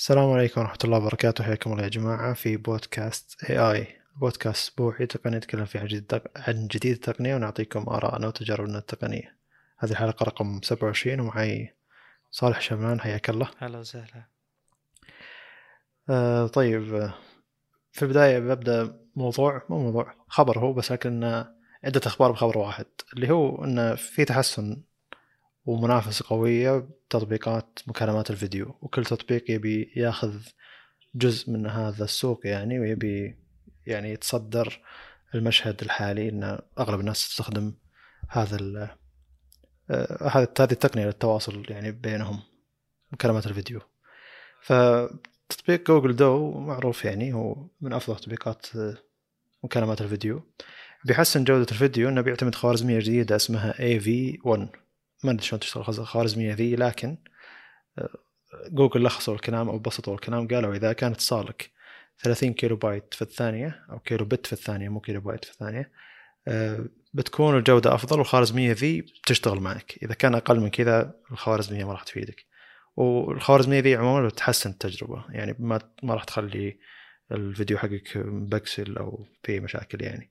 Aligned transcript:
السلام 0.00 0.30
عليكم 0.30 0.60
ورحمة 0.60 0.78
الله 0.84 0.98
وبركاته. 0.98 1.44
حياكم 1.44 1.72
الله 1.72 1.82
يا 1.82 1.88
جماعة 1.88 2.34
في 2.34 2.56
بودكاست 2.56 3.44
اي 3.44 3.58
اي 3.58 3.86
بودكاست 4.16 4.68
أسبوعي 4.68 5.06
تقني 5.06 5.36
نتكلم 5.36 5.64
فيه 5.64 5.80
عن 5.80 5.86
جديد 5.86 6.20
عن 6.36 6.66
جديد 6.66 6.92
التقنية 6.92 7.34
ونعطيكم 7.34 7.88
آراءنا 7.88 8.26
وتجاربنا 8.26 8.78
التقنية. 8.78 9.36
هذه 9.78 9.90
الحلقة 9.90 10.24
رقم 10.24 10.60
27 10.62 11.20
ومعي 11.20 11.74
صالح 12.30 12.60
شمعان 12.60 13.00
حياك 13.00 13.30
الله. 13.30 13.50
هلا 13.58 13.78
وسهلا. 13.78 14.24
آه 16.10 16.46
طيب 16.46 16.94
آه، 16.94 17.14
في 17.92 18.02
البداية 18.02 18.38
ببدأ 18.38 19.00
موضوع 19.16 19.62
مو 19.68 19.78
موضوع 19.78 20.14
خبر 20.28 20.58
هو 20.58 20.72
بس 20.72 20.92
لكن 20.92 21.24
عدة 21.84 22.00
أخبار 22.06 22.32
بخبر 22.32 22.58
واحد 22.58 22.86
اللي 23.14 23.30
هو 23.30 23.64
أنه 23.64 23.94
في 23.94 24.24
تحسن 24.24 24.82
ومنافسة 25.70 26.24
قوية 26.28 26.78
بتطبيقات 26.78 27.78
مكالمات 27.86 28.30
الفيديو 28.30 28.74
وكل 28.82 29.04
تطبيق 29.04 29.50
يبي 29.50 29.92
ياخذ 29.96 30.34
جزء 31.14 31.50
من 31.50 31.66
هذا 31.66 32.04
السوق 32.04 32.46
يعني 32.46 32.78
ويبي 32.80 33.36
يعني 33.86 34.12
يتصدر 34.12 34.80
المشهد 35.34 35.82
الحالي 35.82 36.28
إن 36.28 36.58
أغلب 36.78 37.00
الناس 37.00 37.28
تستخدم 37.28 37.74
هذا 38.28 38.96
آه، 39.90 40.28
هذه 40.28 40.48
التقنية 40.60 41.06
للتواصل 41.06 41.64
يعني 41.68 41.92
بينهم 41.92 42.40
مكالمات 43.12 43.46
الفيديو. 43.46 43.80
فتطبيق 44.62 45.86
جوجل 45.86 46.16
دو 46.16 46.50
معروف 46.50 47.04
يعني 47.04 47.32
هو 47.34 47.66
من 47.80 47.92
أفضل 47.92 48.16
تطبيقات 48.16 48.76
آه، 48.76 48.96
مكالمات 49.64 50.00
الفيديو. 50.00 50.42
بيحسن 51.04 51.44
جودة 51.44 51.66
الفيديو 51.70 52.08
إنه 52.08 52.20
بيعتمد 52.20 52.54
خوارزمية 52.54 52.98
جديدة 52.98 53.36
اسمها 53.36 53.72
AV1 53.72 54.80
ما 55.22 55.30
أدري 55.30 55.42
شلون 55.42 55.60
تشتغل 55.60 55.84
الخوارزميه 55.88 56.54
ذي 56.54 56.76
لكن 56.76 57.16
آه، 57.98 58.18
جوجل 58.70 59.02
لخصوا 59.02 59.34
الكلام 59.34 59.68
أو 59.68 59.78
بسطوا 59.78 60.14
الكلام 60.14 60.48
قالوا 60.48 60.74
إذا 60.74 60.92
كان 60.92 61.12
اتصالك 61.12 61.70
30 62.18 62.52
كيلو 62.52 62.76
بايت 62.76 63.14
في 63.14 63.22
الثانية 63.22 63.84
أو 63.90 63.98
كيلو 63.98 64.24
بت 64.24 64.46
في 64.46 64.52
الثانية 64.52 64.88
مو 64.88 65.00
كيلو 65.00 65.20
بايت 65.20 65.44
في 65.44 65.50
الثانية 65.50 65.90
آه، 66.48 66.86
بتكون 67.14 67.58
الجودة 67.58 67.94
أفضل 67.94 68.18
والخوارزميه 68.18 68.72
ذي 68.72 69.00
بتشتغل 69.00 69.60
معك. 69.60 69.98
إذا 70.02 70.14
كان 70.14 70.34
أقل 70.34 70.60
من 70.60 70.70
كذا 70.70 71.14
الخوارزميه 71.32 71.84
ما 71.84 71.92
راح 71.92 72.02
تفيدك. 72.02 72.46
والخوارزمية 72.96 73.80
ذي 73.80 73.96
عموما 73.96 74.26
بتحسن 74.28 74.70
التجربة. 74.70 75.24
يعني 75.30 75.56
ما 75.58 75.80
ما 76.02 76.14
راح 76.14 76.24
تخلي 76.24 76.78
الفيديو 77.32 77.78
حقك 77.78 78.16
مبكسل 78.16 78.96
أو 78.96 79.26
في 79.42 79.60
مشاكل 79.60 80.02
يعني. 80.02 80.30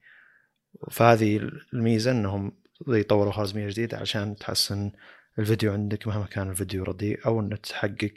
فهذه 0.91 1.49
الميزة 1.73 2.11
إنهم 2.11 2.51
يطوروا 2.87 3.31
خوارزمية 3.31 3.67
جديدة 3.67 3.97
عشان 3.97 4.35
تحسن 4.35 4.91
الفيديو 5.39 5.73
عندك 5.73 6.07
مهما 6.07 6.25
كان 6.25 6.49
الفيديو 6.49 6.83
رديء 6.83 7.25
أو 7.25 7.39
إنه 7.39 7.55
تحقق 7.55 8.15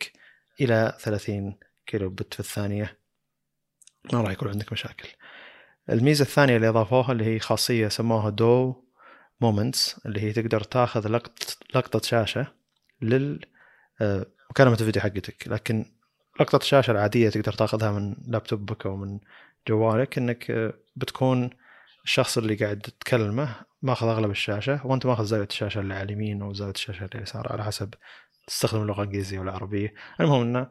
إلى 0.61 0.97
30 1.01 1.57
كيلو 1.87 2.11
بت 2.11 2.35
في 2.35 2.41
الثانية. 2.41 2.99
ما 4.13 4.21
راح 4.21 4.31
يكون 4.33 4.49
عندك 4.49 4.73
مشاكل. 4.73 5.09
الميزة 5.91 6.23
الثانية 6.23 6.57
اللي 6.57 6.69
أضافوها 6.69 7.13
اللي 7.13 7.25
هي 7.25 7.39
خاصية 7.39 7.89
سموها 7.89 8.31
Duo 8.31 8.85
moments 9.41 10.01
اللي 10.07 10.21
هي 10.21 10.33
تقدر 10.33 10.61
تاخذ 10.61 11.09
لقطة 11.09 11.47
لقطة 11.75 12.01
شاشة 12.01 12.47
لل 13.03 13.47
آه، 14.01 14.27
مكالمة 14.51 14.73
الفيديو 14.73 15.03
حقتك. 15.03 15.49
لكن 15.49 15.87
لقطة 16.41 16.57
الشاشة 16.57 16.91
العادية 16.91 17.31
تقدر 17.31 17.53
تاخذها 17.53 17.93
من 17.93 18.17
لابتوبك 18.27 18.87
أو 18.87 18.97
من 18.97 19.19
جوالك 19.69 20.19
إنك 20.19 20.51
آه، 20.51 20.75
بتكون 20.97 21.51
الشخص 22.05 22.39
اللي 22.39 22.55
قاعد 22.55 22.81
تكلمه 22.81 23.57
ماخذ 23.83 24.07
أغلب 24.07 24.31
الشاشة 24.31 24.87
وأنت 24.87 25.07
ماخذ 25.07 25.25
زاوية 25.25 25.49
الشاشة 25.51 25.81
اللي 25.81 25.95
على 25.95 26.03
اليمين 26.03 26.43
وزاوية 26.43 26.73
الشاشة 26.73 27.05
اللي 27.05 27.15
اليسار 27.15 27.53
على 27.53 27.65
حسب 27.65 27.95
تستخدم 28.47 28.83
اللغة 28.83 29.03
الإنجليزية 29.03 29.39
ولا 29.39 29.51
العربية 29.51 29.95
المهم 30.21 30.41
إنه 30.41 30.71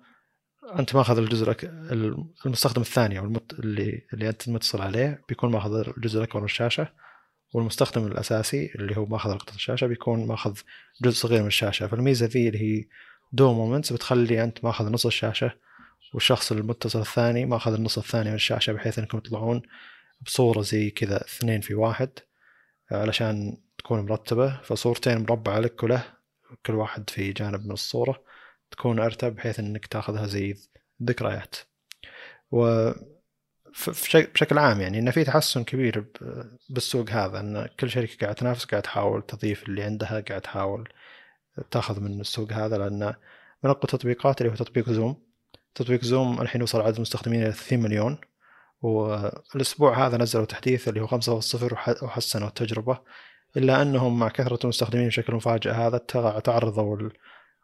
أنت 0.79 0.95
ماخذ 0.95 1.17
الجزء 1.17 1.55
المستخدم 2.45 2.81
الثاني 2.81 3.19
أو. 3.19 3.33
اللي 3.59 4.01
اللي 4.13 4.29
أنت 4.29 4.49
متصل 4.49 4.81
عليه 4.81 5.21
بيكون 5.29 5.51
ماخذ 5.51 5.87
الجزء 5.97 6.17
الأكبر 6.17 6.39
من 6.39 6.45
الشاشة 6.45 6.87
والمستخدم 7.53 8.07
الأساسي 8.07 8.71
اللي 8.75 8.97
هو 8.97 9.05
ماخذ 9.05 9.33
لقطه 9.33 9.55
الشاشة 9.55 9.87
بيكون 9.87 10.27
ماخذ 10.27 10.53
جزء 11.01 11.15
صغير 11.15 11.41
من 11.41 11.47
الشاشة 11.47 11.87
فالميزة 11.87 12.25
ذي 12.25 12.47
اللي 12.47 12.61
هي 12.61 12.85
Duo 13.31 13.53
moments 13.53 13.93
بتخلي 13.93 14.43
أنت 14.43 14.63
ماخذ 14.63 14.91
نص 14.91 15.05
الشاشة 15.05 15.51
والشخص 16.13 16.51
المتصل 16.51 16.99
الثاني 16.99 17.45
ماخذ 17.45 17.73
النص 17.73 17.97
الثاني 17.97 18.29
من 18.29 18.35
الشاشة 18.35 18.73
بحيث 18.73 18.99
إنكم 18.99 19.19
تطلعون 19.19 19.61
بصورة 20.21 20.61
زي 20.61 20.89
كذا 20.89 21.17
اثنين 21.25 21.61
في 21.61 21.73
واحد 21.73 22.09
علشان 22.91 23.57
تكون 23.77 24.05
مرتبة. 24.05 24.61
فصورتين 24.61 25.17
مربعة 25.17 25.59
لك 25.59 25.83
وله 25.83 26.03
كل 26.65 26.73
واحد 26.75 27.09
في 27.09 27.33
جانب 27.33 27.65
من 27.65 27.71
الصورة 27.71 28.23
تكون 28.71 28.99
أرتب 28.99 29.35
بحيث 29.35 29.59
إنك 29.59 29.85
تاخذها 29.85 30.27
زي 30.27 30.55
ذكريات 31.03 31.55
و 32.51 32.91
بشكل 34.07 34.57
عام 34.57 34.81
يعني 34.81 34.99
إن 34.99 35.11
في 35.11 35.23
تحسن 35.23 35.63
كبير 35.63 36.05
بالسوق 36.69 37.09
هذا 37.09 37.39
إن 37.39 37.69
كل 37.79 37.89
شركة 37.89 38.17
قاعدة 38.17 38.33
تنافس 38.33 38.65
قاعدة 38.65 38.83
تحاول 38.83 39.25
تضيف 39.25 39.63
اللي 39.63 39.83
عندها 39.83 40.09
قاعدة 40.09 40.39
تحاول 40.39 40.89
تاخذ 41.71 41.99
من 41.99 42.21
السوق 42.21 42.53
هذا. 42.53 42.77
لأن 42.77 42.99
من 43.63 43.69
أقوى 43.69 43.83
التطبيقات 43.83 44.41
اللي 44.41 44.51
هو 44.51 44.55
تطبيق 44.55 44.89
زوم. 44.89 45.23
تطبيق 45.75 46.03
زوم 46.03 46.41
الحين 46.41 46.61
وصل 46.61 46.81
عدد 46.81 46.95
المستخدمين 46.95 47.41
إلى 47.41 47.51
30 47.51 47.79
مليون. 47.79 48.17
والأسبوع 48.81 50.07
هذا 50.07 50.17
نزلوا 50.17 50.45
تحديث 50.45 50.87
اللي 50.87 51.01
هو 51.01 51.07
5.0 51.07 52.03
وحسنوا 52.03 52.47
التجربة 52.47 52.99
إلا 53.57 53.81
أنهم 53.81 54.19
مع 54.19 54.29
كثرة 54.29 54.59
المستخدمين 54.63 55.07
بشكل 55.07 55.35
مفاجئ 55.35 55.71
هذا 55.71 55.97
تعرضوا 56.43 57.09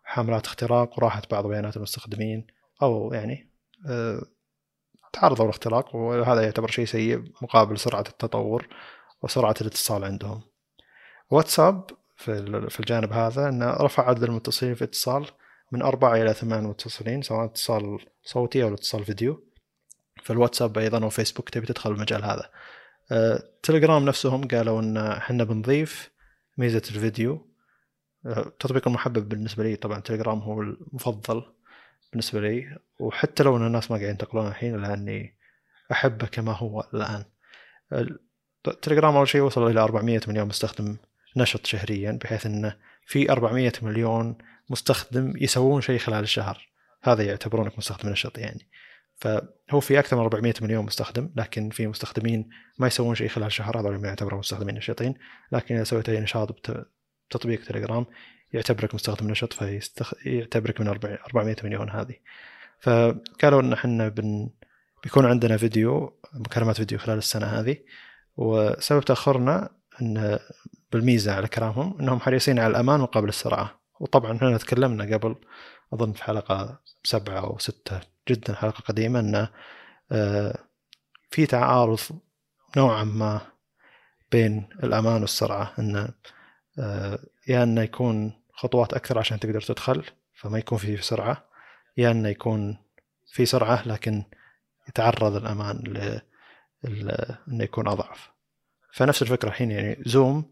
لحملات 0.05 0.45
اختراق 0.45 0.97
وراحت 0.97 1.31
بعض 1.31 1.47
بيانات 1.47 1.77
المستخدمين 1.77 2.47
أو 2.81 3.13
يعني 3.13 3.51
آه، 3.89 4.21
تعرضوا 5.13 5.45
للاختراق 5.45 5.95
وهذا 5.95 6.41
يعتبر 6.41 6.71
شيء 6.71 6.85
سيء 6.85 7.23
مقابل 7.41 7.79
سرعة 7.79 8.05
التطور 8.09 8.67
وسرعة 9.23 9.55
الاتصال 9.61 10.03
عندهم. 10.03 10.41
واتساب 11.29 11.89
في 12.17 12.79
الجانب 12.79 13.13
هذا 13.13 13.49
أنه 13.49 13.73
رفع 13.73 14.09
عدد 14.09 14.23
المتصلين 14.23 14.75
في 14.75 14.83
اتصال 14.83 15.25
من 15.71 15.81
أربعة 15.81 16.15
إلى 16.15 16.33
ثمان 16.33 16.63
متصلين 16.63 17.21
سواء 17.21 17.45
اتصال 17.45 17.99
صوتي 18.23 18.63
أو 18.63 18.73
اتصال 18.73 19.05
فيديو. 19.05 19.46
فالواتساب 20.23 20.77
أيضا 20.77 21.05
وفيسبوك 21.05 21.49
تبي 21.49 21.65
تدخل 21.65 21.91
المجال 21.91 22.23
هذا. 22.25 22.49
أه، 23.11 23.43
تليجرام 23.63 24.05
نفسهم 24.05 24.47
قالوا 24.47 24.81
إن 24.81 24.97
إحنا 24.97 25.43
بنضيف 25.43 26.11
ميزة 26.57 26.81
الفيديو. 26.89 27.47
أه، 28.25 28.51
تطبيق 28.59 28.87
المحبب 28.87 29.29
بالنسبة 29.29 29.63
لي 29.63 29.75
طبعا 29.75 29.99
تليجرام 29.99 30.39
هو 30.39 30.61
المفضل 30.61 31.43
بالنسبة 32.11 32.41
لي. 32.41 32.77
وحتى 32.99 33.43
لو 33.43 33.57
إن 33.57 33.67
الناس 33.67 33.91
ما 33.91 33.97
قاعدين 33.97 34.09
ينتقلون 34.09 34.47
الحين 34.47 34.81
لأني 34.81 35.37
أحبه 35.91 36.27
كما 36.27 36.51
هو 36.51 36.87
الآن. 36.93 37.25
تليجرام 38.81 39.15
أول 39.15 39.27
شيء 39.27 39.41
وصل 39.41 39.69
إلى 39.69 39.79
400 39.79 40.21
مليون 40.27 40.47
مستخدم 40.47 40.97
نشط 41.37 41.65
شهريا 41.65 42.11
بحيث 42.11 42.45
انه 42.45 42.77
في 43.05 43.31
400 43.31 43.71
مليون 43.81 44.37
مستخدم 44.69 45.33
يسوون 45.35 45.81
شيء 45.81 45.99
خلال 45.99 46.23
الشهر. 46.23 46.69
هذا 47.03 47.23
يعتبرونك 47.23 47.77
مستخدم 47.77 48.09
نشط 48.09 48.37
يعني. 48.37 48.67
فهو 49.17 49.79
في 49.79 49.99
أكثر 49.99 50.15
من 50.15 50.21
400 50.21 50.53
مليون 50.61 50.85
مستخدم 50.85 51.29
لكن 51.35 51.69
في 51.69 51.87
مستخدمين 51.87 52.49
ما 52.79 52.87
يسوون 52.87 53.15
شيء 53.15 53.27
خلال 53.27 53.51
شهر 53.51 53.79
هذول 53.79 53.95
ما 54.01 54.07
يعتبرون 54.07 54.39
مستخدمين 54.39 54.75
نشيطين 54.75 55.13
لكن 55.51 55.75
إذا 55.75 55.83
سويت 55.83 56.09
أي 56.09 56.19
نشاط 56.19 56.71
بتطبيق 57.29 57.63
تليجرام 57.65 58.05
يعتبرك 58.53 58.95
مستخدم 58.95 59.31
نشط 59.31 59.53
فيعتبرك 59.53 60.81
من 60.81 60.87
400 60.87 61.55
مليون 61.63 61.89
هذه. 61.89 62.15
فقالوا 62.79 63.61
إن 63.61 63.73
إحنا 63.73 64.07
بن 64.07 64.49
بيكون 65.03 65.25
عندنا 65.25 65.57
فيديو 65.57 66.19
مكالمات 66.33 66.75
فيديو 66.75 66.97
خلال 66.97 67.17
السنة 67.17 67.45
هذه 67.45 67.77
وسبب 68.37 69.01
تأخرنا 69.01 69.69
إن 70.01 70.39
بالميزة 70.91 71.33
على 71.33 71.47
كلامهم 71.47 71.99
إنهم 71.99 72.19
حريصين 72.19 72.59
على 72.59 72.71
الأمان 72.71 72.99
مقابل 72.99 73.29
السرعه 73.29 73.81
وطبعا 73.99 74.35
إحنا 74.35 74.57
تكلمنا 74.57 75.15
قبل 75.15 75.35
أظن 75.93 76.13
في 76.13 76.23
حلقة 76.23 76.79
سبعة 77.03 77.39
أو 77.39 77.57
ستة 77.57 77.99
جدا 78.29 78.55
حلقة 78.55 78.81
قديمة 78.81 79.19
إنه 79.19 79.49
آه، 80.11 80.59
في 81.31 81.45
تعارض 81.45 81.99
نوعا 82.77 83.03
ما 83.03 83.41
بين 84.31 84.69
الأمان 84.83 85.21
والسرعة 85.21 85.73
انه 85.79 86.09
آه، 86.79 87.19
يا 87.47 87.63
إنه 87.63 87.81
يكون 87.81 88.33
خطوات 88.53 88.93
أكثر 88.93 89.19
عشان 89.19 89.39
تقدر 89.39 89.61
تدخل 89.61 90.03
فما 90.33 90.57
يكون 90.57 90.77
في 90.77 90.97
سرعة 90.97 91.49
يا 91.97 92.11
إنه 92.11 92.29
يكون 92.29 92.77
في 93.33 93.45
سرعة 93.45 93.87
لكن 93.87 94.23
يتعرض 94.89 95.35
الأمان 95.35 95.77
ل 95.77 96.21
إنه 97.47 97.63
يكون 97.63 97.87
أضعف. 97.87 98.31
فنفس 98.93 99.21
الفكرة 99.21 99.49
الحين 99.49 99.71
يعني 99.71 100.03
زوم 100.05 100.51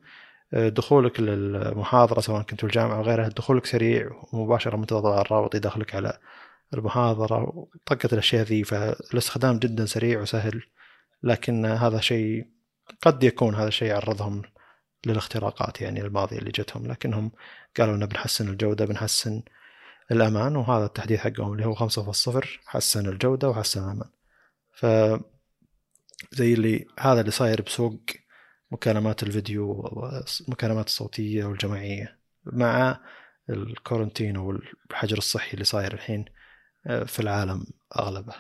دخولك 0.54 1.20
للمحاضرة 1.20 2.20
سواء 2.20 2.42
كنت 2.42 2.60
في 2.60 2.68
الجامعة 2.68 2.98
أو 2.98 3.02
غيرها 3.02 3.28
دخولك 3.28 3.66
سريع 3.66 4.12
ومباشرة 4.34 4.78
من 4.78 4.86
تضغط 4.86 5.06
على 5.06 5.22
الرابط 5.22 5.56
يدخلك 5.56 5.96
على 5.96 6.20
المحاضرة 6.74 7.42
وطقت 7.56 8.14
الأشياء 8.14 8.44
ذي 8.44 8.64
فالاستخدام 8.64 9.60
جدا 9.60 9.86
سريع 9.86 10.22
وسهل 10.22 10.64
لكن 11.24 11.66
هذا 11.66 12.00
شيء 12.00 12.46
قد 13.02 13.24
يكون 13.24 13.56
هذا 13.56 13.68
الشيء 13.68 13.94
عرضهم 13.94 14.42
للاختراقات 15.06 15.82
يعني 15.82 16.02
الماضية 16.02 16.38
اللي 16.38 16.52
جتهم 16.52 16.88
لكنهم 16.88 17.32
قالوا 17.80 17.96
إنه 17.96 18.06
بنحسن 18.06 18.50
الجودة 18.50 18.86
بنحسن 18.86 19.44
الأمان 20.12 20.56
وهذا 20.56 20.86
التحديث 20.86 21.20
حقهم 21.20 21.54
اللي 21.54 21.66
هو 21.66 21.76
5.0 21.76 22.46
حسن 22.66 23.10
الجودة 23.10 23.50
وحسن 23.50 23.84
الأمان. 23.84 24.10
ف 24.74 24.86
زي 26.32 26.54
اللي 26.54 26.86
هذا 27.00 27.20
اللي 27.22 27.32
صاير 27.32 27.62
بسوق 27.62 28.00
مكالمات 28.72 29.24
الفيديو 29.24 29.72
والمكالمات 29.72 30.88
الصوتية 30.88 31.46
والجماعية 31.46 32.20
مع 32.46 33.00
الكورنتين 33.50 34.38
والحجر 34.38 35.18
الصحي 35.18 35.54
اللي 35.54 35.64
صاير 35.64 35.94
الحين 35.94 36.26
آه، 36.88 37.04
في 37.04 37.20
العالم 37.20 37.66
أغلبه 38.00 38.34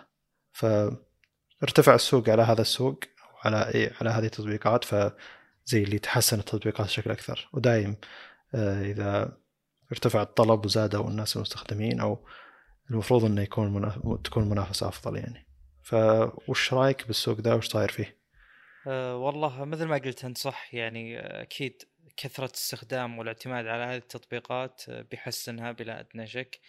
فارتفع 0.54 1.96
السوق 1.96 2.30
على 2.30 2.42
هذا 2.42 2.62
السوق 2.62 3.00
إيه 3.46 3.94
على 4.02 4.10
هذه 4.10 4.26
التطبيقات 4.26 4.84
فزي 4.84 5.84
اللي 5.84 6.00
تحسن 6.00 6.40
التطبيقات 6.40 6.88
بشكل 6.88 7.12
أكثر 7.12 7.50
ودايم 7.54 7.96
آه، 8.56 8.82
إذا 8.82 9.38
ارتفع 9.92 10.22
الطلب 10.22 10.66
وزادوا 10.66 11.10
الناس 11.10 11.36
المستخدمين 11.36 12.00
أو 12.00 12.26
المفروض 12.92 13.26
إنه 13.26 13.42
يكون. 13.42 13.92
تكون 14.24 14.50
منافسة 14.50 14.88
أفضل 14.88 15.18
يعني 15.18 15.48
فوش 15.84 16.74
رأيك 16.74 17.08
بالسوق 17.08 17.40
ذا 17.40 17.54
وش 17.54 17.68
صاير 17.68 17.92
فيه؟ 17.92 18.25
أه 18.88 19.18
والله 19.18 19.66
مثل 19.66 19.86
ما 19.86 19.98
قلت 19.98 20.26
أنت 20.26 20.38
صح 20.38 20.74
يعني 20.74 21.20
أكيد 21.20 21.84
كثرة 22.18 22.52
استخدام 22.56 23.20
والاعتماد 23.20 23.68
على 23.68 23.84
هذه 23.84 23.98
التطبيقات 23.98 24.90
بيحسنها 24.90 25.72
بلا 25.72 26.00
ادنى 26.00 26.28
شك 26.28 26.60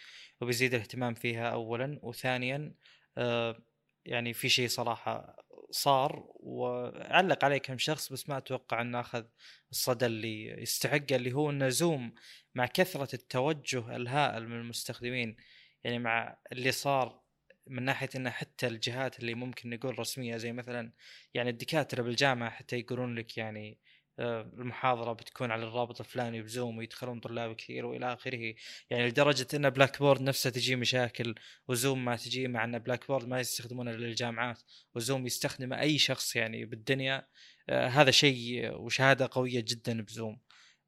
وبيزيد 0.41 0.73
الاهتمام 0.73 1.13
فيها 1.13 1.49
اولا 1.49 1.99
وثانيا 2.03 2.73
أه 3.17 3.63
يعني 4.05 4.33
في 4.33 4.49
شيء 4.49 4.67
صراحة 4.67 5.35
صار 5.71 6.23
وعلق 6.35 7.45
عليه 7.45 7.57
كم 7.57 7.77
شخص 7.77 8.13
بس 8.13 8.29
ما 8.29 8.37
أتوقع 8.37 8.81
انه 8.81 8.99
أخذ 8.99 9.25
الصدى 9.71 10.05
اللي 10.05 10.61
يستحقه 10.61 11.15
اللي 11.15 11.33
هو 11.33 11.49
أنه 11.49 11.69
زوم 11.69 12.13
مع 12.55 12.65
كثرة 12.65 13.15
التوجه 13.15 13.95
الهائل 13.95 14.47
من 14.47 14.55
المستخدمين 14.59 15.37
يعني 15.83 15.99
مع 15.99 16.37
اللي 16.51 16.71
صار 16.71 17.26
من 17.69 17.83
ناحية 17.83 18.09
انه 18.15 18.29
حتى 18.29 18.67
الجهات 18.67 19.19
اللي 19.19 19.33
ممكن 19.33 19.69
نقول 19.69 19.99
رسمية 19.99 20.37
زي 20.37 20.51
مثلا 20.51 20.91
يعني 21.33 21.49
الدكاترة 21.49 22.01
بالجامعة 22.01 22.49
حتى 22.49 22.79
يقولون 22.79 23.15
لك 23.15 23.37
يعني 23.37 23.79
آه، 24.19 24.41
المحاضرة 24.41 25.13
بتكون 25.13 25.51
على 25.51 25.63
الرابط 25.63 25.99
الفلاني 25.99 26.41
بزوم 26.41 26.77
ويدخلون 26.77 27.19
طلاب 27.19 27.55
كثير 27.55 27.85
وإلى 27.85 28.13
آخره. 28.13 28.53
يعني 28.89 29.07
لدرجة 29.07 29.47
إن 29.53 29.69
بلاك 29.69 29.99
بورد 29.99 30.21
نفسه 30.21 30.49
تجي 30.49 30.75
مشاكل 30.75 31.35
وزوم 31.67 32.05
ما 32.05 32.15
تجي 32.15 32.47
مع 32.47 32.63
إن 32.63 32.79
بلاك 32.79 33.07
بورد 33.07 33.27
ما 33.27 33.39
يستخدمونه 33.39 33.91
للجامعات 33.91 34.61
وزوم 34.95 35.25
يستخدمه 35.25 35.79
أي 35.79 35.97
شخص 35.97 36.35
يعني 36.35 36.65
بالدنيا 36.65 37.27
آه 37.69 37.87
هذا 37.87 38.11
شيء 38.11 38.75
وشهادة 38.75 39.29
قوية 39.31 39.59
جدا 39.67 40.01
بزوم. 40.01 40.39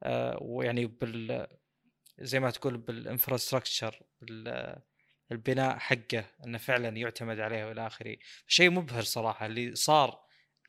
آه 0.03 0.37
ويعني 0.41 0.85
بال 0.85 1.47
زي 2.19 2.39
ما 2.39 2.51
تقول 2.51 2.77
بال 2.77 2.93
infrastructure 2.93 4.03
البناء 5.31 5.77
حقه 5.77 6.25
إنه 6.45 6.57
فعلا 6.57 6.89
يعتمد 6.97 7.39
عليه 7.39 7.65
وإلى 7.65 7.87
آخره. 7.87 8.17
شيء 8.47 8.69
مبهر 8.69 9.03
صراحة 9.03 9.45
اللي 9.45 9.75
صار 9.75 10.19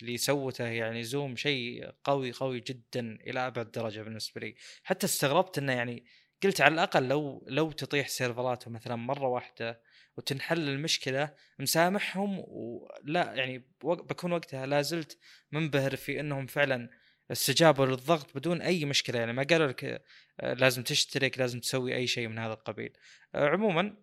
اللي 0.02 0.16
سوته 0.16 0.64
يعني 0.64 1.02
زوم 1.02 1.36
شيء 1.36 1.90
قوي 2.04 2.32
قوي 2.32 2.60
جدا 2.60 3.18
إلى 3.26 3.46
أبعد 3.46 3.70
درجة 3.70 4.02
بالنسبة 4.02 4.40
لي. 4.40 4.54
حتى 4.84 5.06
استغربت 5.06 5.58
إنه 5.58 5.72
يعني 5.72 6.04
قلت 6.42 6.60
على 6.60 6.74
الأقل 6.74 7.08
لو 7.08 7.44
لو 7.48 7.72
تطيح 7.72 8.08
سيرفراته 8.08 8.70
مثلا 8.70 8.96
مرة 8.96 9.28
واحدة 9.28 9.82
وتنحل 10.16 10.68
المشكلة 10.68 11.34
مسامحهم 11.58 12.44
ولا 12.46 13.34
يعني 13.34 13.64
بكون 13.82 14.32
وقتها 14.32 14.66
لا 14.66 14.82
زلت 14.82 15.18
منبهر 15.52 15.96
في 15.96 16.20
إنهم 16.20 16.46
فعلا 16.46 16.90
استجابوا 17.32 17.86
للضغط 17.86 18.36
بدون 18.36 18.62
أي 18.62 18.84
مشكلة. 18.84 19.18
يعني 19.18 19.32
ما 19.32 19.42
قالوا 19.42 19.66
لك 19.66 20.02
آه، 20.40 20.52
لازم 20.54 20.82
تشترك 20.82 21.38
لازم 21.38 21.60
تسوي 21.60 21.94
أي 21.96 22.06
شيء 22.06 22.28
من 22.28 22.38
هذا 22.38 22.52
القبيل. 22.52 22.92
آه، 23.34 23.48
عموما 23.48 23.96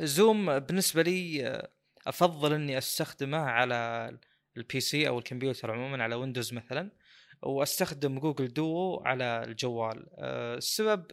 زوم 0.00 0.58
بالنسبة 0.58 1.02
لي 1.02 1.68
أفضل 2.06 2.54
إني 2.54 2.78
أستخدمه 2.78 3.38
على 3.38 4.10
ال 4.56 4.80
PC 4.80 5.08
أو 5.08 5.18
الكمبيوتر 5.18 5.70
عموما 5.70 6.02
على 6.02 6.14
ويندوز 6.14 6.52
مثلا 6.54 6.90
وأستخدم 7.42 8.18
جوجل 8.18 8.52
دو 8.52 9.02
على 9.04 9.44
الجوال. 9.44 10.06
السبب 10.58 11.06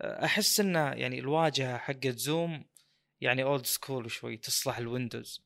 أحس 0.00 0.60
انه 0.60 0.92
يعني 0.92 1.18
الواجهة 1.18 1.78
حقت 1.78 2.18
زوم 2.18 2.64
يعني 3.20 3.42
old 3.42 3.66
school 3.66 4.10
شوي 4.10 4.36
تصلح 4.36 4.78
الويندوز. 4.78 5.44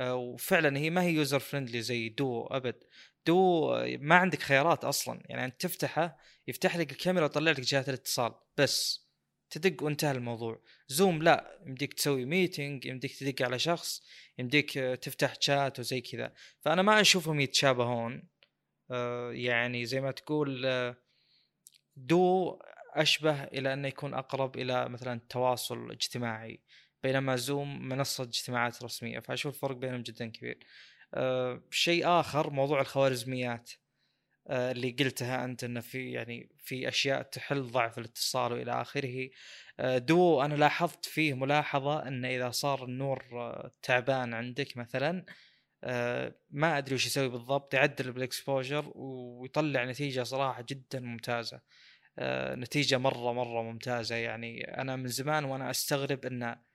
وفعلا 0.00 0.78
هي 0.78 0.90
ما 0.90 1.02
هي 1.02 1.12
user 1.12 1.38
friendly 1.38 1.82
زي 1.82 2.08
دو 2.08 2.46
أبد. 2.46 2.84
دو 3.26 3.70
ما 3.98 4.14
عندك 4.14 4.42
خيارات 4.42 4.84
أصلا 4.84 5.22
يعني 5.24 5.44
أنت 5.44 5.60
تفتحه 5.60 6.18
يفتح 6.48 6.76
لك 6.76 6.92
الكاميرا 6.92 7.24
ويطلع 7.24 7.50
لك 7.50 7.60
جهات 7.60 7.88
الاتصال 7.88 8.34
بس. 8.56 9.09
تدق 9.50 9.82
وانتهى 9.82 10.12
الموضوع. 10.12 10.60
زوم 10.88 11.22
لا 11.22 11.58
يمديك 11.66 11.94
تسوي 11.94 12.24
meeting 12.24 12.86
يمديك 12.86 13.16
تدق 13.16 13.42
على 13.46 13.58
شخص 13.58 14.02
يمديك 14.38 14.72
تفتح 14.72 15.34
شات 15.40 15.78
وزي 15.78 16.00
كذا. 16.00 16.32
فأنا 16.60 16.82
ما 16.82 17.00
اشوفهم 17.00 17.40
يتشابهون. 17.40 18.28
آه 18.90 19.32
يعني 19.32 19.86
زي 19.86 20.00
ما 20.00 20.10
تقول 20.10 20.66
آه 20.66 20.96
دو 21.96 22.58
أشبه 22.94 23.44
إلى 23.44 23.72
أنه 23.72 23.88
يكون 23.88 24.14
أقرب 24.14 24.56
إلى 24.56 24.88
مثلا 24.88 25.12
التواصل 25.12 25.84
الاجتماعي 25.86 26.60
بينما 27.02 27.36
زوم 27.36 27.88
منصة 27.88 28.24
اجتماعات 28.24 28.82
رسمية. 28.82 29.18
فأشوف 29.18 29.54
الفرق 29.54 29.76
بينهم 29.76 30.02
جدا 30.02 30.26
كبير. 30.26 30.58
آه 31.14 31.62
شيء 31.70 32.08
آخر 32.08 32.50
موضوع 32.50 32.80
الخوارزميات. 32.80 33.70
آه 33.70 33.79
اللي 34.50 34.90
قلتها 34.90 35.44
أنت 35.44 35.64
إنه 35.64 35.80
في 35.80 36.12
يعني 36.12 36.50
في 36.58 36.88
أشياء 36.88 37.22
تحل 37.22 37.62
ضعف 37.62 37.98
الاتصال 37.98 38.52
وإلى 38.52 38.82
آخره. 38.82 39.30
آه 39.80 39.98
دو 39.98 40.42
أنا 40.42 40.54
لاحظت 40.54 41.04
فيه 41.04 41.34
ملاحظة 41.34 42.08
ان 42.08 42.24
إذا 42.24 42.50
صار 42.50 42.84
النور 42.84 43.24
آه 43.32 43.72
تعبان 43.82 44.34
عندك 44.34 44.76
مثلا 44.76 45.24
آه 45.84 46.34
ما 46.50 46.78
أدري 46.78 46.94
وش 46.94 47.06
يسوي 47.06 47.28
بالضبط 47.28 47.74
يعدل 47.74 48.12
بالإكسبوجر 48.12 48.92
ويطلع 48.94 49.84
نتيجة 49.84 50.22
صراحة 50.22 50.64
جدا 50.68 51.00
ممتازة. 51.00 51.60
آه 52.18 52.54
نتيجة 52.54 52.98
مرة 52.98 53.32
مرة 53.32 53.62
ممتازة. 53.62 54.14
يعني 54.16 54.64
أنا 54.82 54.96
من 54.96 55.08
زمان 55.08 55.44
وأنا 55.44 55.70
أستغرب 55.70 56.26
إنه 56.26 56.69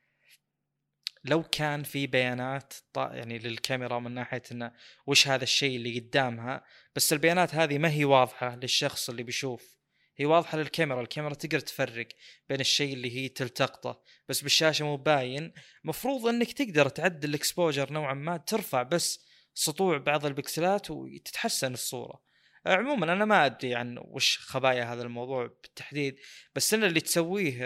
لو 1.26 1.44
كان 1.44 1.84
في 1.84 2.08
بيانات 2.08 2.74
يعني 2.96 3.40
للكاميرا 3.40 4.00
من 4.00 4.12
ناحية 4.12 4.42
إنه 4.52 4.72
وش 5.08 5.28
هذا 5.28 5.44
الشيء 5.44 5.76
اللي 5.76 6.00
قدامها 6.00 6.64
بس 6.96 7.14
البيانات 7.14 7.56
هذه 7.56 7.78
ما 7.78 7.92
هي 7.92 8.06
واضحة 8.06 8.56
للشخص 8.56 9.10
اللي 9.10 9.24
بيشوف. 9.24 9.76
هي 10.18 10.26
واضحة 10.26 10.58
للكاميرا 10.58 11.02
الكاميرا 11.02 11.34
تقدر 11.34 11.60
تفرق 11.60 12.08
بين 12.50 12.60
الشيء 12.60 12.94
اللي 12.94 13.16
هي 13.18 13.30
تلتقطه. 13.30 14.02
بس 14.30 14.42
بالشاشة 14.42 14.86
مو 14.86 14.98
باين. 14.98 15.54
مفروض 15.84 16.28
إنك 16.28 16.52
تقدر 16.54 16.90
تعدل 16.90 17.30
ال 17.30 17.37
exposure 17.37 17.94
نوعا 17.94 18.14
ما 18.14 18.38
ترفع 18.38 18.84
بس 18.84 19.26
سطوع 19.54 19.98
بعض 19.98 20.26
البكسلات 20.26 20.92
وتتحسن 20.92 21.74
الصورة. 21.74 22.22
عموما 22.66 23.14
أنا 23.14 23.26
ما 23.26 23.46
أدري 23.46 23.76
عن 23.76 23.98
وش 23.98 24.38
خبايا 24.40 24.84
هذا 24.84 25.02
الموضوع 25.04 25.46
بالتحديد 25.46 26.20
بس 26.56 26.74
إن 26.74 26.84
اللي 26.84 27.02
تسويه 27.02 27.58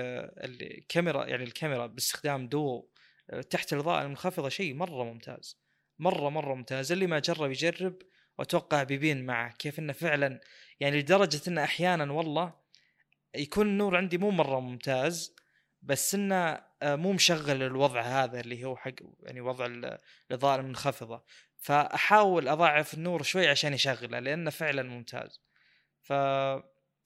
الكاميرا 0.43 1.25
يعني 1.25 1.43
الكاميرا 1.43 1.87
باستخدام 1.87 2.47
دو 2.47 2.88
تحت 3.49 3.73
الإضاءة 3.73 4.03
المنخفضة 4.03 4.49
شيء 4.49 4.73
مرة 4.73 5.03
ممتاز 5.03 5.59
مرة 5.99 6.29
مرة 6.29 6.53
ممتاز. 6.53 6.91
اللي 6.91 7.07
ما 7.07 7.19
جرب 7.19 7.51
يجرب 7.51 7.95
وأتوقع 8.37 8.83
بيبين 8.83 9.25
معه 9.25 9.51
كيف 9.51 9.79
إنه 9.79 9.93
فعلا 9.93 10.41
يعني 10.79 10.99
لدرجة 10.99 11.41
إنه 11.47 11.63
أحيانا 11.63 12.11
والله 12.13 12.53
يكون 13.35 13.67
النور 13.67 13.97
عندي 13.97 14.17
مو 14.17 14.31
مرة 14.31 14.59
ممتاز 14.59 15.35
بس 15.81 16.15
إنه 16.15 16.69
آه، 16.81 16.95
مو 16.95 17.13
مشغل 17.13 17.63
الوضع 17.63 18.01
هذا 18.01 18.39
اللي 18.39 18.65
هو 18.65 18.75
حق 18.75 18.93
يعني 19.19 19.41
وضع 19.41 19.65
الإضاءة 20.31 20.59
المنخفضة. 20.59 21.23
فأحاول 21.57 22.47
اضاعف 22.47 22.93
النور 22.93 23.23
شوي 23.23 23.47
عشان 23.47 23.73
يشغله 23.73 24.19
لأنه 24.19 24.49
فعلا 24.49 24.83
ممتاز. 24.83 25.41
ف 26.01 26.09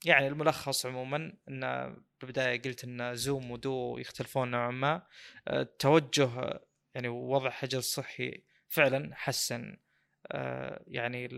يعني 0.04 0.28
الملخص 0.28 0.86
عموما 0.86 1.32
ان 1.48 1.96
بالبداية 2.24 2.62
قلت 2.62 2.84
إن 2.84 3.16
زوم 3.16 3.50
ودو 3.50 3.98
يختلفون 3.98 4.50
نوعا 4.50 4.70
ما. 4.70 5.02
التوجه 5.48 6.60
يعني 6.94 7.08
وضع 7.08 7.50
حجر 7.50 7.78
الصحي 7.78 8.42
فعلا 8.68 9.10
حسن. 9.14 9.76
آه، 10.32 10.82
يعني 10.86 11.28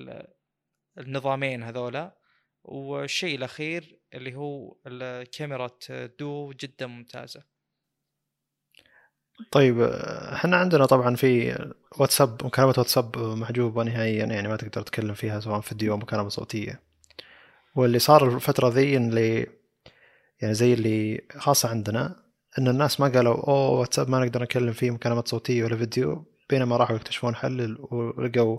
النظامين 0.99 1.63
هذولا. 1.63 2.17
والشيء 2.65 3.37
الأخير 3.39 3.99
اللي 4.15 4.35
هو 4.35 4.77
الكاميرا 4.87 5.71
دو 6.19 6.53
جدا 6.53 6.87
ممتازة. 6.87 7.43
طيب 9.51 9.81
إحنا 10.33 10.57
عندنا 10.57 10.87
طبعا 10.87 11.17
في 11.17 11.59
واتساب 11.99 12.47
مكالمة 12.47 12.75
واتساب 12.79 13.19
محجوبة 13.19 13.83
نهائيا 13.83 14.25
يعني 14.27 14.49
ما 14.49 14.57
تقدر 14.57 14.83
تتكلم 14.83 15.15
فيها 15.15 15.41
سواء 15.41 15.61
فيديو 15.61 15.93
أو 15.93 15.97
مكالمة 15.97 16.29
صوتية. 16.29 16.81
واللي 17.75 17.99
صار 17.99 18.35
الفترة 18.35 18.69
ذي 18.69 18.97
اللي 18.97 19.47
يعني 20.41 20.55
زي 20.55 20.75
اللي 20.75 21.25
خاصة 21.39 21.69
عندنا 21.69 22.17
إن 22.59 22.69
الناس 22.69 23.01
ما 23.01 23.09
قالوا 23.09 23.35
أوه 23.35 23.71
واتساب 23.71 24.11
ما 24.11 24.21
نقدر 24.25 24.43
نكلم 24.43 24.73
فيه 24.73 24.91
مكالمات 24.91 25.29
صوتية 25.29 25.65
ولا 25.65 25.77
فيديو. 25.77 26.25
بينما 26.51 26.77
راحوا 26.77 26.97
يكتشفون 26.97 27.35
حل 27.35 27.79
ولقوا 27.91 28.59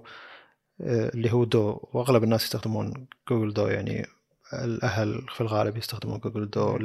آه، 0.82 1.10
اللي 1.10 1.34
هو 1.34 1.44
دو. 1.44 1.80
وأغلب 1.94 2.24
الناس 2.24 2.44
يستخدمون 2.44 3.08
جوجل 3.30 3.54
دو 3.54 3.68
يعني 3.68 4.08
الأهل 4.54 5.26
في 5.30 5.42
الغالب 5.42 5.78
يستخدمون 5.78 6.20
جوجل 6.20 6.50
دو 6.50 6.78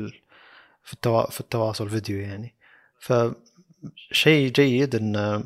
في 0.85 0.93
التوا... 0.93 1.31
في 1.31 1.41
التواصل 1.41 1.91
فيديو 1.91 2.19
يعني. 2.21 2.55
فشيء 3.01 4.53
جيد 4.53 4.95
إن 4.95 5.45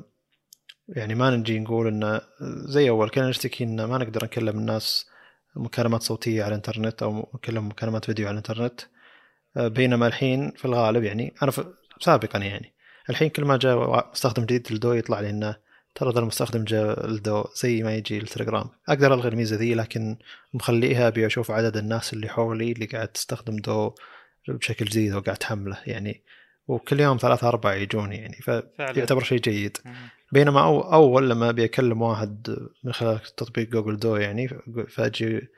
يعني 0.89 1.15
ما 1.15 1.31
نجي 1.31 1.59
نقول 1.59 1.87
انه 1.87 2.21
زي 2.65 2.89
أول 2.89 3.11
كنا 3.11 3.29
نشتكي 3.29 3.65
إن 3.65 3.85
ما 3.85 3.99
نقدر 3.99 4.25
نكلم 4.25 4.59
الناس 4.59 5.07
مكالمات 5.57 6.03
صوتية 6.03 6.43
على 6.45 6.51
الإنترنت 6.51 7.03
أو 7.03 7.29
نكلم 7.35 7.69
مكالمات 7.69 8.05
فيديو 8.05 8.27
على 8.27 8.33
الإنترنت. 8.33 8.81
بينما 9.57 10.07
الحين 10.07 10.51
في 10.51 10.65
الغالب 10.65 11.05
يعني. 11.05 11.35
أنا 11.43 11.53
سابقا 12.01 12.39
يعني. 12.39 12.73
الحين 13.11 13.29
كل 13.29 13.45
ما 13.45 13.57
جاء 13.57 14.09
مستخدم 14.13 14.43
جديد 14.45 14.73
للدو 14.73 14.93
يطلع 14.93 15.21
لي 15.21 15.31
إنه 15.31 15.57
ترى 15.95 16.13
ذا 16.13 16.21
المستخدم 16.21 16.65
جاء 16.65 17.07
الدو 17.07 17.45
زي 17.63 17.83
ما 17.83 17.95
يجي 17.95 18.19
التليجرام. 18.19 18.69
أقدر 18.89 19.15
ألغي 19.15 19.29
الميزة 19.29 19.57
ذي 19.57 19.75
لكن 19.75 20.17
مخليها 20.55 21.09
أبي 21.09 21.27
أشوف 21.27 21.51
عدد 21.51 21.77
الناس 21.77 22.13
اللي 22.13 22.29
حولي 22.29 22.73
اللي 22.73 22.87
قاعد 22.87 23.09
تستخدم 23.09 23.57
دو 23.57 23.95
بشكل 24.49 24.85
جديد 24.85 25.13
وقاعد 25.15 25.37
تحمله 25.37 25.79
يعني. 25.87 26.23
وكل 26.69 27.01
يوم 27.01 27.17
ثلاثة 27.17 27.49
أربعة 27.49 27.75
يجون 27.75 28.13
يعني. 28.13 28.37
فيعتبر 28.77 29.23
شيء 29.23 29.39
جيد. 29.39 29.79
بينما 30.33 30.61
أو 30.65 30.93
أول 30.93 31.31
لما 31.31 31.51
أبي 31.51 31.65
أكلم 31.65 32.03
واحد 32.03 32.57
من 32.85 32.93
خلال 32.93 33.21
تطبيق 33.37 33.69
جوجل 33.69 33.97
دو 33.97 34.17
يعني 34.17 34.49
فأجي 34.89 35.49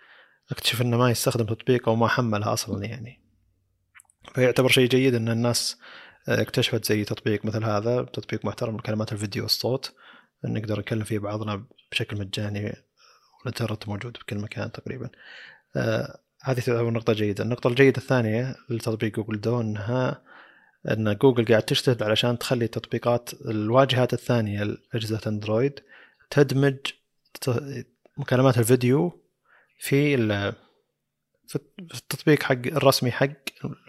أكتشف 0.51 0.83
إنه 0.83 0.97
ما 0.97 1.11
يستخدم 1.11 1.47
تطبيق 1.47 1.89
أو 1.89 1.97
ما 1.97 2.09
حملها 2.09 2.53
أصلا 2.53 2.85
يعني. 2.85 3.28
فيعتبر 4.35 4.69
شيء 4.69 4.89
جيد 4.89 5.15
إن 5.15 5.29
الناس 5.29 5.79
اكتشفت 6.29 6.85
زي 6.85 7.05
تطبيق 7.05 7.45
مثل 7.45 7.65
هذا 7.65 8.03
تطبيق 8.03 8.45
محترم 8.45 8.77
لكلمات 8.77 9.13
الفيديو 9.13 9.43
والصوت 9.43 9.95
نقدر 10.45 10.79
نكلم 10.79 11.05
فيه 11.05 11.19
بعضنا 11.19 11.65
بشكل 11.93 12.19
مجاني 12.19 12.73
والإنترنت 13.39 13.89
موجود 13.89 14.13
بكل 14.13 14.39
مكان 14.39 14.73
تقريبا. 14.73 15.11
آه 15.77 16.19
هذه 16.43 16.61
تعتبر 16.61 16.91
نقطة 16.91 17.13
جيدة. 17.13 17.45
النقطة 17.45 17.69
الجيدة 17.69 17.99
الثانية 17.99 18.57
لتطبيق 18.71 19.15
جوجل 19.15 19.41
دو 19.41 19.61
إنها 19.61 20.23
إن 20.91 21.15
جوجل 21.15 21.45
قاعد 21.45 21.63
تجتهد 21.63 22.03
علشان 22.03 22.39
تخلي 22.39 22.69
تطبيقات 22.69 23.31
الواجهات 23.35 24.13
الثانية 24.13 24.63
لأجهزة 24.65 25.21
أندرويد 25.27 25.81
تدمج 26.31 26.77
مكالمات 28.19 28.59
الفيديو 28.59 29.21
في 29.81 30.15
في 31.49 31.59
التطبيق 31.95 32.43
حق 32.43 32.67
الرسمي 32.67 33.11
حق 33.11 33.29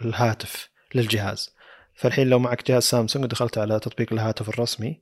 الهاتف 0.04 0.70
للجهاز. 0.94 1.54
فالحين 1.94 2.28
لو 2.28 2.38
معك 2.38 2.68
جهاز 2.68 2.82
سامسونج 2.82 3.24
ودخلت 3.24 3.58
على 3.58 3.80
تطبيق 3.80 4.12
الهاتف 4.12 4.48
الرسمي 4.48 5.00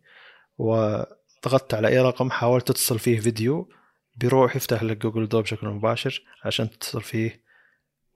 وضغطت 0.59 1.75
على 1.75 1.89
أي 1.89 1.99
رقم 1.99 2.31
حاولت 2.31 2.69
تتصل 2.69 2.99
فيه 2.99 3.21
فيديو 3.21 3.69
بيروح 4.17 4.57
يفتح 4.57 4.83
لك 4.83 4.97
جوجل 4.97 5.29
دو 5.29 5.43
بشكل 5.43 5.67
مباشر 5.67 6.23
عشان 6.45 6.71
تتصل 6.71 7.03
فيه. 7.03 7.43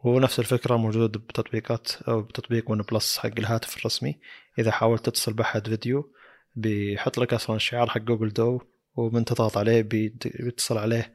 هو 0.07 0.21
نفس 0.21 0.39
الفكرة 0.39 0.77
موجودة 0.77 1.19
بتطبيقات 1.19 2.03
أو 2.09 2.23
بتطبيق 2.23 2.71
ون 2.71 2.83
بلس 2.83 3.19
حق 3.19 3.31
الهاتف 3.39 3.77
الرسمي. 3.77 4.21
إذا 4.59 4.71
حاولت 4.71 5.07
تتصل 5.07 5.33
بأحد 5.33 5.69
فيديو 5.69 6.13
بيحط 6.55 7.19
لك 7.19 7.35
أصلا 7.35 7.57
الشعار 7.57 7.91
حق 7.91 8.01
جوجل 8.01 8.33
دو 8.33 8.61
ومن 8.95 9.25
تضغط 9.25 9.57
عليه 9.57 9.83
بيتصل 9.83 10.79
عليه 10.79 11.15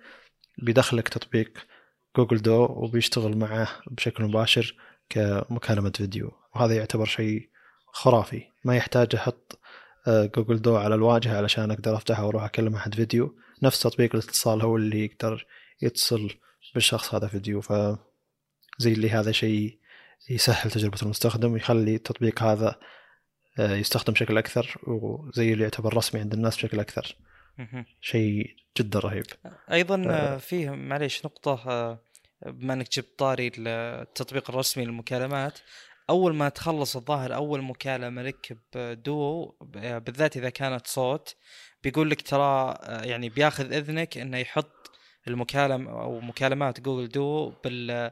بيدخلك 0.58 1.10
تطبيق 1.10 1.68
جوجل 2.18 2.42
دو 2.42 2.64
وبيشتغل 2.64 3.38
معه 3.38 3.68
بشكل 3.92 4.24
مباشر 4.24 4.76
كمكالمة 5.10 5.92
فيديو. 5.96 6.32
وهذا 6.56 6.76
يعتبر 6.76 7.06
شيء 7.06 7.50
خرافي. 7.94 8.44
ما 8.64 8.76
يحتاج 8.76 9.16
أحط 9.16 9.60
آه، 10.08 10.26
جوجل 10.26 10.62
دو 10.62 10.78
على 10.78 10.96
الواجهة 10.96 11.38
علشان 11.38 11.72
أقدر 11.72 11.96
افتحها 11.96 12.26
وأروح 12.26 12.44
أكلم 12.44 12.76
أحد 12.76 12.96
فيديو. 12.96 13.36
نفس 13.64 13.80
تطبيق 13.80 14.16
الاتصال 14.16 14.62
هو 14.62 14.76
اللي 14.76 15.06
يقدر 15.06 15.46
يتصل 15.82 16.30
بالشخص 16.74 17.16
هذا 17.16 17.28
فيديو. 17.28 17.62
ف 17.62 17.74
زي 18.78 18.94
اللي 18.94 19.10
هذا 19.10 19.32
شيء 19.32 19.78
يسهل 20.30 20.72
تجربة 20.72 20.98
المستخدم 21.04 21.52
ويخلي 21.52 21.96
التطبيق 21.96 22.44
هذا 22.44 22.76
آه، 23.60 23.76
يستخدم 23.76 24.14
بشكل 24.14 24.38
أكثر 24.38 24.76
وزي 24.88 25.54
اللي 25.54 25.64
يعتبر 25.64 25.98
رسمي 25.98 26.22
عند 26.22 26.34
الناس 26.34 26.56
بشكل 26.56 26.80
أكثر. 26.80 27.16
شيء 28.02 28.56
جدا 28.78 29.00
رهيب. 29.00 29.26
أيضا 29.72 30.04
ف... 30.04 30.46
فيه 30.46 30.70
معليش 30.70 31.26
نقطة 31.26 32.00
بما 32.46 32.74
إنك 32.74 32.92
جبت 32.92 33.20
طاري 33.20 33.52
التطبيق 33.58 34.50
الرسمي 34.50 34.86
للمكالمات 34.86 35.60
أول 36.10 36.36
ما 36.36 36.50
تخلص 36.50 36.96
الظاهر 36.96 37.36
أول 37.36 37.62
مكالمة 37.62 38.22
لك 38.22 38.58
بدو 38.76 39.56
بالذات 39.62 40.38
إذا 40.38 40.50
كانت 40.50 40.88
صوت 40.88 41.36
بيقول 41.84 42.10
لك 42.10 42.22
ترى 42.22 42.78
يعني 42.88 43.30
بياخذ 43.30 43.74
إذنك 43.74 44.18
إنه 44.18 44.38
يحط 44.38 44.92
المكالمه 45.28 46.02
أو 46.02 46.20
مكالمات 46.20 46.82
جوجل 46.82 47.10
دو 47.10 47.54
بال 47.64 48.12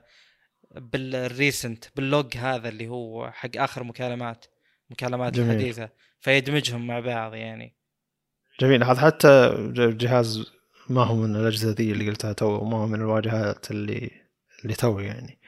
بال 0.72 1.00
recent 1.00 1.86
بال 1.96 2.13
log 2.13 2.38
هذا 2.38 2.70
اللي 2.70 2.88
هو 2.88 3.32
حق 3.32 3.50
آخر 3.58 3.84
مكالمات 3.84 4.46
مكالمات 4.90 5.34
جميل. 5.34 5.52
الحديثة 5.52 5.90
فيدمجهم 6.20 6.88
مع 6.88 7.00
بعض 7.00 7.34
يعني 7.34 7.76
جميل 8.60 8.84
هذا 8.84 9.02
حتى 9.02 9.56
جهاز 9.76 10.55
ما 10.90 11.04
هو 11.04 11.16
من 11.16 11.36
الأجهزة 11.36 11.72
ذي 11.72 11.92
اللي 11.92 12.10
قلتها 12.10 12.34
تو 12.34 12.64
ما 12.64 12.78
هو 12.78 12.88
من 12.88 13.02
الواجهات 13.02 13.72
اللي 13.72 14.12
اللي 14.64 14.76
تو 14.76 15.00
يعني. 15.00 15.40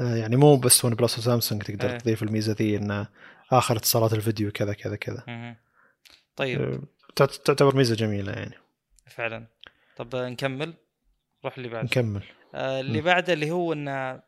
آه، 0.00 0.14
يعني 0.14 0.36
مو 0.36 0.56
بس 0.56 0.84
ون 0.84 0.94
بلس 0.94 1.18
وسامسونج 1.18 1.62
تقدر 1.62 1.90
أيه. 1.90 1.98
تضيف 1.98 2.22
الميزة 2.22 2.52
ذي 2.52 2.76
إن 2.76 3.06
آخر 3.52 3.76
اتصالات 3.76 4.12
الفيديو 4.12 4.50
كذا 4.52 4.72
كذا 4.72 4.96
كذا. 4.96 5.56
طيب. 6.36 6.60
آه، 6.60 6.82
تعتبر 7.26 7.76
ميزة 7.76 7.94
جميلة 7.94 8.32
يعني. 8.32 8.54
فعلا. 9.06 9.46
طب 9.96 10.16
نكمل؟ 10.16 10.74
روح 11.44 11.56
اللي 11.56 11.68
بعده 11.68 11.86
نكمل. 11.86 12.22
آه 12.54 12.80
اللي 12.80 13.00
بعده 13.00 13.32
اللي 13.32 13.50
هو 13.50 13.72
إن 13.72 14.20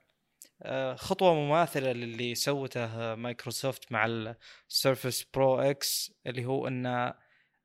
آه 0.63 0.95
خطوة 0.95 1.35
مماثلة 1.35 1.93
للي 1.93 2.35
سوته 2.35 3.15
مايكروسوفت 3.15 3.93
مع 3.93 4.07
السيرفس 4.71 5.27
Pro 5.35 5.59
X 5.61 6.13
اللي 6.27 6.45
هو 6.45 6.69
إن 6.69 7.13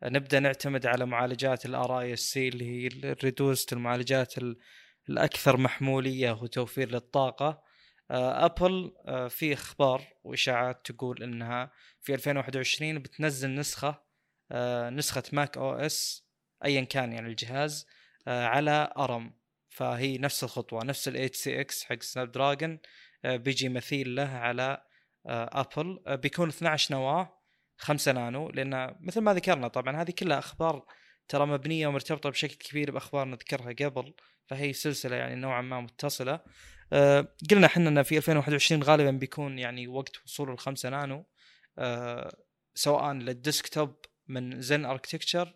نبدأ 0.03 0.39
نعتمد 0.39 0.85
على 0.85 1.05
معالجات 1.05 1.65
ال 1.65 1.99
RISC 1.99 2.47
اللي 2.47 2.65
هي 2.65 2.87
ال 2.87 2.98
reduced 2.98 3.73
المعالجات 3.73 4.33
الأكثر 5.09 5.57
محمولية 5.57 6.31
وتوفير 6.31 6.91
للطاقة. 6.91 7.63
أبل 8.11 8.93
آه، 9.07 9.25
آه، 9.25 9.27
في 9.27 9.53
أخبار 9.53 10.07
وإشاعات 10.23 10.91
تقول 10.91 11.23
إنها 11.23 11.71
في 12.01 12.13
2021 12.13 12.99
بتنزل 12.99 13.55
نسخة 13.55 14.03
آه، 14.51 14.89
نسخة 14.89 15.23
macOS 15.33 16.25
ايا 16.65 16.81
كان 16.81 17.13
يعني 17.13 17.27
الجهاز 17.27 17.87
على 18.27 18.93
أرم. 18.97 19.33
فهي 19.69 20.17
نفس 20.17 20.43
الخطوة 20.43 20.83
نفس 20.83 21.07
ال 21.07 21.13
8cx 21.13 21.83
حق 21.83 22.01
سناب 22.01 22.31
دراجون 22.31 22.79
بيجي 23.25 23.69
مثيل 23.69 24.15
له 24.15 24.29
على 24.29 24.83
أبل. 25.25 25.99
بيكون 26.07 26.49
12 26.49 26.93
نواة. 26.95 27.40
5 27.81 28.11
نانو 28.11 28.49
لأن 28.49 28.95
مثل 28.99 29.21
ما 29.21 29.33
ذكرنا 29.33 29.67
طبعا 29.67 30.01
هذه 30.01 30.11
كلها 30.11 30.39
أخبار 30.39 30.85
ترى 31.27 31.45
مبنية 31.45 31.87
ومرتبطة 31.87 32.29
بشكل 32.29 32.55
كبير 32.55 32.91
باخبار 32.91 33.27
نذكرها 33.27 33.73
قبل 33.73 34.13
فهي 34.45 34.73
سلسلة 34.73 35.15
يعني 35.15 35.35
نوعا 35.35 35.61
ما 35.61 35.81
متصلة. 35.81 36.39
أه 36.93 37.27
قلنا 37.51 37.65
إحنا 37.65 37.89
إن 37.89 38.03
في 38.03 38.17
2021 38.17 38.83
غالبا 38.83 39.11
بيكون 39.11 39.59
يعني 39.59 39.87
وقت 39.87 40.25
وصول 40.25 40.49
الخمسة 40.49 40.89
نانو. 40.89 41.25
أه 41.77 42.35
سواء 42.75 43.13
لل 43.13 43.31
desktop 43.31 43.95
من 44.27 44.61
Zen 44.61 44.85
architecture 44.85 45.53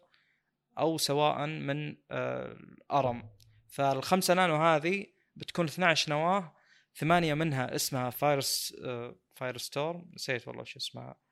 أو 0.80 0.98
سواء 0.98 1.46
من 1.46 1.98
أه 2.12 2.58
أرم. 2.92 3.30
فالخمسة 3.70 4.34
نانو 4.34 4.56
هذه 4.56 5.06
بتكون 5.36 5.66
12 5.66 6.12
نواة 6.12 6.56
ثمانية 6.96 7.34
منها 7.34 7.76
اسمها 7.76 8.10
فايرس 8.10 8.76
فاير 9.36 9.58
ستورم. 9.58 10.12
نسيت 10.14 10.48
والله 10.48 10.64
شو 10.64 10.80
اسمها. 10.80 11.25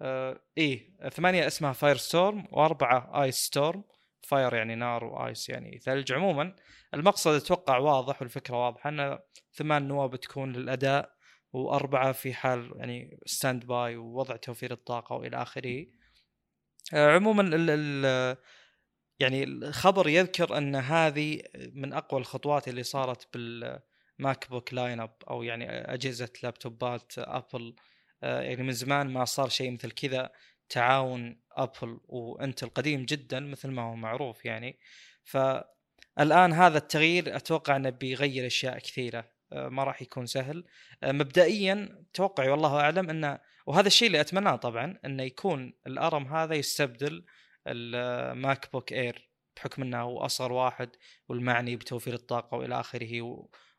آه 0.00 0.40
إيه 0.58 0.98
ثمانية 1.08 1.46
اسمها 1.46 1.72
Firestorm 1.72 2.44
وأربعة 2.52 3.22
Icestorm 3.22 3.84
fire 4.22 4.54
يعني 4.54 4.74
نار 4.74 5.04
و 5.04 5.15
ice 5.15 5.48
يعني 5.48 5.78
ثلج 5.78 6.12
عموما 6.12 6.56
المقصد 6.94 7.30
أتوقع 7.30 7.78
واضح 7.78 8.22
والفكرة 8.22 8.66
واضحة 8.66 8.90
أن 8.90 9.18
ثمان 9.52 9.88
نواه 9.88 10.06
بتكون 10.06 10.52
للأداء 10.52 11.18
وأربعة 11.52 12.12
في 12.12 12.34
حال 12.34 12.72
يعني 12.76 13.18
standby 13.26 13.96
ووضع 13.96 14.36
توفير 14.36 14.72
الطاقة 14.72 15.16
وإلى 15.16 15.42
آخره. 15.42 15.86
آه 16.94 17.14
عموما 17.14 17.42
ال 17.42 17.70
ال 17.70 18.36
يعني 19.20 19.44
الخبر 19.44 20.08
يذكر 20.08 20.58
أن 20.58 20.76
هذه 20.76 21.42
من 21.72 21.92
أقوى 21.92 22.20
الخطوات 22.20 22.68
اللي 22.68 22.82
صارت 22.82 23.28
بالماك 23.34 24.50
بوك 24.50 24.74
line 24.74 25.00
up 25.00 25.14
أو 25.30 25.42
يعني 25.42 25.70
أجهزة 25.70 26.28
لابتوبات 26.42 27.12
ابل 27.18 27.74
يعني 28.22 28.62
من 28.62 28.72
زمان 28.72 29.12
ما 29.12 29.24
صار 29.24 29.48
شيء 29.48 29.70
مثل 29.70 29.90
كذا 29.90 30.30
تعاون 30.68 31.40
أبل 31.52 32.00
وإنتل 32.08 32.68
قديم 32.68 33.04
جدا 33.04 33.40
مثل 33.40 33.68
ما 33.68 33.82
هو 33.82 33.94
معروف 33.94 34.44
يعني. 34.44 34.78
فالآن 35.24 36.52
هذا 36.52 36.78
التغيير 36.78 37.36
أتوقع 37.36 37.76
إنه 37.76 37.90
بيغير 37.90 38.46
أشياء 38.46 38.78
كثيرة 38.78 39.30
آه، 39.52 39.68
ما 39.68 39.84
راح 39.84 40.02
يكون 40.02 40.26
سهل. 40.26 40.64
آه، 41.02 41.12
مبدئيا 41.12 42.04
توقعي 42.14 42.48
والله 42.48 42.80
أعلم 42.80 43.10
انه 43.10 43.38
وهذا 43.66 43.86
الشيء 43.86 44.06
اللي 44.06 44.20
أتمناه 44.20 44.56
طبعا 44.56 44.98
إنه 45.04 45.22
يكون 45.22 45.72
الأرم 45.86 46.26
هذا 46.26 46.54
يستبدل 46.54 47.24
الماك 47.66 48.72
بوك 48.72 48.92
إير 48.92 49.30
بحكم 49.56 49.82
إنه 49.82 50.00
هو 50.02 50.18
أصغر 50.18 50.52
واحد 50.52 50.90
والمعني 51.28 51.76
بتوفير 51.76 52.14
الطاقة 52.14 52.56
وإلى 52.56 52.80
آخره 52.80 53.22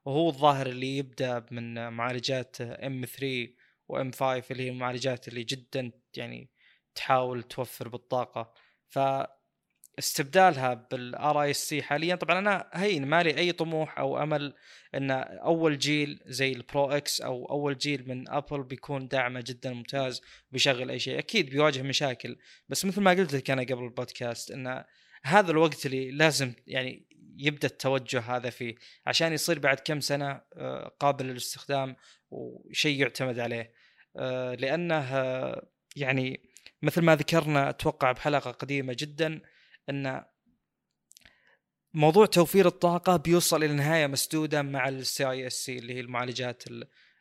وهو 0.05 0.29
الظاهر 0.29 0.67
اللي 0.67 0.97
يبدأ 0.97 1.45
من 1.51 1.89
معالجات 1.89 2.61
m3 2.61 3.05
و 3.05 3.47
m5 3.89 4.43
اللي 4.51 4.63
هي 4.63 4.69
المعالجات 4.69 5.27
اللي 5.27 5.43
جدا 5.43 5.91
يعني 6.17 6.49
تحاول 6.95 7.43
توفر 7.43 7.87
بالطاقة. 7.87 8.53
ف 8.87 8.99
استبدالها 9.99 10.73
بال 10.73 11.41
RISC 11.41 11.81
حاليا 11.81 12.15
طبعا 12.15 12.39
أنا 12.39 12.69
هين 12.73 13.07
ما 13.07 13.23
لي 13.23 13.37
أي 13.37 13.51
طموح 13.51 13.99
أو 13.99 14.23
أمل 14.23 14.53
إن 14.95 15.11
أول 15.11 15.77
جيل 15.77 16.19
زي 16.25 16.51
ال 16.51 16.61
Pro 16.61 16.91
X 16.91 17.21
أو 17.21 17.45
أول 17.45 17.77
جيل 17.77 18.07
من 18.07 18.29
ابل 18.29 18.63
بيكون 18.63 19.07
دعمه 19.07 19.43
جدا 19.47 19.73
ممتاز 19.73 20.21
بيشغل 20.51 20.91
أي 20.91 20.99
شيء. 20.99 21.19
أكيد 21.19 21.49
بيواجه 21.49 21.81
مشاكل 21.81 22.37
بس 22.69 22.85
مثل 22.85 23.01
ما 23.01 23.11
قلت 23.11 23.33
لك 23.33 23.51
أنا 23.51 23.61
قبل 23.61 23.83
البودكاست 23.83 24.51
إن 24.51 24.83
هذا 25.23 25.51
الوقت 25.51 25.85
اللي 25.85 26.11
لازم 26.11 26.53
يعني 26.67 27.07
يبدأ 27.37 27.67
التوجه 27.67 28.19
هذا 28.19 28.49
فيه 28.49 28.75
عشان 29.05 29.33
يصير 29.33 29.59
بعد 29.59 29.79
كم 29.79 29.99
سنة 29.99 30.41
آه، 30.55 30.95
قابل 30.99 31.25
للاستخدام 31.25 31.95
وشيء 32.31 33.01
يعتمد 33.01 33.39
عليه. 33.39 33.73
لأنه 34.55 35.11
يعني 35.95 36.49
مثل 36.81 37.01
ما 37.01 37.15
ذكرنا 37.15 37.69
أتوقع 37.69 38.11
بحلقة 38.11 38.51
قديمة 38.51 38.95
جدا 38.99 39.41
أن 39.89 40.23
موضوع 41.93 42.25
توفير 42.25 42.67
الطاقة 42.67 43.17
بيوصل 43.17 43.63
إلى 43.63 43.73
نهاية 43.73 44.07
مسدودة 44.07 44.61
مع 44.61 44.89
ال 44.89 45.29
CISC 45.29 45.77
اللي 45.77 45.93
هي 45.93 45.99
المعالجات 45.99 46.63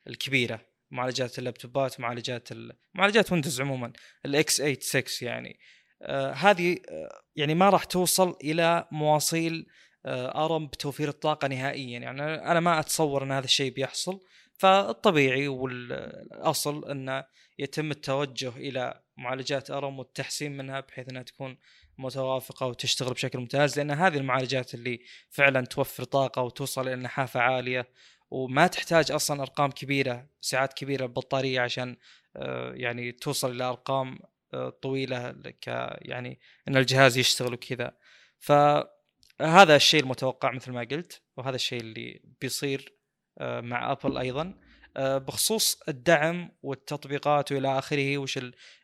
الكبيرة 0.07 0.61
معالجات 0.91 1.39
اللابتوبات 1.39 2.01
معالجات 2.01 2.49
معالجات 2.95 3.33
ويندوز 3.33 3.61
عموما 3.61 3.93
ال 4.27 4.57
x86 4.57 5.29
يعني. 5.29 5.59
آه 6.03 6.33
هذه 6.33 6.79
آه 6.89 7.23
يعني 7.37 7.55
ما 7.55 7.71
راح 7.71 7.85
توصل 7.85 8.37
إلى 8.45 8.89
مواصيل 8.93 9.67
آه 10.07 10.45
أرم 10.45 10.67
بتوفير 10.67 11.09
الطاقة 11.09 11.49
نهائيا. 11.49 11.99
يعني 11.99 12.23
أنا 12.23 12.61
ما 12.61 12.81
أتصور 12.81 13.23
أن 13.23 13.33
هذا 13.33 13.45
الشيء 13.45 13.73
بيحصل. 13.73 14.21
فالطبيعي 14.59 15.49
والأصل 15.49 16.91
انه 16.91 17.25
يتم 17.59 17.91
التوجه 17.91 18.49
إلى 18.57 19.03
معالجات 19.17 19.71
أرم 19.71 19.99
والتحسين 19.99 20.57
منها 20.57 20.81
بحيث 20.81 21.09
أنها 21.09 21.23
تكون 21.23 21.59
متوافقة 21.99 22.67
وتشتغل 22.67 23.13
بشكل 23.13 23.39
ممتاز 23.39 23.79
لأن 23.79 23.91
هذه 23.91 24.17
المعالجات 24.17 24.75
اللي 24.75 25.01
فعلا 25.31 25.67
توفر 25.67 26.05
طاقة 26.05 26.43
وتوصل 26.43 26.89
إلى 26.89 26.97
نحافة 26.97 27.41
عالية 27.41 27.89
وما 28.31 28.67
تحتاج 28.67 29.13
أصلا 29.13 29.43
أرقام 29.43 29.71
كبيرة 29.71 30.27
ساعات 30.41 30.73
كبيرة 30.73 31.07
بالبطاريه 31.07 31.61
عشان 31.61 31.97
آه، 32.37 32.73
يعني 32.75 33.13
توصل 33.13 33.51
إلى 33.51 33.65
أرقام 33.65 34.19
آه، 34.55 34.71
طويلة 34.71 35.33
ك 35.33 35.67
يعني 36.03 36.41
إن 36.69 36.77
الجهاز 36.77 37.19
يشتغل 37.19 37.55
وكذا. 37.55 37.97
فهذا 38.39 39.77
الشيء 39.77 40.01
المتوقع 40.03 40.53
مثل 40.53 40.73
ما 40.73 40.81
قلت 40.81 41.23
وهذا 41.37 41.57
الشيء 41.57 41.81
اللي 41.81 42.21
بيصير. 42.41 42.98
مع 43.41 43.93
ابل 43.93 44.19
أيضا. 44.19 44.55
آه، 44.97 45.19
بخصوص 45.19 45.81
الدعم 45.89 46.51
والتطبيقات 46.63 47.53
وإلى 47.53 47.79
آخره 47.79 48.19
وش 48.19 48.39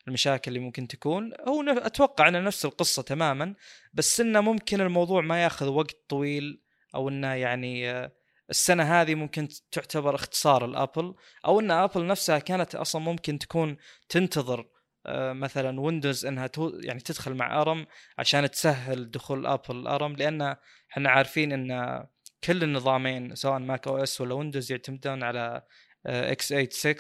المشاكل 0.09 0.51
اللي 0.51 0.61
ممكن 0.61 0.89
تكون. 0.89 1.33
هو 1.49 1.63
أتوقع 1.63 2.29
إنه 2.29 2.41
نفس 2.41 2.65
القصة 2.65 3.03
تماما 3.03 3.55
بس 3.95 4.21
إنه 4.21 4.41
ممكن 4.41 4.81
الموضوع 4.81 5.23
ما 5.23 5.43
يأخذ 5.43 5.69
وقت 5.69 5.97
طويل 6.09 6.63
أو 6.95 7.09
إنه 7.09 7.35
يعني 7.35 7.91
آه، 7.91 8.13
السنة 8.51 9.01
هذه 9.01 9.15
ممكن 9.15 9.49
تعتبر 9.73 10.15
اختصار 10.15 10.65
الابل 10.65 11.15
أو 11.47 11.61
إن 11.61 11.71
ابل 11.71 12.07
نفسها 12.07 12.39
كانت 12.39 12.75
أصلا 12.75 13.03
ممكن 13.03 13.39
تكون 13.39 13.77
تنتظر 14.09 14.69
آه، 15.07 15.33
مثلا 15.33 15.81
ويندوز 15.81 16.27
إنها 16.27 16.51
يعني 16.81 17.01
تدخل 17.01 17.35
مع 17.35 17.61
أرم 17.61 17.87
عشان 18.19 18.51
تسهل 18.51 19.11
دخول 19.11 19.47
ابل 19.47 19.87
ارم 19.87 20.13
لأن 20.17 20.57
إحنا 20.93 21.11
عارفين 21.11 21.53
إن 21.53 22.05
كل 22.45 22.63
النظامين 22.63 23.35
سواء 23.35 23.59
Mac 23.59 23.89
OS 23.89 24.21
ولا 24.21 24.35
ويندوز 24.35 24.73
يعتمدون 24.73 25.23
على 25.23 25.63
x86 26.07 26.95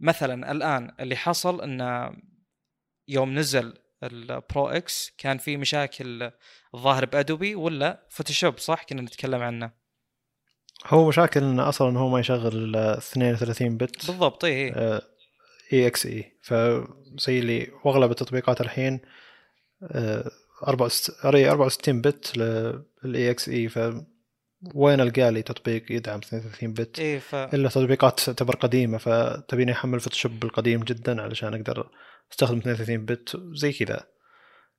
فمثلا 0.00 0.52
الآن 0.52 0.94
اللي 1.00 1.16
حصل 1.16 1.60
انه 1.62 2.16
يوم 3.08 3.34
نزل 3.34 3.78
ال 4.02 4.18
Pro 4.18 4.68
X 4.68 5.12
كان 5.18 5.38
في 5.38 5.56
مشاكل 5.56 6.30
الظاهر 6.74 7.04
بأدوبي 7.04 7.54
ولا 7.54 8.06
فوتوشوب 8.10 8.58
صح؟ 8.58 8.82
كنا 8.82 9.02
نتكلم 9.02 9.42
عنه. 9.42 9.72
هو 10.86 11.08
مشاكل 11.08 11.40
إنه 11.40 11.68
أصلا 11.68 11.98
هو 11.98 12.08
ما 12.08 12.20
يشغل 12.20 12.76
32 12.76 13.76
bit. 13.76 14.06
بالضبط 14.06 14.44
اي 14.44 14.74
EXE. 15.72 16.38
فزي 16.42 17.38
اللي 17.38 17.70
وأغلب 17.84 18.10
التطبيقات 18.10 18.60
الحين 18.60 19.00
64 20.64 22.00
bit 22.00 22.32
لل 23.04 23.30
EXE 23.30 23.68
ف 23.68 23.78
وين 24.74 25.00
ألقى 25.00 25.30
لي 25.30 25.42
تطبيق 25.42 25.92
يدعم 25.92 26.18
32 26.18 26.72
bit 26.72 26.98
إيه 26.98 27.18
ف... 27.18 27.34
إلا 27.34 27.68
تطبيقات 27.68 28.20
تعتبر 28.20 28.56
قديمة 28.56 28.98
فتبيني 28.98 29.72
أحمل 29.72 30.00
فوتوشوب 30.00 30.44
القديم 30.44 30.80
جدا 30.80 31.22
علشان 31.22 31.54
أقدر 31.54 31.90
أستخدم 32.32 32.58
32 32.58 33.04
bit 33.04 33.40
زي 33.52 33.72
كذا. 33.72 34.06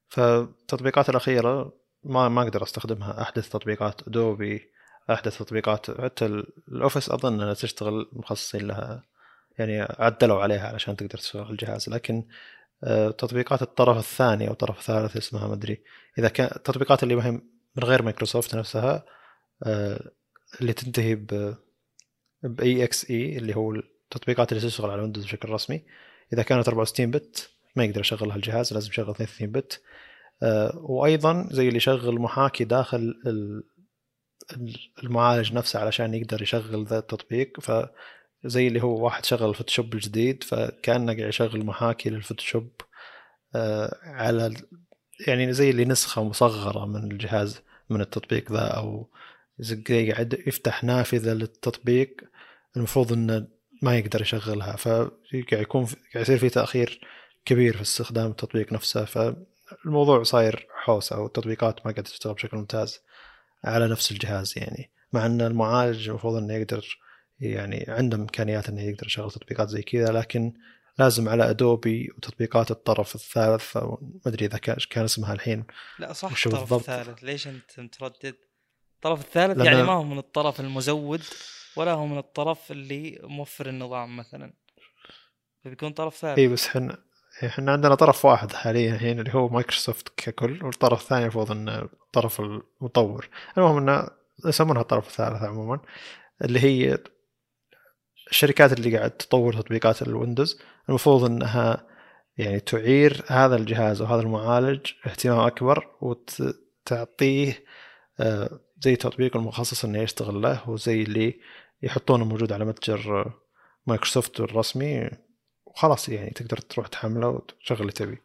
فالتطبيقات 0.07 1.09
الأخيرة 1.09 1.73
ما 2.03 2.29
ما 2.29 2.41
أقدر 2.41 2.63
أستخدمها. 2.63 3.21
أحدث 3.21 3.49
تطبيقات 3.49 4.07
ادوبي 4.07 4.71
أحدث 5.09 5.37
تطبيقات 5.37 6.01
حتى 6.01 6.25
الأوفيس 6.67 7.09
أظن 7.09 7.41
أنها 7.41 7.53
تشتغل 7.53 8.09
مخصصين 8.13 8.67
لها. 8.67 9.03
يعني 9.59 9.81
عدلوا 9.81 10.41
عليها 10.41 10.67
علشان 10.67 10.95
تقدر 10.95 11.17
تشتغل 11.17 11.51
الجهاز. 11.51 11.89
لكن 11.89 12.23
آه، 12.83 13.09
تطبيقات 13.09 13.61
الطرف 13.61 13.97
الثاني 13.97 14.47
أو 14.47 14.53
الطرف 14.53 14.79
الثالث 14.79 15.17
اسمها 15.17 15.47
ما 15.47 15.53
أدري. 15.53 15.83
إذا 16.17 16.27
كان 16.27 16.49
التطبيقات 16.55 17.03
اللي 17.03 17.15
من 17.75 17.83
غير 17.83 18.01
مايكروسوفت 18.01 18.55
نفسها 18.55 19.05
آه، 19.63 20.11
اللي 20.61 20.73
تنتهي 20.73 21.15
ب 21.15 21.55
EXE 22.43 23.37
اللي 23.37 23.55
هو 23.55 23.71
التطبيقات 23.75 24.51
اللي 24.51 24.63
تشتغل 24.67 24.91
على 24.91 25.01
ويندوز 25.01 25.25
بشكل 25.25 25.49
رسمي. 25.49 25.83
إذا 26.33 26.43
كانت 26.43 26.67
64 26.67 27.11
bit 27.11 27.49
ما 27.75 27.83
يقدر 27.85 28.01
يشغلها 28.01 28.35
الجهاز 28.35 28.73
لازم 28.73 28.89
يشغل 28.89 29.09
32 29.09 29.51
bit 29.51 29.81
آه، 30.43 30.77
وأيضا 30.77 31.47
زي 31.51 31.67
اللي 31.67 31.77
يشغل 31.77 32.19
محاكي 32.19 32.63
داخل 32.63 33.13
المعالج 35.03 35.53
نفسه 35.53 35.79
علشان 35.79 36.13
يقدر 36.13 36.41
يشغل 36.41 36.85
ذا 36.85 36.97
التطبيق. 36.99 37.59
فزي 37.61 38.67
اللي 38.67 38.83
هو 38.83 39.03
واحد 39.05 39.25
شغل 39.25 39.49
الفوتوشوب 39.49 39.93
الجديد 39.93 40.43
فكأنه 40.43 41.13
قاعد 41.13 41.29
يشغل 41.29 41.65
محاكي 41.65 42.09
للفوتوشوب 42.09 42.71
آه، 43.55 43.97
على 44.03 44.53
يعني 45.27 45.53
زي 45.53 45.69
اللي 45.69 45.85
نسخة 45.85 46.23
مصغرة 46.23 46.85
من 46.85 47.11
الجهاز 47.11 47.61
من 47.89 48.01
التطبيق 48.01 48.51
ذا 48.51 48.67
أو 48.67 49.09
قاعد 49.89 50.43
يفتح 50.47 50.83
نافذة 50.83 51.33
للتطبيق 51.33 52.21
المفروض 52.77 53.13
إنه 53.13 53.47
ما 53.81 53.97
يقدر 53.97 54.21
يشغلها. 54.21 54.75
فقاعد 54.75 55.11
يكون 55.51 55.85
قاعد 55.85 55.99
يصير 56.15 56.37
في 56.37 56.49
تأخير 56.49 57.01
كبير 57.45 57.75
في 57.75 57.81
استخدام 57.81 58.31
التطبيق 58.31 58.73
نفسه. 58.73 59.05
فالموضوع 59.05 60.23
صاير 60.23 60.67
حوسة 60.83 61.19
والتطبيقات 61.19 61.75
ما 61.75 61.91
قاعدة 61.91 62.01
تشتغل 62.01 62.33
بشكل 62.33 62.57
ممتاز 62.57 62.99
على 63.63 63.87
نفس 63.87 64.11
الجهاز 64.11 64.53
يعني. 64.57 64.89
مع 65.13 65.25
إن 65.25 65.41
المعالج 65.41 66.09
المفروض 66.09 66.35
إنه 66.35 66.53
يقدر 66.53 66.97
يعني 67.39 67.85
عنده 67.87 68.17
إمكانيات 68.17 68.69
إنه 68.69 68.81
يقدر 68.81 69.05
يشغل 69.05 69.31
تطبيقات 69.31 69.69
زي 69.69 69.81
كذا 69.81 70.11
لكن 70.11 70.53
لازم 70.99 71.29
على 71.29 71.49
ادوبي 71.49 72.11
وتطبيقات 72.17 72.71
الطرف 72.71 73.15
الثالث 73.15 73.77
ما 73.77 73.97
أدري 74.27 74.45
إذا 74.45 74.57
كان 74.89 75.03
اسمها 75.03 75.33
الحين. 75.33 75.63
لا 75.99 76.13
صح 76.13 76.45
الطرف 76.45 76.73
الثالث. 76.73 77.23
ليش 77.23 77.47
أنت 77.47 77.79
متردد؟ 77.79 78.35
الطرف 78.95 79.21
الثالث 79.21 79.65
يعني 79.65 79.83
ما 79.83 79.93
هو 79.93 80.03
من 80.03 80.17
الطرف 80.17 80.59
المزود 80.59 81.21
ولا 81.75 81.91
هو 81.91 82.05
من 82.05 82.17
الطرف 82.17 82.71
اللي 82.71 83.19
موفر 83.23 83.69
النظام 83.69 84.17
مثلا. 84.17 84.53
فبيكون 85.63 85.91
طرف 85.91 86.15
ثالث. 86.15 86.39
اي 86.39 86.47
بس 86.47 86.67
إحنا 86.67 86.97
إحنا 87.45 87.71
عندنا 87.71 87.95
طرف 87.95 88.25
واحد 88.25 88.51
حاليا 88.51 88.93
الحين 88.95 89.19
اللي 89.19 89.33
هو 89.33 89.49
مايكروسوفت 89.49 90.09
ككل 90.17 90.65
والطرف 90.65 91.01
الثاني 91.01 91.21
المفروض 91.21 91.51
إنه 91.51 91.79
الطرف 91.79 92.39
المطور. 92.39 93.29
المهم 93.57 93.77
إنه 93.77 94.07
يسمونها 94.45 94.81
الطرف 94.81 95.07
الثالث 95.07 95.43
عموما 95.43 95.79
اللي 96.41 96.59
هي 96.59 96.97
الشركات 98.29 98.73
اللي 98.73 98.97
قاعد 98.97 99.11
تطور 99.11 99.53
تطبيقات 99.53 100.01
الويندوز 100.01 100.59
المفروض 100.89 101.23
إنها 101.23 101.87
يعني 102.37 102.59
تعير 102.59 103.23
هذا 103.27 103.55
الجهاز 103.55 104.01
وهذا 104.01 104.21
المعالج 104.21 104.91
اهتمام 105.07 105.39
أكبر 105.39 105.87
وتعطيه 106.01 107.63
آه، 108.19 108.59
زي 108.81 108.95
تطبيق 108.95 109.37
المخصص 109.37 109.85
إنه 109.85 109.99
يشتغل 109.99 110.41
له 110.41 110.69
وزي 110.69 111.01
اللي 111.01 111.39
يحطونه 111.83 112.25
موجود 112.25 112.51
على 112.51 112.65
متجر 112.65 113.33
مايكروسوفت 113.87 114.39
الرسمي 114.39 115.09
وخلاص 115.65 116.09
يعني 116.09 116.29
تقدر 116.29 116.57
تروح 116.57 116.87
تحمله 116.87 117.27
وتشغل 117.27 117.81
اللي 117.81 117.91
تبي 117.91 118.17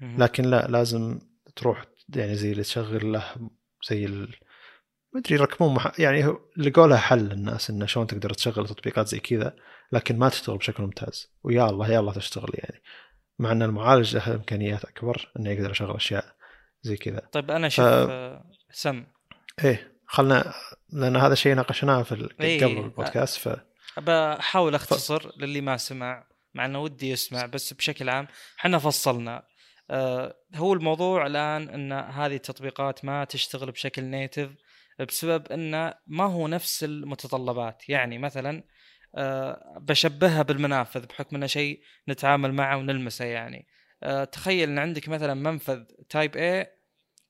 لكن 0.00 0.44
لا 0.44 0.66
لازم 0.68 1.18
تروح 1.56 1.84
يعني 2.16 2.34
زي 2.34 2.52
اللي 2.52 2.62
تشغل 2.62 3.12
له 3.12 3.24
زي. 3.88 4.26
ما 5.12 5.20
أدري 5.20 5.34
يركبون 5.34 5.74
مح... 5.74 6.00
يعني 6.00 6.34
لقوا 6.56 6.86
لها 6.86 6.98
حل 6.98 7.18
للناس 7.18 7.70
إنه 7.70 7.86
شلون 7.86 8.06
تقدر 8.06 8.30
تشغل 8.30 8.66
تطبيقات 8.68 9.08
زي 9.08 9.20
كذا 9.20 9.56
لكن 9.92 10.18
ما 10.18 10.28
تشتغل 10.28 10.56
بشكل 10.56 10.82
ممتاز. 10.82 11.32
ويا 11.44 11.70
الله 11.70 11.90
يا 11.90 12.00
الله 12.00 12.12
تشتغل 12.12 12.50
يعني. 12.54 12.82
مع 13.38 13.52
إن 13.52 13.62
المعالج 13.62 14.16
له 14.16 14.34
إمكانيات 14.34 14.84
أكبر 14.84 15.32
إنه 15.38 15.50
يقدر 15.50 15.70
يشغل 15.70 15.96
أشياء 15.96 16.24
زي 16.82 16.96
كذا. 16.96 17.28
طيب 17.32 17.50
أنا 17.50 17.68
شوف 17.68 17.84
ف... 17.84 18.10
سم. 18.70 19.06
إيه 19.64 19.98
خلنا 20.06 20.54
لأن 20.92 21.16
هذا 21.16 21.32
الشيء 21.32 21.54
ناقشناه 21.54 22.02
في 22.02 22.28
إيه. 22.40 22.64
قبل 22.64 22.78
البودكاست 22.78 23.48
ف 23.48 23.58
بحاول 24.00 24.74
اختصر 24.74 25.30
ف... 25.30 25.32
للي 25.38 25.60
ما 25.60 25.76
سمع 25.76 26.26
مع 26.54 26.64
إنه 26.64 26.78
ودي 26.78 27.10
يسمع 27.10 27.46
بس 27.46 27.72
بشكل 27.72 28.08
عام 28.08 28.28
إحنا 28.58 28.78
فصلنا. 28.78 29.42
آه 29.90 30.34
هو 30.54 30.72
الموضوع 30.72 31.26
الآن 31.26 31.68
إن 31.68 31.92
هذه 31.92 32.34
التطبيقات 32.34 33.04
ما 33.04 33.24
تشتغل 33.24 33.70
بشكل 33.70 34.04
native 34.04 34.50
بسبب 35.04 35.52
انه 35.52 35.94
ما 36.06 36.24
هو 36.24 36.48
نفس 36.48 36.84
المتطلبات. 36.84 37.88
يعني 37.88 38.18
مثلا 38.18 38.64
آه 39.14 39.78
بشبهها 39.80 40.42
بالمنافذ 40.42 41.06
بحكم 41.06 41.36
إنه 41.36 41.46
شيء 41.46 41.82
نتعامل 42.08 42.52
معه 42.52 42.76
ونلمسه 42.76 43.24
يعني. 43.24 43.66
آه 44.02 44.24
تخيل 44.24 44.68
إن 44.68 44.78
عندك 44.78 45.08
مثلا 45.08 45.34
منفذ 45.34 45.84
type 46.08 46.36
A 46.64 46.66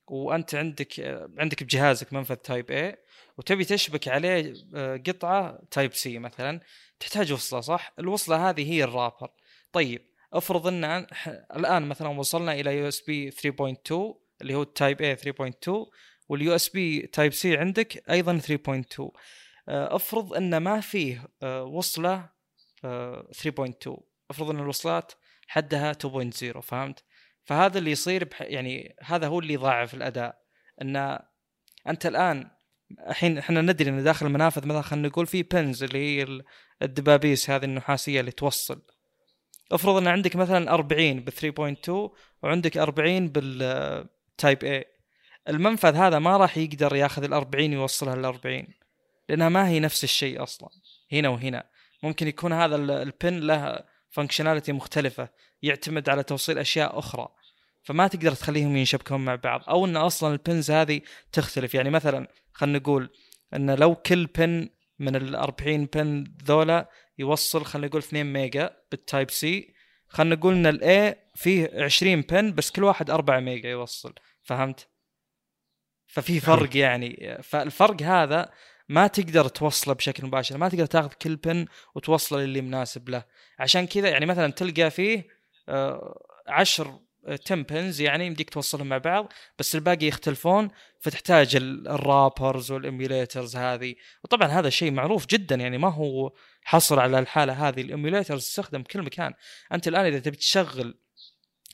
وأنت 0.06 0.54
عندك 0.54 1.00
آه 1.00 1.30
عندك 1.38 1.62
بجهازك 1.62 2.12
منفذ 2.12 2.34
type 2.34 2.94
A 2.94 3.08
وتبي 3.38 3.64
تشبك 3.64 4.08
عليه 4.08 4.54
آه، 4.74 5.02
قطعة 5.06 5.58
type 5.70 5.94
C 5.94 6.18
مثلا 6.18 6.60
تحتاج 7.00 7.32
وصلة 7.32 7.60
صح؟ 7.60 7.92
الوصلة 7.98 8.48
هذه 8.48 8.72
هي 8.72 8.84
ال 8.84 8.89
wrapper. 8.89 9.30
طيب 9.72 10.08
افرض 10.32 10.66
إن 10.66 10.84
الآن 11.56 11.88
مثلا 11.88 12.08
وصلنا 12.08 12.52
إلى 12.52 12.78
USB 12.78 13.30
3.2 13.30 13.92
اللي 14.42 14.54
هو 14.54 14.62
ال 14.62 14.70
type 14.70 15.02
A 15.02 15.16
3.2 15.16 15.70
وال 16.28 16.54
USB 16.54 17.00
type 17.00 17.32
C 17.32 17.56
عندك 17.56 18.10
أيضا 18.10 18.38
3.2 18.38 19.10
آه، 19.68 19.96
أفرض 19.96 20.34
أن 20.34 20.56
ما 20.56 20.80
فيه 20.80 21.28
آه، 21.42 21.64
وصلة 21.64 22.28
3.2 22.82 24.00
أفرض 24.30 24.50
أن 24.50 24.60
الوصلات 24.60 25.12
حدها 25.48 25.92
2.0 25.92 26.60
فهمت؟ 26.60 27.04
فهذا 27.44 27.78
اللي 27.78 27.90
يصير 27.90 28.24
بح... 28.24 28.42
يعني 28.42 28.96
هذا 29.02 29.26
هو 29.26 29.38
اللي 29.38 29.54
يضاعف 29.54 29.94
الأداء. 29.94 30.38
أن 30.82 31.18
أنت 31.88 32.06
الآن 32.06 32.50
الحين 33.08 33.38
إحنا 33.38 33.60
ندري 33.60 33.90
إن 33.90 34.04
داخل 34.04 34.26
المنافذ 34.26 34.66
مثلا 34.66 34.82
خلينا 34.82 35.08
نقول 35.08 35.26
في 35.26 35.42
pins 35.42 35.82
اللي 35.82 35.98
هي 35.98 36.42
الدبابيس 36.82 37.50
هذه 37.50 37.64
النحاسية 37.64 38.20
اللي 38.20 38.30
توصل. 38.30 38.82
أفرض 39.72 39.96
أن 39.96 40.06
عندك 40.06 40.36
مثلا 40.36 40.74
40 40.74 41.20
ب 41.20 41.30
3.2 41.30 42.10
وعندك 42.42 42.78
40 42.78 43.28
بال 43.28 43.80
type 43.80 44.82
A. 44.82 44.97
المنفذ 45.48 45.96
هذا 45.96 46.18
ما 46.18 46.36
راح 46.36 46.58
يقدر 46.58 46.96
ياخذ 46.96 47.24
ال 47.24 47.32
40 47.32 47.72
يوصلها 47.72 48.16
لل 48.16 48.24
40 48.24 48.66
لأنها 49.28 49.48
ما 49.48 49.68
هي 49.68 49.80
نفس 49.80 50.04
الشيء 50.04 50.42
أصلا 50.42 50.68
هنا 51.12 51.28
وهنا. 51.28 51.64
ممكن 52.02 52.28
يكون 52.28 52.52
هذا 52.52 52.76
ال 52.76 52.92
pin 52.92 53.38
له 53.38 53.84
functionality 54.10 54.72
مختلفة 54.72 55.28
يعتمد 55.62 56.08
على 56.08 56.22
توصيل 56.22 56.58
أشياء 56.58 56.98
أخرى. 56.98 57.28
فما 57.82 58.08
تقدر 58.08 58.32
تخليهم 58.32 58.76
ينشبكون 58.76 59.24
مع 59.24 59.34
بعض 59.34 59.62
أو 59.68 59.84
إن 59.84 59.96
أصلا 59.96 60.32
ال 60.32 60.40
pins 60.40 60.70
هذه 60.70 61.00
تختلف. 61.32 61.74
يعني 61.74 61.90
مثلا 61.90 62.28
خلينا 62.52 62.78
نقول 62.78 63.10
إن 63.54 63.70
لو 63.70 63.94
كل 63.94 64.26
pin 64.26 64.68
من 64.98 65.16
ال 65.16 65.36
40 65.36 65.84
pin 65.86 66.24
ذولا 66.44 66.90
يوصل 67.18 67.64
خلينا 67.64 67.86
نقول 67.86 68.00
2 68.00 68.32
ميجا 68.32 68.76
بال 68.90 69.04
type 69.04 69.30
C 69.30 69.74
خلينا 70.08 70.34
نقول 70.34 70.54
إن 70.54 70.66
ال 70.66 70.91
A 70.91 71.16
فيه 71.34 71.70
20 71.74 72.20
pin 72.20 72.52
بس 72.52 72.70
كل 72.70 72.84
واحد 72.84 73.10
4 73.10 73.40
ميجا 73.40 73.70
يوصل. 73.70 74.14
فهمت؟ 74.42 74.87
ففي 76.08 76.40
فرق 76.40 76.76
يعني. 76.76 77.38
فالفرق 77.42 78.02
هذا 78.02 78.50
ما 78.88 79.06
تقدر 79.06 79.48
توصله 79.48 79.94
بشكل 79.94 80.26
مباشر 80.26 80.58
ما 80.58 80.68
تقدر 80.68 80.86
تاخذ 80.86 81.12
كل 81.12 81.36
pin 81.36 81.66
وتوصله 81.94 82.38
للي 82.44 82.60
مناسب 82.60 83.08
له. 83.08 83.24
عشان 83.58 83.86
كذا 83.86 84.08
يعني 84.08 84.26
مثلا 84.26 84.52
تلقى 84.52 84.90
فيه 84.90 85.26
آه، 85.68 86.24
عشر 86.48 86.98
10 87.28 87.62
pins 87.62 88.00
يعني 88.00 88.26
يمديك 88.26 88.50
توصلهم 88.50 88.88
مع 88.88 88.98
بعض 88.98 89.32
بس 89.58 89.74
الباقي 89.74 90.06
يختلفون 90.06 90.68
فتحتاج 91.00 91.56
ال 91.56 91.69
wrappers 91.69 92.70
وال 92.70 92.86
emulators 92.86 93.56
هذه. 93.56 93.94
وطبعا 94.24 94.48
هذا 94.48 94.70
شيء 94.70 94.90
معروف 94.90 95.26
جدا 95.26 95.54
يعني 95.54 95.78
ما 95.78 95.88
هو 95.88 96.32
حصر 96.62 97.00
على 97.00 97.18
الحالة 97.18 97.68
هذه. 97.68 97.80
ال 97.80 97.86
emulators 97.86 98.40
تستخدم 98.40 98.82
بكل 98.82 99.02
مكان. 99.02 99.34
أنت 99.72 99.88
الآن 99.88 100.06
إذا 100.06 100.18
تبي 100.18 100.36
تشغل 100.36 100.98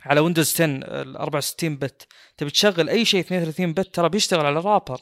على 0.05 0.21
ويندوز 0.21 0.53
10 0.55 0.67
ال 0.67 1.17
64 1.17 1.77
bit 1.77 2.07
تبي 2.37 2.51
تشغل 2.51 2.89
أي 2.89 3.05
شيء 3.05 3.21
32 3.21 3.73
bit 3.73 3.95
ترى 3.95 4.09
بيشتغل 4.09 4.47
على 4.47 4.61
wrapper 4.61 5.01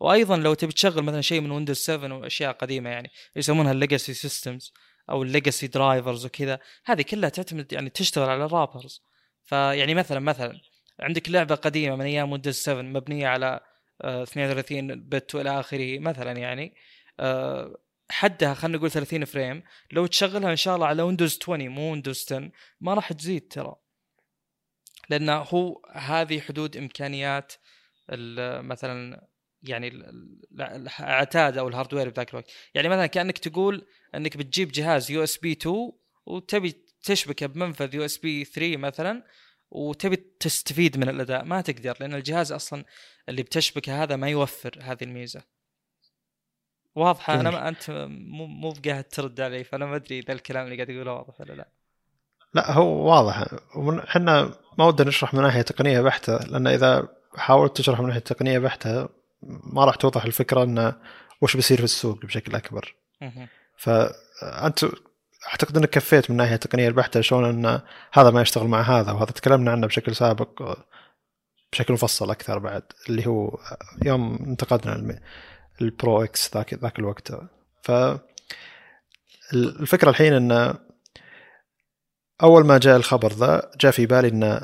وأيضا 0.00 0.36
لو 0.36 0.54
تبي 0.54 0.72
تشغل 0.72 1.02
مثلا 1.02 1.20
شيء 1.20 1.40
من 1.40 1.50
ويندوز 1.50 1.76
7 1.76 2.18
وأشياء 2.18 2.52
قديمة 2.52 2.90
يعني 2.90 3.10
يسمونها 3.36 3.72
ال 3.72 3.78
legacy 3.78 4.14
systems 4.14 4.72
أو 5.10 5.22
ال 5.22 5.28
legacy 5.28 5.66
drivers 5.66 6.26
وكذا 6.26 6.58
هذه 6.84 7.02
كلها 7.02 7.28
تعتمد 7.30 7.72
يعني 7.72 7.90
تشتغل 7.90 8.28
على 8.28 8.44
ال 8.44 8.50
wrappers 8.50 9.02
فيعني 9.44 9.94
مثلا 9.94 10.20
مثلا 10.20 10.60
عندك 11.00 11.30
لعبة 11.30 11.54
قديمة 11.54 11.96
من 11.96 12.04
أيام 12.04 12.32
ويندوز 12.32 12.54
7 12.54 12.82
مبنية 12.82 13.28
على 13.28 13.60
32 14.04 14.90
آه، 14.90 14.94
bit 14.98 15.34
وإلى 15.34 15.60
آخره 15.60 15.98
مثلا 15.98 16.32
يعني 16.32 16.74
آه، 17.20 17.76
حدها 18.10 18.54
خلينا 18.54 18.78
نقول 18.78 18.90
30 18.90 19.24
frame 19.24 19.62
لو 19.92 20.06
تشغلها 20.06 20.50
إن 20.50 20.56
شاء 20.56 20.74
الله 20.74 20.86
على 20.86 21.02
ويندوز 21.02 21.38
20 21.42 21.68
مو 21.68 21.90
ويندوز 21.90 22.24
10 22.26 22.50
ما 22.80 22.94
راح 22.94 23.12
تزيد 23.12 23.48
ترى. 23.48 23.74
لأن 25.08 25.28
هو 25.28 25.82
هذه 25.92 26.40
حدود 26.40 26.76
إمكانيات 26.76 27.52
مثلا 28.60 29.28
يعني 29.62 29.88
العتاد 31.00 31.58
أو 31.58 31.68
ال 31.68 31.72
hardware 31.72 32.08
بذاك 32.08 32.30
الوقت. 32.30 32.50
يعني 32.74 32.88
مثلا 32.88 33.06
كأنك 33.06 33.38
تقول 33.38 33.86
إنك 34.14 34.36
بتجيب 34.36 34.72
جهاز 34.72 35.10
USB 35.10 35.52
2 35.52 35.92
وتبي 36.26 36.84
تشبكه 37.02 37.46
بمنفذ 37.46 37.94
USB 37.94 38.44
3 38.44 38.76
مثلا 38.76 39.24
وتبي 39.70 40.16
تستفيد 40.16 40.98
من 40.98 41.08
الأداء. 41.08 41.44
ما 41.44 41.60
تقدر 41.60 41.96
لأن 42.00 42.14
الجهاز 42.14 42.52
أصلا 42.52 42.84
اللي 43.28 43.42
بتشبكه 43.42 44.02
هذا 44.02 44.16
ما 44.16 44.28
يوفر 44.28 44.78
هذه 44.80 45.04
الميزة. 45.04 45.42
واضحة؟ 46.94 47.40
أنا 47.40 47.50
ما 47.50 47.68
أنت 47.68 47.90
مو 48.08 48.46
مو 48.46 48.70
بقاعد 48.70 49.04
ترد 49.04 49.40
علي 49.40 49.64
فأنا 49.64 49.86
ما 49.86 49.96
أدري 49.96 50.18
إذا 50.18 50.32
الكلام 50.32 50.64
اللي 50.64 50.76
قاعد 50.76 50.90
اقوله 50.90 51.12
واضح 51.12 51.40
ولا 51.40 51.52
لا. 51.52 51.68
لا 52.54 52.72
هو 52.72 53.10
واضح. 53.10 53.44
إحنا 54.08 54.50
ما 54.78 54.84
ودنا 54.84 55.08
نشرح 55.08 55.34
من 55.34 55.42
ناحية 55.42 55.62
تقنية 55.62 56.00
بحتة 56.00 56.36
لأن 56.36 56.66
إذا 56.66 57.08
حاولت 57.36 57.76
تشرح 57.76 58.00
من 58.00 58.06
ناحية 58.06 58.20
تقنية 58.20 58.58
بحتة 58.58 59.08
ما 59.42 59.84
راح 59.84 59.94
توضح 59.94 60.24
الفكرة 60.24 60.62
انه 60.64 60.94
وش 61.42 61.56
بيصير 61.56 61.78
في 61.78 61.84
السوق 61.84 62.26
بشكل 62.26 62.54
أكبر. 62.54 62.94
فانت 63.76 64.84
أعتقد 65.50 65.76
إنك 65.76 65.90
كفيت 65.90 66.30
من 66.30 66.34
الناحيه 66.34 66.54
التقنيه 66.54 66.88
البحتة 66.88 67.20
شلون 67.20 67.44
إن 67.44 67.80
هذا 68.12 68.30
ما 68.30 68.42
يشتغل 68.42 68.66
مع 68.66 68.80
هذا 68.80 69.12
وهذا 69.12 69.30
تكلمنا 69.30 69.70
عنه 69.70 69.86
بشكل 69.86 70.16
سابق 70.16 70.78
بشكل 71.72 71.94
مفصل 71.94 72.30
أكثر 72.30 72.58
بعد 72.58 72.82
اللي 73.08 73.26
هو 73.26 73.58
يوم 74.04 74.38
انتقدنا 74.46 75.20
ال 75.80 75.91
Pro 75.91 76.24
X 76.24 76.54
ذاك 76.54 76.74
ذاك 76.74 76.98
الوقت. 76.98 77.32
ف 77.82 77.90
الفكرة 79.54 80.10
الحين 80.10 80.32
إن 80.32 80.74
أول 82.42 82.66
ما 82.66 82.78
جاء 82.78 82.96
الخبر 82.96 83.32
ذا 83.32 83.70
جاء 83.80 83.92
في 83.92 84.06
بالي 84.06 84.28
إن 84.28 84.60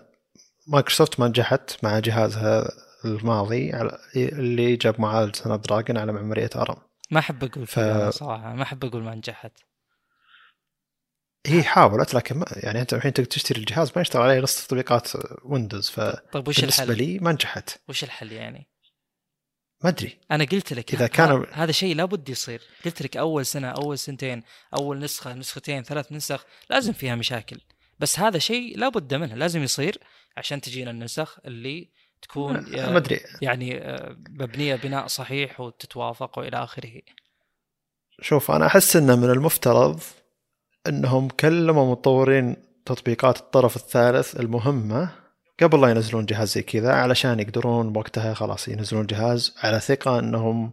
مايكروسوفت 0.67 1.21
ما 1.21 1.29
نجحت 1.29 1.85
مع 1.85 1.99
جهازها 1.99 2.73
الماضي 3.05 3.73
اللي 4.17 4.77
جاب 4.77 5.01
معالج 5.01 5.37
Snapdragon 5.37 5.99
على 5.99 6.13
معمارية 6.13 6.51
ARM 6.57 6.77
ما 7.11 7.19
أحب 7.19 7.45
أقول 7.45 7.67
ف... 7.67 7.81
صراحة 8.09 8.55
ما 8.55 8.63
أحب 8.63 8.85
أقول 8.85 9.03
ما 9.03 9.15
نجحت 9.15 9.53
هي 11.47 11.63
حاولت 11.63 12.15
لكن 12.15 12.39
ما 12.39 12.47
يعني 12.57 12.81
أنت 12.81 12.95
الحين 12.95 13.13
تشتري 13.13 13.61
الجهاز 13.61 13.93
ما 13.97 14.03
يشتغل 14.03 14.23
عليه 14.23 14.41
نص 14.41 14.67
تطبيقات 14.67 15.09
ويندوز 15.45 15.91
ف 15.91 16.01
طيب 16.33 16.49
وش 16.49 16.61
بالنسبة 16.61 16.85
الحل؟ 16.85 16.97
لي 16.97 17.19
ما 17.19 17.33
نجحت 17.33 17.71
وش 17.89 18.05
الحل 18.05 18.33
يعني؟ 18.33 18.69
ما 19.85 19.91
أدري. 19.91 20.19
أنا 20.31 20.45
قلت 20.45 20.73
لك 20.73 20.95
إذا 20.95 21.07
كان 21.07 21.47
هذا 21.53 21.73
شيء 21.73 21.97
لابد 21.97 22.29
يصير. 22.29 22.63
قلت 22.85 23.03
لك 23.03 23.17
أول 23.17 23.47
سنة 23.47 23.69
أول 23.69 23.99
سنتين 23.99 24.43
أول 24.75 24.99
نسخة 24.99 25.35
نسختين 25.35 25.83
ثلاث 25.83 26.13
نسخ 26.13 26.47
لازم 26.71 26.93
فيها 26.93 27.15
مشاكل. 27.15 27.61
بس 27.99 28.19
هذا 28.19 28.39
شيء 28.39 28.79
لابد 28.79 29.15
منه 29.15 29.35
لازم 29.35 29.63
يصير 29.63 29.99
عشان 30.37 30.61
تجينا 30.61 30.91
النسخ 30.91 31.39
اللي 31.47 31.91
تكون 32.23 32.53
ما 32.53 32.97
أدري. 32.97 33.21
يعني 33.43 33.79
آه، 33.79 34.17
مبنية 34.31 34.75
بناء 34.75 35.07
صحيح 35.07 35.61
وتتوافق 35.61 36.39
وإلى 36.39 36.57
آخره. 36.65 37.01
شوف 38.21 38.51
أنا 38.51 38.67
أحس 38.67 38.97
إنه 38.97 39.17
من 39.17 39.31
المفترض 39.31 40.01
إنهم 40.87 41.29
كلموا 41.29 41.91
مطورين 41.91 42.57
تطبيقات 42.87 43.37
الطرف 43.37 43.77
الثالث 43.77 44.41
المهمة 44.41 45.24
قبل 45.63 45.81
لا 45.81 45.89
ينزلون 45.89 46.27
جهاز 46.27 46.53
زي 46.53 46.63
كذا 46.63 46.93
علشان 46.93 47.41
يقدرون 47.41 47.93
بوقتها 47.93 48.35
خلاص 48.35 48.69
ينزلون 48.69 49.07
جهاز 49.07 49.55
على 49.63 49.81
ثقة 49.81 50.19
إنهم 50.19 50.73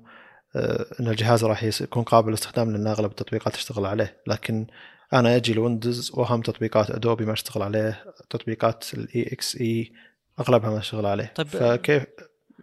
آه، 0.56 0.86
إن 1.00 1.08
الجهاز 1.08 1.44
راح 1.44 1.64
يكون 1.64 2.04
قابل 2.04 2.28
للاستخدام 2.28 2.72
لأن 2.72 2.88
أغلب 2.88 3.12
التطبيقات 3.12 3.54
تشتغل 3.54 3.86
عليه. 3.86 4.18
لكن 4.28 4.68
أنا 5.14 5.36
أجي 5.36 5.52
الويندوز 5.52 6.12
وأهم 6.14 6.42
تطبيقات 6.42 6.92
أدوبي 6.92 7.26
ما 7.26 7.34
أشتغل 7.34 7.64
عليه 7.64 8.04
تطبيقات 8.30 8.86
ال 8.94 9.30
EXE 9.34 9.92
أغلبها 10.40 10.70
ما 10.70 10.78
أشتغل 10.78 11.06
عليه. 11.06 11.34
طيب 11.36 11.48
فكيف 11.48 12.06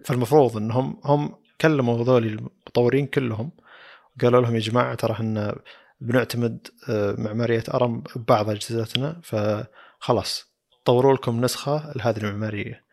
فالمفروض 0.04 0.56
إنهم 0.56 1.00
هم 1.04 1.34
كلموا 1.60 2.02
هذول 2.02 2.26
المطورين 2.26 3.06
كلهم 3.06 3.50
قالوا 4.22 4.40
لهم 4.40 4.54
يا 4.54 4.60
جماعة 4.60 4.94
ترى 4.94 5.12
إحنا 5.12 5.58
بنعتمد 6.00 6.68
آه، 6.88 7.14
معمارية 7.18 7.64
ARM 7.74 8.02
ببعض 8.16 8.50
أجهزتنا 8.50 9.20
فخلاص. 9.22 10.48
طوروا 10.88 11.14
لكم 11.14 11.40
نسخة 11.44 11.92
لهذه 11.96 12.16
المعمارية. 12.16 12.84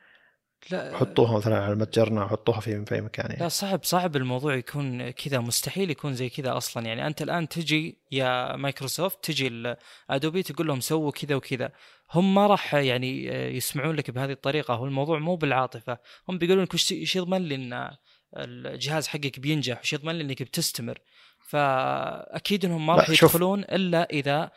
لا 0.71 0.97
حطوها 0.97 1.37
مثلا 1.37 1.63
على 1.63 1.75
متجرنا 1.75 2.27
حطوها 2.27 2.59
في 2.59 2.85
في 2.85 3.01
مكان 3.01 3.25
يعني 3.29 3.43
لا 3.43 3.47
صعب 3.47 3.83
صعب 3.83 4.15
الموضوع 4.15 4.55
يكون 4.55 5.09
كذا 5.09 5.39
مستحيل 5.39 5.89
يكون 5.89 6.13
زي 6.13 6.29
كذا 6.29 6.57
أصلا. 6.57 6.85
يعني 6.85 7.07
أنت 7.07 7.21
الآن 7.21 7.47
تجي 7.47 7.97
يا 8.11 8.55
مايكروسوفت 8.55 9.25
تجي 9.25 9.75
ادوبي 10.09 10.43
تقول 10.43 10.67
لهم 10.67 10.79
سووا 10.79 11.11
كذا 11.11 11.35
وكذا. 11.35 11.71
هم 12.13 12.35
ما 12.35 12.47
راح 12.47 12.73
يعني 12.73 13.25
يسمعون 13.57 13.95
لك 13.95 14.11
بهذه 14.11 14.31
الطريقة. 14.31 14.73
هو 14.73 14.85
الموضوع 14.85 15.19
مو 15.19 15.35
بالعاطفة. 15.35 15.97
هم 16.29 16.37
بيقولون 16.37 16.63
لك 16.63 16.73
وش 16.73 17.15
يضمن 17.15 17.41
لي 17.41 17.55
إن 17.55 17.91
الجهاز 18.37 19.07
حقك 19.07 19.39
بينجح؟ 19.39 19.79
وش 19.79 19.93
يضمن 19.93 20.15
لي 20.15 20.23
إنك 20.23 20.43
بتستمر؟ 20.43 20.99
فأكيد 21.47 22.65
إنهم 22.65 22.85
ما 22.85 22.95
راح. 22.95 23.09
يدخلون 23.09 23.59
إلا 23.59 24.09
إذا 24.09 24.51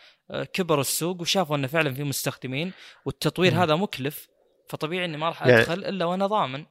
كبر 0.53 0.81
السوق 0.81 1.21
وشافوا 1.21 1.57
انه 1.57 1.67
فعلا 1.67 1.95
في 1.95 2.05
مستخدمين 2.05 2.73
والتطوير 3.05 3.55
مم. 3.55 3.61
هذا 3.61 3.77
مكلف 3.77 4.29
فطبيعي 4.69 5.05
إني 5.05 5.17
ما 5.17 5.29
راح 5.29 5.47
يعني- 5.47 5.61
أدخل 5.63 5.85
إلا 5.85 6.05
وأنا 6.05 6.27
ضامن. 6.27 6.65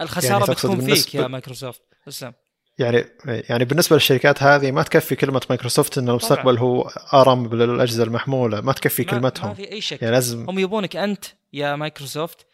الخسارة 0.00 0.40
يعني 0.40 0.54
بتكون 0.54 0.80
فيك 0.94 1.14
يا 1.14 1.26
مايكروسوفت. 1.26 1.82
اسلم. 2.08 2.32
يعني 2.78 3.04
يعني 3.26 3.64
بالنسبة 3.64 3.96
للشركات 3.96 4.42
هذه 4.42 4.70
ما 4.72 4.82
تكفي 4.82 5.16
كلمة 5.16 5.40
مايكروسوفت 5.50 5.98
إن 5.98 6.08
المستقبل 6.08 6.58
هو 6.58 6.82
ARM 7.14 7.48
بالأجهزة 7.48 8.02
المحمولة 8.04 8.60
ما 8.60 8.72
تكفي 8.72 9.02
ما- 9.02 9.08
كلمتهم. 9.10 9.48
ما 9.48 9.54
في 9.54 9.72
أي 9.72 9.80
شك. 9.80 10.02
يعني 10.02 10.14
لازم 10.14 10.50
هم 10.50 10.58
يبونك 10.58 10.96
أنت 10.96 11.24
يا 11.52 11.76
مايكروسوفت 11.76 12.46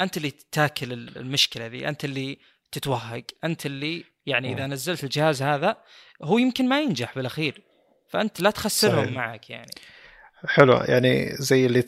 أنت 0.00 0.16
اللي 0.16 0.30
تاكل 0.52 0.92
المشكلة 0.92 1.66
ذي 1.66 1.88
أنت 1.88 2.04
اللي 2.04 2.38
تتوهق 2.72 3.22
أنت 3.44 3.66
اللي 3.66 4.04
يعني 4.26 4.52
إذا. 4.54 4.66
نزلت 4.66 5.04
الجهاز 5.04 5.42
هذا 5.42 5.76
هو 6.22 6.38
يمكن 6.38 6.68
ما 6.68 6.80
ينجح 6.80 7.14
بالأخير. 7.14 7.62
فأنت 8.14 8.40
لا 8.40 8.50
تخسرهم 8.50 9.04
صحيح. 9.04 9.16
معك 9.16 9.50
يعني. 9.50 9.70
حلو. 10.46 10.74
يعني 10.74 11.36
زي 11.36 11.66
اللي 11.66 11.84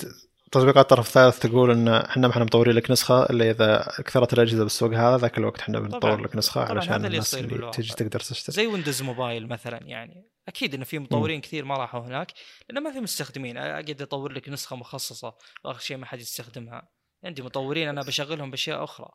تطبيقات 0.53 0.91
طرف 0.91 1.09
ثالث 1.09 1.39
تقول 1.39 1.71
إن 1.71 1.89
إحنا 1.89 2.29
ما 2.29 2.33
إحنا 2.33 2.45
مطورين 2.45 2.75
لك 2.77 2.91
نسخة 2.91 3.23
إلا 3.23 3.51
إذا 3.51 3.93
كثرت 4.05 4.33
الأجهزة 4.33 4.63
بالسوق 4.63 4.95
هذا 4.95 5.17
ذاك 5.17 5.39
الوقت 5.39 5.61
إحنا 5.61 5.81
بنطور. 5.81 6.21
لك 6.21 6.37
نسخة 6.37 6.65
طبعاً 6.65 6.77
علشان 6.77 6.93
هذا 6.93 6.97
اللي 6.97 7.09
الناس 7.09 7.35
اللي 7.35 7.49
بالواقع. 7.49 7.71
تجي 7.71 7.95
تقدر 7.95 8.21
تشتري 8.21 8.55
زي 8.55 8.67
ويندوز 8.67 9.03
موبايل 9.03 9.49
مثلا 9.49 9.81
يعني. 9.83 10.27
أكيد 10.49 10.75
انه 10.75 10.85
في 10.85 10.99
مطورين 10.99 11.41
كثير 11.41 11.65
ما 11.65 11.77
راحوا 11.77 12.01
هناك 12.01 12.33
لأنه 12.69 12.81
ما 12.81 12.93
في 12.93 13.01
مستخدمين. 13.01 13.57
أقدر 13.57 14.05
أطور 14.05 14.33
لك 14.33 14.49
نسخة 14.49 14.77
مخصصة 14.77 15.35
وآخر 15.65 15.81
شيء 15.81 15.97
ما 15.97 16.07
حد 16.07 16.21
يستخدمها. 16.21 16.89
عندي 17.25 17.43
مطورين 17.43 17.89
أنا 17.89 18.03
بشغلهم 18.03 18.51
بأشياء 18.51 18.85
أخرى. 18.85 19.09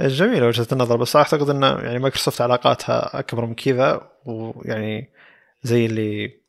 جميله 0.00 0.46
وجهة 0.46 0.66
النظر. 0.72 0.96
بس 0.96 1.16
أعتقد 1.16 1.50
إن 1.50 1.62
يعني 1.62 1.98
مايكروسوفت 1.98 2.40
علاقاتها 2.40 3.18
أكبر 3.18 3.46
من 3.46 3.54
كذا 3.54 4.10
ويعني 4.26 5.10
زي 5.62 5.86
اللي 5.86 6.40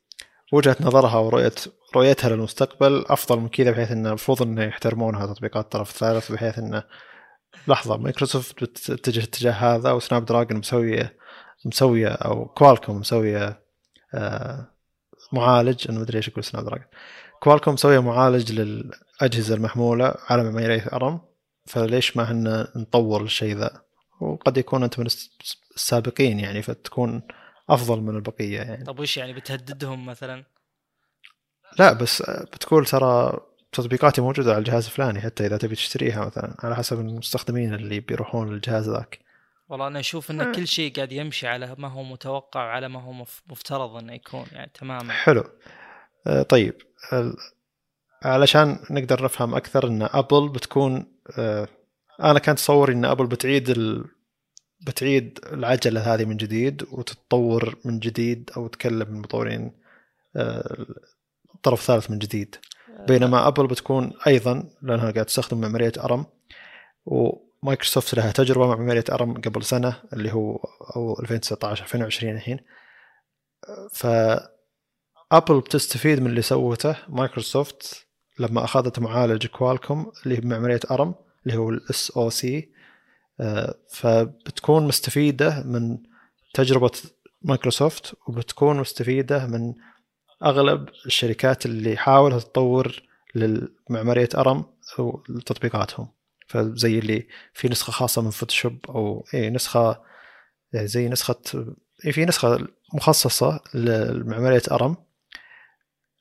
وجهه 0.52 0.76
نظرها 0.80 1.16
ورؤيه 1.18 1.52
رؤيتها 1.96 2.30
للمستقبل 2.30 3.04
أفضل 3.08 3.40
من 3.40 3.48
كذا 3.48 3.70
بحيث 3.70 3.90
انه 3.92 4.08
المفروض 4.08 4.42
انه 4.42 4.64
يحترمونها 4.64 5.26
تطبيقات 5.26 5.72
طرف 5.72 5.90
ثالث 5.92 6.32
بحيث 6.32 6.58
انه 6.58 6.82
لحظة 7.68 7.96
مايكروسوفت 7.96 8.64
بتتجه 8.64 9.18
الاتجاه 9.18 9.52
هذا 9.52 9.92
و 9.92 10.24
Snapdragon 10.24 10.58
مسويه 10.58 11.16
مسوية 11.64 12.08
أو 12.08 12.44
كوالكوم 12.48 12.96
مسوية 12.96 13.62
آه 14.14 14.66
معالج 15.32 15.86
أنا 15.88 15.98
ما 15.98 16.04
أدري 16.04 16.16
إيش 16.16 16.28
يقول 16.28 16.44
Snapdragon. 16.44 16.86
كوالكوم 17.40 17.74
مسوية 17.74 17.98
معالج 17.98 18.52
للأجهزة 18.52 19.54
المحمولة 19.54 20.14
على 20.28 20.50
معمارية 20.50 20.86
ARM. 20.92 21.20
فليش 21.66 22.16
ما 22.16 22.32
هن 22.32 22.66
نطور 22.76 23.22
الشيء 23.22 23.56
ذا؟ 23.56 23.82
وقد 24.20 24.56
يكون 24.56 24.82
انت 24.82 24.98
من 24.98 25.06
الس- 25.06 25.30
السابقين 25.76 26.40
يعني 26.40 26.62
فتكون 26.62 27.22
أفضل 27.74 28.00
من 28.00 28.16
البقية 28.16 28.58
يعني. 28.60 28.84
طب 28.84 29.00
وش 29.00 29.16
يعني 29.16 29.32
بتهددهم 29.32 30.06
مثلا؟ 30.06 30.44
لا 31.78 31.92
بس 31.92 32.22
بتقول 32.22 32.86
ترى 32.86 33.40
تطبيقاتي 33.72 34.20
موجودة 34.20 34.50
على 34.50 34.58
الجهاز 34.58 34.84
الفلاني 34.84 35.20
حتى 35.20 35.46
إذا 35.46 35.56
تبي 35.56 35.74
تشتريها 35.74 36.24
مثلا 36.24 36.56
على 36.58 36.76
حسب 36.76 37.00
المستخدمين 37.00 37.74
اللي 37.74 38.00
بيروحون 38.00 38.52
للجهاز 38.52 38.88
ذاك. 38.90 39.18
والله 39.68 39.86
أنا 39.86 40.00
أشوف 40.00 40.30
إن 40.30 40.52
كل 40.52 40.66
شيء 40.66 40.92
قاعد 40.94 41.12
يمشي 41.12 41.46
على 41.46 41.74
ما 41.78 41.88
هو 41.88 42.02
متوقع 42.02 42.64
وعلى 42.64 42.88
ما 42.88 43.02
هو 43.02 43.12
مف- 43.12 43.42
مفترض 43.46 43.96
إنه 43.96 44.12
يكون 44.12 44.44
يعني 44.52 44.70
تماما. 44.74 45.12
حلو. 45.12 45.44
آه، 46.26 46.42
طيب. 46.42 46.74
علشان 48.22 48.78
نقدر 48.90 49.24
نفهم 49.24 49.54
أكثر 49.54 49.86
إن 49.86 50.02
أبل 50.02 50.48
بتكون 50.48 51.06
آه، 51.38 51.68
أنا 52.22 52.38
كان 52.38 52.56
تصوري 52.56 52.92
إن 52.92 53.04
أبل 53.04 53.26
بتعيد 53.26 53.70
ال... 53.70 54.04
بتعيد 54.86 55.38
العجلة 55.52 56.14
هذه 56.14 56.24
من 56.24 56.36
جديد 56.36 56.82
وتتطور 56.92 57.76
من 57.84 57.98
جديد 57.98 58.50
أو 58.56 58.66
تكلم 58.66 59.02
المطورين 59.08 59.72
آه، 60.36 60.86
طرف 61.62 61.82
ثالث 61.82 62.10
من 62.10 62.18
جديد. 62.18 62.56
بينما 63.08 63.48
أبل 63.48 63.66
بتكون 63.66 64.12
أيضا 64.26 64.70
لأنها 64.82 65.10
قاعد 65.10 65.26
تستخدم 65.26 65.60
معمارية 65.60 65.92
ARM 65.98 66.26
ومايكروسوفت 67.06 68.14
لها 68.14 68.32
تجربة 68.32 68.66
مع 68.66 68.76
معمارية 68.76 69.04
ARM 69.12 69.34
قبل 69.34 69.64
سنة 69.64 69.94
اللي 70.12 70.32
هو 70.32 70.56
أو 70.96 71.20
2019 71.20 71.82
2020 71.84 72.34
الحين. 72.34 72.58
ف 73.92 74.06
أبل 75.32 75.60
بتستفيد 75.60 76.20
من 76.20 76.26
اللي 76.26 76.42
سوته 76.42 76.96
مايكروسوفت 77.08 78.06
لما 78.38 78.64
أخذت 78.64 78.98
معالج 78.98 79.46
كوالكوم 79.46 80.12
اللي 80.26 80.36
بمعماريه 80.40 80.80
ARM 80.90 81.14
اللي 81.46 81.58
هو 81.58 81.70
ال 81.70 82.10
SoC 82.10 82.72
فبتكون 83.90 84.86
مستفيدة 84.86 85.62
من 85.62 85.98
تجربة 86.54 86.90
مايكروسوفت 87.42 88.14
وبتكون 88.28 88.76
مستفيدة 88.80 89.46
من 89.46 89.74
أغلب 90.44 90.88
الشركات 91.06 91.66
اللي 91.66 91.96
حاولت 91.96 92.44
تطور 92.44 93.02
للمعمارية 93.34 94.28
ARM 94.34 94.64
أو 94.98 95.22
تطبيقاتهم 95.46 96.08
فزي 96.48 96.98
اللي 96.98 97.26
في 97.52 97.68
نسخة 97.68 97.90
خاصة 97.90 98.22
من 98.22 98.30
فوتوشوب 98.30 98.78
أو 98.88 99.24
اي 99.34 99.50
نسخة 99.50 100.02
يعني 100.72 100.86
زي 100.86 101.08
نسخة 101.08 101.40
إيه 102.04 102.12
في 102.12 102.24
نسخة 102.24 102.68
مخصصة 102.94 103.60
لمعماريه 103.74 104.62
ARM 104.72 104.96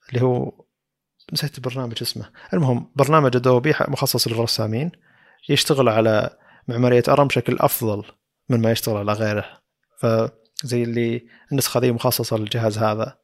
اللي 0.10 0.21
هو 0.21 0.65
نسيت 1.34 1.58
البرنامج 1.58 1.97
اسمه. 2.02 2.30
المهم 2.54 2.91
برنامج 2.95 3.36
ادوبي 3.36 3.74
مخصص 3.88 4.28
للرسامين 4.28 4.91
يشتغل 5.50 5.89
على 5.89 6.38
معمارية 6.67 7.04
أرم 7.08 7.28
بشكل 7.28 7.58
أفضل 7.60 8.04
من 8.50 8.62
ما 8.62 8.71
يشتغل 8.71 8.97
على 8.97 9.13
غيره. 9.13 9.45
فزي 9.97 10.84
اللي 10.84 11.26
النسخة 11.52 11.80
ذي 11.80 11.91
مخصصة 11.91 12.38
للجهاز 12.38 12.78
هذا 12.78 13.17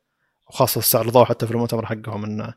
وخاصة 0.50 0.80
استعرضوه 0.80 1.26
حتى 1.26 1.48
في 1.48 1.52
المؤتمر 1.52 1.86
حقهم 1.86 2.24
إن 2.26 2.54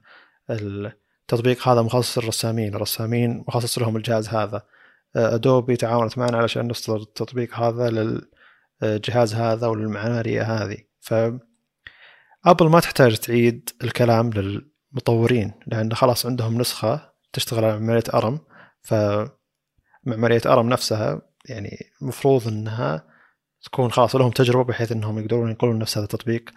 التطبيق 0.51 1.69
هذا 1.69 1.83
مخصص 1.83 2.19
للرسامين 2.19 2.75
الرسامين 2.75 3.45
مخصص 3.49 3.79
لهم 3.79 3.97
الجهاز 3.97 4.29
هذا. 4.29 4.63
أدوبي 5.17 5.77
تعاونت 5.77 6.19
معنا 6.19 6.39
علشان 6.39 6.69
نصدر 6.69 6.97
التطبيق 6.97 7.55
هذا 7.55 8.19
للجهاز 8.83 9.35
هذا 9.35 9.67
وللمعمارية 9.67 10.43
هذه. 10.43 10.79
ف 11.01 11.15
ابل 12.45 12.69
ما 12.69 12.81
تحتاج 12.81 13.17
تعيد 13.17 13.71
الكلام 13.85 14.31
للمطورين 14.31 15.53
لأن 15.67 15.95
خلاص 15.95 16.27
عندهم 16.27 16.59
نسخة 16.59 17.13
تشتغل 17.33 17.65
على 17.65 17.81
معمارية 17.81 18.05
أرم. 18.15 18.39
فمعمارية 20.07 20.41
ARM 20.47 20.69
نفسها 20.69 21.23
يعني 21.45 21.91
المفروض 22.03 22.49
إنها 22.49 23.05
تكون 23.63 23.93
خلاص 23.93 24.17
لهم 24.17 24.31
تجربة 24.31 24.65
بحيث 24.65 24.93
إنهم 24.93 25.19
يقدرون 25.19 25.49
ينقلون 25.49 25.79
نفس 25.79 25.99
هذا 25.99 26.05
التطبيق 26.05 26.51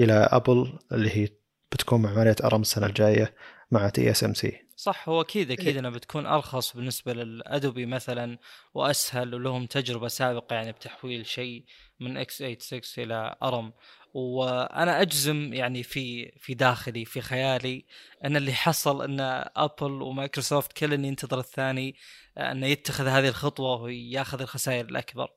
إلى 0.00 0.12
أبل 0.12 0.78
اللي 0.92 1.10
هي 1.16 1.28
بتكون 1.72 2.02
معماريه 2.02 2.36
ARM 2.44 2.60
السنة 2.60 2.86
الجاية 2.86 3.34
مع 3.70 3.88
TSMC 3.88 4.64
صح 4.76 5.08
هو 5.08 5.20
أكيد 5.20 5.50
أكيد 5.50 5.76
انها 5.76 5.90
بتكون 5.90 6.26
أرخص 6.26 6.76
بالنسبة 6.76 7.12
للأدوبي 7.12 7.86
مثلا 7.86 8.38
وأسهل 8.74 9.34
ولهم 9.34 9.66
تجربة 9.66 10.08
سابقة 10.08 10.54
يعني 10.54 10.72
بتحويل 10.72 11.26
شيء 11.26 11.64
من 12.00 12.16
x86 12.16 13.04
إلى 13.04 13.36
ARM. 13.42 13.72
وأنا 14.14 15.02
أجزم 15.02 15.52
يعني 15.52 15.82
في 15.82 16.32
في 16.38 16.54
داخلي 16.54 17.04
في 17.04 17.20
خيالي 17.20 17.84
إن 18.24 18.36
اللي 18.36 18.52
حصل 18.52 19.04
إن 19.04 19.20
أبل 19.56 20.02
ومايكروسوفت 20.02 20.72
كل 20.72 21.04
ينتظر 21.04 21.38
الثاني 21.38 21.96
انه 22.38 22.66
يتخذ 22.66 23.06
هذه 23.06 23.28
الخطوة 23.28 23.82
ويأخذ 23.82 24.40
الخسائر 24.40 24.84
الأكبر. 24.84 25.30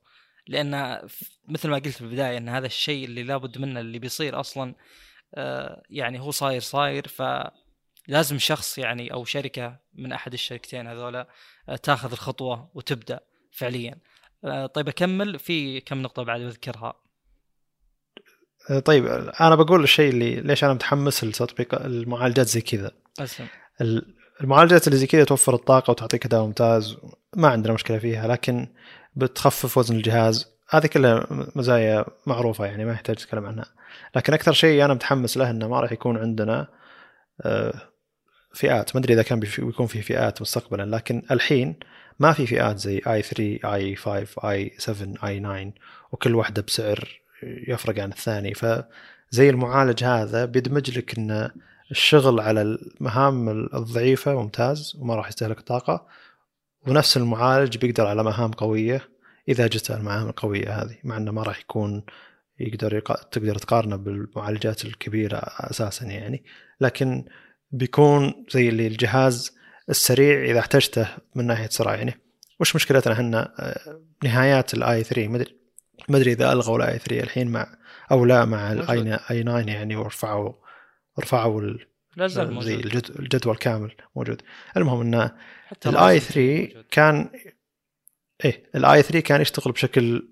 لأن 0.47 1.01
مثل 1.47 1.69
ما 1.69 1.75
قلت 1.75 1.87
في 1.87 2.01
البداية 2.01 2.37
أن 2.37 2.49
هذا 2.49 2.65
الشيء 2.65 3.05
اللي 3.05 3.23
لابد 3.23 3.57
منه 3.57 3.79
اللي 3.79 3.99
بيصير 3.99 4.39
أصلا 4.39 4.75
يعني 5.89 6.19
هو 6.19 6.31
صاير 6.31 6.61
صاير. 6.61 7.07
فلازم 7.07 8.39
شخص 8.39 8.77
يعني 8.77 9.13
أو 9.13 9.25
شركة 9.25 9.79
من 9.93 10.11
أحد 10.11 10.33
الشركتين 10.33 10.87
هذولا 10.87 11.27
تأخذ 11.83 12.11
الخطوة 12.11 12.71
وتبدأ 12.73 13.19
فعليا. 13.51 13.99
طيب 14.73 14.87
أكمل 14.87 15.39
في 15.39 15.79
كم 15.81 16.01
نقطة 16.01 16.23
بعد 16.23 16.41
بذكرها 16.41 16.93
طيب 18.85 19.05
أنا 19.41 19.55
بقول 19.55 19.83
الشيء 19.83 20.09
اللي 20.09 20.35
ليش 20.35 20.63
أنا 20.63 20.73
متحمس 20.73 21.23
لتطبيق 21.23 21.75
المعالجات 21.81 22.47
زي 22.47 22.61
كذا. 22.61 22.91
المعالجات 24.41 24.87
اللي 24.87 24.97
زي 24.97 25.07
كذا 25.07 25.23
توفر 25.23 25.55
الطاقة 25.55 25.91
وتعطيك 25.91 26.25
أداء 26.25 26.41
ممتاز 26.41 26.97
ما 27.35 27.47
عندنا 27.47 27.73
مشكلة 27.73 27.97
فيها 27.97 28.27
لكن 28.27 28.67
بتخفف 29.15 29.77
وزن 29.77 29.95
الجهاز. 29.95 30.47
هذه 30.69 30.85
كلها 30.87 31.27
مزايا 31.55 32.05
معروفة 32.27 32.65
يعني 32.65 32.85
ما 32.85 32.91
يحتاج 32.91 33.15
نتكلم 33.15 33.45
عنها. 33.45 33.65
لكن 34.15 34.33
أكثر 34.33 34.53
شيء 34.53 34.85
أنا 34.85 34.93
متحمس 34.93 35.37
له 35.37 35.49
إنه 35.49 35.67
ما 35.67 35.79
راح 35.79 35.91
يكون 35.91 36.17
عندنا 36.17 36.67
فئات. 38.53 38.95
ما 38.95 39.01
أدري 39.01 39.13
إذا 39.13 39.23
كان 39.23 39.39
بيكون 39.39 39.87
في 39.87 40.01
فئات 40.01 40.41
مستقبلا 40.41 40.95
لكن 40.95 41.23
الحين 41.31 41.75
ما 42.19 42.33
في 42.33 42.47
فئات 42.47 42.77
زي 42.77 43.01
آي 43.07 43.21
3 43.21 43.73
آي 43.75 43.95
5 43.95 44.49
آي 44.49 44.71
7 44.77 45.27
آي 45.27 45.39
9 45.39 45.73
وكل 46.11 46.35
واحدة 46.35 46.61
بسعر 46.61 47.21
يفرق 47.43 47.99
عن 47.99 48.11
الثاني. 48.11 48.53
فزي 48.53 49.49
المعالج 49.49 50.03
هذا 50.03 50.45
بيدمج 50.45 50.97
لك 50.97 51.17
ان 51.17 51.51
الشغل 51.91 52.39
على 52.39 52.61
المهام 52.61 53.49
الضعيفة 53.49 54.35
ممتاز 54.35 54.97
وما 54.99 55.15
راح 55.15 55.27
يستهلك 55.27 55.59
طاقة 55.59 56.07
ونفس 56.87 57.17
المعالج 57.17 57.77
بيقدر 57.77 58.07
على 58.07 58.23
مهام 58.23 58.51
قوية 58.51 59.01
إذا 59.49 59.67
جت 59.67 59.91
المهام 59.91 60.27
القوية 60.29 60.81
هذه 60.81 60.95
مع 61.03 61.17
إنه 61.17 61.31
ما 61.31 61.43
راح 61.43 61.59
يكون 61.59 62.03
يقدر 62.59 62.93
يق... 62.93 63.13
تقدر 63.13 63.55
تقارنه 63.55 63.95
بالمعالجات 63.95 64.85
الكبيرة 64.85 65.37
أساسا 65.43 66.05
يعني. 66.05 66.43
لكن 66.81 67.25
بيكون 67.71 68.45
زي 68.49 68.69
اللي 68.69 68.87
الجهاز 68.87 69.57
السريع 69.89 70.43
إذا 70.43 70.59
احتجته 70.59 71.07
من 71.35 71.47
ناحية 71.47 71.69
سرعة 71.69 71.95
يعني. 71.95 72.13
وش 72.59 72.75
مشكلتنا 72.75 73.13
إحنا؟ 73.13 73.53
آه، 73.59 74.01
نهايات 74.23 74.73
الاي 74.73 75.03
3 75.03 75.27
مدري 75.27 75.57
ما 76.09 76.17
أدري 76.17 76.31
إذا 76.31 76.53
ألغوا 76.53 76.77
الاي 76.77 76.99
3 76.99 77.23
الحين 77.23 77.47
مع 77.47 77.67
أو 78.11 78.25
لا 78.25 78.45
مع 78.45 78.71
الاي 78.71 79.19
آي 79.31 79.43
9 79.43 79.59
يعني 79.59 79.95
ورفعوا 79.95 80.53
رفعوا 81.19 81.61
ال... 81.61 81.87
الجدول 83.19 83.55
كامل 83.55 83.95
موجود. 84.15 84.41
المهم 84.77 85.01
انه 85.01 85.35
الاي 85.85 86.17
الراسم 86.17 86.33
3 86.33 86.67
موجود. 86.67 86.85
كان 86.91 87.29
إيه 88.45 88.69
الاي 88.75 89.01
3 89.01 89.19
كان 89.19 89.41
يشتغل 89.41 89.71
بشكل 89.73 90.29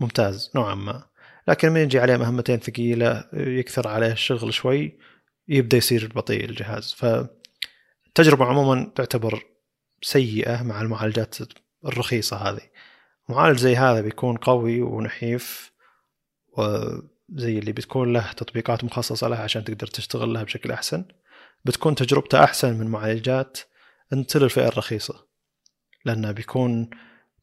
ممتاز 0.00 0.50
نوعا 0.54 0.74
ما. 0.74 1.04
لكن 1.48 1.72
من 1.72 1.80
يجي 1.80 1.98
عليه 1.98 2.16
مهمتين 2.16 2.58
ثقيلة 2.58 3.24
يكثر 3.32 3.88
عليه 3.88 4.12
الشغل 4.12 4.54
شوي 4.54 4.98
يبدأ 5.48 5.76
يصير 5.76 6.12
بطيء 6.14 6.44
الجهاز. 6.44 6.92
فالتجربه 6.92 8.44
عموما 8.44 8.92
تعتبر 8.94 9.42
سيئة 10.02 10.62
مع 10.62 10.82
المعالجات 10.82 11.36
الرخيصة 11.86 12.36
هذه. 12.36 12.62
معالج 13.28 13.58
زي 13.58 13.76
هذا 13.76 14.00
بيكون 14.00 14.36
قوي 14.36 14.82
ونحيف 14.82 15.72
وزي 17.34 17.58
اللي 17.58 17.72
بتكون 17.72 18.12
له 18.12 18.32
تطبيقات 18.32 18.84
مخصصة 18.84 19.28
له 19.28 19.36
عشان 19.36 19.64
تقدر 19.64 19.86
تشتغل 19.86 20.32
لها 20.32 20.42
بشكل 20.42 20.72
أحسن. 20.72 21.04
بتكون 21.64 21.94
تجربته 21.94 22.44
أحسن 22.44 22.78
من 22.78 22.86
معالجات 22.86 23.58
انت 24.12 24.36
للفئه 24.36 24.68
الرخيصة 24.68 25.26
لأنه 26.04 26.32
بيكون 26.32 26.90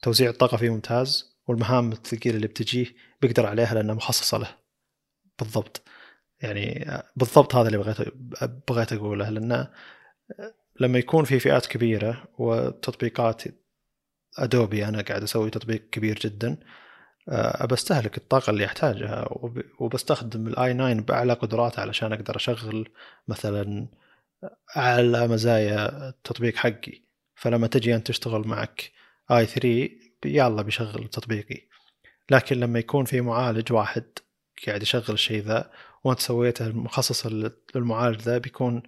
توزيع 0.01 0.29
الطاقة 0.29 0.57
فيه 0.57 0.69
ممتاز 0.69 1.37
والمهام 1.47 1.91
الثقيلة 1.91 2.35
اللي 2.35 2.47
بتجيه 2.47 2.85
بيقدر 3.21 3.45
عليها 3.45 3.73
لأنها 3.73 3.95
مخصصة 3.95 4.37
له. 4.37 4.57
بالضبط. 5.39 5.81
يعني 6.41 6.91
بالضبط 7.15 7.55
هذا 7.55 7.67
اللي 7.67 7.77
بغيت 7.77 7.97
بغيت 8.69 8.93
أقوله 8.93 9.29
لأن 9.29 9.67
لما 10.79 10.99
يكون 10.99 11.25
في 11.25 11.39
فئات 11.39 11.65
كبيرة 11.65 12.23
وتطبيقات 12.37 13.43
أدوبي 14.37 14.85
أنا 14.85 15.01
قاعد 15.01 15.23
أسوي 15.23 15.49
تطبيق 15.49 15.89
كبير 15.89 16.19
جدا 16.19 16.57
بستهلك 17.69 18.17
الطاقة 18.17 18.49
اللي 18.49 18.65
أحتاجها 18.65 19.27
وب- 19.31 19.63
وبستخدم 19.79 20.47
الاي 20.47 20.73
9 20.73 20.93
بأعلى 20.93 21.33
قدرات 21.33 21.79
علشان 21.79 22.13
أقدر 22.13 22.36
أشغل 22.36 22.89
مثلا 23.27 23.88
أعلى 24.77 25.27
مزايا 25.27 26.09
التطبيق 26.09 26.55
حقي. 26.55 27.01
فلما 27.36 27.67
تجي 27.67 27.95
أنت 27.95 28.07
تشتغل 28.07 28.47
معك 28.47 28.91
i3 29.31 29.89
يلا 30.25 30.62
بيشغل 30.62 31.07
تطبيقي. 31.07 31.62
لكن 32.31 32.59
لما 32.59 32.79
يكون 32.79 33.05
في 33.05 33.21
معالج 33.21 33.71
واحد 33.73 34.03
قاعد 34.67 34.81
يشغل 34.83 35.03
الشيء 35.13 35.43
ذا 35.43 35.71
وأنت 36.03 36.19
سويته 36.19 36.69
مخصص 36.69 37.27
للمعالج 37.75 38.21
ذا 38.21 38.38
بيكون 38.38 38.83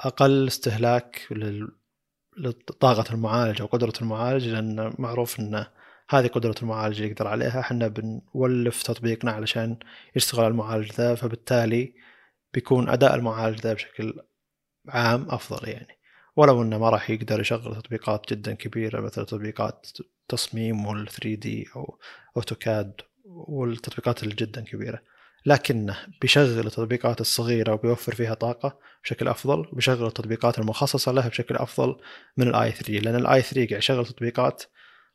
أقل 0.00 0.46
استهلاك 0.46 1.28
لطاقة 2.38 3.14
المعالج 3.14 3.60
أو 3.60 3.66
قدرة 3.66 3.92
المعالج 4.02 4.48
لأن 4.48 4.94
معروف 4.98 5.40
ان 5.40 5.66
هذه 6.10 6.26
قدرة 6.26 6.54
المعالج 6.62 6.96
اللي 6.96 7.10
يقدر 7.12 7.28
عليها. 7.28 7.60
إحنا 7.60 7.88
بنولف 7.88 8.82
تطبيقنا 8.82 9.32
علشان 9.32 9.78
يشتغل 10.16 10.44
على 10.44 10.50
المعالج 10.50 10.92
ذا 10.92 11.14
فبالتالي 11.14 11.94
بيكون 12.54 12.88
أداء 12.88 13.14
المعالج 13.14 13.60
ذا 13.60 13.72
بشكل 13.72 14.20
عام 14.88 15.26
أفضل 15.30 15.68
يعني. 15.68 15.98
ولو 16.36 16.62
إنه 16.62 16.78
ما 16.78 16.90
راح 16.90 17.10
يقدر 17.10 17.40
يشغل 17.40 17.76
تطبيقات 17.76 18.32
جدا 18.32 18.54
كبيرة 18.54 19.00
مثل 19.00 19.26
تطبيقات 19.26 19.86
تصميم 20.28 20.86
وال 20.86 21.08
3D 21.08 21.68
أو 21.76 21.98
AutoCAD 22.36 23.00
والتطبيقات 23.24 24.22
اللي 24.22 24.34
جدا 24.34 24.60
كبيرة. 24.60 25.02
لكنه 25.46 25.96
بيشغل 26.20 26.66
التطبيقات 26.66 27.20
الصغيرة 27.20 27.72
وبيوفر 27.72 28.14
فيها 28.14 28.34
طاقة 28.34 28.78
بشكل 29.04 29.28
أفضل 29.28 29.58
وبيشغل 29.58 30.06
التطبيقات 30.06 30.58
المخصصة 30.58 31.12
لها 31.12 31.28
بشكل 31.28 31.56
أفضل 31.56 31.96
من 32.36 32.48
ال 32.48 32.72
i3 32.72 32.92
لأن 32.92 33.16
ال 33.16 33.42
i3 33.42 33.66
قاعد 33.66 33.78
يشغل 33.78 34.06
تطبيقات 34.06 34.62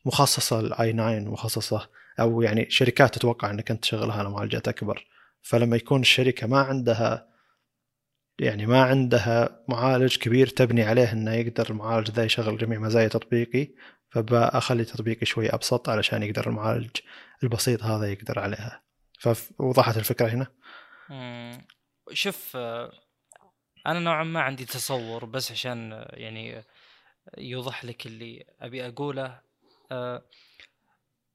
مخصصة 0.06 0.62
لل 0.62 0.94
i9 0.94 1.20
مخصصة 1.20 1.90
أو 2.20 2.42
يعني 2.42 2.70
شركات 2.70 3.16
تتوقع 3.16 3.50
إنك 3.50 3.72
أنت 3.72 3.82
تشغلها 3.82 4.16
على 4.16 4.30
معالجات 4.30 4.68
أكبر. 4.68 5.06
فلما 5.42 5.76
يكون 5.76 6.02
الشركة 6.02 6.48
ما 6.48 6.60
عندها 6.60 7.28
يعني 8.40 8.66
ما 8.66 8.84
عندها 8.84 9.64
معالج 9.70 10.18
كبير 10.18 10.48
تبني 10.48 10.84
عليه 10.84 11.12
إنه 11.12 11.34
يقدر 11.34 11.70
المعالج 11.70 12.12
ذا 12.12 12.24
يشغل 12.24 12.58
جميع 12.58 12.80
مزايا 12.80 13.08
تطبيقي 13.08 13.68
فبأخلي 14.10 14.86
تطبيقي 14.86 15.26
شوي 15.26 15.50
أبسط 15.50 15.90
علشان 15.90 16.24
يقدر 16.24 16.48
المعالج 16.48 16.98
البسيط 17.44 17.84
هذا 17.84 18.12
يقدر 18.12 18.40
عليها. 18.40 18.84
فوضحت 19.20 19.98
الفكرة 19.98 20.28
هنا. 20.28 20.48
شوف 22.14 22.58
أنا 23.88 24.00
نوعا 24.00 24.24
ما 24.24 24.42
عندي 24.42 24.66
تصور 24.66 25.26
بس 25.26 25.52
عشان 25.52 26.06
يعني 26.10 26.64
يوضح 27.38 27.86
لك 27.86 28.06
اللي 28.06 28.46
أبي 28.60 28.88
أقوله 28.88 29.42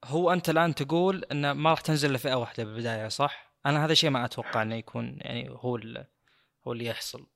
هو 0.05 0.33
أنت 0.33 0.49
الآن 0.49 0.75
تقول 0.75 1.25
إن 1.31 1.51
ما 1.51 1.69
راح 1.69 1.81
تنزل 1.81 2.13
لفئه 2.13 2.33
واحدة 2.33 2.63
بالبداية 2.63 3.07
صح؟ 3.07 3.53
أنا 3.65 3.85
هذا 3.85 3.91
الشيء 3.91 4.09
ما 4.09 4.25
أتوقع 4.25 4.61
إنه 4.61 4.75
يكون 4.75 5.17
يعني 5.21 5.49
هو 5.49 5.79
هو 6.67 6.71
اللي 6.71 6.85
يحصل. 6.85 7.27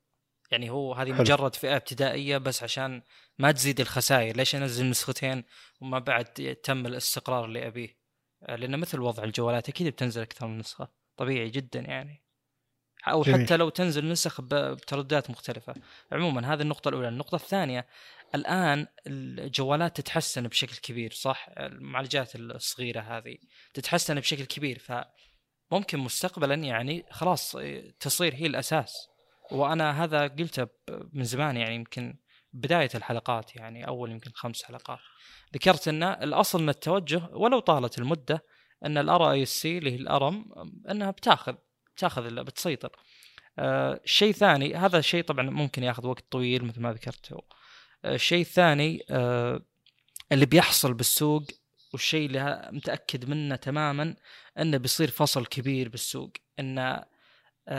يعني 0.52 0.70
هو 0.70 0.94
هذه 0.94 1.14
حلو. 1.14 1.22
مجرد 1.22 1.56
فئة 1.56 1.76
ابتدائية 1.76 2.38
بس 2.38 2.64
عشان 2.64 3.02
ما 3.40 3.52
تزيد 3.52 3.80
الخسائر. 3.80 4.38
ليش 4.38 4.56
أنزل 4.56 4.90
نسختين 4.90 5.44
وما 5.82 6.00
بعد 6.00 6.26
تم 6.64 6.86
الاستقرار 6.86 7.46
اللي 7.46 7.68
أبيه؟ 7.68 7.98
آه، 8.44 8.56
لأن 8.56 8.80
مثل 8.80 9.00
وضع 9.00 9.24
الجوالات 9.24 9.70
أكيد 9.70 9.88
بتنزل 9.88 10.22
أكثر 10.22 10.48
من 10.48 10.58
نسخة. 10.58 10.88
طبيعي 11.18 11.50
جدا 11.50 11.80
يعني. 11.80 12.24
أو 13.08 13.22
جميل. 13.24 13.46
حتى 13.46 13.58
لو 13.58 13.70
تنزل 13.70 14.10
نسخ 14.10 14.42
بترددات 14.42 15.30
مختلفة. 15.30 15.74
عموما 16.12 16.54
هذه 16.54 16.62
النقطة 16.62 16.90
الأولى. 16.90 17.08
النقطة 17.08 17.36
الثانية 17.36 17.88
الآن 18.36 18.88
الجوالات 19.08 20.02
تتحسن 20.02 20.48
بشكل 20.48 20.76
كبير 20.76 21.12
صح؟ 21.12 21.50
المعالجات 21.58 22.36
الصغيرة 22.36 23.02
هذه 23.02 23.38
تتحسن 23.74 24.20
بشكل 24.20 24.46
كبير 24.46 24.80
فممكن 24.80 26.00
مستقبلا 26.00 26.56
يعني 26.56 27.06
خلاص 27.12 27.58
تصير 28.00 28.36
هي 28.36 28.46
الأساس. 28.46 29.08
وأنا 29.52 30.04
هذا 30.04 30.28
قلته 30.28 30.68
من 31.14 31.24
زمان 31.24 31.58
يعني 31.58 31.76
يمكن 31.76 32.18
بداية 32.54 32.90
الحلقات 32.96 33.56
يعني 33.56 33.88
أول 33.88 34.12
يمكن 34.12 34.32
خمس 34.36 34.64
حلقات. 34.64 35.00
ذكرت 35.54 35.88
أن 35.88 36.04
الأصل 36.04 36.62
ان 36.62 36.70
التوجه 36.70 37.30
ولو 37.32 37.60
طالت 37.60 37.98
المدة 37.98 38.46
أن 38.86 38.98
ال 38.98 39.32
RISC 39.32 39.78
اللي 39.78 39.92
هي 39.92 39.96
ال 39.96 40.08
ARM 40.08 40.46
أنها 40.90 41.12
بتاخذ 41.12 41.56
بتاخذ 41.96 42.44
بتسيطر. 42.44 42.92
آه، 43.60 44.02
شيء 44.06 44.32
ثاني 44.32 44.76
هذا 44.76 44.98
الشيء 44.98 45.24
طبعا 45.24 45.50
ممكن 45.50 45.84
ياخذ 45.84 46.08
وقت 46.08 46.26
طويل 46.32 46.66
مثل 46.66 46.82
ما 46.82 46.94
ذكرت 46.94 47.34
الشيء 48.06 48.42
الثاني 48.42 49.04
آه، 49.10 49.62
اللي 50.32 50.46
بيحصل 50.46 50.94
بالسوق 50.94 51.44
والشيء 51.94 52.26
اللي 52.26 52.70
متأكد 52.72 53.30
منه 53.30 53.56
تماما 53.56 54.16
إنه 54.60 54.78
بيصير 54.78 55.10
فصل 55.10 55.46
كبير 55.46 55.90
بالسوق 55.90 56.32
إن 56.60 56.78
آه، 56.80 57.06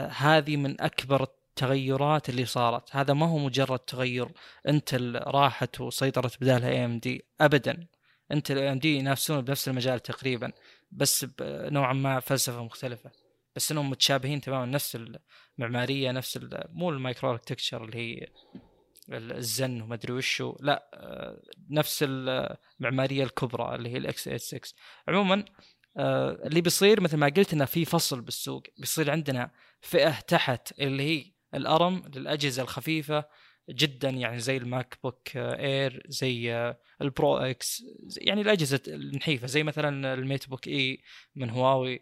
هذه 0.07 0.57
من 0.57 0.81
أكبر 0.81 1.23
التغيرات 1.23 2.29
اللي 2.29 2.45
صارت. 2.45 2.95
هذا 2.95 3.13
ما 3.13 3.25
هو 3.25 3.37
مجرد 3.37 3.79
تغير 3.79 4.31
Intel 4.67 5.19
راحت 5.27 5.81
وسيطرت 5.81 6.41
بدالها 6.41 6.69
اي 6.69 6.85
ام 6.85 6.99
دي 6.99 7.25
ابدا. 7.41 7.87
انتل 8.31 8.57
اي 8.57 8.71
ام 8.71 8.79
دي 8.79 8.95
ينافسون 8.95 9.41
بنفس 9.41 9.67
المجال 9.67 9.99
تقريبا 9.99 10.51
بس 10.91 11.25
نوعا 11.41 11.93
ما 11.93 12.19
فلسفة 12.19 12.63
مختلفة. 12.63 13.11
بس 13.55 13.71
إنهم 13.71 13.89
متشابهين 13.89 14.41
تماما 14.41 14.65
نفس 14.65 14.97
المعمارية 15.59 16.11
نفس 16.11 16.39
مو 16.69 16.89
ال 16.89 17.31
microarchitecture 17.31 17.83
اللي 17.83 17.97
هي 17.97 18.27
الزن 19.09 19.81
وما 19.81 19.95
أدري 19.95 20.13
وشو 20.13 20.55
لا 20.59 20.89
آه، 20.93 21.41
نفس 21.69 22.03
المعمارية 22.07 23.23
الكبرى 23.23 23.75
اللي 23.75 23.89
هي 23.89 23.97
ال 23.97 24.23
x86 24.29 24.61
عموما 25.07 25.45
آه، 25.97 26.31
اللي 26.45 26.61
بيصير 26.61 27.01
مثل 27.01 27.17
ما 27.17 27.27
قلت 27.27 27.53
إنه 27.53 27.65
في 27.65 27.85
فصل 27.85 28.21
بالسوق. 28.21 28.63
بيصير 28.77 29.11
عندنا 29.11 29.51
فئة 29.81 30.19
تحت 30.19 30.79
اللي 30.79 31.03
هي 31.03 31.31
ال 31.55 31.66
ARM 31.66 32.01
للأجهزة 32.15 32.63
الخفيفة 32.63 33.25
جدا 33.69 34.09
يعني 34.09 34.39
زي 34.39 34.57
ال 34.57 34.97
MacBook 35.03 35.37
Air 35.37 36.03
زي 36.07 36.53
آه، 36.53 36.79
ال 37.01 37.10
Pro 37.10 37.37
X 37.37 37.83
زي- 38.03 38.21
يعني 38.21 38.41
الأجهزة 38.41 38.81
النحيفة 38.87 39.47
زي 39.47 39.63
مثلا 39.63 40.13
ال 40.13 40.49
MateBook 40.49 40.67
E 40.67 41.01
من 41.35 41.49
هواوي. 41.49 41.99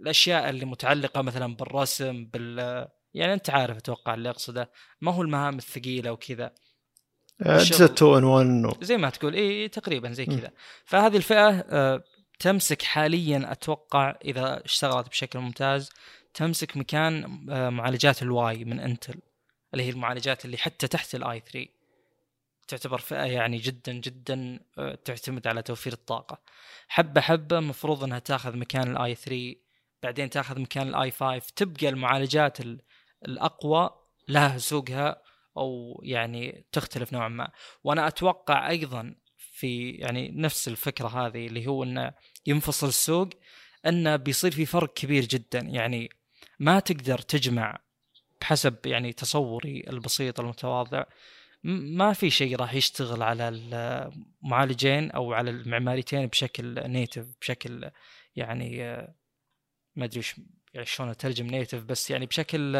الأشياء 0.00 0.50
اللي 0.50 0.64
متعلقة 0.66 1.22
مثلا 1.22 1.56
بالرسم 1.56 2.24
بال 2.24 2.88
يعني 3.16 3.32
أنت 3.32 3.50
عارف 3.50 3.76
أتوقع 3.76 4.14
اللي 4.14 4.30
أقصده. 4.30 4.70
ما 5.00 5.12
هو 5.12 5.22
المهام 5.22 5.58
الثقيلة 5.58 6.12
وكذا. 6.12 6.54
اجهزه 7.40 7.84
2 7.84 8.14
in 8.14 8.64
1 8.64 8.84
زي 8.84 8.96
ما 8.96 9.10
تقول. 9.10 9.34
إي 9.34 9.68
تقريبا 9.68 10.12
زي 10.12 10.26
كذا. 10.26 10.50
فهذه 10.84 11.16
الفئة 11.16 11.48
آه، 11.48 12.04
تمسك 12.38 12.82
حاليا 12.82 13.52
أتوقع 13.52 14.14
إذا 14.24 14.64
اشتغلت 14.64 15.08
بشكل 15.08 15.38
ممتاز 15.38 15.90
تمسك 16.34 16.76
مكان 16.76 17.46
آه، 17.50 17.70
معالجات 17.70 18.22
ال 18.22 18.43
Y 18.43 18.64
من 18.64 18.80
Intel 18.80 19.14
اللي 19.72 19.84
هي 19.84 19.90
المعالجات 19.90 20.44
اللي 20.44 20.56
حتى 20.56 20.88
تحت 20.88 21.14
ال 21.14 21.40
i3 21.40 21.66
تعتبر 22.68 22.98
فئة 22.98 23.24
يعني 23.24 23.58
جدا 23.58 23.92
جدا 23.92 24.60
آه، 24.78 24.94
تعتمد 25.04 25.46
على 25.46 25.62
توفير 25.62 25.92
الطاقة. 25.92 26.38
حبة 26.88 27.20
حبة 27.20 27.60
مفروض 27.60 28.04
إنها 28.04 28.18
تاخذ 28.18 28.56
مكان 28.56 28.96
ال 28.96 29.14
i3 29.14 29.54
بعدين 30.02 30.30
تاخذ 30.30 30.60
مكان 30.60 30.88
ال 30.88 31.10
i5 31.10 31.52
تبقى 31.56 31.88
المعالجات 31.88 32.58
الأقوى 33.24 33.90
لها 34.28 34.58
سوقها 34.58 35.22
أو 35.56 36.00
يعني 36.04 36.66
تختلف 36.72 37.12
نوعا 37.12 37.28
ما. 37.28 37.50
وأنا 37.84 38.08
أتوقع 38.08 38.68
أيضا 38.68 39.14
في 39.36 39.90
يعني 39.90 40.30
نفس 40.34 40.68
الفكرة 40.68 41.08
هذه 41.08 41.46
اللي 41.46 41.66
هو 41.66 41.82
إنه 41.82 42.12
ينفصل 42.46 42.88
السوق 42.88 43.28
إنه 43.86 44.16
بيصير 44.16 44.50
في 44.50 44.66
فرق 44.66 44.92
كبير 44.92 45.24
جدا. 45.24 45.60
يعني 45.60 46.10
ما 46.58 46.80
تقدر 46.80 47.18
تجمع 47.18 47.78
بحسب 48.40 48.86
يعني 48.86 49.12
تصوري 49.12 49.84
البسيط 49.88 50.40
المتواضع. 50.40 51.04
ما 51.64 52.12
في 52.12 52.30
شيء 52.30 52.56
راح 52.56 52.74
يشتغل 52.74 53.22
على 53.22 53.48
المعالجين 53.48 55.10
أو 55.10 55.32
على 55.32 55.50
المعماريتين 55.50 56.26
بشكل 56.26 56.90
native 56.90 57.26
بشكل 57.40 57.90
يعني 58.36 58.82
ما 59.96 60.04
أدري 60.04 60.22
يعني 60.76 60.86
شلون 60.86 61.08
أترجم 61.08 61.46
نيتف 61.46 61.82
بس 61.82 62.10
يعني 62.10 62.26
بشكل 62.26 62.76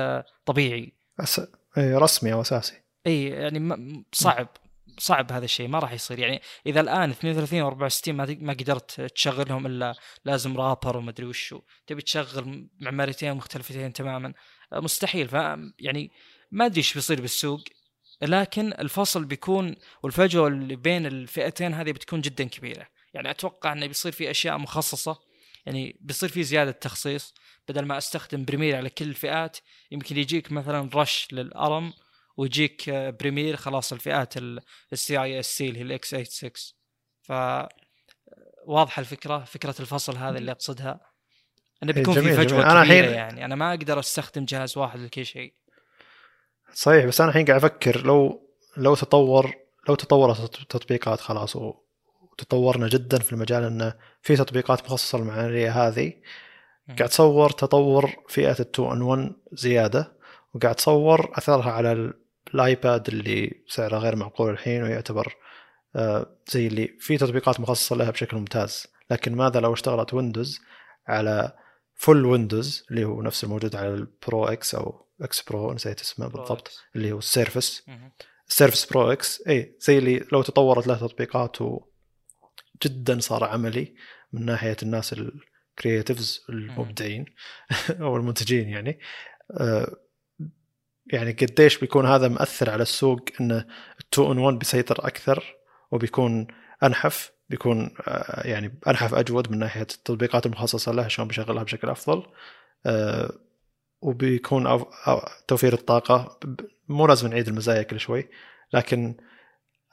طبيعي. 0.47 0.93
أس... 1.21 1.41
اي 1.79 1.95
رسمي 1.95 2.33
أو 2.33 2.41
أساسي. 2.41 2.83
إي 3.07 3.25
يعني 3.25 4.05
صعب 4.13 4.49
صعب 4.99 5.33
هذا 5.33 5.45
الشيء 5.45 5.69
ما 5.69 5.79
راح 5.79 5.93
يصير. 5.93 6.19
يعني 6.19 6.43
إذا 6.67 6.81
الآن 6.81 7.11
32 7.11 7.63
و 7.63 7.67
64 7.67 8.15
ما 8.15 8.37
ما 8.41 8.53
قدرت 8.53 9.01
تشغلهم 9.01 9.67
إلا 9.67 9.95
لازم 10.25 10.57
رابر 10.57 10.97
وما 10.97 11.11
أدري 11.11 11.27
وشو. 11.27 11.61
تبي 11.87 12.03
تشغل 12.03 12.69
معماريتين 12.81 13.35
مختلفتين 13.35 13.93
تماما. 13.93 14.33
مستحيل. 14.73 15.29
ف 15.29 15.33
يعني 15.79 16.11
ما 16.51 16.67
أدري 16.67 16.79
إيش 16.79 16.95
بيصير 16.95 17.21
بالسوق 17.21 17.61
لكن 18.23 18.73
الفصل 18.73 19.25
بيكون 19.25 19.77
والفجوة 20.03 20.49
اللي 20.49 20.77
بين 20.77 21.07
الفئتين 21.07 21.75
هذه 21.75 21.93
بتكون 21.93 22.21
جدا 22.21 22.45
كبيرة. 22.45 22.87
يعني 23.15 23.31
أتوقع 23.31 23.73
إنه 23.73 23.87
بيصير 23.87 24.13
في 24.13 24.31
أشياء 24.31 24.59
مخصصة 24.59 25.26
يعني 25.67 25.97
بيصير 26.01 26.29
في 26.29 26.43
زيادة 26.43 26.71
تخصيص 26.71 27.35
بدل 27.69 27.85
ما 27.85 27.99
أستخدم 27.99 28.45
Premiere 28.45 28.77
على 28.77 28.91
كل 28.91 29.09
الفئات 29.09 29.57
يمكن 29.91 30.17
يجيك 30.17 30.53
مثلا 30.53 30.91
Rush 30.95 31.29
لل 31.33 31.57
ARM 31.57 31.93
ويجيك 32.37 32.91
Premiere 32.91 33.57
خلاص 33.57 33.93
الفئات 33.93 34.35
ال 34.93 35.23
CISC 35.23 35.69
اللي 35.69 35.79
هي 35.79 35.83
ال 35.83 36.09
x86 36.09 36.51
ف 37.23 37.33
واضحة 38.67 39.01
الفكرة 39.01 39.39
فكرة 39.39 39.75
الفصل 39.81 40.17
هذا 40.17 40.39
اللي 40.39 40.53
أقصدها. 40.53 41.01
انه 41.83 41.93
بيكون 41.93 42.15
في 42.15 42.33
فجوه 42.33 42.63
جميل. 42.63 42.85
كبيره 42.85 43.07
أنا 43.07 43.15
يعني. 43.15 43.45
أنا 43.45 43.55
ما 43.55 43.71
أقدر 43.71 43.99
أستخدم 43.99 44.45
جهاز 44.45 44.79
واحد 44.79 45.01
لكل 45.01 45.27
شيء. 45.27 45.55
صحيح 46.73 47.05
بس 47.05 47.21
أنا 47.21 47.31
الحين 47.31 47.45
قاعد 47.47 47.65
أفكر 47.65 48.07
لو 48.07 48.51
لو 48.77 48.95
تطور 48.95 49.55
لو 49.89 49.95
تطورت 49.95 50.61
التطبيقات 50.61 51.21
خلاص 51.21 51.57
وتطورنا 52.41 52.89
جدا 52.89 53.19
في 53.19 53.33
المجال 53.33 53.65
انه 53.65 53.95
في 54.23 54.37
تطبيقات 54.37 54.85
مخصصة 54.85 55.19
للمعماريه 55.19 55.71
هذه. 55.89 56.13
قاعد 56.99 57.09
تصور 57.09 57.51
تطور 57.51 58.11
فئة 58.29 58.53
ال 58.61 58.71
2 58.75 58.93
in 58.93 59.03
1 59.03 59.33
زيادة 59.53 60.13
وقاعد 60.55 60.75
تصور 60.75 61.31
أثرها 61.35 61.71
على 61.71 62.13
ال 62.55 62.66
iPad 62.66 63.09
اللي 63.09 63.63
سعره 63.69 63.99
غير 63.99 64.17
معقول 64.17 64.51
الحين 64.51 64.83
ويعتبر 64.83 65.37
آه، 65.97 66.27
زي 66.49 66.67
اللي 66.67 66.97
في 67.01 67.17
تطبيقات 67.19 67.61
مخصصة 67.61 67.97
لها 67.97 68.11
بشكل 68.11 68.37
ممتاز. 68.37 68.87
لكن 69.11 69.35
ماذا 69.35 69.61
لو 69.61 69.73
اشتغلت 69.73 70.15
Windows 70.15 70.61
على 71.09 71.53
full 71.95 72.25
Windows 72.27 72.87
اللي 72.91 73.05
هو 73.05 73.23
نفس 73.23 73.45
الموجود 73.45 73.77
على 73.77 73.89
ال 73.89 74.03
Pro 74.03 74.45
X 74.45 74.75
أو 74.75 75.07
X 75.23 75.43
Pro 75.43 75.73
نسيت 75.73 76.01
اسمه 76.01 76.27
بالضبط 76.27 76.69
X. 76.69 76.81
اللي 76.97 77.13
هو 77.13 77.19
ال 77.19 77.26
Surface. 77.26 77.83
ال 78.49 78.53
Surface 78.53 78.85
Pro 78.85 79.13
X 79.13 79.43
اي 79.49 79.77
زي 79.81 79.99
اللي 79.99 80.25
لو 80.33 80.43
تطورت 80.43 80.87
له 80.87 80.95
تطبيقات 80.95 81.63
جدا 82.83 83.21
صار 83.21 83.45
عملي 83.45 83.95
من 84.33 84.45
ناحية 84.45 84.77
الناس 84.83 85.13
ال 85.13 85.26
creatives 85.26 86.45
المبدعين 86.49 87.25
أو 88.01 88.17
المنتجين 88.17 88.69
يعني. 88.69 88.99
آه، 89.51 89.97
يعني 91.07 91.33
قديش 91.33 91.79
بيكون 91.79 92.07
هذا 92.07 92.29
مأثر 92.29 92.71
على 92.71 92.83
السوق 92.83 93.21
انه 93.41 93.67
2 94.15 94.31
in 94.31 94.39
1 94.39 94.59
بيسيطر 94.59 95.07
أكثر 95.07 95.57
وبيكون 95.91 96.47
أنحف 96.83 97.33
بيكون 97.49 97.95
آه، 98.09 98.47
يعني 98.47 98.79
أنحف 98.89 99.15
أجود 99.15 99.51
من 99.51 99.59
ناحية 99.59 99.81
التطبيقات 99.83 100.47
المخصصة 100.47 100.93
له 100.93 101.09
شلون 101.09 101.29
بيشغلها 101.29 101.63
بشكل 101.63 101.89
أفضل. 101.89 102.27
آه، 102.87 103.33
وبيكون 104.01 104.85
توفير 105.49 105.73
الطاقة 105.73 106.39
مو 106.89 107.07
لازم 107.07 107.29
نعيد 107.29 107.49
المزايا 107.49 107.83
كل 107.83 108.01
شوي 108.01 108.29
لكن 108.73 109.17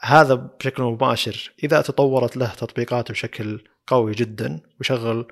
هذا 0.04 0.34
بشكل 0.34 0.84
مباشر 0.84 1.54
إذا 1.64 1.82
تطورت 1.82 2.38
له 2.38 2.54
تطبيقات 2.54 3.12
بشكل 3.12 3.64
قوي 3.88 4.12
جدا 4.12 4.62
ويشغل 4.80 5.28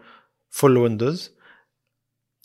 full 0.50 0.78
Windows 0.78 1.36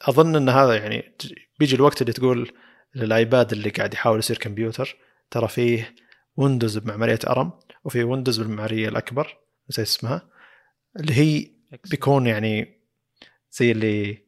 أظن 0.03 0.37
إن 0.37 0.49
هذا 0.49 0.75
يعني 0.75 1.17
بيجي 1.59 1.77
الوقت 1.77 2.03
اللي 2.03 2.13
تقول 2.13 2.53
لل 2.95 3.14
iPad 3.14 3.53
اللي 3.53 3.71
قاعد 3.71 3.95
يحاول 3.95 4.19
يصير 4.19 4.39
كمبيوتر 4.39 4.97
ترى 5.31 5.49
فيه 5.49 5.95
Windows 6.37 6.79
بمعمارية 6.79 7.19
ARM 7.27 7.53
وفي 7.85 8.05
Windows 8.05 8.39
بالمعمارية 8.39 8.89
الأكبر 8.89 9.39
زي 9.69 9.83
اسمها 9.83 10.29
اللي 11.01 11.15
هي 11.15 11.51
بيكون 11.91 12.27
يعني 12.27 12.81
زي 13.51 13.73
اللي 13.73 14.27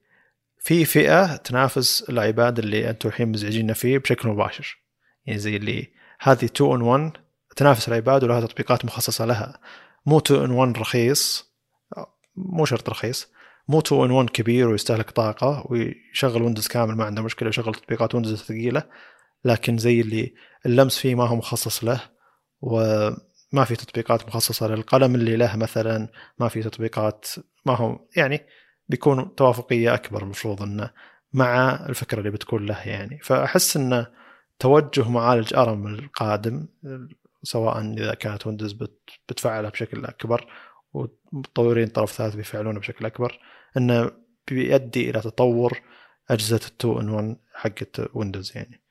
في 0.59 0.85
فئة 0.85 1.37
تنافس 1.37 2.11
ال 2.11 2.20
iPad 2.20 2.59
اللي 2.59 2.91
أنتم 2.91 3.09
الحين 3.09 3.29
مزعجيننا 3.29 3.73
فيه 3.73 3.99
بشكل 3.99 4.29
مباشر. 4.29 4.79
يعني 5.27 5.39
زي 5.39 5.57
اللي 5.57 5.93
هذه 6.21 6.45
2 6.45 6.73
in 6.73 6.83
1 6.83 7.13
تنافس 7.59 7.89
ال 7.89 7.96
iPad 7.96 8.25
ولها 8.25 8.41
تطبيقات 8.41 8.85
مخصصة 8.85 9.25
لها. 9.25 9.61
مو 10.07 10.19
2 10.19 10.45
in 10.45 10.51
1 10.51 10.79
رخيص 10.79 11.53
مو 12.37 12.65
شرط 12.65 12.91
رخيص. 12.91 13.33
مو 13.69 13.79
2 13.79 14.05
in 14.05 14.11
1 14.11 14.31
كبير 14.31 14.69
ويستهلك 14.69 15.11
طاقة 15.11 15.67
ويشغل 15.69 16.43
Windows 16.43 16.69
كامل 16.69 16.95
ما 16.95 17.05
عنده 17.05 17.23
مشكلة 17.23 17.49
يشغل 17.49 17.75
تطبيقات 17.75 18.15
Windows 18.15 18.43
ثقيلة. 18.43 18.83
لكن 19.45 19.79
زي 19.79 20.01
اللي 20.01 20.35
اللمس 20.67 20.99
فيه 20.99 21.15
ما 21.15 21.25
هو 21.25 21.37
مخصص 21.37 21.85
له 21.85 22.01
وما 22.61 23.65
في 23.65 23.77
تطبيقات 23.77 24.27
مخصصة 24.29 24.69
للقلم 24.69 25.15
اللي 25.15 25.37
له 25.37 25.57
مثلا 25.57 26.09
ما 26.39 26.49
في 26.49 26.63
تطبيقات 26.63 27.27
ما 27.67 27.75
هو 27.75 28.01
يعني 28.17 28.47
بيكون 28.89 29.35
توافقية 29.35 29.95
أكبر 29.95 30.23
المفروض 30.23 30.63
إنه 30.63 30.91
مع 31.33 31.87
الفكرة 31.89 32.19
اللي 32.19 32.31
بتكون 32.31 32.67
له 32.67 32.89
يعني. 32.89 33.19
فأحس 33.23 33.77
إنه 33.77 34.07
توجه 34.59 35.09
معالج 35.09 35.55
ARM 35.55 35.87
القادم 35.87 36.67
سواء 37.43 37.81
إذا 37.81 38.15
كانت 38.15 38.47
Windows 38.47 38.77
بتفعلها 39.29 39.71
بشكل 39.71 40.05
أكبر 40.05 40.53
ومطورين 40.93 41.89
طرف 41.89 42.13
ثالث 42.13 42.35
بيفعلونه 42.35 42.81
بشكل 42.81 43.07
أكبر 43.07 43.39
إنه 43.77 44.11
بيؤدي 44.49 45.11
إلى 45.11 45.21
تطور 45.21 45.81
أجهزة 46.31 46.61
ال 46.67 46.75
two 46.75 47.01
in 47.01 47.09
1 47.09 47.37
حقت 47.55 48.17
Windows 48.17 48.53
يعني. 48.57 48.83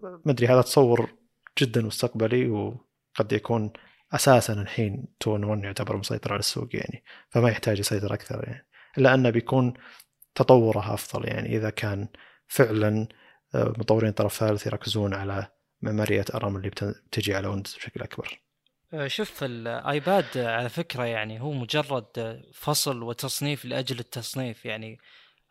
ما 0.00 0.32
أدري 0.32 0.46
هذا 0.46 0.62
تصور 0.62 1.10
جدا 1.58 1.82
مستقبلي 1.82 2.48
وقد 2.48 3.32
يكون 3.32 3.72
أساسا 4.12 4.52
الحين 4.52 5.06
2 5.22 5.36
in 5.36 5.44
1 5.44 5.64
يعتبر 5.64 5.96
مسيطر 5.96 6.32
على 6.32 6.40
السوق 6.40 6.76
يعني 6.76 7.04
فما 7.30 7.48
يحتاج 7.48 7.78
يسيطر 7.78 8.14
أكثر 8.14 8.44
يعني. 8.44 8.66
إلا 8.98 9.14
أنه 9.14 9.30
بيكون 9.30 9.74
تطوره 10.34 10.94
أفضل 10.94 11.28
يعني 11.28 11.56
إذا 11.56 11.70
كان 11.70 12.08
فعلا 12.46 13.08
آه، 13.54 13.72
مطورين 13.78 14.12
طرف 14.12 14.38
ثالث 14.38 14.66
يركزون 14.66 15.14
على 15.14 15.48
معماريه 15.82 16.24
ARM 16.34 16.56
اللي 16.56 16.70
بتجي 16.70 17.34
على 17.34 17.48
Windows 17.48 17.74
بشكل 17.74 18.02
أكبر. 18.02 18.40
آه، 18.92 19.06
شوف 19.06 19.44
ال 19.44 19.63
iPad 19.63 20.38
على 20.38 20.68
فكرة 20.68 21.04
يعني 21.04 21.40
هو 21.40 21.52
مجرد 21.52 22.42
فصل 22.54 23.02
وتصنيف 23.02 23.64
لأجل 23.64 23.98
التصنيف 23.98 24.64
يعني 24.64 24.98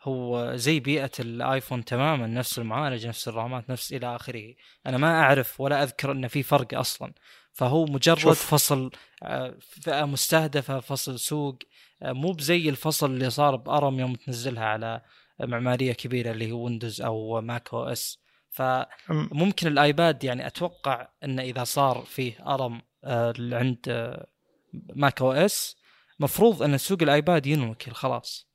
هو 0.01 0.55
زي 0.55 0.79
بيئة 0.79 1.11
ال 1.19 1.29
iPhone 1.29 1.85
تماما 1.85 2.27
نفس 2.27 2.59
المعالج 2.59 3.07
نفس 3.07 3.27
الرامات 3.27 3.69
نفس 3.69 3.93
إلى 3.93 4.15
آخره 4.15 4.53
أنا 4.85 4.97
ما 4.97 5.21
أعرف 5.21 5.61
ولا 5.61 5.83
أذكر 5.83 6.11
إن 6.11 6.27
في 6.27 6.43
فرق 6.43 6.79
أصلا 6.79 7.13
فهو 7.53 7.85
مجرد 7.85 8.17
شوف. 8.19 8.53
فصل 8.53 8.91
آه، 9.23 9.57
فئة 9.59 10.05
مستهدفة 10.05 10.79
فصل 10.79 11.19
سوق 11.19 11.59
آه، 12.01 12.11
مو 12.11 12.31
بزي 12.31 12.69
الفصل 12.69 13.11
اللي 13.11 13.29
صار 13.29 13.55
ب 13.55 13.66
ARM 13.66 13.99
يوم 13.99 14.15
تنزلها 14.15 14.65
على 14.65 15.01
معمارية 15.39 15.93
كبيرة 15.93 16.31
اللي 16.31 16.51
هو 16.51 16.65
ويندوز 16.65 17.01
أو 17.01 17.41
ماك 17.41 17.73
OS 17.73 18.19
فممكن 18.49 19.67
الآيباد 19.67 20.23
يعني 20.23 20.47
أتوقع 20.47 21.07
انه 21.23 21.41
إذا 21.41 21.63
صار 21.63 22.03
فيه 22.07 22.53
ARM 22.53 22.81
آه، 23.03 23.33
عند 23.39 24.17
ماك 24.73 25.21
OS 25.21 25.77
مفروض 26.19 26.63
إن 26.63 26.77
سوق 26.77 27.01
الآيباد 27.01 27.45
ينوكل 27.45 27.91
خلاص. 27.91 28.49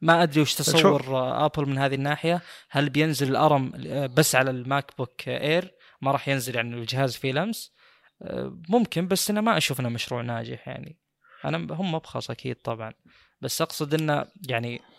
ما 0.00 0.22
أدري 0.22 0.40
وش 0.40 0.54
تصور 0.54 1.02
أبل 1.44 1.66
من 1.68 1.78
هذه 1.78 1.94
الناحية. 1.94 2.42
هل 2.70 2.90
بينزل 2.90 3.30
ال 3.30 3.40
ARM 3.40 3.72
بس 4.16 4.34
على 4.34 4.50
الماك 4.50 4.96
بوك 4.98 5.28
إير؟ 5.28 5.74
ما 6.02 6.12
راح 6.12 6.28
ينزل 6.28 6.56
يعني 6.56 6.74
الجهاز 6.74 7.16
فيه 7.16 7.32
لمس؟ 7.32 7.74
آه، 8.22 8.58
ممكن 8.68 9.08
بس 9.08 9.30
أنا 9.30 9.40
ما 9.40 9.56
أشوف 9.56 9.80
إنه 9.80 9.88
مشروع 9.88 10.22
ناجح 10.22 10.68
يعني. 10.68 10.98
أنا 11.44 11.74
هم 11.74 11.92
مبخص 11.94 12.30
أكيد 12.30 12.56
طبعا. 12.56 12.92
بس 13.40 13.62
أقصد 13.62 13.94
إنه 13.94 14.26
يعني 14.48 14.76
آه 14.76 14.93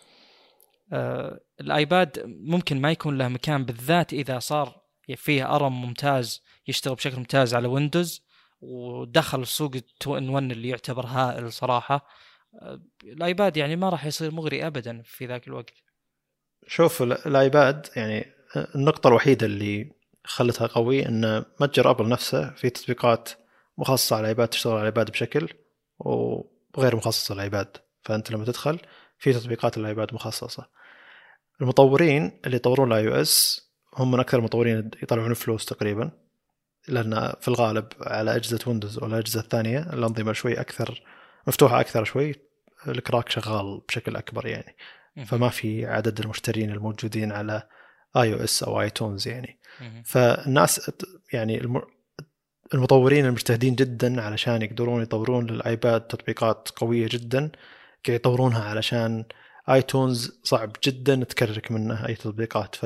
الآيباد 1.60 2.22
ممكن 2.26 2.80
ما 2.80 2.90
يكون 2.90 3.18
له 3.18 3.28
مكان 3.28 3.64
بالذات 3.64 4.12
إذا 4.12 4.38
صار 4.38 4.86
فيه 5.16 5.56
ARM 5.56 5.82
ممتاز 5.82 6.42
يشتغل 6.68 6.94
بشكل 6.94 7.16
ممتاز 7.16 7.54
على 7.54 7.68
ويندوز 7.68 8.26
ودخل 8.60 9.46
سوق 9.46 9.74
ال 9.74 9.85
two 9.85 10.18
in 10.18 10.28
1 10.28 10.50
اللي 10.50 10.68
يعتبر 10.68 11.06
هائل 11.06 11.52
صراحة. 11.52 12.06
آه، 12.62 12.80
الآيباد 13.04 13.56
يعني 13.56 13.76
ما 13.76 13.88
راح 13.88 14.06
يصير 14.06 14.30
مغري 14.30 14.66
ابدا 14.66 15.02
في 15.04 15.26
ذاك 15.26 15.48
الوقت. 15.48 15.74
شوف 16.66 17.02
الآيباد 17.02 17.86
يعني 17.96 18.32
النقطة 18.74 19.08
الوحيدة 19.08 19.46
اللي 19.46 19.92
خلتها 20.24 20.66
قوي 20.66 21.06
إن 21.06 21.44
متجر 21.60 21.90
أبل 21.90 22.08
نفسه 22.08 22.50
في 22.50 22.70
تطبيقات 22.70 23.28
مخصصة 23.78 24.16
على 24.16 24.20
الآيباد 24.20 24.48
تشتغل 24.48 24.72
على 24.72 24.80
الآيباد 24.80 25.10
بشكل 25.10 25.48
وغير 25.98 26.96
مخصصة 26.96 27.34
للآيباد. 27.34 27.76
فأنت 28.02 28.30
لما 28.30 28.44
تدخل 28.44 28.78
في 29.18 29.32
تطبيقات 29.32 29.76
الايباد 29.76 30.14
مخصصة. 30.14 30.66
المطورين 31.60 32.40
اللي 32.46 32.56
يطورون 32.56 32.92
ال 32.92 33.08
iOS 33.08 33.66
هم 33.94 34.10
من 34.10 34.20
أكثر 34.20 34.38
المطورين 34.38 34.90
يطلعون 35.02 35.34
فلوس 35.34 35.64
تقريبا 35.64 36.10
لأن 36.88 37.32
في 37.40 37.48
الغالب 37.48 37.86
على 38.00 38.36
أجهزة 38.36 38.58
ويندوز 38.66 38.98
ولا 38.98 39.14
الاجهزه 39.14 39.40
الثانية 39.40 39.78
الأنظمة 39.78 40.32
شوي 40.32 40.60
أكثر 40.60 41.02
مفتوحة 41.46 41.80
أكثر 41.80 42.04
شوي 42.04 42.34
ال 42.88 42.95
crack 42.95 43.28
شغال 43.28 43.82
بشكل 43.88 44.16
أكبر 44.16 44.46
يعني. 44.46 44.76
فما 45.26 45.48
في 45.48 45.86
عدد 45.86 46.20
المشترين 46.20 46.70
الموجودين 46.70 47.32
على 47.32 47.62
iOS 48.16 48.62
أو 48.62 48.80
iTunes 48.80 49.28
يعني 49.28 49.58
فالناس 50.04 50.90
يعني 51.32 51.82
المطورين 52.74 53.26
المجتهدين 53.26 53.74
جدا 53.74 54.22
علشان 54.22 54.62
يقدرون 54.62 55.02
يطورون 55.02 55.46
للايباد 55.46 56.00
تطبيقات 56.00 56.68
قوية 56.76 57.08
جدا 57.10 57.50
قاعد 58.06 58.20
يطورونها 58.20 58.64
علشان 58.64 59.24
iTunes 59.70 60.40
صعب 60.44 60.72
جدا 60.84 61.24
تكرك 61.24 61.72
منه 61.72 62.08
أي 62.08 62.14
تطبيقات 62.14 62.74
ف 62.74 62.84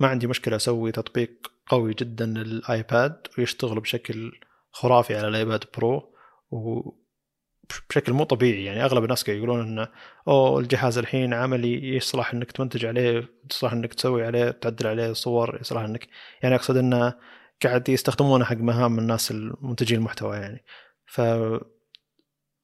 ما 0.00 0.08
عندي 0.08 0.26
مشكلة 0.26 0.56
أسوي 0.56 0.92
تطبيق 0.92 1.52
قوي 1.66 1.94
جدا 1.94 2.26
للآيباد 2.26 3.26
ويشتغل 3.38 3.80
بشكل 3.80 4.32
خرافي 4.72 5.16
على 5.16 5.28
الآيباد 5.28 5.64
برو 5.76 6.14
وبشكل 6.50 8.12
مو 8.12 8.24
طبيعي. 8.24 8.64
يعني 8.64 8.84
أغلب 8.84 9.04
الناس 9.04 9.24
قاعد 9.24 9.38
يقولون 9.38 9.60
إنه 9.60 9.88
أوه 10.28 10.60
الجهاز 10.60 10.98
الحين 10.98 11.34
عملي 11.34 11.96
يصلح 11.96 12.34
إنك 12.34 12.52
تمنتج 12.52 12.86
عليه 12.86 13.28
يصلح 13.50 13.72
إنك 13.72 13.94
تسوي 13.94 14.26
عليه 14.26 14.50
تعدل 14.50 14.86
عليه 14.86 15.12
صور 15.12 15.58
يصلح 15.60 15.82
إنك 15.82 16.08
يعني 16.42 16.54
أقصد 16.54 16.76
إنه 16.76 17.14
قاعد 17.62 17.88
يستخدمونه 17.88 18.44
حق 18.44 18.56
مهام 18.56 18.98
الناس 18.98 19.30
المنتجين 19.30 19.98
المحتوى 19.98 20.36
يعني. 20.36 20.64
ف 21.06 21.20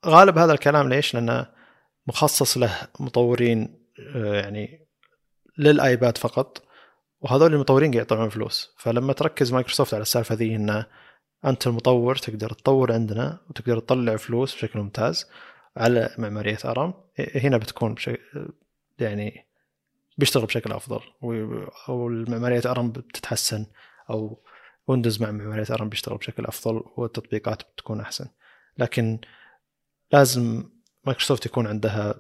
غالب 0.07 0.39
هذا 0.39 0.53
الكلام 0.53 0.89
ليش؟ 0.89 1.15
لأنه 1.15 1.47
مخصص 2.07 2.59
له 2.59 2.89
مطورين 3.01 3.81
آه، 4.15 4.35
يعني 4.41 4.87
للآيباد 5.59 6.19
فقط 6.19 6.63
وهذول 7.21 7.55
المطورين 7.55 7.91
قاعد 7.93 8.05
يطلعون 8.05 8.29
فلوس 8.29 8.75
فلما 8.79 9.13
تركز 9.13 9.53
مايكروسوفت 9.53 9.95
على 9.95 10.03
السالفة 10.03 10.35
ذي 10.35 10.57
إنه 10.57 10.87
أنت 11.45 11.67
المطور 11.67 12.17
تقدر 12.17 12.53
تطور 12.53 12.93
عندنا 12.93 13.41
وتقدر 13.51 13.79
تطلع 13.79 14.17
فلوس 14.17 14.55
بشكل 14.55 14.79
ممتاز 14.79 15.31
على 15.77 16.15
معمارية 16.19 16.59
ARM 16.65 16.95
هنا 17.35 17.57
بتكون 17.57 17.95
بشكل 17.95 18.19
يعني 18.99 19.47
بيشتغل 20.19 20.47
بشكل 20.47 20.73
أفضل 20.73 21.01
أو 21.89 22.09
المعماريه 22.09 22.63
ARM 22.67 22.91
بتتحسن 22.91 23.67
أو 24.11 24.45
ويندوز 24.87 25.23
مع 25.23 25.31
معمارية 25.31 25.67
ARM 25.71 25.89
بيشتغل 25.89 26.17
بشكل 26.19 26.47
أفضل 26.47 26.83
والتطبيقات 26.97 27.63
بتكون 27.63 28.01
أحسن 28.01 28.27
لكن 28.79 29.21
لازم 30.13 30.65
مايكروسوفت 31.05 31.47
يكون 31.47 31.67
عندها 31.67 32.15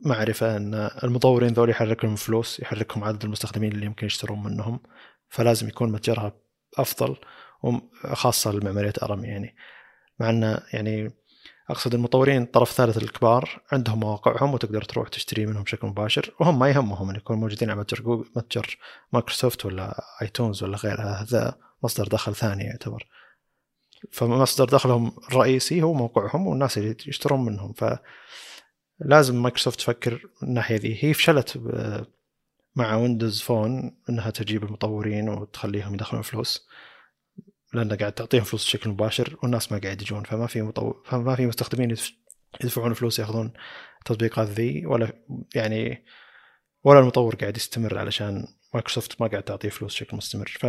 معرفة 0.00 0.56
أن 0.56 0.74
المطورين 1.04 1.52
ذول 1.52 1.70
يحرك 1.70 2.04
لهم 2.04 2.16
فلوس 2.16 2.60
يحركهم 2.60 3.04
عدد 3.04 3.24
المستخدمين 3.24 3.72
اللي 3.72 3.86
يمكن 3.86 4.06
يشترون 4.06 4.42
منهم 4.42 4.80
فلازم 5.28 5.68
يكون 5.68 5.92
متجرها 5.92 6.32
أفضل 6.78 7.16
وخاصة 7.62 8.52
لمعمارية 8.52 8.92
ARM 9.02 9.24
يعني. 9.24 9.56
مع 10.20 10.30
أن 10.30 10.60
يعني 10.72 11.10
أقصد 11.70 11.94
المطورين 11.94 12.42
الطرف 12.42 12.70
الثالث 12.70 12.96
الكبار 12.96 13.62
عندهم 13.72 14.00
مواقعهم 14.00 14.54
وتقدر 14.54 14.82
تروح 14.82 15.08
تشتري 15.08 15.46
منهم 15.46 15.62
بشكل 15.62 15.86
مباشر 15.86 16.34
وهم 16.40 16.58
ما 16.58 16.68
يهمهم 16.68 17.10
أن 17.10 17.16
يكونوا 17.16 17.40
موجودين 17.40 17.70
على 17.70 17.80
متجر 17.80 18.02
جوجل 18.02 18.30
متجر 18.36 18.78
مايكروسوفت 19.12 19.66
ولا 19.66 20.04
iTunes 20.22 20.62
ولا 20.62 20.76
غيرها 20.76 21.22
هذا 21.22 21.58
مصدر 21.82 22.08
دخل 22.08 22.34
ثاني 22.34 22.64
يعتبر. 22.64 23.06
فمصدر 24.12 24.64
دخلهم 24.64 25.12
الرئيسي 25.28 25.82
هو 25.82 25.94
موقعهم 25.94 26.46
والناس 26.46 26.78
اللي 26.78 26.96
يشترون 27.06 27.44
منهم. 27.44 27.72
ف 27.72 27.84
لازم 29.00 29.42
مايكروسوفت 29.42 29.78
تفكر 29.78 30.12
من 30.42 30.48
الناحية 30.48 30.76
ذي. 30.76 30.98
هي 31.04 31.14
فشلت 31.14 31.60
مع 32.76 32.96
ويندوز 32.96 33.40
فون 33.42 33.96
إنها 34.10 34.30
تجيب 34.30 34.64
المطورين 34.64 35.28
وتخليهم 35.28 35.94
يدخلون 35.94 36.22
فلوس 36.22 36.68
لأن 37.74 37.92
قاعد 37.92 38.12
تعطيهم 38.12 38.44
فلوس 38.44 38.64
بشكل 38.64 38.90
مباشر 38.90 39.36
والناس 39.42 39.72
ما 39.72 39.78
قاعد 39.78 40.02
يجون. 40.02 40.24
فما 40.24 40.46
في 40.46 40.62
مطور 40.62 41.02
فما 41.06 41.36
في 41.36 41.46
مستخدمين 41.46 41.96
يدفعون 42.64 42.94
فلوس 42.94 43.18
ياخذون 43.18 43.52
التطبيقات 43.98 44.48
ذي 44.48 44.86
ولا 44.86 45.12
يعني 45.54 46.04
ولا 46.84 47.00
المطور 47.00 47.34
قاعد 47.34 47.56
يستمر 47.56 47.98
علشان 47.98 48.46
مايكروسوفت 48.74 49.20
ما 49.20 49.26
قاعد 49.26 49.42
تعطيه 49.42 49.68
فلوس 49.68 49.94
بشكل 49.94 50.16
مستمر. 50.16 50.56
ف 50.60 50.66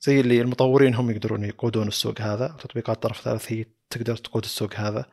زي 0.00 0.20
اللي 0.20 0.40
المطورين 0.40 0.94
هم 0.94 1.10
يقدرون 1.10 1.44
يقودون 1.44 1.88
السوق 1.88 2.20
هذا 2.20 2.56
تطبيقات 2.60 3.02
طرف 3.02 3.20
ثالث 3.20 3.52
هي 3.52 3.64
تقدر 3.90 4.16
تقود 4.16 4.44
السوق 4.44 4.74
هذا 4.74 5.06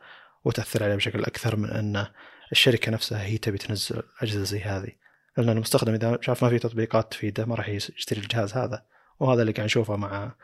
وتأثر 0.44 0.84
عليه 0.84 0.94
بشكل 0.94 1.24
أكثر 1.24 1.56
من 1.56 1.70
أن 1.70 2.06
الشركة 2.52 2.92
نفسها 2.92 3.22
هي 3.22 3.38
تبي 3.38 3.58
تنزل 3.58 4.02
أجهزة 4.20 4.42
زي 4.42 4.60
هذه. 4.60 4.92
لأن 5.36 5.48
المستخدم 5.48 5.94
إذا 5.94 6.18
شاف 6.20 6.44
ما 6.44 6.50
في 6.50 6.58
تطبيقات 6.58 7.10
تفيده 7.12 7.44
ما 7.46 7.54
راح 7.54 7.68
يشتري 7.68 8.20
الجهاز 8.20 8.52
هذا. 8.52 8.84
وهذا 9.20 9.42
اللي 9.42 9.52
قاعد 9.52 9.64
نشوفه 9.64 9.96
مع 9.96 10.34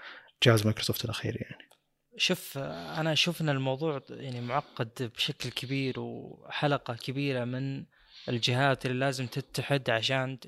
جهاز 0.42 0.64
مايكروسوفت 0.64 1.05
الأخير 1.05 1.36
يعني. 1.40 1.68
شوف 2.16 2.59
أنا 2.59 3.12
أشوف 3.12 3.40
إن 3.40 3.49
الموضوع 3.49 4.03
يعني 4.11 4.40
معقد 4.40 5.11
بشكل 5.16 5.51
كبير 5.51 6.01
وحلقة 6.01 6.95
كبيرة 6.95 7.45
من 7.45 7.84
الجهات 8.28 8.86
اللي 8.86 8.99
لازم 8.99 9.26
تتحد 9.26 9.90
عشان 9.90 10.38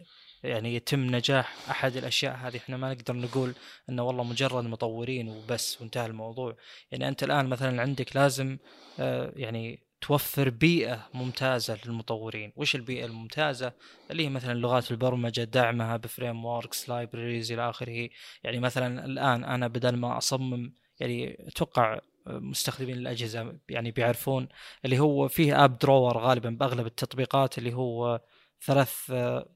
يعني 0.47 0.75
يتم 0.75 1.01
نجاح 1.01 1.71
أحد 1.71 1.97
الأشياء 1.97 2.37
هذه. 2.37 2.57
إحنا 2.57 2.77
ما 2.77 2.95
نقدر 2.95 3.17
نقول 3.17 3.55
إنه 3.89 4.03
والله 4.03 4.25
مجرد 4.25 4.65
مطورين 4.65 5.29
وبس 5.29 5.81
وانتهى 5.81 6.07
الموضوع. 6.07 6.57
يعني 6.91 7.09
أنت 7.09 7.23
الآن 7.23 7.47
مثلا 7.47 7.83
عندك 7.83 8.17
لازم 8.17 8.59
آه، 9.01 9.33
يعني 9.37 9.81
توفر 10.01 10.51
بيئة 10.51 11.09
ممتازة 11.15 11.79
للمطورين. 11.87 12.53
وش 12.57 12.75
البيئة 12.75 13.05
الممتازة؟ 13.05 13.73
اللي 14.11 14.25
هي 14.25 14.29
مثلا 14.29 14.55
لغات 14.59 14.91
البرمجة 14.91 15.45
دعمها 15.45 15.97
ب 15.97 16.45
frameworks 16.45 16.89
libraries 16.89 17.53
إلى 17.53 17.71
آخره. 17.71 18.09
يعني 18.45 18.59
مثلا 18.61 19.05
الآن 19.05 19.45
أنا 19.45 19.69
بدل 19.69 19.97
ما 19.97 20.19
أصمم 20.19 20.73
يعني 21.01 21.47
أتوقع 21.49 22.01
مستخدمين 22.27 22.97
الأجهزة 22.97 23.59
يعني 23.69 23.91
بيعرفون 23.91 24.49
اللي 24.85 24.99
هو 24.99 25.29
فيه 25.29 25.65
app 25.65 25.79
drawer 25.79 26.19
غالبا 26.19 26.51
بأغلب 26.51 26.87
التطبيقات 26.87 27.59
اللي 27.59 27.75
هو 27.75 28.21
ثلاث 28.67 29.13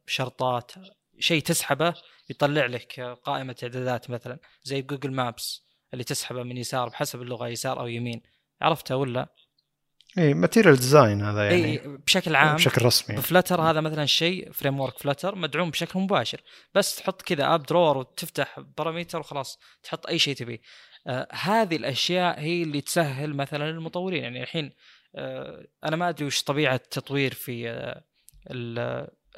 شرطات. 0.06 0.72
شيء 1.18 1.42
تسحبه 1.42 1.94
يطلع 2.30 2.66
لك 2.66 3.00
قائمة 3.00 3.56
إعدادات 3.62 4.10
مثلا 4.10 4.38
زي 4.62 4.82
جوجل 4.82 5.12
مابس 5.12 5.64
اللي 5.92 6.04
تسحبه 6.04 6.42
من 6.42 6.56
يسار 6.56 6.88
بحسب 6.88 7.22
اللغة 7.22 7.48
يسار 7.48 7.80
أو 7.80 7.86
يمين. 7.86 8.22
عرفتها 8.60 8.94
ولا؟ 8.94 9.28
إي 10.18 10.34
Material 10.34 10.76
Design 10.76 11.22
هذا 11.22 11.44
يعني. 11.50 11.64
اي 11.64 11.78
بشكل 12.06 12.36
عام 12.36 12.56
بشكل 12.56 12.84
رسمي. 12.84 13.16
بفلتر 13.16 13.60
هذا 13.60 13.80
مثلا 13.80 14.06
شيء 14.06 14.52
فريم 14.52 14.80
ورك 14.80 14.98
Flutter 14.98 15.34
مدعوم 15.34 15.70
بشكل 15.70 15.98
مباشر. 15.98 16.40
بس 16.74 16.96
تحط 16.96 17.22
كذا 17.22 17.54
app 17.54 17.62
drawer 17.62 17.98
وتفتح 17.98 18.60
parameter 18.60 19.20
وخلاص 19.20 19.58
تحط 19.82 20.06
أي 20.06 20.18
شيء 20.18 20.34
تبيه. 20.34 20.60
آه 21.06 21.28
هذه 21.32 21.76
الأشياء 21.76 22.40
هي 22.40 22.62
اللي 22.62 22.80
تسهل 22.80 23.34
مثلا 23.34 23.72
للمطورين. 23.72 24.22
يعني 24.22 24.42
الحين 24.42 24.72
آه 25.14 25.66
أنا 25.84 25.96
ما 25.96 26.08
أدري 26.08 26.26
وش 26.26 26.42
طبيعة 26.42 26.74
التطوير 26.74 27.34
في 27.34 27.70
آه 27.70 28.09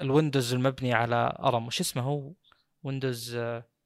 الويندوز 0.00 0.54
المبني 0.54 0.92
على 0.92 1.36
ARM. 1.38 1.66
وش 1.66 1.80
اسمه 1.80 2.02
هو؟ 2.02 2.32
ويندوز 2.82 3.36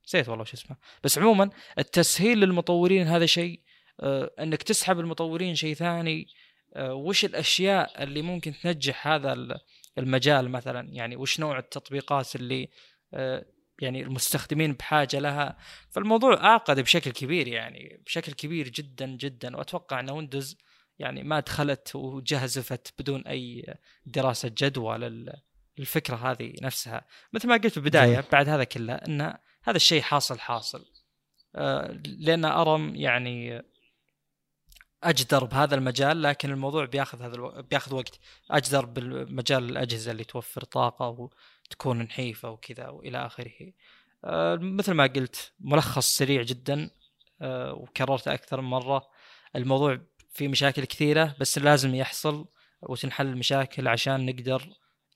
نسيت 0.06 0.28
والله 0.28 0.42
وش 0.42 0.52
اسمه. 0.52 0.76
بس 1.04 1.18
عموما 1.18 1.50
التسهيل 1.78 2.40
للمطورين 2.40 3.06
هذا 3.06 3.26
شيء 3.26 3.60
آه، 4.00 4.30
إنك 4.40 4.62
تسحب 4.62 5.00
المطورين 5.00 5.54
شيء 5.54 5.74
ثاني 5.74 6.26
آه، 6.74 6.94
وش 6.94 7.24
الأشياء 7.24 8.02
اللي 8.02 8.22
ممكن 8.22 8.54
تنجح 8.62 9.08
هذا 9.08 9.58
المجال 9.98 10.50
مثلا؟ 10.50 10.88
يعني 10.92 11.16
وش 11.16 11.40
نوع 11.40 11.58
التطبيقات 11.58 12.36
اللي 12.36 12.68
آه، 13.14 13.46
يعني 13.80 14.02
المستخدمين 14.02 14.72
بحاجة 14.72 15.18
لها؟ 15.18 15.56
فالموضوع 15.90 16.44
اعقد 16.44 16.80
بشكل 16.80 17.10
كبير 17.10 17.48
يعني 17.48 18.02
بشكل 18.06 18.32
كبير 18.32 18.68
جدا 18.68 19.06
جدا. 19.06 19.56
وأتوقع 19.56 20.00
إن 20.00 20.10
ويندوز 20.10 20.56
يعني 20.98 21.22
ما 21.22 21.40
دخلت 21.40 21.96
وجهزفت 21.96 22.94
بدون 22.98 23.26
أي 23.26 23.74
دراسة 24.06 24.52
جدوى 24.58 24.98
للفكرة 25.78 26.16
هذه 26.16 26.54
نفسها. 26.62 27.06
مثل 27.32 27.48
ما 27.48 27.54
قلت 27.54 27.66
في 27.66 27.76
البداية 27.76 28.24
بعد 28.32 28.48
هذا 28.48 28.64
كله 28.64 28.94
إن 28.94 29.20
هذا 29.62 29.76
الشيء 29.76 30.02
حاصل 30.02 30.38
حاصل. 30.38 30.84
آه، 31.54 32.00
لأن 32.04 32.44
أرم 32.44 32.94
يعني 32.94 33.62
أجدر 35.02 35.44
بهذا 35.44 35.74
المجال 35.74 36.22
لكن 36.22 36.50
الموضوع 36.50 36.84
بياخذ 36.84 37.22
هذا 37.22 37.34
ألو... 37.34 37.62
بياخذ 37.62 37.94
وقت. 37.94 38.20
أجدر 38.50 38.84
بالمجال 38.84 39.70
الأجهزة 39.70 40.12
اللي 40.12 40.24
توفر 40.24 40.64
طاقة 40.64 41.30
وتكون 41.68 41.98
نحيفة 42.02 42.50
وكذا 42.50 42.88
وإلى 42.88 43.26
آخره. 43.26 43.72
آه، 44.24 44.56
مثل 44.56 44.92
ما 44.92 45.06
قلت 45.06 45.52
ملخص 45.60 46.16
سريع 46.16 46.42
جدا 46.42 46.90
آه، 47.40 47.72
وكررته 47.72 48.34
أكثر 48.34 48.60
من 48.60 48.68
مرة. 48.68 49.08
الموضوع 49.56 49.98
فيه 50.36 50.48
مشاكل 50.48 50.84
كثيرة 50.84 51.36
بس 51.40 51.58
لازم 51.58 51.94
يحصل 51.94 52.46
وتنحل 52.82 53.26
المشاكل 53.26 53.88
عشان 53.88 54.26
نقدر 54.26 54.68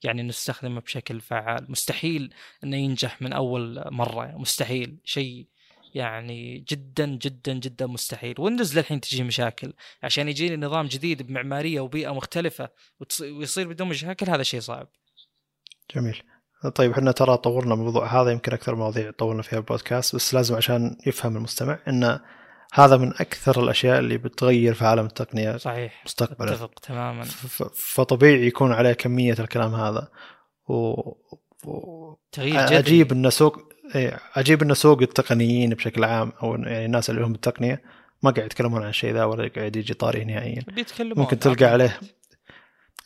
يعني 0.05 0.23
نستخدمه 0.23 0.81
بشكل 0.81 1.21
فعال. 1.21 1.67
مستحيل 1.69 2.35
إنه 2.65 2.77
ينجح 2.77 3.23
من 3.23 3.33
أول 3.33 3.85
مرة 3.91 4.35
مستحيل. 4.37 4.99
شيء 5.05 5.47
يعني 5.95 6.65
جدا 6.69 7.07
جدا 7.07 7.53
جدا 7.53 7.87
مستحيل. 7.87 8.35
ويندوز 8.39 8.79
للحين 8.79 9.01
تجي 9.01 9.23
مشاكل. 9.23 9.73
عشان 10.03 10.29
يجيني 10.29 10.67
نظام 10.67 10.87
جديد 10.87 11.23
بمعمارية 11.23 11.81
وبيئة 11.81 12.15
مختلفة 12.15 12.69
ويصير 13.21 13.69
بدون 13.69 13.89
مشاكل 13.89 14.31
هذا 14.31 14.43
شيء 14.43 14.61
صعب. 14.61 14.89
جميل. 15.95 16.23
طيب 16.75 16.91
إحنا 16.91 17.13
ترى 17.13 17.37
طورنا 17.37 17.75
الموضوع 17.75 18.23
هذا 18.23 18.31
يمكن 18.31 18.53
أكثر 18.53 18.75
مواضيع 18.75 19.11
طولنا 19.11 19.43
فيها 19.43 19.59
البودكاست 19.59 20.17
بس 20.17 20.35
لازم 20.35 20.57
عشان 20.57 20.97
يفهم 21.07 21.37
المستمع 21.37 21.79
إن 21.89 22.21
هذا 22.73 22.97
من 22.97 23.09
أكثر 23.09 23.63
الأشياء 23.63 23.99
اللي 23.99 24.19
بتغير 24.19 24.75
في 24.75 24.85
عالم 24.85 25.07
التقنية 25.07 25.57
صحيح 25.57 26.03
مستقبلا. 26.07 26.53
أتفق 26.53 26.81
تماما. 26.83 27.25
فطبيعي 27.75 28.47
يكون 28.47 28.73
عليه 28.73 28.93
كمية 28.93 29.37
الكلام 29.39 29.75
هذا. 29.75 30.09
و, 30.69 30.75
و... 31.65 32.17
تغيير 32.33 32.61
جذري. 32.61 32.77
عجيب 32.77 33.13
إن 33.13 33.31
سوق 33.31 33.59
إيه 33.95 34.21
عجيب 34.37 34.63
إن 34.63 34.75
سوق 34.75 35.03
التقنيين 35.03 35.71
بشكل 35.71 36.05
عام 36.05 36.33
أو 36.43 36.55
يعني 36.55 36.85
الناس 36.85 37.11
اللي 37.11 37.25
هم 37.25 37.33
بالتقنية 37.33 37.83
ما 38.23 38.31
قاعد 38.31 38.47
يتكلمون 38.47 38.83
عن 38.83 38.89
الشيء 38.89 39.15
ذا 39.15 39.25
ولا 39.25 39.51
قاعد 39.57 39.77
يجي 39.77 39.95
طاري 39.95 40.25
نهائيا. 40.25 40.63
ممكن 41.01 41.39
تلقى 41.39 41.65
عليه 41.65 42.01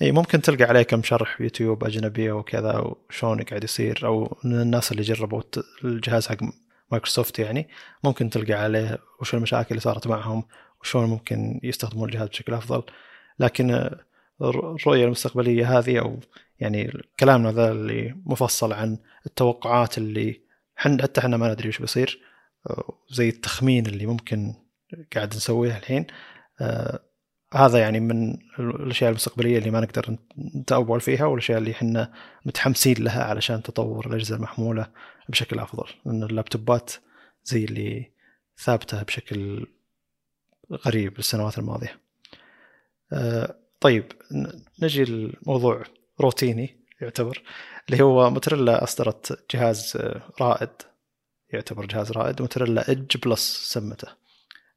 اي 0.02 0.12
ممكن 0.12 0.42
تلقى 0.42 0.64
عليه 0.64 0.82
كم 0.82 1.02
شرح 1.02 1.36
في 1.36 1.42
يوتيوب 1.42 1.84
اجنبيه 1.84 2.32
وكذا 2.32 2.78
وشلون 2.78 3.42
قاعد 3.42 3.64
يصير 3.64 4.00
أو 4.04 4.36
من 4.44 4.60
الناس 4.60 4.92
اللي 4.92 5.02
جربوا 5.02 5.42
الجهاز 5.84 6.26
حق 6.26 6.36
مايكروسوفت 6.92 7.38
يعني 7.38 7.68
ممكن 8.04 8.30
تلقى 8.30 8.52
عليه 8.52 8.98
وش 9.20 9.34
المشاكل 9.34 9.68
اللي 9.70 9.80
صارت 9.80 10.06
معهم 10.06 10.44
وشلون 10.80 11.04
ممكن 11.06 11.60
يستخدمون 11.62 12.08
الجهاز 12.08 12.28
بشكل 12.28 12.54
أفضل. 12.54 12.82
لكن 13.38 13.90
الرؤية 14.42 15.04
المستقبلية 15.04 15.78
هذه 15.78 15.98
أو 16.00 16.20
يعني 16.60 16.92
كلامنا 17.20 17.52
ذا 17.52 17.72
اللي 17.72 18.16
مفصل 18.26 18.72
عن 18.72 18.98
التوقعات 19.26 19.98
اللي 19.98 20.40
حن 20.76 21.02
حتى 21.02 21.20
إحنا 21.20 21.36
ما 21.36 21.52
ندري 21.52 21.68
وش 21.68 21.78
بيصير 21.78 22.20
زي 23.10 23.28
التخمين 23.28 23.86
اللي 23.86 24.06
ممكن 24.06 24.54
قاعد 25.14 25.36
نسويه 25.36 25.76
الحين 25.76 26.06
آه 26.60 27.00
هذا 27.54 27.78
يعني 27.78 28.00
من 28.00 28.38
الأشياء 28.58 29.10
المستقبلية 29.10 29.58
اللي 29.58 29.70
ما 29.70 29.80
نقدر 29.80 30.16
نتأول 30.56 31.00
فيها 31.00 31.24
والأشياء 31.24 31.58
اللي 31.58 31.70
إحنا 31.70 32.12
متحمسين 32.44 33.04
لها 33.04 33.24
علشان 33.24 33.62
تطور 33.62 34.06
الأجهزة 34.06 34.36
المحمولة 34.36 34.90
بشكل 35.28 35.58
أفضل 35.58 35.86
لأن 36.06 36.22
اللابتوبات 36.22 36.92
زي 37.44 37.64
اللي 37.64 38.10
ثابتة 38.58 39.02
بشكل 39.02 39.66
غريب 40.86 41.18
السنوات 41.18 41.58
الماضية. 41.58 42.00
آه 43.12 43.54
طيب 43.80 44.12
نجي 44.82 45.04
لموضوع 45.04 45.82
روتيني 46.20 46.76
يعتبر 47.00 47.42
اللي 47.90 48.02
هو 48.04 48.30
موتورولا 48.30 48.84
أصدرت 48.84 49.54
جهاز 49.54 49.98
رائد 50.40 50.70
يعتبر 51.52 51.86
جهاز 51.86 52.12
رائد 52.12 52.42
موتورولا 52.42 52.88
Edge 52.88 53.16
Plus 53.16 53.72
سمته. 53.72 54.08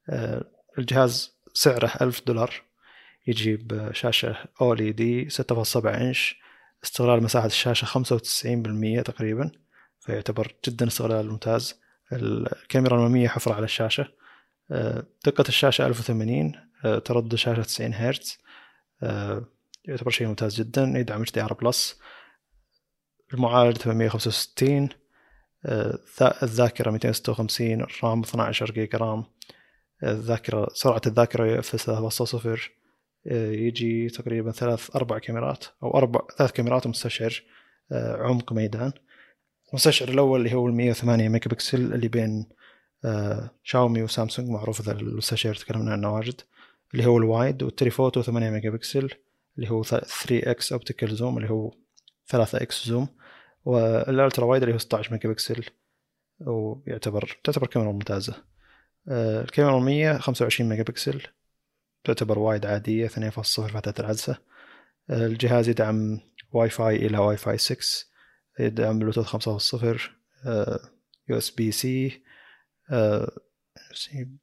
آه 0.09 0.43
الجهاز 0.78 1.38
سعره 1.53 1.91
ألف 2.01 2.21
دولار 2.28 2.66
يجيب 3.28 3.89
شاشة 3.93 4.36
OLED 4.61 5.30
6.7 5.30 5.86
إنش 5.86 6.39
استغلال 6.84 7.23
مساحة 7.23 7.45
الشاشة 7.45 7.86
95% 7.86 9.01
تقريبا 9.01 9.51
فيعتبر 9.99 10.55
جدا 10.65 10.88
استغلال 10.88 11.30
ممتاز. 11.30 11.82
الكاميرا 12.13 12.95
الأمامية 12.95 13.28
حفرة 13.28 13.53
على 13.53 13.65
الشاشة. 13.65 14.07
آه، 14.71 15.03
دقة 15.25 15.43
الشاشة 15.47 15.88
1080 15.88 16.51
آه، 16.86 16.99
تردد 16.99 17.34
الشاشة 17.34 17.61
90 17.61 17.93
هرتز 17.93 18.38
آه، 19.03 19.45
يعتبر 19.86 20.11
شيء 20.11 20.28
ممتاز 20.28 20.55
جدا 20.55 20.84
يدعم 20.95 21.25
HDR 21.25 21.53
plus. 21.53 21.99
المعالج 23.34 23.78
865 23.78 24.89
الذاكرة 26.43 26.91
256 26.91 27.86
RAM 28.03 28.22
12 28.21 28.71
جيجا 28.71 28.97
RAM. 28.97 29.24
الذاكرة 30.03 30.67
سرعة 30.73 31.01
الذاكرة 31.07 31.45
UFS 31.45 31.80
3.0 31.80 32.71
يجي 33.36 34.09
تقريبا 34.09 34.51
ثلاث 34.51 34.95
أربع 34.95 35.19
كاميرات 35.19 35.65
أو 35.84 35.97
أربع 35.97 36.19
ثلاث 36.38 36.51
كاميرات 36.51 36.86
ومستشعر 36.86 37.43
آه، 37.91 38.17
عمق 38.23 38.53
ميدان. 38.53 38.91
المستشعر 39.69 40.09
الأول 40.09 40.39
اللي 40.39 40.53
هو 40.55 40.67
ال 40.67 40.73
108 40.73 41.30
ميجا 41.30 41.49
بكسل 41.49 41.93
اللي 41.93 42.07
بين 42.07 42.45
آه، 43.05 43.51
شاومي 43.63 44.03
وسامسونج 44.03 44.49
معروف 44.49 44.82
ذا 44.82 44.91
المستشعر 44.91 45.55
تكلمنا 45.55 45.91
عنه 45.91 46.13
واجد 46.13 46.41
اللي 46.93 47.05
هو 47.05 47.17
ال 47.18 47.27
wide 47.27 47.63
وال 47.63 47.74
telephoto 47.74 48.22
8 48.21 48.49
ميجا 48.49 48.69
بكسل 48.69 49.09
اللي 49.57 49.69
هو 49.69 49.84
3 49.84 50.07
x 50.51 50.72
optical 50.72 51.15
zoom 51.15 51.38
اللي 51.38 51.49
هو 51.49 51.73
3 52.28 52.61
x 52.61 52.88
zoom 52.88 53.07
وال 53.65 53.88
ultra 53.88 54.45
wide 54.45 54.63
اللي 54.63 54.75
هو 54.75 54.78
16 54.78 55.11
ميجا 55.11 55.30
بكسل 55.30 55.63
ويعتبر 56.39 57.38
تعتبر 57.43 57.67
كاميرا 57.67 57.91
ممتازة. 57.91 58.36
آه، 59.09 59.41
الكاميرا 59.41 59.80
100 59.80 60.17
25 60.17 60.69
ميجا 60.69 60.84
بكسل 60.84 61.21
تعتبر 62.08 62.39
wide 62.39 62.65
عادية 62.66 63.08
2.0 63.08 63.41
فتحة 63.41 63.93
العدسة 63.99 64.38
الجهاز 65.10 65.70
يدعم 65.70 66.20
واي 66.51 66.70
فاي 66.70 66.95
إلى 66.95 67.18
واي 67.18 67.38
فاي 67.38 67.58
6 67.58 67.78
يدعم 68.60 68.99
بلوتوث 68.99 69.28
5.0 69.28 69.99
USB-C 71.30 72.24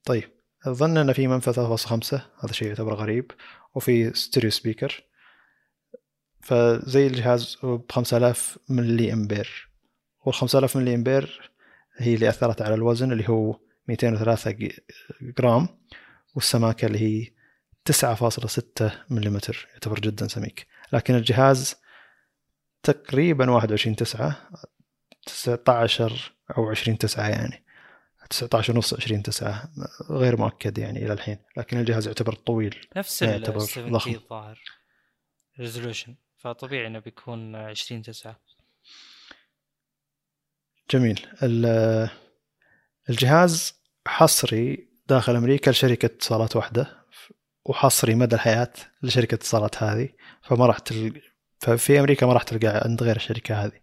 طيب. 0.04 0.30
أظن 0.66 0.96
أن 0.96 1.12
في 1.12 1.26
منفذ 1.26 1.76
3.5 1.76 2.14
هذا 2.44 2.52
شيء 2.52 2.68
يعتبر 2.68 2.94
غريب. 2.94 3.30
وفي 3.74 4.14
stereo 4.14 4.50
speaker. 4.50 5.04
فزي 6.40 7.06
الجهاز 7.06 7.56
ب 7.62 7.92
5000 7.92 8.58
ملي 8.68 9.12
أمبير. 9.12 9.70
وال 10.24 10.34
5000 10.34 10.76
ملي 10.76 10.94
أمبير 10.94 11.52
هي 11.96 12.14
اللي 12.14 12.28
أثرت 12.28 12.62
على 12.62 12.74
الوزن 12.74 13.12
اللي 13.12 13.28
هو 13.28 13.58
203 13.88 14.56
جرام. 15.22 15.68
والسماكة 16.34 16.86
اللي 16.86 16.98
هي 16.98 17.30
9.6 17.92 18.92
ملم 19.10 19.40
يعتبر 19.72 20.00
جدا 20.00 20.28
سميك. 20.28 20.66
لكن 20.92 21.14
الجهاز 21.14 21.74
تقريبا 22.82 23.50
21 23.50 23.96
9 23.96 24.50
19 25.26 26.32
أو 26.56 26.70
20 26.70 26.98
9 26.98 27.28
يعني. 27.28 27.64
19 28.30 28.74
ونص 28.74 28.94
20 28.94 29.22
9 29.22 29.68
غير 30.10 30.36
مؤكد 30.36 30.78
يعني 30.78 31.04
إلى 31.04 31.12
الحين. 31.12 31.38
لكن 31.56 31.80
الجهاز 31.80 32.06
يعتبر 32.06 32.34
طويل. 32.34 32.86
نفس 32.96 33.22
يعتبر 33.22 33.58
ضخم. 33.78 34.10
الظاهر 34.10 34.60
ريزولوشن 35.60 36.14
فطبيعي 36.36 36.86
إنه 36.86 36.98
بيكون 36.98 37.56
20 37.56 38.02
9 38.02 38.40
جميل. 40.90 41.26
الجهاز 43.10 43.74
حصري 44.06 44.88
داخل 45.06 45.36
أمريكا 45.36 45.70
لشركة 45.70 46.06
اتصالات 46.06 46.56
واحدة. 46.56 47.03
وحصري 47.64 48.14
مدى 48.14 48.34
الحياة 48.34 48.72
لشركة 49.02 49.34
اتصالات 49.34 49.82
هذه 49.82 50.08
فما 50.42 50.66
راح 50.66 50.78
تل... 50.78 51.20
ففي 51.58 52.00
أمريكا 52.00 52.26
ما 52.26 52.32
راح 52.32 52.42
تلقى 52.42 52.82
عند 52.84 53.02
غير 53.02 53.16
الشركة 53.16 53.64
هذه. 53.64 53.80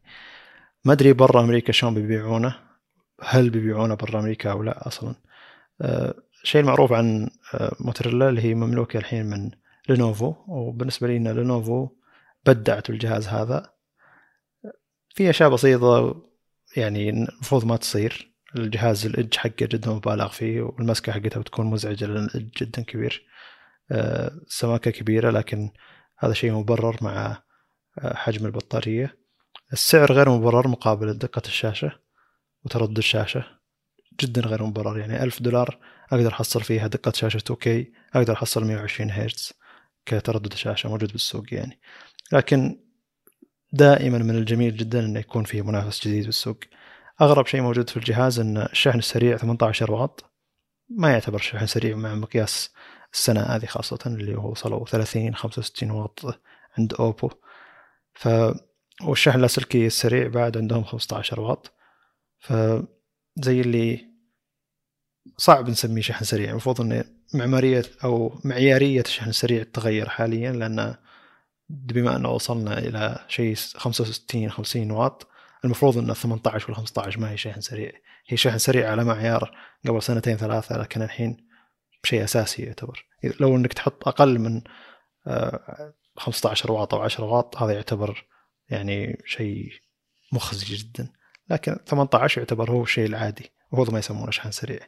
ما 0.85 0.93
أدري 0.93 1.13
برا 1.13 1.41
أمريكا 1.41 1.71
شلون 1.71 1.93
بيبيعونه 1.93 2.55
هل 3.21 3.49
بيبيعونه 3.49 3.95
برا 3.95 4.19
أمريكا 4.19 4.51
أو 4.51 4.63
لا 4.63 4.87
أصلا. 4.87 5.15
أه 5.81 6.15
المعروف 6.55 6.91
عن 6.91 7.29
أه 7.53 7.75
موتوريلا 7.79 8.29
اللي 8.29 8.41
هي 8.41 8.53
مملوكة 8.53 8.97
الحين 8.97 9.25
من 9.25 9.51
لينوفو 9.89 10.35
وبالنسبة 10.47 11.07
لي 11.07 11.19
لينوفو 11.19 11.89
بدعت 12.45 12.89
الجهاز 12.89 13.27
هذا. 13.27 13.73
في 15.09 15.29
أشياء 15.29 15.49
بسيطة 15.49 16.21
يعني 16.77 17.09
المفروض 17.09 17.65
ما 17.65 17.77
تصير. 17.77 18.31
الجهاز 18.55 19.05
الإج 19.05 19.35
حقه 19.35 19.65
جدا 19.65 19.91
مبالغ 19.91 20.27
فيه 20.27 20.61
والمسكة 20.61 21.11
حقتها 21.11 21.39
بتكون 21.39 21.65
مزعجة 21.65 22.05
لأن 22.05 22.25
الإج 22.25 22.49
جدا 22.57 22.81
كبير. 22.81 23.25
آه، 23.91 24.77
كبيرة 24.77 25.31
لكن 25.31 25.71
هذا 26.17 26.33
شيء 26.33 26.51
مبرر 26.51 26.97
مع 27.01 27.43
آه، 27.99 28.13
حجم 28.15 28.45
البطارية. 28.45 29.17
السعر 29.73 30.13
غير 30.13 30.29
مبرر 30.29 30.67
مقابل 30.67 31.17
دقة 31.17 31.41
الشاشة 31.45 31.99
وتردد 32.65 32.97
الشاشة. 32.97 33.45
جدا 34.21 34.41
غير 34.41 34.63
مبرر 34.63 34.99
يعني 34.99 35.23
ألف 35.23 35.41
دولار 35.41 35.79
أقدر 36.11 36.33
أحصل 36.33 36.61
فيها 36.61 36.87
دقة 36.87 37.11
شاشة 37.11 37.39
2K 37.39 37.67
أقدر 38.15 38.33
أحصل 38.33 38.65
120 38.65 39.11
هرتز 39.11 39.53
كتردد 40.05 40.51
الشاشة 40.51 40.89
موجود 40.89 41.11
بالسوق 41.11 41.53
يعني. 41.53 41.79
لكن 42.31 42.79
دائما 43.73 44.17
من 44.17 44.35
الجميل 44.35 44.77
جدا 44.77 44.99
أنه 44.99 45.19
يكون 45.19 45.43
في 45.43 45.61
منافس 45.61 46.07
جديد 46.07 46.25
بالسوق. 46.25 46.57
أغرب 47.21 47.47
شيء 47.47 47.61
موجود 47.61 47.89
في 47.89 47.97
الجهاز 47.97 48.39
إن 48.39 48.57
الشحن 48.57 48.99
السريع 48.99 49.37
18 49.37 49.91
واط. 49.91 50.31
ما 50.89 51.11
يعتبر 51.11 51.37
شحن 51.37 51.65
سريع 51.65 51.95
مع 51.95 52.15
مقياس 52.15 52.69
السنة 53.13 53.41
هذه 53.41 53.65
خاصة 53.65 53.99
اللي 54.05 54.37
هو 54.37 54.51
وصلوا 54.51 54.85
30 54.85 55.35
65 55.35 55.91
واط 55.91 56.39
عند 56.77 56.93
أوبو. 56.93 57.29
ف 58.13 58.29
والشحن 59.03 59.37
اللاسلكي 59.37 59.87
السريع 59.87 60.27
بعد 60.27 60.57
عندهم 60.57 60.83
15 60.83 61.39
واط. 61.39 61.73
فزي 62.39 63.61
اللي 63.61 64.11
صعب 65.37 65.69
نسميه 65.69 66.01
شحن 66.01 66.25
سريع 66.25 66.49
المفروض 66.49 66.81
انه 66.81 67.03
معمارية 67.33 67.83
أو 68.03 68.39
معيارية 68.43 69.01
الشحن 69.01 69.29
السريع 69.29 69.63
تتغير 69.63 70.09
حاليا 70.09 70.51
لأن 70.51 70.95
بما 71.69 72.15
أنه 72.15 72.29
وصلنا 72.29 72.77
إلى 72.77 73.25
شيء 73.27 73.55
65 73.55 74.49
50 74.49 74.91
واط 74.91 75.27
المفروض 75.65 75.97
إن 75.97 76.13
18 76.13 76.65
ولا 76.67 76.77
15 76.77 77.19
ما 77.19 77.31
هي 77.31 77.37
شحن 77.37 77.61
سريع. 77.61 77.91
هي 78.27 78.37
شحن 78.37 78.57
سريع 78.57 78.91
على 78.91 79.03
معيار 79.03 79.57
قبل 79.87 80.03
سنتين 80.03 80.37
ثلاثة 80.37 80.77
لكن 80.77 81.01
الحين 81.01 81.50
شيء 82.03 82.23
أساسي 82.23 82.63
يعتبر. 82.63 83.05
لو 83.39 83.55
إنك 83.55 83.73
تحط 83.73 84.07
أقل 84.07 84.39
من 84.39 84.61
15 86.17 86.69
آه، 86.69 86.73
واط 86.73 86.93
أو 86.93 87.01
10 87.01 87.23
واط 87.23 87.57
هذا 87.57 87.73
يعتبر 87.73 88.25
يعني 88.69 89.23
شيء 89.25 89.71
مخزي 90.31 90.75
جدا. 90.75 91.13
لكن 91.49 91.77
18 91.87 92.41
يعتبر 92.41 92.71
هو 92.71 92.83
الشيء 92.83 93.05
العادي 93.05 93.51
المفروض 93.67 93.93
ما 93.93 93.99
يسمونه 93.99 94.31
شحن 94.31 94.51
سريع. 94.51 94.79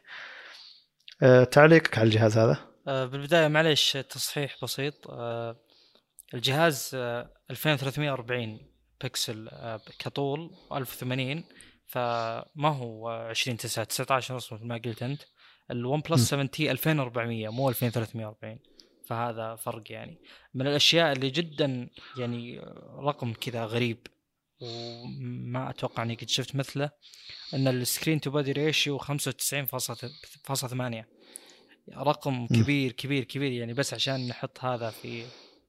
أه 1.22 1.44
تعليقك 1.44 1.98
على 1.98 2.06
الجهاز 2.06 2.38
هذا؟ 2.38 2.58
أه 2.88 3.04
بالبداية 3.04 3.48
معليش 3.48 3.92
تصحيح 3.92 4.56
بسيط. 4.62 4.94
الجهاز 6.34 6.90
أه 6.94 7.30
2340 7.50 8.74
بكسل 9.04 9.50
كطول 9.98 10.50
1080 10.72 11.44
فما 11.86 12.68
هو 12.68 13.08
20 13.08 13.56
9 13.56 13.84
19 13.84 14.34
ونص 14.34 14.52
مثل 14.52 14.66
ما 14.66 14.80
قلت 14.84 15.02
أنت. 15.02 15.22
ال 15.70 16.00
OnePlus 16.00 16.30
7T 16.30 16.70
2400 16.70 17.48
مو 17.48 17.68
2340 17.68 18.58
فهذا 19.06 19.54
فرق 19.54 19.92
يعني. 19.92 20.18
من 20.54 20.66
الأشياء 20.66 21.12
اللي 21.12 21.30
جدا 21.30 21.88
يعني 22.18 22.60
رقم 22.98 23.32
كذا 23.32 23.64
غريب 23.64 24.06
وما 24.60 25.70
أتوقع 25.70 26.02
إني 26.02 26.14
قد 26.14 26.28
شفت 26.28 26.56
مثله 26.56 26.90
إن 27.54 27.68
ال 27.68 27.75
screen 27.75 28.20
to 28.20 28.30
body 28.30 28.52
ratio 28.52 28.98
95.8 28.98 29.04
رقم 31.96 32.46
كبير 32.46 32.92
كبير 32.92 33.24
كبير 33.24 33.52
يعني. 33.52 33.74
بس 33.74 33.94
عشان 33.94 34.28
نحط 34.28 34.64
هذا 34.64 34.90
في 34.90 35.26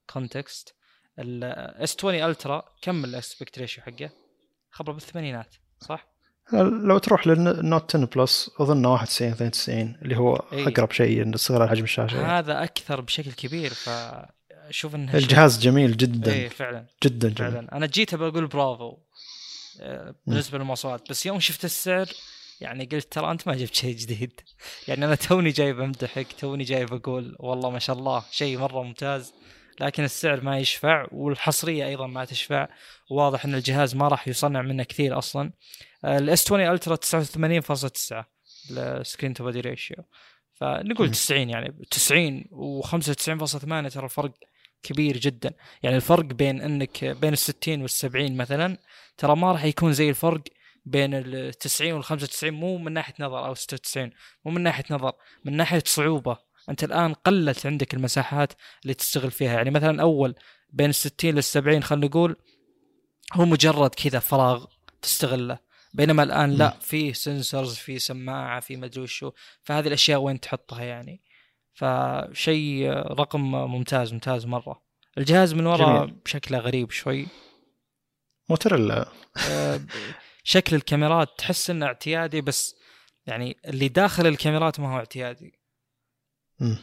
context 0.09 0.75
ال 1.19 1.95
S20 1.95 2.15
Ultra 2.15 2.65
كم 2.81 3.05
ال 3.05 3.13
aspect 3.13 3.59
ratio 3.59 3.83
حقه؟ 3.83 4.09
خبره 4.69 4.93
بالثمانينات 4.93 5.55
صح؟ 5.79 6.14
لو 6.53 6.97
تروح 6.97 7.27
لل 7.27 7.50
Note 7.50 7.95
10 7.95 8.09
Plus 8.15 8.51
أظن 8.59 8.85
91 8.85 9.31
92 9.31 9.95
اللي 10.01 10.17
هو 10.17 10.35
أي. 10.53 10.67
أقرب 10.67 10.91
شيء 10.91 11.35
صغر 11.35 11.67
حجم 11.67 11.83
الشاشة. 11.83 12.39
هذا 12.39 12.63
أكثر 12.63 13.01
بشكل 13.01 13.31
كبير 13.31 13.73
فشوف 13.73 14.95
إنه 14.95 15.13
الجهاز 15.13 15.59
جميل 15.59 15.97
جدا. 15.97 16.33
إي 16.33 16.49
فعلا. 16.49 16.85
جدا 17.03 17.29
جميل. 17.29 17.51
فعلا. 17.51 17.77
أنا 17.77 17.85
جيت 17.85 18.15
بقول 18.15 18.47
برافو 18.47 18.97
آه، 19.81 20.15
بالنسبة 20.27 20.57
للمواصفات. 20.57 21.09
بس 21.09 21.25
يوم 21.25 21.39
شفت 21.39 21.65
السعر 21.65 22.05
يعني 22.61 22.85
قلت 22.85 23.13
ترى 23.13 23.31
أنت 23.31 23.47
ما 23.47 23.55
جبت 23.55 23.75
شيء 23.75 23.95
جديد. 23.95 24.41
يعني 24.87 25.05
أنا 25.05 25.15
توني 25.15 25.49
جاي 25.49 25.73
بمدحك 25.73 26.27
توني 26.39 26.63
جاي 26.63 26.85
بقول 26.85 27.35
والله 27.39 27.69
ما 27.69 27.79
شاء 27.79 27.95
الله 27.95 28.23
شيء 28.31 28.57
مرة 28.57 28.83
ممتاز. 28.83 29.33
لكن 29.79 30.03
السعر 30.03 30.41
ما 30.41 30.59
يشفع 30.59 31.07
والحصرية 31.11 31.85
أيضا 31.85 32.07
ما 32.07 32.25
تشفع. 32.25 32.67
واضح 33.09 33.45
إن 33.45 33.55
الجهاز 33.55 33.95
ما 33.95 34.07
راح 34.07 34.27
يصنع 34.27 34.61
منه 34.61 34.83
كثير 34.83 35.17
أصلا. 35.17 35.51
ال 36.05 36.45
S20 36.45 36.61
Ultra 36.61 36.95
89.9 36.95 38.25
ال 38.71 38.80
screen 38.80 39.33
to 39.33 39.43
body 39.43 39.59
ratio. 39.59 39.97
فنقول 40.53 41.11
90 41.11 41.49
يعني 41.49 41.85
90 41.91 42.43
و95.8 42.83 43.93
ترى 43.93 44.09
فرق 44.09 44.33
كبير 44.83 45.17
جدا. 45.17 45.53
يعني 45.83 45.95
الفرق 45.95 46.25
بين 46.25 46.61
إنك 46.61 47.05
بين 47.05 47.33
ال 47.33 47.37
60 47.37 47.81
وال 47.81 47.89
70 47.89 48.37
مثلا 48.37 48.77
ترى 49.17 49.35
ما 49.35 49.51
راح 49.51 49.63
يكون 49.63 49.93
زي 49.93 50.09
الفرق 50.09 50.41
بين 50.85 51.13
ال 51.13 51.53
90 51.53 51.91
وال 51.91 52.03
95 52.03 52.53
مو 52.53 52.77
من 52.77 52.93
ناحية 52.93 53.13
نظر 53.19 53.45
أو 53.45 53.53
96 53.53 54.11
مو 54.45 54.51
من 54.51 54.61
ناحية 54.61 54.83
نظر 54.91 55.13
من 55.45 55.57
ناحية 55.57 55.83
صعوبة. 55.85 56.37
أنت 56.69 56.83
الآن 56.83 57.13
قلت 57.13 57.65
عندك 57.65 57.93
المساحات 57.93 58.53
اللي 58.83 58.93
تشتغل 58.93 59.31
فيها. 59.31 59.53
يعني 59.53 59.71
مثلا 59.71 60.01
أول 60.01 60.35
بين 60.69 60.89
ال 60.89 60.95
60 60.95 61.31
لل 61.31 61.43
70 61.43 61.83
خلينا 61.83 62.05
نقول 62.05 62.35
هو 63.33 63.45
مجرد 63.45 63.89
كذا 63.89 64.19
فراغ 64.19 64.65
تستغله. 65.01 65.64
بينما 65.95 66.23
الآن 66.23 66.51
لا 66.51 66.69
في 66.69 67.13
سنسرز 67.13 67.75
في 67.75 67.99
سماعة 67.99 68.59
في 68.59 68.77
مدري 68.77 69.01
وشو. 69.01 69.31
فهذه 69.61 69.87
الأشياء 69.87 70.19
وين 70.19 70.39
تحطها 70.39 70.83
يعني؟ 70.83 71.21
فشيء 71.73 72.89
رقم 72.91 73.41
ممتاز 73.51 74.13
ممتاز 74.13 74.45
مرة. 74.45 74.81
الجهاز 75.17 75.53
من 75.53 75.65
وراء 75.65 76.05
بشكله 76.05 76.57
غريب 76.57 76.91
شوي. 76.91 77.27
موتوريلا 78.49 79.11
آه، 79.49 79.81
شكل 80.43 80.75
الكاميرات 80.75 81.29
تحس 81.37 81.69
إنه 81.69 81.85
اعتيادي 81.85 82.41
بس 82.41 82.75
يعني 83.25 83.57
اللي 83.67 83.87
داخل 83.87 84.27
الكاميرات 84.27 84.79
ما 84.79 84.93
هو 84.93 84.97
اعتيادي. 84.97 85.59
امم 86.61 86.77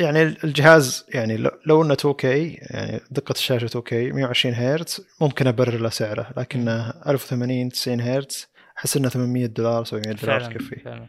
يعني 0.00 0.22
الجهاز 0.22 1.06
يعني 1.08 1.36
لو 1.66 1.82
إنه 1.82 1.94
2K 1.94 2.24
يعني 2.24 3.00
دقة 3.10 3.32
الشاشة 3.32 3.80
2K 3.80 3.92
120 3.92 4.54
هرتز 4.54 5.06
ممكن 5.20 5.46
أبرر 5.46 5.76
له 5.76 5.88
سعره 5.88 6.32
لكنه 6.36 6.90
1080 7.06 7.68
90 7.68 8.00
هرتز 8.00 8.46
أحس 8.78 8.96
إنه 8.96 9.08
800 9.08 9.46
دولار 9.46 9.84
700 9.84 10.16
دولار 10.16 10.40
تكفي 10.40 11.06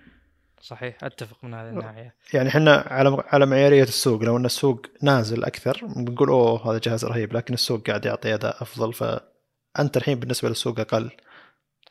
صحيح 0.62 1.04
أتفق 1.04 1.38
من 1.44 1.54
هذه 1.54 1.70
الناحية. 1.70 2.16
يعني 2.34 2.50
إحنا 2.50 2.76
على 2.88 3.24
على 3.28 3.46
معيارية 3.46 3.84
السوق 3.84 4.24
لو 4.24 4.38
إن 4.38 4.46
السوق 4.46 4.86
نازل 5.02 5.44
أكثر 5.44 5.86
بنقول 5.86 6.30
أوه 6.30 6.72
هذا 6.72 6.80
جهاز 6.84 7.06
رهيب 7.06 7.34
لكن 7.34 7.54
السوق 7.54 7.88
قاعد 7.88 8.06
يعطي 8.06 8.34
أداء 8.34 8.62
أفضل 8.62 8.94
فأنت 8.94 9.98
الحين 9.98 10.20
بالنسبة 10.20 10.50
للسوق 10.50 10.80
أقل. 10.80 11.12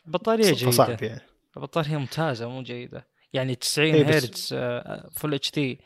بطارية 0.06 0.52
جيدة. 0.52 0.70
صعب 0.70 1.02
يعني. 1.02 1.20
البطارية 1.56 1.96
ممتازة 1.96 2.48
مو 2.48 2.62
جيدة. 2.62 3.06
يعني 3.32 3.54
90 3.54 3.94
هرتز 3.94 4.54
full 5.12 5.34
HD 5.34 5.80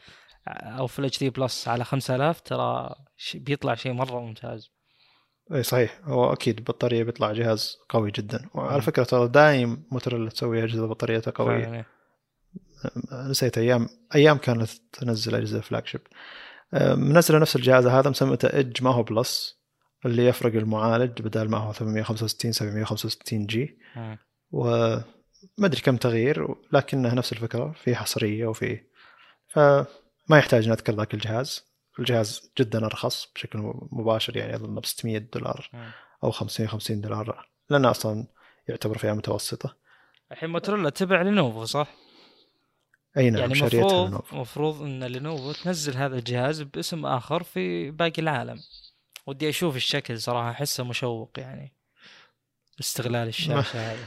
أو 0.50 0.86
full 0.86 1.04
HD 1.04 1.18
plus 1.18 1.68
على 1.68 1.84
5000 1.84 2.40
ترى 2.40 2.94
بيطلع 3.34 3.74
شيء 3.74 3.92
مرة 3.92 4.20
ممتاز. 4.20 4.70
إي 5.54 5.62
صحيح. 5.62 6.00
هو 6.04 6.32
أكيد 6.32 6.64
بطارية 6.64 7.02
بيطلع 7.02 7.32
جهاز 7.32 7.76
قوي 7.88 8.10
جدا. 8.10 8.48
وعلى 8.54 8.82
فكرة 8.82 9.04
ترى 9.04 9.28
دايم 9.28 9.86
موتورولا 9.90 10.30
تسوي 10.30 10.64
أجهزة 10.64 10.86
بطاريتها 10.86 11.30
قوية. 11.30 11.86
نسيت 13.12 13.58
أيام 13.58 13.88
أيام 14.14 14.38
كانت 14.38 14.70
تنزل 14.92 15.34
أجهزة 15.34 15.60
flagship 15.60 16.00
منزلة 16.96 17.38
نفس 17.38 17.56
الجهاز 17.56 17.86
هذا 17.86 18.10
مسمته 18.10 18.58
Edge 18.58 18.82
ما 18.82 18.90
هو 18.90 19.02
Plus 19.02 19.60
اللي 20.06 20.26
يفرق 20.26 20.54
المعالج 20.54 21.22
بدل 21.22 21.48
ما 21.48 21.58
هو 21.58 21.72
865 21.72 22.52
765G 22.52 23.78
وما 24.50 25.04
أدري 25.60 25.80
كم 25.80 25.96
تغيير 25.96 26.54
لكنه 26.72 27.14
نفس 27.14 27.32
الفكرة 27.32 27.72
في 27.72 27.96
حصرية 27.96 28.46
وفي 28.46 28.80
ف 29.48 29.58
ما 30.30 30.38
يحتاج 30.38 30.68
نذكر 30.68 30.94
ذاك 30.94 31.14
الجهاز. 31.14 31.70
الجهاز 31.98 32.52
جدا 32.58 32.86
أرخص 32.86 33.32
بشكل 33.34 33.58
مباشر 33.92 34.36
يعني 34.36 34.54
أظن 34.54 34.74
ب 34.74 34.86
600 34.86 35.18
دولار 35.18 35.70
أو 36.24 36.30
50 36.30 36.68
50 36.68 37.00
دولار 37.00 37.48
لأنه 37.70 37.90
أصلا 37.90 38.26
يعتبر 38.68 38.98
فئه 38.98 39.12
متوسطة. 39.12 39.76
الحين 40.32 40.50
موتوريلا 40.50 40.90
تبع 40.90 41.22
لينوفو 41.22 41.64
صح؟ 41.64 41.88
أي 43.16 43.30
نعم 43.30 43.40
يعني 43.40 43.52
المفروض 43.52 44.22
المفروض 44.32 44.82
إن 44.82 45.04
لينوفو 45.04 45.52
تنزل 45.52 45.96
هذا 45.96 46.18
الجهاز 46.18 46.62
باسم 46.62 47.06
آخر 47.06 47.42
في 47.42 47.90
باقي 47.90 48.22
العالم. 48.22 48.60
ودي 49.26 49.48
أشوف 49.48 49.76
الشكل 49.76 50.20
صراحة 50.20 50.50
أحسه 50.50 50.84
مشوق 50.84 51.30
يعني. 51.38 51.74
استغلال 52.80 53.28
الشاشة 53.28 53.92
هذه 53.92 54.06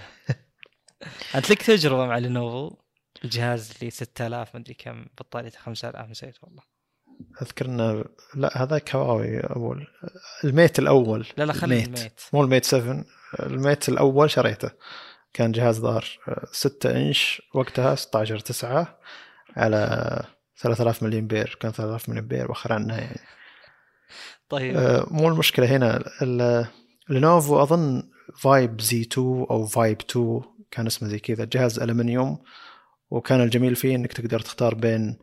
أنت 1.35 1.49
لك 1.49 1.61
تجربة 1.61 2.05
مع 2.05 2.17
لينوفو؟ 2.17 2.82
الجهاز 3.23 3.71
اللي 3.75 3.91
6000 3.91 4.55
مدري 4.55 4.73
كم 4.73 5.05
بطاريته 5.17 5.59
5000 5.59 6.09
نسيت 6.09 6.35
والله. 6.41 6.61
أذكر 7.41 7.65
إنه 7.65 8.05
لا 8.35 8.63
هذا 8.63 8.81
هواوي 8.95 9.39
اول 9.39 9.87
ال 10.43 10.50
Mate 10.50 10.79
الأول. 10.79 11.27
لا 11.37 11.43
لا 11.43 11.53
خلي 11.53 11.83
ال 11.83 11.89
Mate. 11.89 12.21
مو 12.33 12.43
ال 12.43 12.48
Mate 12.48 12.65
7 12.65 13.05
ال 13.39 13.49
Mate 13.49 13.89
الأول 13.89 14.31
شريته. 14.31 14.69
كان 15.33 15.51
جهاز 15.51 15.79
ظهر 15.79 16.05
6 16.51 16.91
إنش 16.91 17.41
وقتها 17.53 17.95
16 17.95 18.39
9 18.39 18.99
على 19.57 20.23
3000 20.57 21.03
ملي 21.03 21.19
امبير 21.19 21.57
كان 21.59 21.71
3000 21.71 22.09
ملي 22.09 22.19
امبير 22.19 22.51
وخر 22.51 22.73
عنها 22.73 23.01
يعني. 23.01 23.19
طيب. 24.49 24.77
آه، 24.77 25.07
مو 25.11 25.27
المشكلة 25.27 25.65
هنا. 25.65 26.03
لينوفو 27.09 27.63
أظن 27.63 28.03
Vibe 28.39 28.81
Z2 28.81 28.86
أو 28.86 28.91
Vibe 28.91 29.01
2 29.01 30.41
كان 30.71 30.87
اسمه 30.87 31.09
زي 31.09 31.19
كذا 31.19 31.45
جهاز 31.45 31.79
ألمنيوم. 31.79 32.43
وكان 33.09 33.41
الجميل 33.41 33.75
فيه 33.75 33.95
إنك 33.95 34.13
تقدر 34.13 34.39
تختار 34.39 34.75
بين 34.75 35.17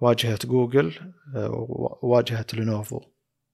واجهة 0.00 0.38
جوجل 0.44 1.12
آه، 1.36 1.50
وواجهه 2.02 2.46
لينوفو. 2.54 3.00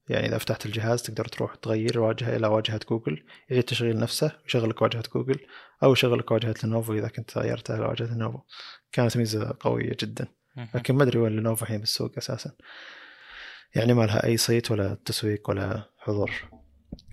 يعني 0.09 0.27
إذا 0.27 0.39
فتحت 0.39 0.67
الجهاز 0.67 1.03
تقدر 1.03 1.25
تروح 1.25 1.55
تغير 1.55 1.95
الواجهه 1.95 2.37
إلى 2.37 2.47
واجهة 2.47 2.81
جوجل. 2.91 3.25
يعيد 3.49 3.63
تشغيل 3.63 3.99
نفسه 3.99 4.33
ويشغل 4.43 4.71
لك 4.71 4.83
واجهة 4.83 5.03
جوجل 5.15 5.39
أو 5.83 5.93
يشغل 5.93 6.19
لك 6.19 6.31
واجهة 6.31 6.55
لينوفو 6.65 6.95
إذا 6.95 7.09
كنت 7.09 7.39
غيرتها 7.39 7.77
إلى 7.77 7.85
واجهة 7.85 8.07
لينوفو. 8.07 8.39
كانت 8.93 9.17
ميزة 9.17 9.57
قوية 9.61 9.97
جدا. 10.01 10.27
لكن 10.75 10.95
ما 10.95 11.03
أدري 11.03 11.19
وين 11.19 11.37
لينوفو 11.37 11.65
الحين 11.65 11.79
بالسوق 11.79 12.13
أساسا. 12.19 12.53
يعني 13.75 13.95
ما 13.95 14.03
لها 14.03 14.25
أي 14.27 14.37
صيت 14.37 14.71
ولا 14.71 14.95
تسويق 15.05 15.51
ولا 15.51 15.91
حضور. 15.99 16.31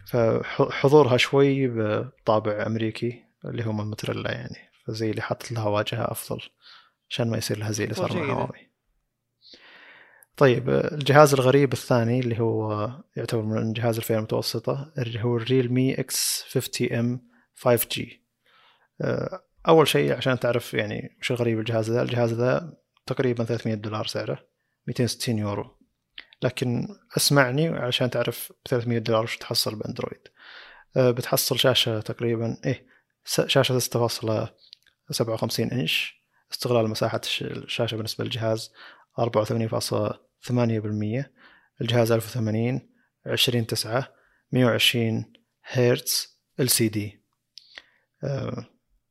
فحضورها 0.07 1.18
شوي 1.18 1.68
بطابع 1.68 2.65
أمريكي 2.68 3.24
اللي 3.45 3.65
هو 3.65 3.72
موتورولا 3.72 4.32
يعني. 4.32 4.57
فزي 4.88 5.09
اللي 5.09 5.22
حط 5.22 5.51
لها 5.51 5.68
واجهة 5.68 6.11
أفضل. 6.11 6.41
عشان 7.10 7.30
ما 7.30 7.38
يصير 7.38 7.58
لها 7.58 7.72
زي 7.72 7.84
اللي 7.84 7.95
صار 7.95 8.18
مع 8.18 8.34
هواوي 8.34 8.72
طيب 10.38 10.70
الجهاز 10.70 11.34
الغريب 11.34 11.74
الثاني 11.74 12.20
اللي 12.20 12.39
هو 12.39 12.89
يعتبر 13.16 13.41
من 13.41 13.74
جهاز 13.74 13.97
الفئة 13.97 14.18
المتوسطة 14.18 14.93
اللي 14.97 15.24
هو 15.24 15.38
ال 15.38 15.74
Realme 15.74 15.99
X50m 15.99 17.28
5G 17.55 18.28
أول 19.68 19.88
شيء 19.88 20.14
عشان 20.14 20.39
تعرف 20.39 20.74
يعني 20.74 21.18
وش 21.20 21.32
الغريب 21.32 21.60
الجهاز 21.60 21.91
ذا 21.91 22.01
الجهاز 22.01 22.34
ذا 22.34 22.78
تقريبا 23.05 23.43
300 23.43 23.76
دولار 23.76 24.05
سعره 24.05 24.47
260 24.88 25.38
يورو. 25.38 25.78
لكن 26.41 26.88
اسمعني 27.18 27.68
عشان 27.68 28.10
تعرف 28.10 28.51
ب 28.66 28.68
300 28.68 28.99
دولار 28.99 29.24
وش 29.24 29.38
تحصل 29.38 29.76
بأندرويد. 29.76 30.22
أه، 30.97 31.12
بتحصل 31.12 31.60
شاشة 31.60 31.99
تقريبا 31.99 32.58
إيه 32.66 32.88
شاشة 33.26 33.80
6.57 33.80 35.74
إنش. 35.74 36.16
استغلال 36.52 36.89
مساحة 36.89 37.22
الشاشة 37.41 37.95
بالنسبة 37.95 38.24
للجهاز 38.24 38.72
84.8% 39.20 39.26
الجهاز 41.82 42.12
1080 42.12 42.89
20 43.26 43.68
9 43.68 44.14
120 44.52 45.34
هرتز 45.64 46.39
LCD. 46.59 47.24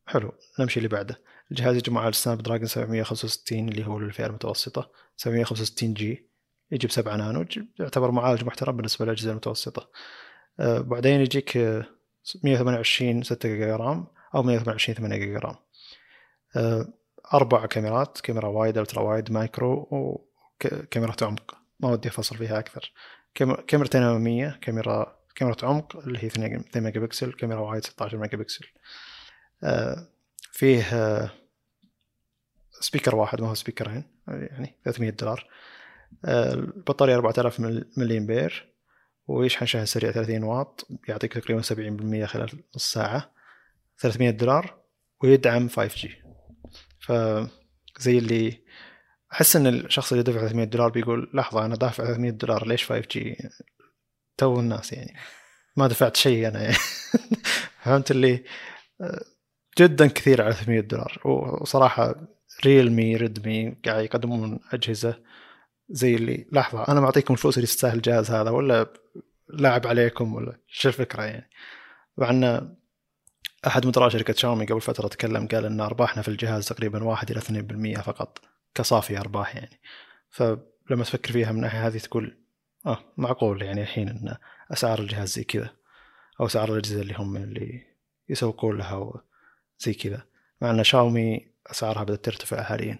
حلو 0.06 0.32
نمشي 0.60 0.76
اللي 0.78 0.88
بعده. 0.88 1.22
الجهاز 1.50 1.76
يجمع 1.76 2.00
على 2.00 2.08
ال 2.08 2.42
Snapdragon 2.42 2.66
765 2.66 3.68
اللي 3.68 3.86
هو 3.86 3.98
الفئه 3.98 4.26
المتوسطة 4.26 4.90
765G 5.16 6.30
يجي 6.70 6.86
ب 6.86 6.90
7 6.90 7.16
نانو 7.16 7.46
يعتبر 7.78 8.10
معالج 8.10 8.44
محترم 8.44 8.76
بالنسبة 8.76 9.04
للأجهزة 9.04 9.30
المتوسطة. 9.30 9.90
أه 10.60 10.78
بعدين 10.78 11.20
يجيك 11.20 11.56
128 12.44 13.22
6 13.22 13.48
جيجا 13.48 13.76
RAM 13.76 14.06
أو 14.34 14.42
128 14.42 14.96
8 14.96 15.16
جيجا 15.16 15.38
RAM. 15.38 15.56
أه 16.56 16.92
أربع 17.34 17.66
كاميرات 17.66 18.20
كاميرا 18.20 18.48
wide 18.48 18.78
ultra 18.78 19.02
wide 19.02 19.32
macro 19.32 19.88
وكاميرا 19.90 21.16
عمق. 21.22 21.58
ما 21.80 21.90
ودي 21.90 22.08
أفصل 22.08 22.36
فيها 22.36 22.58
أكثر. 22.58 22.92
كاميرتين 23.66 24.02
اماميه 24.02 24.58
كاميرا 24.62 25.16
كاميرا 25.34 25.56
عمق 25.62 25.96
اللي 25.96 26.18
هي 26.18 26.26
2 26.26 26.64
ميجا 26.76 27.00
بكسل 27.00 27.32
كاميرا 27.32 27.60
wide 27.60 27.84
16 27.84 28.18
ميجا 28.18 28.36
بكسل 28.36 28.66
أه 29.64 30.08
فيه 30.52 30.82
أه 30.82 31.30
speaker 32.80 33.16
واحد 33.16 33.40
ما 33.40 33.48
هو 33.48 33.54
سبيكرين 33.54 34.04
يعني 34.28 34.74
300 34.84 35.10
دولار. 35.10 35.46
البطارية 36.24 37.14
4000 37.14 37.60
ملي 37.96 38.18
امبير 38.18 38.72
ويشحن 39.28 39.66
شحن 39.66 39.84
سريع؟ 39.84 40.12
30 40.12 40.42
واط 40.42 40.88
يعطيك 41.08 41.32
تقريبا 41.32 41.62
70% 41.62 42.26
خلال 42.26 42.62
نص 42.76 42.92
ساعة. 42.92 43.30
300 43.98 44.30
دولار 44.30 44.78
ويدعم 45.22 45.68
5G 45.68 46.25
فزي 47.06 48.18
اللي 48.18 48.62
أحس 49.32 49.56
إن 49.56 49.66
الشخص 49.66 50.12
اللي 50.12 50.24
دفع 50.24 50.40
300 50.40 50.64
دولار 50.66 50.88
بيقول 50.88 51.30
لحظة 51.34 51.64
أنا 51.64 51.76
دافع 51.76 52.04
300 52.04 52.30
دولار 52.30 52.66
ليش 52.66 52.92
5G 52.92 53.18
تو 54.36 54.60
الناس 54.60 54.92
يعني. 54.92 55.14
ما 55.76 55.86
دفعت 55.86 56.16
شيء 56.16 56.48
أنا 56.48 56.62
يعني. 56.62 56.76
فهمت 57.82 58.10
اللي؟ 58.10 58.44
جدا 59.78 60.06
كثير 60.06 60.42
على 60.42 60.54
300 60.54 60.80
دولار. 60.80 61.20
وصراحة 61.24 62.14
ريلمي 62.64 63.16
ريدمي 63.16 63.76
قاعد 63.84 64.04
يقدمون 64.04 64.60
أجهزة 64.72 65.22
زي 65.88 66.14
اللي 66.14 66.46
لحظة 66.52 66.88
أنا 66.88 67.00
معطيكم 67.00 67.34
الفلوس 67.34 67.56
اللي 67.56 67.66
تستاهل 67.66 67.96
الجهاز 67.96 68.30
هذا 68.30 68.50
ولا 68.50 68.86
لاعب 69.48 69.86
عليكم 69.86 70.34
ولا 70.34 70.60
شو 70.68 70.88
الفكرة 70.88 71.22
يعني؟ 71.22 71.50
مع 72.18 72.30
إن 72.30 72.76
أحد 73.66 73.86
مدراء 73.86 74.08
شركة 74.08 74.34
شاومي 74.34 74.66
قبل 74.66 74.80
فترة 74.80 75.08
تكلم 75.08 75.48
قال 75.48 75.64
إن 75.64 75.80
أرباحنا 75.80 76.22
في 76.22 76.28
الجهاز 76.28 76.68
تقريبا 76.68 77.04
1 77.04 77.30
إلى 77.30 77.40
2% 77.96 78.00
فقط 78.00 78.40
كصافي 78.74 79.18
أرباح 79.18 79.56
يعني. 79.56 79.80
فلما 80.30 81.04
تفكر 81.04 81.32
فيها 81.32 81.50
من 81.50 81.56
الناحيه 81.56 81.86
هذه 81.86 81.98
تقول 81.98 82.38
آه 82.86 82.98
معقول 83.16 83.62
يعني 83.62 83.82
الحين 83.82 84.08
إن 84.08 84.36
أسعار 84.72 84.98
الجهاز 84.98 85.28
زي 85.28 85.44
كذا 85.44 85.70
أو 86.40 86.46
اسعار 86.46 86.72
الأجهزة 86.72 87.00
اللي 87.00 87.14
هم 87.14 87.36
اللي 87.36 87.86
يسوقون 88.28 88.78
لها 88.78 89.12
زي 89.78 89.94
كذا. 89.94 90.26
مع 90.62 90.70
إن 90.70 90.84
شاومي 90.84 91.48
أسعارها 91.66 92.02
بدأت 92.04 92.24
ترتفع 92.24 92.62
حاليا. 92.62 92.98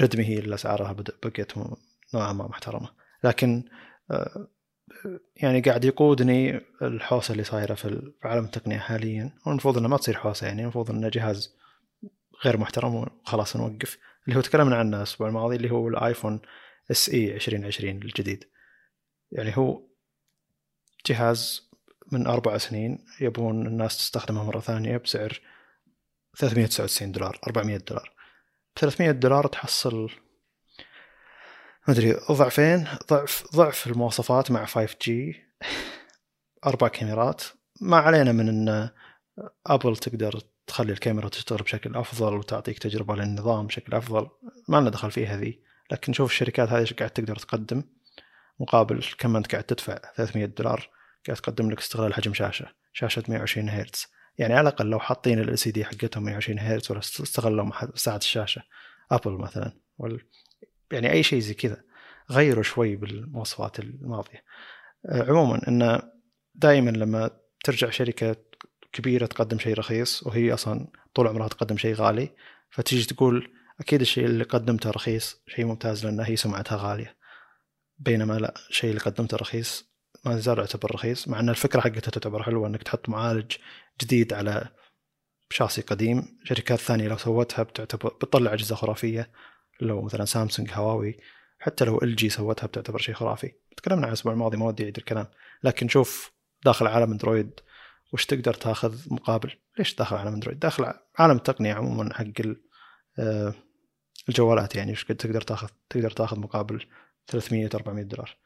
ريدمي 0.00 0.24
هي 0.24 0.38
اللي 0.38 0.54
أسعارها 0.54 0.92
بقيت 0.92 1.52
نوعا 2.14 2.32
ما 2.32 2.48
محترمة. 2.48 2.88
لكن 3.24 3.64
آه، 4.10 4.48
يعني 5.36 5.60
قاعد 5.60 5.84
يقودني 5.84 6.60
الحوسة 6.82 7.32
اللي 7.32 7.44
صايرة 7.44 7.74
في 7.74 8.12
عالم 8.24 8.44
التقنية 8.44 8.78
حاليا. 8.78 9.32
والمفروض 9.46 9.78
إنه 9.78 9.88
ما 9.88 9.96
تصير 9.96 10.14
حوسة 10.14 10.46
يعني 10.46 10.62
المفروض 10.62 10.90
إنه 10.90 11.08
جهاز 11.08 11.56
غير 12.44 12.56
محترم 12.56 12.94
وخلاص 12.94 13.56
نوقف. 13.56 13.98
اللي 14.26 14.36
هو 14.36 14.40
تكلمنا 14.40 14.76
عنه 14.76 14.96
الأسبوع 14.96 15.28
الماضي 15.28 15.56
اللي 15.56 15.70
هو 15.70 15.88
الآيفون 15.88 16.40
إس 16.90 17.08
إي 17.08 17.34
2020 17.34 17.90
الجديد. 18.02 18.44
يعني 19.32 19.56
هو 19.56 19.82
جهاز 21.06 21.70
من 22.12 22.26
أربع 22.26 22.58
سنين 22.58 23.04
يبون 23.20 23.66
الناس 23.66 23.96
تستخدمه 23.96 24.44
مرة 24.44 24.60
ثانية 24.60 24.96
بسعر 24.96 25.40
399 26.36 27.12
دولار 27.12 27.38
400 27.46 27.76
دولار. 27.76 28.12
ب 28.76 28.78
300 28.78 29.10
دولار 29.10 29.46
تحصل 29.46 30.10
ما 31.88 31.94
أدري 31.94 32.12
ضعفين 32.30 32.86
ضعف 33.10 33.44
ضعف 33.54 33.86
المواصفات 33.86 34.50
مع 34.50 34.66
5G 34.66 35.10
أربع 36.66 36.88
كاميرات. 36.88 37.42
ما 37.80 37.96
علينا 37.96 38.32
من 38.32 38.48
إن 38.48 38.90
ابل 39.66 39.96
تقدر 39.96 40.40
تخلي 40.66 40.92
الكاميرا 40.92 41.28
تشتغل 41.28 41.58
بشكل 41.58 41.96
أفضل 41.96 42.34
وتعطيك 42.34 42.78
تجربة 42.78 43.16
للنظام 43.16 43.66
بشكل 43.66 43.94
أفضل. 43.94 44.28
ما 44.68 44.76
لنا 44.76 44.90
دخل 44.90 45.10
فيها 45.10 45.36
ذي. 45.36 45.60
لكن 45.90 46.12
شوف 46.12 46.30
الشركات 46.30 46.68
هذه 46.68 46.86
قاعد 46.98 47.10
تقدر 47.10 47.36
تقدم؟ 47.36 47.82
مقابل 48.60 49.04
كم 49.18 49.36
انت 49.36 49.52
قاعد 49.52 49.64
تدفع 49.64 49.98
300 50.16 50.46
دولار 50.46 50.90
قاعد 51.26 51.38
تقدم 51.38 51.70
لك 51.70 51.78
استغلال 51.78 52.14
حجم 52.14 52.34
شاشة 52.34 52.66
شاشة 52.92 53.22
120 53.28 53.68
هرتز. 53.68 54.06
يعني 54.38 54.54
على 54.54 54.68
الأقل 54.68 54.86
لو 54.86 54.98
حاطين 54.98 55.38
ال 55.38 55.58
LCD 55.58 55.84
حقتهم 55.84 56.24
120 56.24 56.58
هرتز 56.58 56.90
ولا 56.90 57.00
استغلوا 57.00 57.70
ساعة 57.94 58.16
الشاشة. 58.16 58.62
ابل 59.10 59.32
مثلا. 59.32 59.72
يعني 60.92 61.12
أي 61.12 61.22
شيء 61.22 61.38
زي 61.40 61.54
كذا 61.54 61.82
غيروا 62.30 62.62
شوي 62.62 62.96
بالمواصفات 62.96 63.78
الماضية. 63.78 64.44
آه، 65.06 65.22
عموما 65.22 65.68
إن 65.68 66.02
دائما 66.54 66.90
لما 66.90 67.30
ترجع 67.64 67.90
شركة 67.90 68.36
كبيرة 68.92 69.26
تقدم 69.26 69.58
شيء 69.58 69.74
رخيص 69.74 70.22
وهي 70.26 70.54
أصلا 70.54 70.86
طول 71.14 71.26
عمرها 71.26 71.48
تقدم 71.48 71.76
شيء 71.76 71.94
غالي 71.94 72.28
فتيجي 72.70 73.04
تقول 73.14 73.52
أكيد 73.80 74.00
الشيء 74.00 74.24
اللي 74.24 74.44
قدمته 74.44 74.90
رخيص 74.90 75.42
شيء 75.46 75.64
ممتاز 75.64 76.06
لأن 76.06 76.20
هي 76.20 76.36
سمعتها 76.36 76.76
غالية. 76.76 77.16
بينما 77.98 78.34
لا 78.34 78.54
الشيء 78.70 78.90
اللي 78.90 79.00
قدمته 79.00 79.36
رخيص 79.36 79.96
ما 80.24 80.38
زال 80.38 80.58
يعتبر 80.58 80.94
رخيص 80.94 81.28
مع 81.28 81.40
إن 81.40 81.48
الفكرة 81.48 81.80
حقتها 81.80 82.10
تعتبر 82.10 82.42
حلوة 82.42 82.68
إنك 82.68 82.82
تحط 82.82 83.08
معالج 83.08 83.52
جديد 84.00 84.32
على 84.32 84.68
شاسي 85.50 85.82
قديم. 85.82 86.38
شركات 86.44 86.78
ثانية 86.78 87.08
لو 87.08 87.16
سوتها 87.16 87.62
بتعتبر 87.62 88.08
بتطلع 88.08 88.52
أجهزة 88.52 88.74
خرافية. 88.74 89.30
لو 89.80 90.02
مثلا 90.02 90.24
سامسونج 90.24 90.70
هواوي 90.72 91.16
حتى 91.58 91.84
لو 91.84 91.98
إل 91.98 92.16
جي 92.16 92.28
سوتها 92.28 92.66
بتعتبر 92.66 92.98
شيء 92.98 93.14
خرافي. 93.14 93.52
تكلمنا 93.76 94.02
عن 94.02 94.08
الأسبوع 94.08 94.32
الماضي 94.32 94.56
ما 94.56 94.66
ودي 94.66 94.82
أعيد 94.82 94.96
الكلام. 94.96 95.26
لكن 95.64 95.88
شوف 95.88 96.32
داخل 96.64 96.86
عالم 96.86 97.10
أندرويد 97.12 97.60
وش 98.12 98.26
تقدر 98.26 98.54
تاخذ 98.54 98.98
مقابل؟ 99.10 99.52
ليش 99.78 99.94
داخل 99.94 100.16
عالم 100.16 100.34
أندرويد؟ 100.34 100.58
داخل 100.58 100.92
عالم 101.18 101.36
التقنية 101.36 101.74
عموما 101.74 102.14
حق 102.14 102.24
آه، 103.18 103.54
الجوالات 104.28 104.76
يعني 104.76 104.92
وش 104.92 105.04
تقدر 105.04 105.40
تاخذ؟ 105.40 105.68
تقدر 105.90 106.10
تاخذ 106.10 106.40
مقابل 106.40 106.86
300 107.26 107.70
400 107.74 108.04
دولار. 108.04 108.36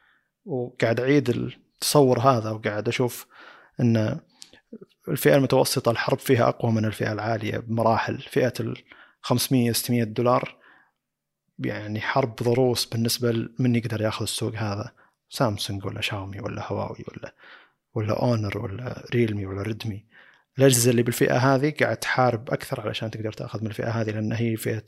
وقاعد 0.45 1.01
أعيد 1.01 1.31
التصور 1.31 2.21
هذا 2.21 2.51
وقاعد 2.51 2.89
أشوف 2.89 3.27
إن 3.81 4.21
الفئة 5.09 5.37
المتوسطة 5.37 5.91
الحرب 5.91 6.19
فيها 6.19 6.49
أقوى 6.49 6.73
من 6.73 6.85
الفئة 6.85 7.13
العالية 7.13 7.59
بمراحل. 7.59 8.19
فئة 8.19 8.53
ال 8.61 8.83
500 9.21 9.73
600 9.73 10.05
دولار 10.05 10.60
يعني 11.61 12.01
حرب 12.01 12.37
ضروس 12.37 12.85
بالنسبة 12.85 13.33
لمن 13.33 13.77
يقدر 13.77 14.01
ياخذ 14.01 14.23
السوق 14.23 14.55
هذا؟ 14.55 14.93
سامسونج 15.31 15.87
ولا 15.87 16.01
شاومي 16.01 16.41
ولا 16.41 16.73
هواوي 16.73 17.05
ولا 17.09 17.35
ولا 17.95 18.23
اونر 18.23 18.59
ولا 18.59 19.05
ريلمي 19.15 19.47
ولا 19.47 19.63
ريدمي؟ 19.63 20.05
الأجهزة 20.59 20.91
اللي 20.91 21.03
بالفئة 21.03 21.37
هذه 21.37 21.75
قاعد 21.81 21.97
تحارب 21.97 22.51
أكثر 22.51 22.81
علشان 22.81 23.11
تقدر 23.11 23.33
تأخذ 23.33 23.61
من 23.61 23.67
الفئة 23.67 23.91
هذه 23.91 24.11
لأن 24.11 24.33
هي 24.33 24.57
فئة 24.57 24.83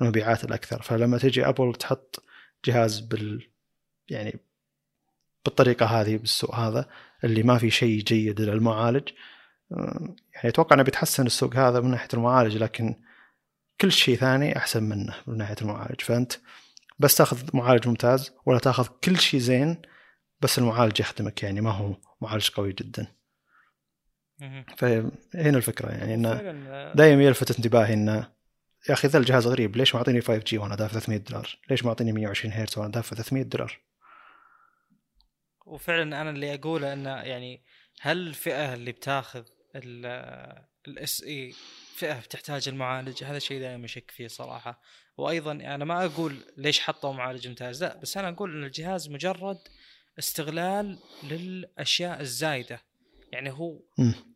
المبيعات 0.00 0.44
الأكثر. 0.44 0.82
فلما 0.82 1.18
تجي 1.18 1.48
أبل 1.48 1.74
تحط 1.74 2.22
جهاز 2.64 3.00
بال 3.00 3.46
يعني 4.08 4.38
بالطريقة 5.44 5.86
هذه 5.86 6.16
بالسوق 6.16 6.54
هذا 6.54 6.88
اللي 7.24 7.42
ما 7.42 7.58
في 7.58 7.70
شيء 7.70 8.00
جيد 8.02 8.40
للمعالج 8.40 9.08
آه، 9.72 10.14
يعني 10.34 10.48
أتوقع 10.48 10.74
إنه 10.74 10.82
بيتحسن 10.82 11.26
السوق 11.26 11.56
هذا 11.56 11.80
من 11.80 11.90
ناحية 11.90 12.08
المعالج 12.14 12.56
لكن 12.56 12.94
كل 13.80 13.92
شيء 13.92 14.16
ثاني 14.16 14.56
أحسن 14.56 14.82
منه 14.82 15.14
من 15.26 15.36
ناحية 15.36 15.56
المعالج 15.62 16.00
فأنت 16.00 16.32
بس 16.98 17.16
تاخذ 17.16 17.56
معالج 17.56 17.88
ممتاز 17.88 18.32
ولا 18.46 18.58
تاخذ 18.58 18.86
كل 19.04 19.18
شيء 19.18 19.40
زين 19.40 19.82
بس 20.40 20.58
المعالج 20.58 21.00
يخدمك 21.00 21.42
يعني 21.42 21.60
ما 21.60 21.70
هو 21.70 21.96
معالج 22.20 22.50
قوي 22.50 22.72
جدا. 22.72 23.06
فهنا 24.76 25.56
الفكرة 25.56 25.90
يعني 25.90 26.14
إنه 26.14 26.32
آه، 26.32 26.94
دائما 26.94 27.22
يلفت 27.22 27.56
انتباهي 27.56 27.94
إنه 27.94 28.34
يا 28.88 28.94
أخي 28.94 29.08
ذا 29.08 29.18
الجهاز 29.18 29.46
غريب 29.46 29.76
ليش 29.76 29.94
معطيني 29.94 30.20
5 30.20 30.38
جي 30.38 30.58
وأنا 30.58 30.74
دافع 30.76 30.92
300 30.92 31.18
دولار؟ 31.18 31.58
ليش 31.70 31.84
معطيني 31.84 32.12
120 32.12 32.54
هرتز 32.54 32.78
وأنا 32.78 32.90
دافع 32.90 33.16
300 33.16 33.42
دولار؟ 33.44 33.80
وفعلا 35.66 36.20
أنا 36.20 36.30
اللي 36.30 36.54
أقوله 36.54 36.92
إنه 36.92 37.10
يعني 37.10 37.64
هل 38.00 38.26
الفئة 38.26 38.74
اللي 38.74 38.92
بتاخذ 38.92 39.44
الاس 40.88 41.22
اي 41.22 41.54
فئة 41.96 42.20
بتحتاج 42.20 42.68
المعالج 42.68 43.24
هذا 43.24 43.38
شيء 43.38 43.60
دائما 43.60 43.84
اشك 43.84 44.10
فيه 44.10 44.28
صراحة. 44.28 44.80
وأيضا 45.16 45.52
أنا 45.52 45.84
ما 45.84 46.04
أقول 46.04 46.36
ليش 46.56 46.80
حطوا 46.80 47.12
معالج 47.12 47.48
ممتاز 47.48 47.84
لا 47.84 47.96
بس 47.96 48.16
أنا 48.16 48.28
أقول 48.28 48.56
إن 48.56 48.64
الجهاز 48.64 49.08
مجرد 49.08 49.58
استغلال 50.18 50.98
للأشياء 51.22 52.20
الزايدة. 52.20 52.82
يعني 53.32 53.50
هو. 53.50 53.80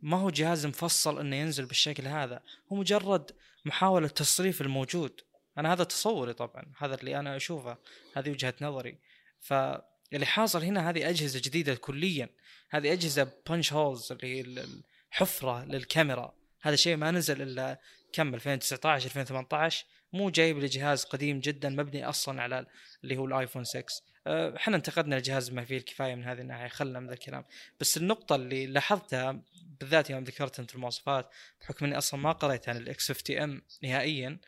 ما 0.03 0.17
هو 0.17 0.31
جهاز 0.31 0.67
مفصل 0.67 1.21
إنه 1.21 1.37
ينزل 1.37 1.67
بالشكل 1.67 2.07
هذا 2.07 2.43
هو 2.73 2.77
مجرد 2.77 3.31
محاولة 3.65 4.09
تصريف 4.09 4.61
الموجود. 4.61 5.21
أنا 5.59 5.73
هذا 5.73 5.85
تصوري 5.85 6.33
طبعا 6.33 6.73
هذا 6.79 6.95
اللي 6.95 7.19
أنا 7.19 7.37
أشوفه 7.37 7.77
هذه 8.17 8.31
وجهة 8.31 8.55
نظري. 8.61 8.99
فاللي 9.41 10.27
حاصل 10.27 10.63
هنا 10.63 10.91
هذه 10.91 11.09
أجهزة 11.09 11.41
جديدة 11.45 11.75
كليا. 11.75 12.29
هذه 12.71 12.93
أجهزة 12.93 13.33
punch 13.49 13.73
holes 13.73 14.13
اللي 14.13 14.37
هي 14.37 14.41
ال- 14.41 14.83
الحفره 15.13 15.65
للكاميرا. 15.65 16.38
هذا 16.61 16.77
شيء 16.77 16.97
ما 16.97 17.11
نزل 17.11 17.43
إلا 17.43 17.81
كم 18.13 18.35
2019 18.35 19.07
2018 19.07 19.87
مو 20.13 20.31
جايب 20.31 20.59
لجهاز 20.59 21.05
قديم 21.05 21.41
جدا 21.41 21.69
مبني 21.69 22.05
أصلا 22.05 22.43
على 22.43 22.67
اللي 23.05 23.17
هو 23.17 23.25
الآيفون 23.25 23.65
6 23.65 23.85
أه، 24.29 24.57
إحنا 24.57 24.77
انتقدنا 24.77 25.17
الجهاز 25.17 25.51
ما 25.51 25.65
فيه 25.65 25.77
الكفاية 25.77 26.15
من 26.15 26.25
هذه 26.25 26.41
الناحية 26.41 26.69
خلنا 26.69 27.01
من 27.01 27.07
ذا 27.07 27.13
الكلام. 27.13 27.45
بس 27.81 27.97
النقطة 27.97 28.35
اللي 28.35 28.67
لاحظتها 28.67 29.43
بالذات 29.81 30.11
يوم 30.11 30.25
ذكرت 30.25 30.61
أنت 30.61 30.75
المواصفات 30.75 31.31
بحكم 31.61 31.87
إني 31.87 31.99
أصلا 31.99 32.21
ما 32.21 32.33
قريت 32.33 32.69
عن 32.69 32.77
ال 32.77 32.95
X 32.95 33.13
50 33.13 33.39
M 33.39 33.63
نهائيا 33.83 34.39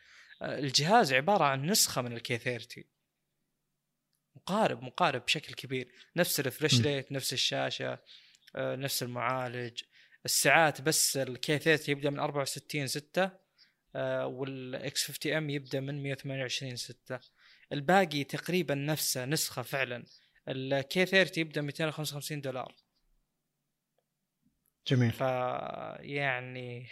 أه، 0.41 0.59
الجهاز 0.59 1.13
عبارة 1.13 1.43
عن 1.43 1.65
نسخة 1.65 2.01
من 2.01 2.13
ال 2.13 2.25
K 2.25 2.37
30 2.37 2.83
مقارب 4.35 4.83
مقارب 4.83 5.25
بشكل 5.25 5.53
كبير. 5.53 5.91
نفس 6.15 6.39
ال 6.39 6.44
refresh 6.44 6.81
rate 6.81 7.11
نفس 7.11 7.33
الشاشة 7.33 7.99
أه، 8.55 8.75
نفس 8.75 9.03
المعالج. 9.03 9.81
الساعات 10.25 10.81
بس 10.81 11.17
ال 11.17 11.38
K 11.38 11.59
30 11.59 11.91
يبدأ 11.95 12.09
من 12.09 12.19
64 12.19 12.87
6 12.87 13.31
وال 14.25 14.80
X 14.80 15.07
50 15.07 15.33
M 15.33 15.49
يبدأ 15.49 15.79
من 15.79 16.03
128 16.03 16.75
6 16.75 17.19
الباقي 17.73 18.23
تقريبا 18.23 18.75
نفسه 18.75 19.25
نسخة 19.25 19.61
فعلا. 19.61 20.03
ال 20.47 20.76
K 20.76 21.05
30 21.05 21.41
يبدا 21.41 21.61
255 21.61 22.41
دولار. 22.41 22.75
جميل. 24.87 25.11
ف 25.11 25.21
يعني 25.99 26.87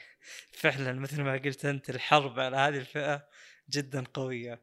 فعلا 0.51 0.93
مثل 0.93 1.21
ما 1.21 1.33
قلت 1.33 1.65
أنت 1.65 1.89
الحرب 1.89 2.39
على 2.39 2.57
هذه 2.57 2.77
الفئة 2.77 3.27
جدا 3.69 4.03
قوية. 4.13 4.61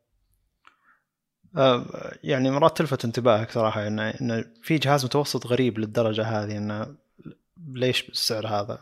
آه، 1.57 1.85
يعني 2.25 2.51
مرات 2.51 2.79
تلفت 2.79 3.05
انتباهك 3.05 3.51
صراحة 3.51 3.87
انه 3.87 4.11
انه 4.11 4.45
في 4.63 4.79
جهاز 4.79 5.05
متوسط 5.05 5.47
غريب 5.47 5.79
للدرجة 5.79 6.23
هذه 6.23 6.57
انه 6.57 6.97
ليش 7.57 8.03
بالسعر 8.03 8.47
هذا؟ 8.47 8.79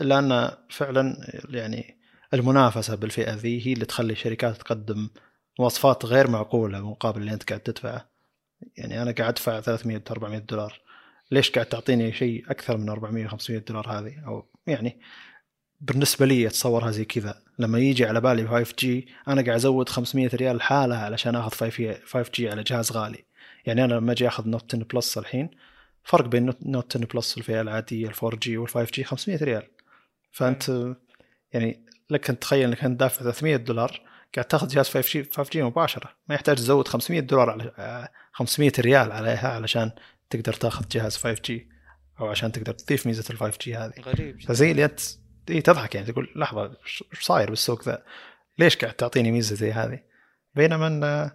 لأن 0.00 0.50
فعلا 0.70 1.16
يعني 1.48 1.96
المنافسة 2.34 2.94
بالفئة 2.94 3.34
ذي 3.34 3.66
هي 3.66 3.72
اللي 3.72 3.84
تخلي 3.84 4.12
الشركات 4.12 4.56
تقدم 4.56 5.08
مواصفات 5.58 6.04
غير 6.04 6.30
معقولة 6.30 6.90
مقابل 6.90 7.20
اللي 7.20 7.32
أنت 7.32 7.48
قاعد 7.48 7.60
تدفعه. 7.60 8.10
يعني 8.76 9.02
أنا 9.02 9.12
قاعد 9.12 9.28
أدفع 9.28 9.60
300 9.60 10.02
400 10.10 10.38
دولار 10.38 10.80
ليش 11.30 11.50
قاعد 11.50 11.66
تعطيني 11.66 12.12
شيء 12.12 12.50
أكثر 12.50 12.76
من 12.76 12.88
400 12.88 13.26
500 13.26 13.60
دولار 13.60 13.88
هذه 13.88 14.26
أو 14.26 14.46
يعني 14.66 15.00
بالنسبة 15.80 16.26
لي 16.26 16.46
أتصورها 16.46 16.90
زي 16.90 17.04
كذا 17.04 17.42
لما 17.58 17.78
يجي 17.78 18.06
على 18.06 18.20
بالي 18.20 18.48
5 18.48 18.74
G 18.78 19.08
أنا 19.28 19.42
قاعد 19.42 19.56
أزود 19.56 19.88
500 19.88 20.30
ريال 20.34 20.56
الحالة 20.56 20.96
علشان 20.96 21.36
آخذ 21.36 21.70
5 22.04 22.30
G 22.34 22.50
على 22.50 22.62
جهاز 22.62 22.92
غالي 22.92 23.24
يعني 23.66 23.84
أنا 23.84 23.94
لما 23.94 24.12
أجي 24.12 24.28
آخذ 24.28 24.48
Note 24.48 24.74
10 24.74 24.84
Plus 24.84 25.18
الحين 25.18 25.50
فرق 26.04 26.26
بين 26.26 26.46
Note- 26.46 26.66
Note 26.66 26.96
10 26.96 27.06
Plus 27.14 27.38
الفئه 27.38 27.60
العادية 27.60 28.08
ال 28.08 28.14
4 28.14 28.38
G 28.38 28.56
وال 28.56 28.68
5 28.68 28.90
G 28.94 29.04
500 29.04 29.44
ريال 29.44 29.66
فأنت 30.32 30.94
يعني 31.52 31.86
لك 32.10 32.30
أن 32.30 32.38
تتخيل 32.38 32.68
إنك 32.68 32.84
انت 32.84 33.00
دافع 33.00 33.22
300 33.22 33.56
دولار 33.56 34.00
قاعد 34.34 34.44
تاخذ 34.48 34.68
جهاز 34.68 34.88
5 34.88 35.12
G 35.12 35.24
5 35.32 35.50
G 35.50 35.62
مباشرة 35.62 36.10
ما 36.28 36.34
يحتاج 36.34 36.56
تزود 36.56 36.88
500 36.88 37.20
دولار 37.20 37.50
على 37.50 37.72
آه، 37.78 38.08
500 38.32 38.72
ريال 38.78 39.12
عليها 39.12 39.48
علشان 39.48 39.90
تقدر 40.30 40.52
تاخذ 40.52 40.88
جهاز 40.88 41.16
5 41.16 41.42
G 41.44 41.68
أو 42.20 42.26
عشان 42.26 42.52
تقدر 42.52 42.72
تضيف 42.72 43.06
ميزة 43.06 43.24
ال 43.30 43.38
5 43.38 43.58
G 43.62 43.74
هذه 43.76 43.92
غريب 44.00 44.38
جداً. 44.38 44.48
فزي 44.48 44.70
اللي 44.70 44.84
أنت 44.84 45.00
تضحك 45.50 45.94
يعني 45.94 46.06
تقول 46.12 46.32
لحظة 46.36 46.76
إيش 46.86 47.04
صاير 47.20 47.50
بالسوق 47.50 47.82
ذا؟ 47.84 48.02
ليش 48.58 48.76
قاعد 48.76 48.94
تعطيني 48.94 49.30
ميزة 49.32 49.56
زي 49.56 49.72
هذه؟ 49.72 50.00
بينما 50.54 50.86
إن 50.86 51.30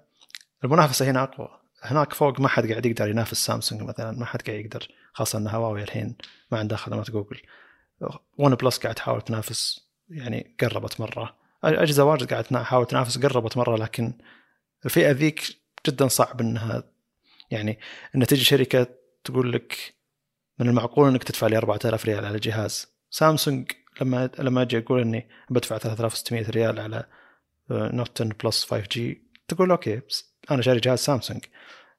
المنافسة 0.63 1.11
هنا 1.11 1.23
أقوى 1.23 1.59
هناك 1.91 2.13
فوق 2.13 2.39
ما 2.39 2.47
حد 2.47 2.69
قاعد 2.71 2.85
يقدر 2.85 3.09
ينافس 3.09 3.45
سامسونج 3.45 3.81
مثلا 3.81 4.11
ما 4.11 4.25
حد 4.25 4.41
قاعد 4.41 4.59
يقدر 4.59 4.87
خاصة 5.13 5.39
إن 5.39 5.47
هواوي 5.47 5.83
الحين 5.83 6.15
ما 6.51 6.59
عندها 6.59 6.77
خدمات 6.77 7.11
جوجل. 7.11 7.41
ون 8.37 8.55
بلس 8.55 8.77
قاعد 8.77 8.95
تحاول 8.95 9.21
تنافس 9.21 9.87
يعني 10.09 10.55
قربت 10.59 11.01
مرة. 11.01 11.35
أجهزة 11.63 12.03
واجد 12.03 12.31
قاعد 12.31 12.43
تحاول 12.43 12.87
تنافس 12.87 13.17
قربت 13.17 13.57
مرة 13.57 13.77
لكن 13.77 14.13
الفئة 14.85 15.11
ذيك 15.11 15.57
جدا 15.87 16.07
صعب 16.07 16.41
إنها 16.41 16.83
يعني 17.51 17.79
إن 18.15 18.27
تجي 18.27 18.43
شركة 18.43 18.87
تقول 19.23 19.53
لك 19.53 19.95
من 20.59 20.69
المعقول 20.69 21.09
إنك 21.09 21.23
تدفع 21.23 21.47
لي 21.47 21.57
4000 21.57 22.05
ريال 22.05 22.25
على 22.25 22.39
جهاز. 22.39 22.87
سامسونج 23.09 23.71
لما 24.01 24.29
لما 24.39 24.61
أجي 24.61 24.77
أقول 24.77 25.01
إني 25.01 25.29
بدفع 25.49 25.77
3600 25.77 26.49
ريال 26.49 26.79
على 26.79 27.05
Note 27.71 28.21
10 28.21 28.35
Plus 28.43 28.65
5 28.65 28.87
G 28.91 29.24
تقول 29.47 29.71
okay 29.71 30.01
بس 30.09 30.35
أنا 30.51 30.61
شاري 30.61 30.79
جهاز 30.79 30.99
سامسونج 30.99 31.45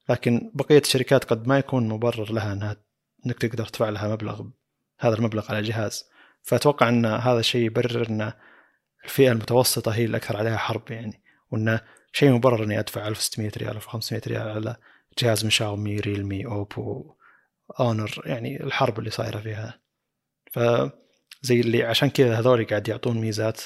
لكن 0.08 0.50
بقية 0.54 0.78
الشركات 0.78 1.24
قد 1.24 1.46
ما 1.46 1.58
يكون 1.58 1.88
مبرر 1.88 2.32
لها 2.32 2.52
إنها 2.52 2.76
إنك 3.26 3.38
تقدر 3.38 3.66
تدفع 3.66 3.88
لها 3.88 4.08
مبلغ 4.08 4.46
هذا 4.98 5.14
المبلغ 5.14 5.46
على 5.50 5.62
جهاز. 5.62 6.04
فأتوقع 6.42 6.88
إن 6.88 7.06
هذا 7.06 7.40
الشيء 7.40 7.66
يبرر 7.66 8.08
إن 8.08 8.32
الفئة 9.04 9.32
المتوسطة 9.32 9.94
هي 9.94 10.04
الاكثر 10.04 10.36
عليها 10.36 10.56
حرب 10.56 10.90
يعني 10.90 11.22
وانه 11.50 11.80
شيء 12.12 12.32
مبرر 12.32 12.64
إني 12.64 12.78
أدفع 12.78 13.08
1600 13.08 13.50
ريال 13.56 13.76
1500 13.76 14.22
ريال 14.26 14.48
على 14.48 14.76
جهاز 15.18 15.44
من 15.44 15.50
شاومي 15.50 16.00
ريلمي 16.00 16.46
أوبو 16.46 17.14
أونر 17.80 18.22
يعني 18.24 18.62
الحرب 18.62 18.98
اللي 18.98 19.10
صايرة 19.10 19.38
فيها. 19.38 19.80
ف 20.52 20.58
زي 21.42 21.60
اللي 21.60 21.82
عشان 21.82 22.10
كذا 22.10 22.38
هذول 22.38 22.66
قاعد 22.66 22.88
يعطون 22.88 23.18
ميزات 23.18 23.60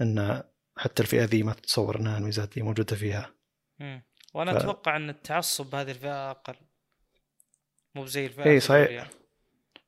إن 0.00 0.42
حتى 0.76 1.02
الفئة 1.02 1.24
ذي 1.24 1.42
ما 1.42 1.52
تتصور 1.52 1.96
إنها 2.00 2.18
الميزات 2.18 2.54
ذي 2.54 2.62
موجودة 2.62 2.96
فيها 2.96 3.34
مم. 3.78 4.02
وأنا 4.34 4.52
ف- 4.52 4.56
أتوقع 4.56 4.96
إن 4.96 5.10
التعصب 5.10 5.70
بهذه 5.70 5.90
الفئة 5.90 6.30
أقل 6.30 6.54
مو 7.94 8.06
زي 8.06 8.26
الفئة 8.26 8.44
إيه، 8.44 8.58
صحيح. 8.58 8.88
الأولية. 8.88 9.10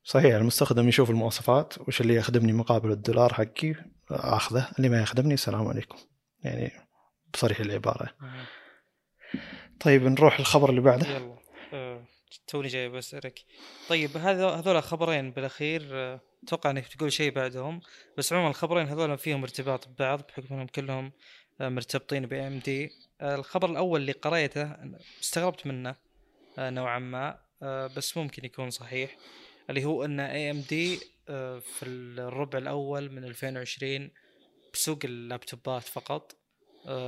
صحيح 0.05 0.35
المستخدم 0.35 0.89
يشوف 0.89 1.11
المواصفات 1.11 1.79
وش 1.89 2.01
اللي 2.01 2.15
يخدمني 2.15 2.53
مقابل 2.53 2.91
الدولار 2.91 3.35
حقي 3.35 3.75
أخذه 4.11 4.71
اللي 4.79 4.89
ما 4.89 5.03
يخدمني 5.03 5.35
السلام 5.35 5.67
عليكم 5.69 5.97
يعني 6.45 6.73
بصريح 7.35 7.61
العبارة 7.61 8.15
مم. 8.21 8.45
طيب 9.81 10.03
نروح 10.03 10.39
الخبر 10.39 10.71
اللي 10.71 10.81
بعده 10.81 11.07
يلا 11.09 11.39
آه، 11.73 12.05
توني 12.47 12.69
جاي 12.69 12.89
بسألك 12.89 13.45
طيب 13.89 14.17
هذا 14.17 14.49
هذول 14.49 14.83
خبرين 14.83 15.31
بالأخير 15.31 15.89
آه، 15.93 16.21
أتوقع 16.45 16.71
إنك 16.71 16.87
تقول 16.87 17.13
شيء 17.13 17.31
بعدهم 17.33 17.81
بس 18.19 18.33
عموما 18.33 18.49
الخبرين 18.49 18.89
هذول 18.89 19.19
فيهم 19.19 19.43
ارتباط 19.43 19.89
ببعض 19.89 20.23
بحكم 20.29 20.55
إنهم 20.55 20.67
كلهم 20.67 21.13
آه، 21.61 21.69
مرتبطين 21.69 22.27
بي 22.27 22.47
ام 22.47 22.59
دي 22.59 22.91
الخبر 23.23 23.71
الأول 23.71 24.01
اللي 24.01 24.13
قريته 24.13 24.77
استغربت 25.21 25.67
منه 25.67 25.97
آه، 26.59 26.71
نوعا 26.71 26.99
ما 26.99 27.39
آه، 27.63 27.87
بس 27.87 28.17
ممكن 28.17 28.45
يكون 28.45 28.71
صحيح 28.71 29.17
اللي 29.71 29.85
هو 29.85 30.05
إن 30.05 30.21
AMD 30.21 31.01
في 31.61 31.83
الربع 31.83 32.59
الأول 32.59 33.11
من 33.13 33.25
2020 33.25 34.11
بسوق 34.73 34.99
اللابتوبات 35.05 35.83
فقط 35.83 36.37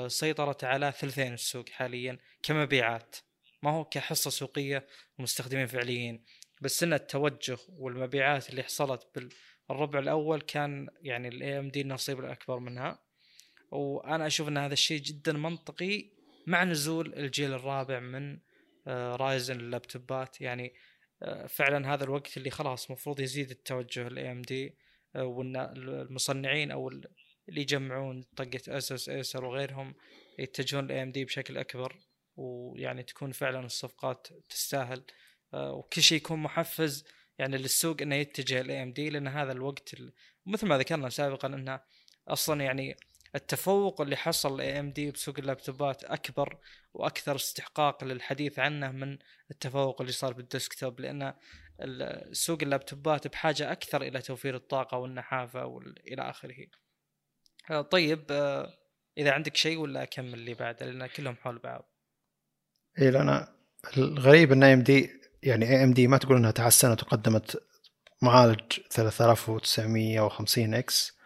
سيطرت 0.06 0.64
على 0.64 0.92
ثلثين 0.98 1.34
السوق 1.34 1.68
حاليا 1.68 2.18
كمبيعات. 2.42 3.16
ما 3.62 3.70
هو 3.70 3.84
كحصة 3.84 4.30
سوقية 4.30 4.86
ومستخدمين 5.18 5.66
فعليين 5.66 6.24
بس 6.60 6.82
إن 6.82 6.92
التوجه 6.92 7.58
والمبيعات 7.78 8.50
اللي 8.50 8.62
حصلت 8.62 9.30
بالربع 9.68 9.98
الأول 9.98 10.40
كان 10.40 10.88
يعني 11.02 11.28
ال 11.28 11.58
AMD 11.58 11.80
النصيب 11.80 12.20
الأكبر 12.20 12.58
منها. 12.58 13.02
وأنا 13.70 14.26
أشوف 14.26 14.48
إن 14.48 14.58
هذا 14.58 14.72
الشيء 14.72 15.00
جدا 15.00 15.32
منطقي 15.32 16.10
مع 16.46 16.64
نزول 16.64 17.14
الجيل 17.14 17.52
الرابع 17.52 18.00
من 18.00 18.38
Ryzen 18.88 19.60
اللابتوبات. 19.60 20.40
يعني 20.40 20.74
آه، 21.22 21.46
فعلا 21.46 21.94
هذا 21.94 22.04
الوقت 22.04 22.36
اللي 22.36 22.50
خلاص 22.50 22.86
المفروض 22.86 23.20
يزيد 23.20 23.50
التوجه 23.50 24.08
ل 24.08 24.32
AMD 24.32 24.76
وإن 25.14 25.56
المصنعين 25.56 26.70
أو 26.70 26.88
اللي 26.88 27.60
يجمعون 27.60 28.22
طقه 28.36 28.60
اسوس 28.68 29.08
ايسر 29.08 29.44
وغيرهم 29.44 29.94
يتجهون 30.38 30.86
ل 30.86 31.02
AMD 31.02 31.24
بشكل 31.24 31.58
أكبر. 31.58 31.96
ويعني 32.36 33.02
تكون 33.02 33.32
فعلا 33.32 33.66
الصفقات 33.66 34.28
تستاهل. 34.48 34.98
آه، 34.98 35.25
وكل 35.52 36.02
شيء 36.02 36.18
يكون 36.18 36.38
محفز 36.38 37.04
يعني 37.38 37.56
للسوق 37.56 38.02
إنه 38.02 38.14
يتجه 38.14 38.62
ل 38.62 38.82
AMD 38.82 39.10
لأن 39.10 39.28
هذا 39.28 39.52
الوقت 39.52 39.94
مثل 40.46 40.66
ما 40.66 40.78
ذكرنا 40.78 41.08
سابقا 41.08 41.48
إنه 41.48 41.80
أصلا 42.28 42.64
يعني 42.64 42.96
التفوق 43.34 44.00
اللي 44.00 44.16
حصل 44.16 44.60
AMD 44.60 45.10
بسوق 45.10 45.34
اللابتوبات 45.38 46.04
أكبر 46.04 46.58
وأكثر 46.94 47.36
استحقاق 47.36 48.04
للحديث 48.04 48.58
عنه 48.58 48.90
من 48.92 49.18
التفوق 49.50 50.00
اللي 50.00 50.12
صار 50.12 50.32
بال 50.32 50.47
desktop 50.47 51.00
لأن 51.00 51.34
سوق 52.32 52.58
اللابتوبات 52.62 53.28
بحاجة 53.28 53.72
أكثر 53.72 54.02
إلى 54.02 54.22
توفير 54.22 54.56
الطاقة 54.56 54.98
والنحافة 54.98 55.66
والى 55.66 56.22
آخره. 56.30 56.66
آه، 57.70 57.82
طيب 57.82 58.24
آه، 58.30 58.78
إذا 59.18 59.32
عندك 59.32 59.56
شيء 59.56 59.78
ولا 59.78 60.02
أكمل 60.02 60.34
اللي 60.34 60.54
بعده 60.54 60.86
لأن 60.86 61.06
كلهم 61.06 61.36
حول 61.36 61.58
بعض. 61.58 61.90
اي 62.98 63.08
أنا 63.08 63.56
الغريب 63.96 64.52
إن 64.52 64.62
AMD 64.62 65.10
يعني 65.46 65.70
AMD 65.70 66.06
ما 66.08 66.18
تقول 66.18 66.36
إنها 66.36 66.50
تحسنت 66.50 67.02
وقدمت 67.02 67.62
معالج 68.22 68.80
3950 68.90 70.74
X 70.74 71.16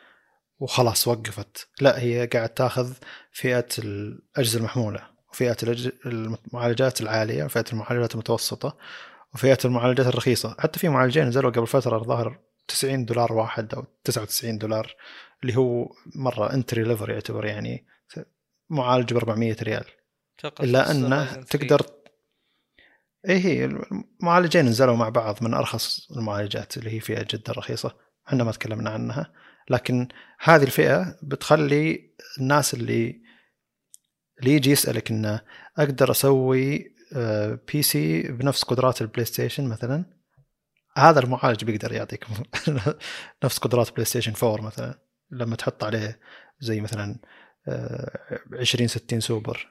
وخلاص 0.59 1.09
وقفت. 1.09 1.69
لا 1.81 2.01
هي 2.03 2.27
قاعد 2.27 2.49
تاخذ 2.49 2.93
فئة 3.33 3.67
الأجهزة 3.79 4.59
المحمولة 4.59 5.11
وفئة 5.33 5.57
المعالجات 6.07 7.01
العالية 7.01 7.45
وفئه 7.45 7.65
المعالجات 7.73 8.15
المتوسطة 8.15 8.77
وفئة 9.35 9.59
المعالجات 9.65 10.07
الرخيصة. 10.07 10.57
حتى 10.59 10.79
في 10.79 10.89
معالجين 10.89 11.27
نزلوا 11.27 11.51
قبل 11.51 11.67
فترة 11.67 11.97
الظاهر 11.97 12.39
90 12.69 13.05
دولار 13.05 13.33
واحد 13.33 13.75
أو 13.75 13.85
99 14.05 14.59
دولار 14.59 14.95
اللي 15.43 15.57
هو 15.57 15.89
مرة 16.15 16.53
entry 16.53 16.83
level 16.83 17.11
يعتبر 17.11 17.45
يعني 17.45 17.87
معالج 18.71 19.13
ب 19.13 19.17
400 19.17 19.57
ريال 19.63 19.85
إلا 20.61 20.91
أنه 20.91 21.35
تقدر 21.35 22.00
اي 23.29 23.45
هي 23.45 23.65
المعالجين 23.65 24.65
نزلوا 24.65 24.97
مع 24.97 25.09
بعض 25.09 25.45
من 25.45 25.55
أرخص 25.55 26.11
المعالجات 26.11 26.77
اللي 26.77 26.91
هي 26.91 27.01
فئة 27.01 27.27
جدا 27.31 27.53
رخيصة 27.53 27.97
إحنا 28.29 28.45
ما 28.45 28.53
تكلمنا 28.53 28.91
عنها. 28.91 29.33
لكن 29.71 30.09
هذه 30.41 30.63
الفئة 30.63 31.19
بتخلي 31.23 32.15
الناس 32.39 32.75
اللي 32.75 33.21
اللي 34.41 34.53
يجي 34.53 34.71
يسألك 34.71 35.11
إنه 35.11 35.41
أقدر 35.79 36.11
أسوي 36.11 36.79
P 36.79 37.79
آه، 37.79 37.81
C 37.81 38.23
بنفس 38.23 38.63
قدرات 38.63 39.03
ال 39.03 39.25
PlayStation 39.25 39.69
مثلا 39.69 40.05
هذا 40.97 41.21
المعالج 41.21 41.65
بيقدر 41.65 41.93
يعطيك 41.93 42.27
نفس 43.45 43.59
قدرات 43.59 43.93
PlayStation 43.93 44.33
4 44.43 44.67
مثلا. 44.67 44.99
لما 45.31 45.57
تحط 45.57 45.85
عليه 45.85 46.21
زي 46.61 46.81
مثلا 46.81 47.19
2060 48.53 49.05
آه، 49.13 49.21
Super 49.21 49.71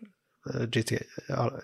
GT 0.56 1.00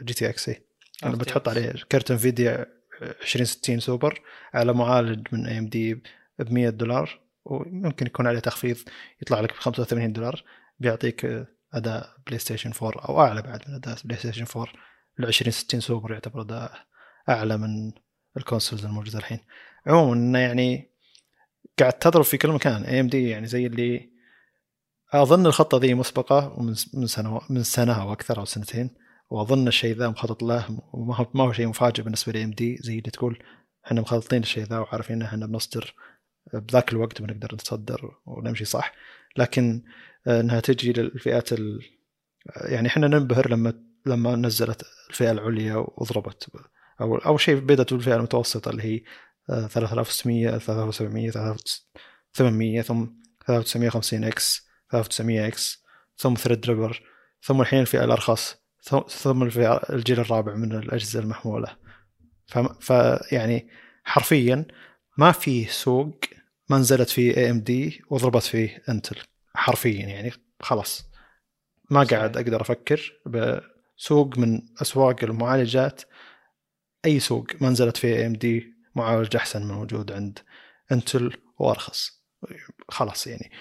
GTX 0.03 0.49
إي. 0.49 0.64
لما 1.03 1.15
بتحط 1.15 1.49
عليه 1.49 1.73
كرت 1.91 2.11
Nvidia 2.11 2.65
2060 3.01 3.79
سوبر 3.79 4.21
على 4.53 4.73
معالج 4.73 5.27
من 5.31 5.45
AMD 5.47 5.93
ب 5.93 6.03
100 6.39 6.69
دولار 6.69 7.19
وممكن 7.45 8.05
يكون 8.05 8.27
عليه 8.27 8.39
تخفيض 8.39 8.77
يطلع 9.21 9.39
لك 9.39 9.51
ب 9.51 9.55
85 9.55 10.13
دولار 10.13 10.43
بيعطيك 10.79 11.47
أداء 11.73 12.15
PlayStation 12.27 12.71
4 12.81 13.05
أو 13.09 13.21
أعلى 13.21 13.41
بعد 13.41 13.61
من 13.67 13.75
أداء 13.75 13.97
PlayStation 14.05 14.45
4 14.55 14.73
ال 15.19 15.25
2060 15.25 15.79
سوبر 15.79 16.11
يعتبر 16.11 16.41
أداء 16.41 16.85
أعلى 17.29 17.57
من 17.57 17.91
ال 18.37 18.43
consoles 18.43 18.85
الموجودة 18.85 19.19
الحين. 19.19 19.39
عموما 19.87 20.41
يعني 20.41 20.91
قاعد 21.79 21.93
تضرب 21.93 22.23
في 22.23 22.37
كل 22.37 22.49
مكان 22.49 22.83
AMD 22.83 23.29
يعني 23.29 23.47
زي 23.47 23.65
اللي 23.65 24.09
أظن 25.13 25.45
الخطة 25.45 25.77
ذي 25.77 25.93
مسبقة 25.93 26.61
من 26.93 27.07
سنه 27.07 27.41
من 27.49 27.63
سنة 27.63 28.01
أو 28.01 28.13
أكثر 28.13 28.39
أو 28.39 28.45
سنتين. 28.45 28.89
وأظن 29.29 29.67
الشيء 29.67 29.95
ذا 29.95 30.09
مخطط 30.09 30.43
له 30.43 30.79
وما 30.93 31.15
هو 31.15 31.27
ما 31.33 31.43
هو 31.43 31.53
شيء 31.53 31.67
مفاجئ 31.67 32.03
بالنسبة 32.03 32.33
لي 32.33 32.43
إم 32.43 32.51
دي 32.51 32.77
زي 32.81 32.91
اللي 32.99 33.11
تقول 33.11 33.43
إحنا 33.85 34.01
مخططين 34.01 34.41
الشيء 34.41 34.63
ذا 34.63 34.79
وعارفين 34.79 35.15
إن 35.15 35.21
إحنا 35.21 35.45
بنصدر 35.45 35.93
بذاك 36.53 36.93
الوقت 36.93 37.21
بنقدر 37.21 37.55
نتصدر 37.55 38.11
ونمشي 38.25 38.65
صح. 38.65 38.93
لكن 39.37 39.83
إنها 40.27 40.59
تجي 40.59 40.93
للفئات 40.93 41.53
ال... 41.53 41.81
يعني 42.55 42.87
إحنا 42.87 43.07
ننبهر 43.07 43.49
لما 43.49 43.73
لما 44.05 44.35
نزلت 44.35 44.83
الفئة 45.09 45.31
العليا 45.31 45.75
وضربت. 45.75 46.49
أو 47.01 47.15
أول 47.17 47.39
شيء 47.39 47.55
بدأت 47.59 47.93
بالفئة 47.93 48.15
المتوسطة 48.15 48.71
اللي 48.71 48.83
هي 48.83 49.03
3600 49.67 50.57
3700 50.57 51.29
3800 51.31 52.81
ثم 52.81 53.05
3950 53.47 54.23
X 54.23 54.67
3900 54.91 55.47
X 55.47 55.83
ثم 56.17 56.33
Threadripper 56.33 57.03
ثم 57.41 57.61
الحين 57.61 57.79
الفئة 57.79 58.03
الأرخص. 58.03 58.64
ثم 59.07 59.43
الجيل 59.89 60.19
الرابع 60.19 60.55
من 60.55 60.71
الأجهزة 60.71 61.19
المحمولة. 61.19 61.75
فيعني 62.79 63.67
حرفيا 64.03 64.65
ما 65.17 65.31
في 65.31 65.65
سوق 65.65 66.19
ما 66.69 66.77
نزلت 66.77 67.09
فيه 67.09 67.37
AMD 67.37 68.01
وضربت 68.09 68.43
فيه 68.43 68.83
Intel 68.89 69.17
حرفيا 69.55 70.05
يعني 70.05 70.31
خلاص. 70.59 71.05
ما 71.89 72.03
قاعد 72.03 72.37
أقدر 72.37 72.61
أفكر 72.61 73.13
بسوق 73.25 74.37
من 74.37 74.61
أسواق 74.81 75.23
المعالجات. 75.23 76.01
أي 77.05 77.19
سوق 77.19 77.47
ما 77.61 77.69
نزلت 77.69 77.97
فيه 77.97 78.15
AMD 78.15 78.73
معالج 78.95 79.35
أحسن 79.35 79.61
من 79.65 79.73
موجود 79.73 80.11
عند 80.11 80.39
انتل 80.91 81.37
وأرخص. 81.59 82.21
خلاص 82.89 83.27
يعني. 83.27 83.51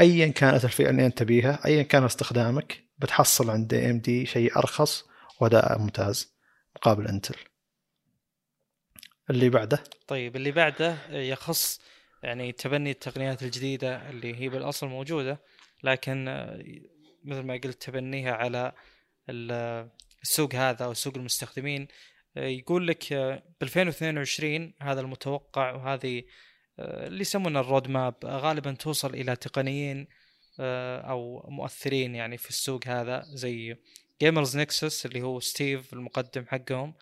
ايا 0.00 0.26
كانت 0.26 0.64
الفئة 0.64 0.90
اللي 0.90 1.06
أنت 1.06 1.22
بيها 1.22 1.66
ايا 1.66 1.82
كان 1.82 2.04
استخدامك 2.04 2.84
بتحصل 2.98 3.50
عند 3.50 3.74
اي 3.74 3.90
ام 3.90 3.98
دي 3.98 4.26
شيء 4.26 4.58
أرخص 4.58 5.04
وأداء 5.40 5.78
ممتاز 5.78 6.34
مقابل 6.76 7.06
انتل 7.06 7.36
اللي 9.30 9.48
بعده؟ 9.48 9.84
طيب 10.06 10.36
اللي 10.36 10.50
بعده 10.50 10.96
يخص 11.10 11.80
يعني 12.22 12.52
تبني 12.52 12.90
التقنيات 12.90 13.42
الجديدة 13.42 14.10
اللي 14.10 14.40
هي 14.40 14.48
بالأصل 14.48 14.86
موجودة 14.86 15.40
لكن 15.84 16.24
مثل 17.24 17.42
ما 17.42 17.54
قلت 17.54 17.82
تبنيها 17.82 18.32
على 18.32 18.72
السوق 19.28 20.54
هذا 20.54 20.84
أو 20.84 20.94
سوق 20.94 21.16
المستخدمين. 21.16 21.88
يقول 22.36 22.88
لك 22.88 23.12
ب 23.60 23.62
2022 23.62 24.74
هذا 24.80 25.00
المتوقع 25.00 25.72
وهذه 25.72 26.22
اللي 26.78 27.20
يسمونه 27.20 27.60
ال 27.60 27.88
roadmap 27.88 28.14
غالبا 28.24 28.72
توصل 28.72 29.14
إلى 29.14 29.36
تقنيين 29.36 30.08
أو 30.60 31.46
مؤثرين 31.48 32.14
يعني 32.14 32.36
في 32.36 32.48
السوق 32.48 32.86
هذا 32.86 33.22
زي 33.26 33.76
Gamers 34.20 34.56
Nexus 34.56 35.06
اللي 35.06 35.22
هو 35.22 35.40
ستيف 35.40 35.92
المقدم 35.92 36.44
حقهم. 36.46 36.94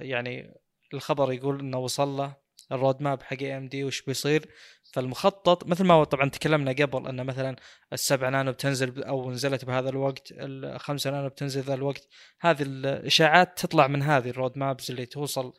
يعني 0.00 0.54
الخبر 0.94 1.32
يقول 1.32 1.60
إنه 1.60 1.78
وصل 1.78 2.08
له 2.08 2.36
ال 2.72 3.02
roadmap 3.02 3.22
حق 3.22 3.42
AMD 3.42 3.84
وش 3.84 4.02
بيصير. 4.02 4.48
فالمخطط 4.92 5.66
مثل 5.66 5.84
ما 5.84 6.04
طبعا 6.04 6.28
تكلمنا 6.28 6.72
قبل 6.72 7.08
ان 7.08 7.26
مثلا 7.26 7.56
السبع 7.92 8.28
نانو 8.28 8.52
بتنزل 8.52 9.04
أو 9.04 9.30
نزلت 9.30 9.64
بهذا 9.64 9.88
الوقت 9.88 10.28
الخمسة 10.32 11.10
نانو 11.10 11.28
بتنزل 11.28 11.60
ذا 11.60 11.74
الوقت. 11.74 12.08
هذه 12.40 12.62
الاشاعات 12.62 13.58
تطلع 13.58 13.86
من 13.86 14.02
هذه 14.02 14.30
ال 14.30 14.58
roadmaps 14.58 14.90
اللي 14.90 15.06
توصل 15.06 15.52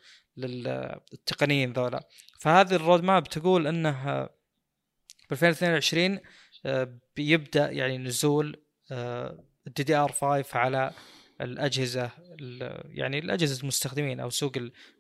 للتقنيين 0.47 1.73
ذولا. 1.73 2.07
فهذه 2.39 2.75
ال 2.76 3.03
roadmap 3.03 3.23
تقول 3.23 3.67
إنه 3.67 4.29
ب 5.29 5.33
2022 5.33 6.19
آه، 6.65 6.99
بيبدأ 7.15 7.71
يعني 7.71 7.97
نزول 7.97 8.63
ال 9.67 9.84
DDR 9.84 10.11
5 10.11 10.59
على 10.59 10.91
الأجهزة 11.41 12.11
يعني 12.85 13.19
الأجهزة 13.19 13.61
المستخدمين 13.61 14.19
أو 14.19 14.29
سوق 14.29 14.51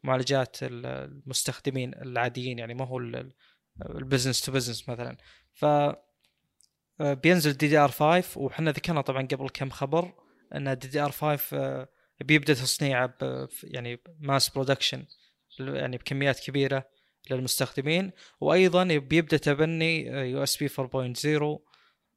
المعالجات 0.03 0.57
المستخدمين 0.63 1.93
العاديين 1.93 2.59
يعني 2.59 2.73
ما 2.73 2.85
هو 2.85 2.99
ال 3.81 3.88
business 3.88 4.41
to 4.41 4.51
business 4.51 4.89
مثلا. 4.89 5.17
ف 5.53 5.65
آه، 7.01 7.13
بينزل 7.13 7.53
DDR 7.53 7.91
5 7.91 8.41
وحنا 8.41 8.71
ذكرنا 8.71 9.01
طبعا 9.01 9.27
قبل 9.27 9.49
كم 9.49 9.69
خبر 9.69 10.13
إن 10.55 10.77
DDR 10.77 11.11
5 11.11 11.87
بيبدأ 12.21 12.53
تصنيعه 12.53 13.17
يعني 13.63 13.99
mass 14.19 14.49
production 14.49 15.05
يعني 15.59 15.97
بكميات 15.97 16.39
كبيرة 16.39 16.85
للمستخدمين 17.31 18.11
وأيضا 18.41 18.83
بيبدأ 18.83 19.37
تبني 19.37 20.05
USB 20.05 20.69
4.0 20.69 21.59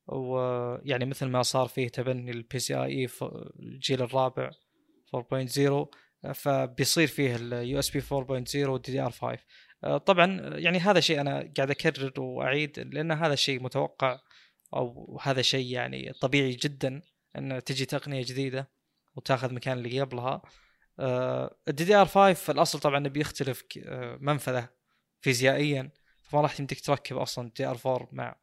ويعني 0.06 1.04
مثل 1.04 1.26
ما 1.26 1.42
صار 1.42 1.68
فيه 1.68 1.88
تبني 1.88 2.30
ال 2.30 2.58
PCI 2.58 3.08
الجيل 3.58 4.02
الرابع 4.02 4.50
4.0 5.16 6.32
فبيصير 6.34 7.06
فيه 7.06 7.36
ال 7.36 7.78
USB 7.78 8.00
4.0 8.00 8.68
وال 8.68 8.92
DDR 8.92 9.10
5 9.10 9.38
طبعا 9.98 10.56
يعني 10.58 10.78
هذا 10.78 11.00
شيء 11.00 11.20
أنا 11.20 11.52
قاعد 11.56 11.70
أكرر 11.70 12.20
وأعيد 12.20 12.78
لأن 12.78 13.12
هذا 13.12 13.34
شيء 13.34 13.62
متوقع 13.62 14.18
أو 14.74 15.18
هذا 15.22 15.42
شيء 15.42 15.66
يعني 15.66 16.12
طبيعي 16.20 16.50
جدا 16.50 17.02
إن 17.36 17.64
تجي 17.64 17.84
تقنية 17.84 18.22
جديدة 18.22 18.70
وتاخذ 19.16 19.54
مكان 19.54 19.78
اللي 19.78 20.00
قبلها. 20.00 20.42
ال 20.98 21.84
DDR 21.84 22.06
5 22.06 22.32
في 22.32 22.52
الأصل 22.52 22.80
طبعا 22.80 23.08
بيختلف 23.08 23.64
آه، 23.84 24.18
منفذة 24.20 24.68
فيزيائيا 25.20 25.90
فما 26.22 26.40
راح 26.40 26.60
يمديك 26.60 26.80
تركب 26.80 27.16
أصلا 27.16 27.50
DR 27.56 27.78
4 27.86 28.08
مع 28.12 28.36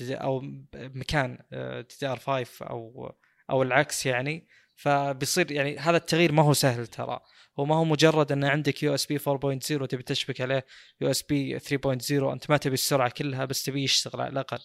أو 0.00 0.40
مكان 0.74 1.38
DDR 1.52 2.18
5 2.18 2.66
أو 2.66 3.12
أو 3.50 3.62
العكس 3.62 4.06
يعني. 4.06 4.48
فبيصير 4.76 5.52
يعني 5.52 5.78
هذا 5.78 5.96
التغيير 5.96 6.32
ما 6.32 6.42
هو 6.42 6.52
سهل 6.52 6.86
ترى. 6.86 7.20
هو 7.58 7.64
ما 7.64 7.74
هو 7.74 7.84
مجرد 7.84 8.32
إن 8.32 8.44
عندك 8.44 8.82
USB 8.82 9.18
4.0 9.18 9.86
تبي 9.86 10.02
تشبك 10.02 10.40
عليه 10.40 10.66
USB 11.00 11.58
3.0 11.58 12.12
أنت 12.12 12.50
ما 12.50 12.56
تبي 12.56 12.74
السرعة 12.74 13.10
كلها 13.10 13.44
بس 13.44 13.64
تبي 13.64 13.84
يشتغل 13.84 14.20
على 14.20 14.30
الأقل. 14.30 14.58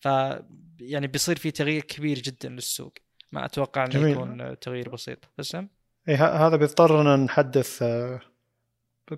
ف 0.00 0.08
يعني 0.80 1.06
بيصير 1.06 1.36
في 1.36 1.50
تغيير 1.50 1.82
كبير 1.82 2.18
جدا 2.18 2.48
للسوق. 2.48 2.94
ما 3.32 3.44
أتوقع 3.44 3.84
إنه. 3.84 4.08
يكون 4.08 4.58
تغيير 4.58 4.88
بسيط. 4.88 5.18
اسم 5.40 5.68
إيه 6.08 6.46
هذا 6.46 6.56
بيضطرنا 6.56 7.16
نحدث 7.16 7.82
آه، 7.82 8.20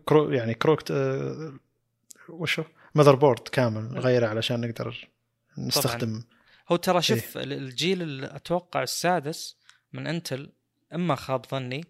كرو 0.05 0.31
يعني 0.33 0.55
كروكت 0.55 0.91
آه، 0.91 1.53
وشو؟ 2.29 2.65
motherboard 2.95 3.49
كامل 3.49 3.83
نغيره 3.95 4.27
علشان 4.27 4.61
نقدر 4.61 5.09
نستخدم. 5.59 6.23
هو 6.69 6.77
ترى 6.77 7.03
شوف 7.03 7.37
ال- 7.39 7.53
الجيل 7.53 8.25
أتوقع 8.25 8.83
السادس 8.83 9.57
من 9.93 10.07
Intel 10.07 10.53
إما 10.95 11.15
خاب 11.15 11.47
ظني 11.47 11.85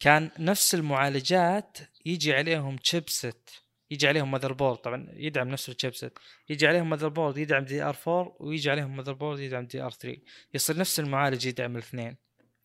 كان 0.00 0.30
نفس 0.38 0.74
المعالجات 0.74 1.78
يجي 2.06 2.34
عليهم 2.34 2.76
chipset 2.76 3.50
يجي 3.90 4.08
عليهم 4.08 4.30
motherboard 4.30 4.76
طبعا 4.76 5.06
يدعم 5.12 5.48
نفس 5.48 5.68
ال 5.68 5.74
chipset 5.74 6.18
يجي 6.48 6.66
عليهم 6.66 6.90
motherboard 6.90 7.36
يدعم 7.36 7.64
DR 7.64 7.96
4 8.08 8.36
ويجي 8.40 8.70
عليهم 8.70 8.96
motherboard 8.96 9.38
يدعم 9.38 9.66
DR 9.66 9.90
3 9.90 10.18
يصير 10.54 10.76
نفس 10.78 11.00
المعالج 11.00 11.46
يدعم 11.46 11.72
الاثنين. 11.76 12.16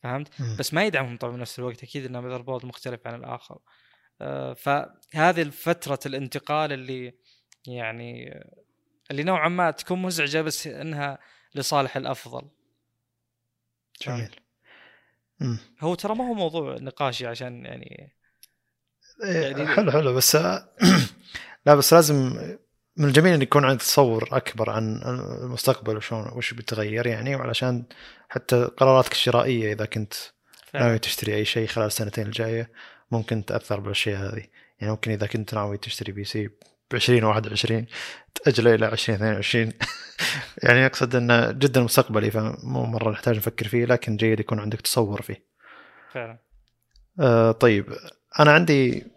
فهمت. 0.03 0.41
بس 0.59 0.73
ما 0.73 0.83
يدعمهم 0.85 1.17
طبعا 1.17 1.35
بنفس 1.35 1.59
الوقت 1.59 1.83
أكيد 1.83 2.05
إنه 2.05 2.21
motherboard 2.21 2.65
مختلف 2.65 3.07
عن 3.07 3.15
الآخر. 3.15 3.59
آه، 4.21 4.53
فهذه 4.53 5.49
فترة 5.49 5.99
الانتقال 6.05 6.73
اللي 6.73 7.13
يعني 7.67 8.41
اللي 9.11 9.23
نوعا 9.23 9.49
ما 9.49 9.71
تكون 9.71 10.01
مزعجة 10.01 10.41
بس 10.41 10.67
إنها 10.67 11.19
لصالح 11.55 11.97
الأفضل. 11.97 12.49
جميل. 14.01 14.35
هو 15.81 15.95
ترى 15.95 16.15
ما 16.15 16.29
هو 16.29 16.33
موضوع 16.33 16.75
نقاشي 16.75 17.27
عشان 17.27 17.65
يعني 17.65 18.13
يعني- 19.23 19.67
حلو 19.67 19.91
حلو 19.91 20.13
بس 20.13 20.35
لا 21.65 21.75
بس 21.75 21.93
لازم 21.93 22.39
من 22.97 23.05
الجميل 23.05 23.33
إن 23.33 23.41
يكون 23.41 23.65
عندك 23.65 23.81
تصور 23.81 24.29
أكبر 24.31 24.69
عن 24.69 25.01
المستقبل 25.43 25.97
وشلون 25.97 26.31
وش 26.33 26.53
بيتغير 26.53 27.07
يعني 27.07 27.35
وعلشان 27.35 27.83
حتى 28.29 28.63
قراراتك 28.63 29.11
الشرائية 29.11 29.73
إذا 29.73 29.85
كنت 29.85 30.13
ناوي 30.73 30.99
تشتري 30.99 31.35
أي 31.35 31.45
شيء 31.45 31.67
خلال 31.67 31.87
السنتين 31.87 32.25
الجاية 32.25 32.71
ممكن 33.11 33.45
تأثر 33.45 33.79
بالأشياء 33.79 34.17
هذه. 34.17 34.43
يعني 34.79 34.91
ممكن 34.91 35.11
إذا 35.11 35.27
كنت 35.27 35.53
ناوي 35.53 35.77
تشتري 35.77 36.11
بي 36.11 36.23
سي 36.23 36.47
ب 36.47 36.95
20 36.95 37.23
21 37.23 37.85
تأجله 38.35 38.75
إلى 38.75 38.87
2022 38.87 39.73
يعني 40.63 40.85
أقصد 40.85 41.15
انه 41.15 41.51
جدا 41.51 41.81
مستقبلي 41.81 42.31
فمو 42.31 42.85
مرة 42.85 43.11
نحتاج 43.11 43.37
نفكر 43.37 43.67
فيه 43.67 43.85
لكن 43.85 44.17
جيد 44.17 44.39
يكون 44.39 44.59
عندك 44.59 44.81
تصور 44.81 45.21
فيه. 45.21 45.45
فعلا. 46.11 46.37
آه 47.19 47.51
طيب. 47.51 47.93
أنا 48.39 48.51
عندي 48.51 49.07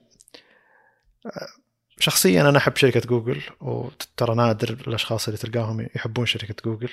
شخصيا 1.98 2.48
أنا 2.48 2.58
أحب 2.58 2.76
شركة 2.76 3.00
جوجل 3.00 3.42
وترى 3.60 4.34
نادر 4.34 4.70
الأشخاص 4.88 5.28
اللي 5.28 5.38
تلقاهم 5.38 5.80
يحبون 5.96 6.26
شركة 6.26 6.54
جوجل. 6.64 6.88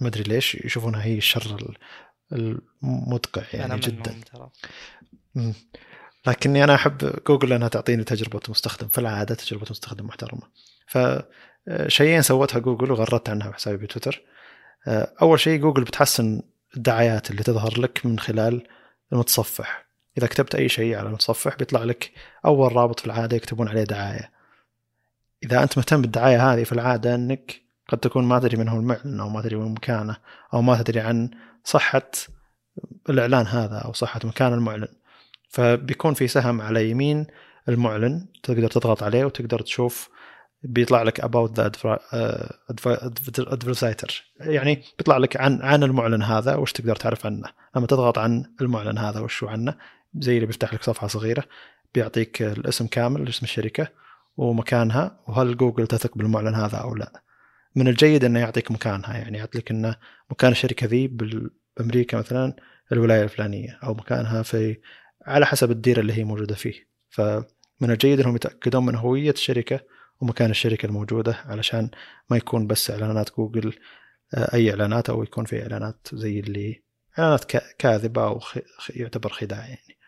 ما 0.00 0.08
أدري 0.08 0.22
ليش 0.22 0.54
يشوفونها 0.54 1.04
هي 1.04 1.18
الشر 1.18 1.56
ال- 2.32 2.60
المدقع 2.82 3.42
يعني 3.52 3.78
جدا. 3.80 4.12
منهم 4.12 4.22
ترى. 4.22 4.50
لكني 6.26 6.64
أنا 6.64 6.74
أحب 6.74 7.12
جوجل 7.26 7.48
لأنها 7.48 7.68
تعطيني 7.68 8.04
تجربة 8.04 8.40
مستخدم 8.48 8.88
في 8.88 8.98
العاده 8.98 9.34
تجربة 9.34 9.66
مستخدم 9.70 10.06
محترمة. 10.06 10.42
فشيئين 10.86 12.22
سوتها 12.22 12.58
جوجل 12.58 12.92
وغردت 12.92 13.28
عنها 13.28 13.50
بحسابي 13.50 13.76
بتويتر. 13.86 14.22
أول 15.22 15.40
شيء 15.40 15.60
جوجل 15.60 15.84
بتحسن 15.84 16.42
الدعايات 16.76 17.30
اللي 17.30 17.42
تظهر 17.42 17.80
لك 17.80 18.06
من 18.06 18.18
خلال 18.18 18.66
المتصفح. 19.12 19.89
إذا 20.20 20.26
كتبت 20.26 20.54
أي 20.54 20.68
شيء 20.68 20.96
على 20.96 21.08
المتصفح 21.08 21.56
بيطلع 21.56 21.84
لك 21.84 22.12
أول 22.44 22.76
رابط 22.76 23.00
في 23.00 23.06
العادة 23.06 23.36
يكتبون 23.36 23.68
عليه 23.68 23.84
دعاية. 23.84 24.30
إذا 25.44 25.62
أنت 25.62 25.78
مهتم 25.78 26.02
بالدعاية 26.02 26.52
هذه 26.52 26.64
في 26.64 26.72
العادة 26.72 27.14
إنك 27.14 27.60
قد 27.88 27.98
تكون 27.98 28.24
ما 28.24 28.38
تدري 28.38 28.56
من 28.56 28.68
هو 28.68 28.80
المعلن 28.80 29.20
أو 29.20 29.28
ما 29.28 29.40
تدري 29.40 29.56
وين 29.56 29.72
مكانه 29.72 30.16
أو 30.54 30.62
ما 30.62 30.82
تدري 30.82 31.00
عن 31.00 31.30
صحة 31.64 32.10
الإعلان 33.10 33.46
هذا 33.46 33.78
أو 33.78 33.92
صحة 33.92 34.20
مكان 34.24 34.52
المعلن. 34.52 34.88
فبيكون 35.48 36.14
في 36.14 36.28
سهم 36.28 36.60
على 36.60 36.90
يمين 36.90 37.26
المعلن 37.68 38.26
تقدر 38.42 38.68
تضغط 38.68 39.02
عليه 39.02 39.24
وتقدر 39.24 39.60
تشوف 39.60 40.08
بيطلع 40.62 41.02
لك 41.02 41.20
about 41.20 41.50
the 41.56 41.70
adver- 42.72 43.00
advertiser. 43.54 44.12
يعني 44.40 44.82
بيطلع 44.98 45.16
لك 45.16 45.36
عن 45.36 45.62
عن 45.62 45.82
المعلن 45.82 46.22
هذا 46.22 46.54
وش 46.54 46.72
تقدر 46.72 46.96
تعرف 46.96 47.26
عنه. 47.26 47.48
لما 47.76 47.86
تضغط 47.86 48.18
عن 48.18 48.44
المعلن 48.60 48.98
هذا 48.98 49.20
وش 49.20 49.44
عنه 49.44 49.74
زي 50.18 50.34
اللي 50.34 50.46
بيفتح 50.46 50.74
لك 50.74 50.82
صفحة 50.82 51.06
صغيرة 51.06 51.44
بيعطيك 51.94 52.42
الاسم 52.42 52.86
كامل 52.86 53.28
اسم 53.28 53.44
الشركة 53.44 53.88
ومكانها 54.36 55.20
وهل 55.26 55.56
جوجل 55.56 55.86
تثق 55.86 56.18
بالمعلن 56.18 56.54
هذا 56.54 56.76
أو 56.76 56.94
لا. 56.94 57.22
من 57.76 57.88
الجيد 57.88 58.24
إنه 58.24 58.40
يعطيك 58.40 58.70
مكانها 58.70 59.16
يعني 59.16 59.38
يعطي 59.38 59.58
لك 59.58 59.70
إنه 59.70 59.96
مكان 60.30 60.52
الشركة 60.52 60.86
ذي 60.86 61.08
بأمريكا 61.08 62.18
مثلا 62.18 62.56
الولاية 62.92 63.22
الفلانية 63.22 63.78
أو 63.84 63.94
مكانها 63.94 64.42
في 64.42 64.76
على 65.26 65.46
حسب 65.46 65.70
الدير 65.70 66.00
اللي 66.00 66.12
هي 66.12 66.24
موجودة 66.24 66.54
فيه. 66.54 66.88
فمن 67.10 67.90
الجيد 67.90 68.20
إنهم 68.20 68.36
يتأكدون 68.36 68.86
من 68.86 68.94
هوية 68.94 69.30
الشركة 69.30 69.80
ومكان 70.20 70.50
الشركة 70.50 70.86
الموجودة 70.86 71.36
علشان 71.44 71.90
ما 72.30 72.36
يكون 72.36 72.66
بس 72.66 72.90
إعلانات 72.90 73.30
جوجل 73.36 73.74
آه، 74.34 74.54
أي 74.54 74.70
إعلانات 74.70 75.10
أو 75.10 75.22
يكون 75.22 75.44
في 75.44 75.62
إعلانات 75.62 76.08
زي 76.12 76.40
اللي 76.40 76.82
إعلانات 77.18 77.44
كا- 77.44 77.72
كاذبة 77.78 78.24
أو 78.24 78.40
يعتبر 78.90 79.28
خداع 79.32 79.58
يعني. 79.58 79.99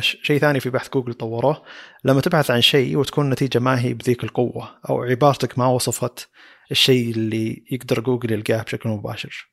شيء 0.00 0.38
ثاني 0.38 0.60
في 0.60 0.70
بحث 0.70 0.88
جوجل 0.90 1.14
طوروه 1.14 1.62
لما 2.04 2.20
تبحث 2.20 2.50
عن 2.50 2.60
شيء 2.60 2.96
وتكون 2.96 3.24
النتيجة 3.24 3.58
ما 3.58 3.80
هي 3.80 3.94
بذيك 3.94 4.24
القوة 4.24 4.78
أو 4.90 5.02
عبارتك 5.02 5.58
ما 5.58 5.66
وصفت 5.66 6.28
الشيء 6.70 7.10
اللي 7.10 7.64
يقدر 7.70 8.00
جوجل 8.00 8.32
يلقاه 8.32 8.62
بشكل 8.62 8.88
مباشر. 8.88 9.50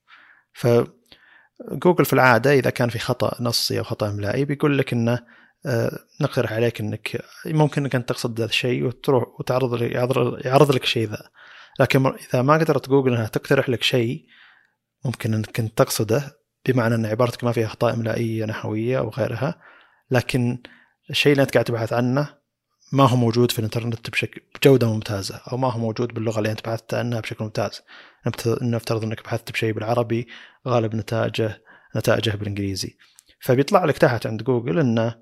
فجوجل 0.54 2.06
في 2.06 2.14
العادة 2.14 2.54
إذا 2.54 2.70
كان 2.70 2.90
في 2.90 3.00
خطأ 3.00 3.44
نصي 3.44 3.80
أو 3.80 3.84
خطأ 3.84 4.10
إملائي 4.10 4.46
بيقول 4.46 4.78
لك 4.78 4.94
إنه 4.94 5.20
آه، 5.66 6.00
نقترح 6.22 6.54
عليك 6.54 6.80
إنك 6.80 7.22
ممكن 7.46 7.82
إنك 7.82 7.96
أنت 7.96 8.10
تقصد 8.10 8.40
ذا 8.40 8.46
الشيء 8.46 8.84
وتروح 8.84 9.24
وتعرض 9.40 9.82
يعرض 10.46 10.72
لك 10.72 10.86
شيء 10.86 11.10
ذا. 11.10 11.30
لكن 11.80 12.06
إذا 12.06 12.42
ما 12.42 12.54
قدرت 12.54 12.90
جوجل 12.90 13.14
إنها 13.14 13.28
تقترح 13.28 13.70
لك 13.70 13.84
شيء 13.84 14.26
ممكن 15.06 15.34
إنك 15.34 15.60
أنت 15.60 15.78
تقصده 15.78 16.38
بمعنى 16.66 16.96
أن 16.96 17.06
عبارتك 17.06 17.44
ما 17.44 17.52
فيها 17.52 17.66
أخطاء 17.66 17.94
إملائية 17.94 18.46
نحوية 18.46 19.00
أو 19.00 19.10
غيرها. 19.10 19.62
لكن 20.12 20.58
الشيء 21.10 21.32
اللي 21.32 21.44
انت 21.44 21.54
قاعد 21.54 21.66
تبحث 21.66 21.94
عنه 21.94 22.38
ما 22.94 23.04
هو 23.04 23.16
موجود 23.16 23.52
في 23.52 23.60
الإنترنت 23.60 24.10
بشكل 24.10 24.42
بجودة 24.56 24.94
ممتازة 24.94 25.42
أو 25.52 25.58
ما 25.58 25.72
هو 25.72 25.80
موجود 25.80 26.14
باللغة 26.14 26.38
اللي 26.38 26.52
أنت 26.52 26.66
بحثت 26.68 26.94
عنها 26.94 27.20
بشكل 27.20 27.44
ممتاز. 27.46 27.82
نفت- 28.28 28.64
نفترض 28.64 29.04
إنك 29.04 29.24
بحثت 29.24 29.52
بشيء 29.52 29.74
بالعربي 29.74 30.28
غالب 30.68 30.96
نتائجه 30.96 31.62
نتائجه 31.96 32.30
بالإنجليزي. 32.30 32.98
فبيطلع 33.40 33.86
لك 33.86 33.98
تحت 33.98 34.28
عند 34.28 34.44
جوجل 34.44 34.80
إنه 34.80 35.16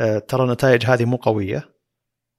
آه، 0.00 0.18
ترى 0.18 0.44
النتائج 0.44 0.86
هذه 0.86 1.04
مو 1.04 1.16
قوية. 1.16 1.74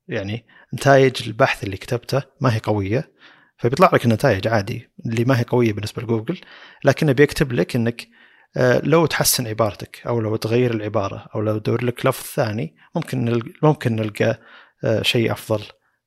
يعني 0.07 0.45
نتائج 0.73 1.27
البحث 1.27 1.63
اللي 1.63 1.77
كتبته 1.77 2.21
ما 2.41 2.55
هي 2.55 2.59
قوية. 2.59 3.11
فبيطلع 3.57 3.89
لك 3.93 4.05
النتائج 4.05 4.47
عادي 4.47 4.89
اللي 5.05 5.25
ما 5.25 5.39
هي 5.39 5.43
قوية 5.43 5.73
بالنسبة 5.73 6.01
لجوجل 6.01 6.41
لكنه 6.83 7.11
بيكتب 7.11 7.53
لك 7.53 7.75
إنك 7.75 8.07
لو 8.83 9.05
تحسن 9.05 9.47
عبارتك 9.47 10.01
أو 10.07 10.19
لو 10.19 10.35
تغير 10.35 10.73
العبارة 10.73 11.27
أو 11.35 11.41
لو 11.41 11.57
تدور 11.57 11.83
لك 11.83 12.05
لفظ 12.05 12.25
ثاني 12.25 12.75
ممكن 12.95 13.25
نلقى 13.25 13.51
ممكن 13.63 13.95
نلقى 13.95 14.39
آه، 14.83 15.01
شيء 15.01 15.31
أفضل 15.31 15.63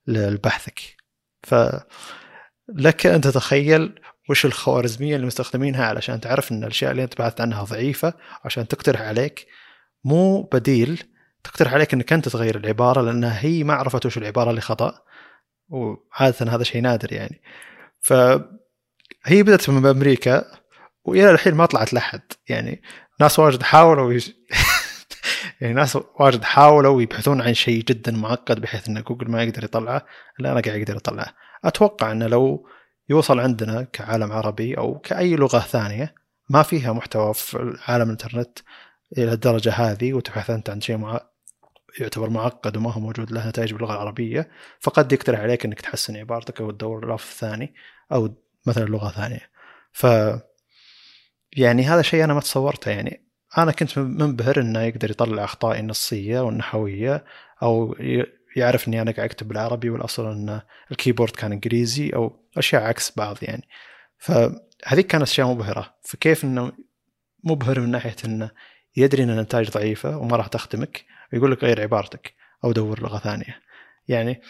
لبحثك 0.06 0.80
ف 1.42 1.54
لك 2.68 3.06
أن 3.06 3.20
تتخيل 3.20 4.00
وش 4.28 4.46
الخوارزمية 4.46 5.16
اللي 5.16 5.26
مستخدمينها 5.26 5.84
علشان 5.84 6.20
تعرف 6.20 6.52
إن 6.52 6.64
الأشياء 6.64 6.90
اللي 6.90 7.04
أنت 7.04 7.18
بحثت 7.18 7.40
عنها 7.40 7.64
ضعيفة 7.64 8.14
عشان 8.44 8.68
تقترح 8.68 9.00
عليك. 9.00 9.46
مو 10.04 10.42
بديل 10.42 11.02
تقترح 11.44 11.72
عليك 11.72 11.94
إنك 11.94 12.12
أنت 12.12 12.28
تغير 12.28 12.56
العبارة 12.56 13.02
لانها 13.02 13.44
هي 13.44 13.64
ما 13.64 13.74
عرفت 13.74 14.06
وش 14.06 14.18
العبارة 14.18 14.50
اللي 14.50 14.60
خطأ. 14.60 15.02
وعادة 15.68 16.54
هذا 16.54 16.62
شيء 16.62 16.82
نادر 16.82 17.12
يعني. 17.12 17.40
فهي 18.00 19.42
بدأت 19.42 19.70
من 19.70 19.86
أمريكا 19.86 20.44
وإلى 21.08 21.30
الحين 21.30 21.54
ما 21.54 21.66
طلعت 21.66 21.94
لحد 21.94 22.32
يعني 22.48 22.82
ناس 23.20 23.38
واجد 23.38 23.62
حاولوا 23.62 24.12
يش... 24.12 24.32
يعني 25.60 25.74
ناس 25.74 25.98
واجد 26.20 26.44
حاولوا 26.44 27.02
يبحثون 27.02 27.40
عن 27.40 27.54
شيء 27.54 27.84
جدا 27.84 28.12
معقد 28.12 28.60
بحيث 28.60 28.88
إن 28.88 29.02
جوجل 29.02 29.30
ما 29.30 29.42
يقدر 29.42 29.64
يطلعه. 29.64 30.06
الا 30.40 30.52
أنا 30.52 30.60
قاعد 30.60 30.78
يقدر 30.78 30.96
يطلعه 30.96 31.34
أتوقع 31.64 32.12
إنه 32.12 32.26
لو 32.26 32.68
يوصل 33.08 33.40
عندنا 33.40 33.82
كعالم 33.82 34.32
عربي 34.32 34.78
أو 34.78 34.98
كأي 34.98 35.36
لغة 35.36 35.58
ثانية 35.58 36.14
ما 36.50 36.62
فيها 36.62 36.92
محتوى 36.92 37.34
في 37.34 37.78
عالم 37.88 38.04
الإنترنت 38.04 38.58
إلى 39.18 39.32
الدرجة 39.32 39.70
هذه 39.70 40.12
وتبحث 40.12 40.50
أنت 40.50 40.70
عن 40.70 40.80
شيء 40.80 40.96
مع... 40.96 41.20
يعتبر 42.00 42.30
معقد 42.30 42.76
وما 42.76 42.92
هو 42.92 43.00
موجود 43.00 43.30
له 43.32 43.48
نتائج 43.48 43.72
باللغة 43.72 43.92
العربية 43.92 44.50
فقد 44.80 45.12
يقترح 45.12 45.40
عليك 45.40 45.64
إنك 45.64 45.80
تحسن 45.80 46.16
عبارتك 46.16 46.60
أو 46.60 46.70
تدور 46.70 47.14
لفظ 47.14 47.38
ثاني 47.38 47.74
أو 48.12 48.34
مثلا 48.66 48.84
لغة 48.84 49.10
ثانية. 49.10 49.50
ف 49.92 50.06
يعني 51.58 51.84
هذا 51.84 52.02
شيء 52.02 52.24
أنا 52.24 52.34
ما 52.34 52.40
تصورته. 52.40 52.90
يعني 52.90 53.28
أنا 53.58 53.72
كنت 53.72 53.98
منبهر 53.98 54.60
إنه 54.60 54.80
يقدر 54.80 55.10
يطلع 55.10 55.44
اخطائي 55.44 55.80
النصيه 55.80 56.40
والنحويه 56.40 57.24
أو 57.62 57.96
يعرف 58.56 58.88
إني 58.88 59.02
أنا 59.02 59.10
قاعد 59.10 59.28
أكتب 59.28 59.48
بالعربي 59.48 59.90
والأصل 59.90 60.32
إن 60.32 60.60
الكيبورد 60.90 61.30
كان 61.30 61.52
إنجليزي 61.52 62.10
أو 62.10 62.48
أشياء 62.56 62.82
عكس 62.82 63.12
بعض 63.16 63.36
يعني. 63.42 63.68
فهذيك 64.18 65.06
كانت 65.06 65.22
أشياء 65.22 65.48
مبهرة. 65.48 65.94
فكيف 66.02 66.44
إنه 66.44 66.72
مبهر 67.44 67.80
من 67.80 67.90
ناحية 67.90 68.16
إنه 68.24 68.50
يدري 68.96 69.22
إن 69.22 69.30
النتائج 69.30 69.70
ضعيفة 69.70 70.18
وما 70.18 70.36
راح 70.36 70.46
تخدمك 70.46 71.04
ويقول 71.32 71.52
لك 71.52 71.64
غير 71.64 71.82
عبارتك 71.82 72.34
أو 72.64 72.72
دور 72.72 73.02
لغة 73.02 73.18
ثانية. 73.18 73.60
يعني 74.08 74.42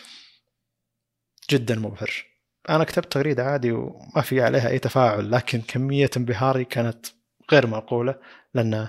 جدا 1.51 1.79
مبهر. 1.79 2.25
أنا 2.69 2.85
كتبت 2.85 3.13
تغريدة 3.13 3.45
عادي 3.45 3.73
وما 3.73 4.23
في 4.23 4.43
عليها 4.43 4.69
أي 4.69 4.79
تفاعل 4.79 5.33
لكن 5.33 5.61
كمية 5.61 6.11
انبهاري 6.17 6.65
كانت 6.65 7.07
غير 7.53 7.67
معقولة 7.67 8.19
لأن 8.55 8.89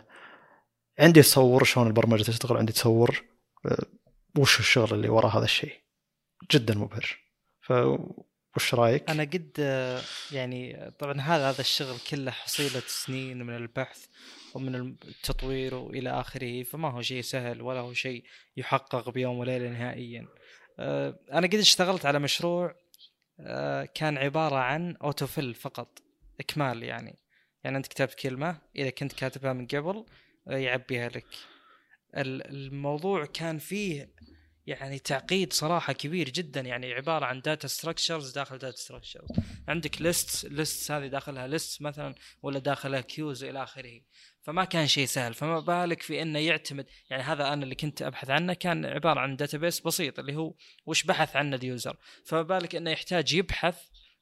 عندي 0.99 1.22
تصور 1.22 1.64
شلون 1.64 1.88
البرمجة 1.88 2.23
تشتغل 2.23 2.57
عندي 2.57 2.73
تصور 2.73 3.23
آه، 3.65 3.85
وش 4.38 4.60
الشغل 4.60 4.93
اللي 4.93 5.10
وراء 5.10 5.38
هذا 5.38 5.45
الشيء 5.45 5.73
جدا 6.51 6.76
مبهر 6.76 7.19
ف 7.61 7.73
وش 8.56 8.73
رأيك؟ 8.73 9.10
أنا 9.10 9.23
قد 9.23 9.51
آه، 9.60 10.01
يعني 10.31 10.91
طبعا 10.99 11.22
هذا 11.22 11.49
هذا 11.49 11.61
الشغل 11.61 11.97
كله 12.10 12.31
حصيلة 12.31 12.81
سنين 12.88 13.43
من 13.43 13.56
البحث 13.56 14.06
ومن 14.53 14.76
التطوير 14.76 15.76
وإلى 15.76 16.10
آخره 16.10 16.64
فما 16.64 16.91
هو 16.91 17.01
شيء 17.01 17.22
سهل 17.22 17.61
ولا 17.61 17.80
هو 17.80 17.93
شيء 17.93 18.23
يحقق 18.57 19.10
بيوم 19.10 19.38
وليلة 19.38 19.69
نهائيا. 19.69 20.27
آه، 20.80 21.19
أنا 21.34 21.47
قد 21.47 21.56
اشتغلت 21.56 22.06
على 22.06 22.19
مشروع 22.19 22.76
كان 23.95 24.17
عبارة 24.17 24.55
عن 24.55 24.95
اوتوفيل 24.95 25.53
فقط 25.53 25.99
إكمال 26.39 26.83
يعني. 26.83 27.19
يعني 27.63 27.77
أنت 27.77 27.87
كتبت 27.87 28.13
كلمة 28.13 28.61
إذا 28.75 28.89
كنت 28.89 29.13
كاتبها 29.13 29.53
من 29.53 29.67
قبل 29.67 30.05
يعبيها 30.47 31.09
لك. 31.09 31.27
الموضوع 32.15 33.25
كان 33.25 33.57
فيه 33.57 34.09
يعني 34.67 34.99
تعقيد 34.99 35.53
صراحة 35.53 35.93
كبير 35.93 36.29
جدا 36.29 36.61
يعني 36.61 36.93
عبارة 36.93 37.25
عن 37.25 37.41
data 37.41 37.67
structures 37.67 38.31
داخل 38.31 38.57
data 38.57 38.77
structures 38.77 39.30
عندك 39.67 40.01
list 40.01 40.45
list 40.45 40.91
هذه 40.91 41.07
داخلها 41.07 41.47
list 41.47 41.81
مثلا 41.81 42.15
ولا 42.41 42.59
داخلها 42.59 43.01
queues 43.01 43.43
إلى 43.43 43.63
آخره. 43.63 44.01
فما 44.41 44.65
كان 44.65 44.87
شيء 44.87 45.05
سهل. 45.05 45.33
فما 45.33 45.59
بالك 45.59 46.01
في 46.01 46.21
إنه 46.21 46.39
يعتمد 46.39 46.85
يعني 47.09 47.23
هذا 47.23 47.53
أنا 47.53 47.63
اللي 47.63 47.75
كنت 47.75 48.01
أبحث 48.01 48.29
عنه 48.29 48.53
كان 48.53 48.85
عبارة 48.85 49.19
عن 49.19 49.35
database 49.35 49.80
بسيط 49.79 50.19
اللي 50.19 50.35
هو 50.35 50.53
وش 50.85 51.03
بحث 51.03 51.35
عنه 51.35 51.55
ال 51.55 51.62
user. 51.62 51.97
فما 52.25 52.41
بالك 52.41 52.75
إنه 52.75 52.91
يحتاج 52.91 53.33
يبحث 53.33 53.77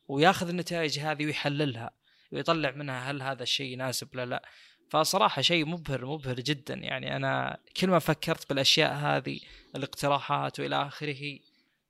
وياخذ 0.08 0.50
النتائج 0.50 1.00
هذه 1.00 1.26
ويحللها 1.26 1.92
ويطلع 2.32 2.72
منها 2.72 3.12
هل 3.12 3.22
هذا 3.22 3.44
الشيء 3.44 3.74
يناسب 3.74 4.16
ولا 4.16 4.26
لا. 4.26 4.50
فصراحة 4.90 5.42
شيء 5.42 5.66
مبهر 5.66 6.06
مبهر 6.06 6.36
جدا. 6.36 6.74
يعني 6.74 7.16
أنا 7.16 7.58
كل 7.78 7.90
ما 7.90 8.00
فكرت 8.00 8.50
بالأشياء 8.50 8.94
هذه 8.94 9.40
الاقتراحات 9.76 10.60
وإلى 10.60 10.88
آخره 10.88 11.40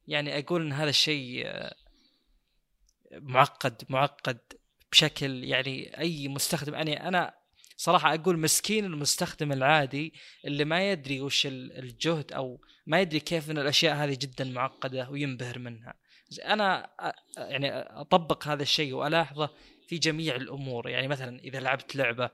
يعني 0.07 0.39
أقول 0.39 0.61
أن 0.61 0.73
هذا 0.73 0.89
الشيء 0.89 1.43
آه، 1.45 1.75
معقد 3.11 3.83
معقد 3.89 4.39
بشكل 4.91 5.43
يعني 5.43 5.99
أي 5.99 6.27
مستخدم. 6.27 6.73
يعني 6.73 7.07
أنا 7.07 7.36
صراحة 7.77 8.13
أقول 8.13 8.39
مسكين 8.39 8.85
المستخدم 8.85 9.51
العادي 9.51 10.13
اللي 10.45 10.65
ما 10.65 10.91
يدري 10.91 11.21
وش 11.21 11.47
الجهد 11.51 12.33
أو 12.33 12.61
ما 12.87 13.01
يدري 13.01 13.19
كيف 13.19 13.51
أن 13.51 13.57
الأشياء 13.57 13.95
هذه 13.95 14.17
جدا 14.21 14.45
معقدة 14.45 15.09
وينبهر 15.09 15.59
منها. 15.59 15.93
أنا 16.45 16.89
يعني 17.37 17.71
أطبق 17.79 18.47
هذا 18.47 18.63
الشيء 18.63 18.93
وألاحظه 18.93 19.49
في 19.87 19.97
جميع 19.97 20.35
الأمور. 20.35 20.89
يعني 20.89 21.07
مثلا 21.07 21.39
إذا 21.39 21.59
لعبت 21.59 21.95
لعبة 21.95 22.29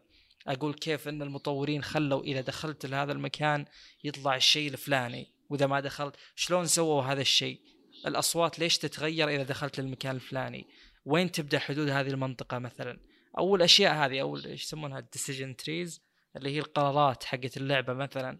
أقول 0.47 0.73
كيف 0.73 1.07
إن 1.07 1.21
المطورين 1.21 1.83
خلوا 1.83 2.23
إذا 2.23 2.41
دخلت 2.41 2.85
لهذا 2.85 3.11
المكان 3.11 3.65
يطلع 4.03 4.35
الشيء 4.35 4.71
الفلاني. 4.71 5.27
وإذا 5.49 5.67
ما 5.67 5.79
دخلت 5.79 6.15
شلون 6.35 6.65
سووا 6.65 7.03
هذا 7.03 7.21
الشيء؟ 7.21 7.59
الأصوات 8.07 8.59
ليش 8.59 8.77
تتغير 8.77 9.29
إذا 9.29 9.43
دخلت 9.43 9.79
للمكان 9.79 10.15
الفلاني؟ 10.15 10.67
وين 11.05 11.31
تبدأ 11.31 11.59
حدود 11.59 11.89
هذه 11.89 12.07
المنطقة 12.07 12.59
مثلا؟ 12.59 12.99
أو 13.37 13.55
الاشياء 13.55 13.93
هذه 13.93 14.21
أو 14.21 14.35
إيش 14.35 14.63
يسمونها؟ 14.63 14.99
ال 14.99 15.06
decision 15.06 15.55
trees 15.55 16.01
اللي 16.35 16.49
هي 16.49 16.59
القرارات 16.59 17.23
حقت 17.23 17.57
اللعبة 17.57 17.93
مثلا. 17.93 18.39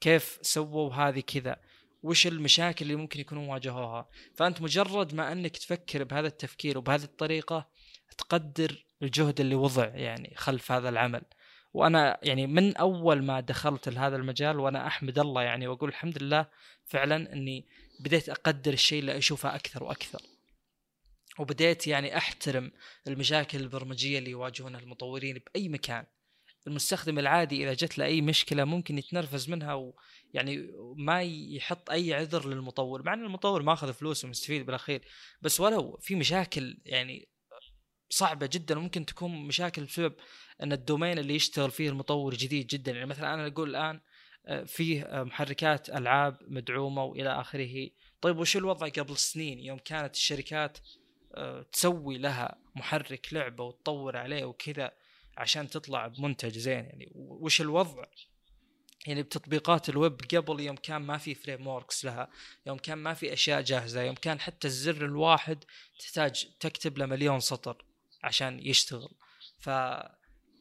كيف 0.00 0.38
سووا 0.42 0.94
هذه 0.94 1.20
كذا؟ 1.20 1.56
وش 2.02 2.26
المشاكل 2.26 2.84
اللي 2.84 2.96
ممكن 2.96 3.20
يكونوا 3.20 3.52
واجهوها؟ 3.52 4.08
فأنت 4.34 4.62
مجرد 4.62 5.14
ما 5.14 5.32
أنك 5.32 5.56
تفكر 5.56 6.04
بهذا 6.04 6.26
التفكير 6.26 6.78
وبهذه 6.78 7.04
الطريقة 7.04 7.68
تقدر 8.18 8.84
الجهد 9.02 9.40
اللي 9.40 9.54
وضع 9.54 9.86
يعني 9.86 10.34
خلف 10.36 10.72
هذا 10.72 10.88
العمل. 10.88 11.22
وأنا 11.74 12.18
يعني 12.22 12.46
من 12.46 12.76
أول 12.76 13.22
ما 13.22 13.40
دخلت 13.40 13.88
لهذا 13.88 14.16
المجال 14.16 14.60
وأنا 14.60 14.86
أحمد 14.86 15.18
الله 15.18 15.42
يعني 15.42 15.66
وأقول 15.66 15.88
الحمد 15.88 16.22
لله 16.22 16.46
فعلا 16.84 17.32
إني 17.32 17.66
بديت 18.00 18.28
أقدر 18.28 18.72
الشيء 18.72 19.00
اللي 19.00 19.18
أشوفه 19.18 19.54
أكثر 19.54 19.84
وأكثر. 19.84 20.22
وبديت 21.38 21.86
يعني 21.86 22.16
أحترم 22.16 22.72
المشاكل 23.06 23.60
البرمجية 23.60 24.18
اللي 24.18 24.30
يواجهونها 24.30 24.80
المطورين 24.80 25.38
بأي 25.46 25.68
مكان. 25.68 26.04
المستخدم 26.66 27.18
العادي 27.18 27.64
إذا 27.64 27.74
جت 27.74 27.98
له 27.98 28.04
اي 28.04 28.20
مشكلة 28.20 28.64
ممكن 28.64 28.98
يتنرفز 28.98 29.50
منها 29.50 29.74
ويعني 29.74 30.72
ما 30.96 31.22
يحط 31.22 31.90
أي 31.90 32.14
عذر 32.14 32.48
للمطور 32.48 33.02
مع 33.02 33.14
إن 33.14 33.24
المطور 33.24 33.62
ماخذ 33.62 33.92
فلوس 33.92 34.24
ومستفيد 34.24 34.66
بالأخير 34.66 35.02
بس 35.42 35.60
ولو 35.60 35.98
في 36.00 36.14
مشاكل 36.14 36.78
يعني 36.84 37.28
صعبة 38.10 38.48
جدا 38.52 38.78
وممكن 38.78 39.06
تكون 39.06 39.46
مشاكل 39.46 39.84
بسبب 39.84 40.14
إن 40.62 40.72
الدومين 40.72 41.18
اللي 41.18 41.34
يشتغل 41.34 41.70
فيه 41.70 41.88
المطور 41.88 42.34
جديد 42.34 42.66
جدا. 42.66 42.92
يعني 42.92 43.06
مثلا 43.06 43.34
أنا 43.34 43.46
أقول 43.46 43.70
الآن 43.70 44.00
آه، 44.46 44.64
فيه 44.64 45.02
آه، 45.02 45.22
محركات 45.22 45.90
ألعاب 45.90 46.38
مدعومة 46.48 47.04
وإلى 47.04 47.40
آخره. 47.40 47.90
طيب 48.20 48.38
وش 48.38 48.56
الوضع 48.56 48.88
قبل 48.88 49.16
سنين؟ 49.16 49.60
يوم 49.60 49.78
كانت 49.78 50.14
الشركات 50.14 50.78
تسوي 51.72 52.18
لها 52.18 52.58
محرك 52.74 53.32
لعبة 53.32 53.64
وتطور 53.64 54.16
عليه 54.16 54.44
وكذا 54.44 54.92
عشان 55.36 55.70
تطلع 55.70 56.06
بمنتج 56.06 56.58
زين 56.58 56.84
يعني. 56.84 57.12
وش 57.14 57.60
الوضع؟ 57.60 58.04
يعني 59.06 59.22
بتطبيقات 59.22 59.88
الويب 59.88 60.20
قبل 60.34 60.60
يوم 60.60 60.76
كان 60.76 61.02
ما 61.02 61.18
في 61.18 61.34
frameworks 61.34 62.04
لها 62.04 62.28
يوم 62.66 62.78
كان 62.78 62.98
ما 62.98 63.14
في 63.14 63.32
أشياء 63.32 63.60
جاهزة 63.62 64.02
يوم 64.02 64.14
كان 64.14 64.40
حتى 64.40 64.66
الزر 64.66 65.04
الواحد 65.04 65.64
تحتاج 65.98 66.48
تكتب 66.60 66.98
له 66.98 67.06
مليون 67.06 67.40
سطر 67.40 67.84
عشان 68.22 68.60
يشتغل. 68.60 69.10
ف 69.58 69.66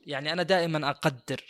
يعني 0.05 0.33
أنا 0.33 0.43
دائما 0.43 0.89
أقدر 0.89 1.43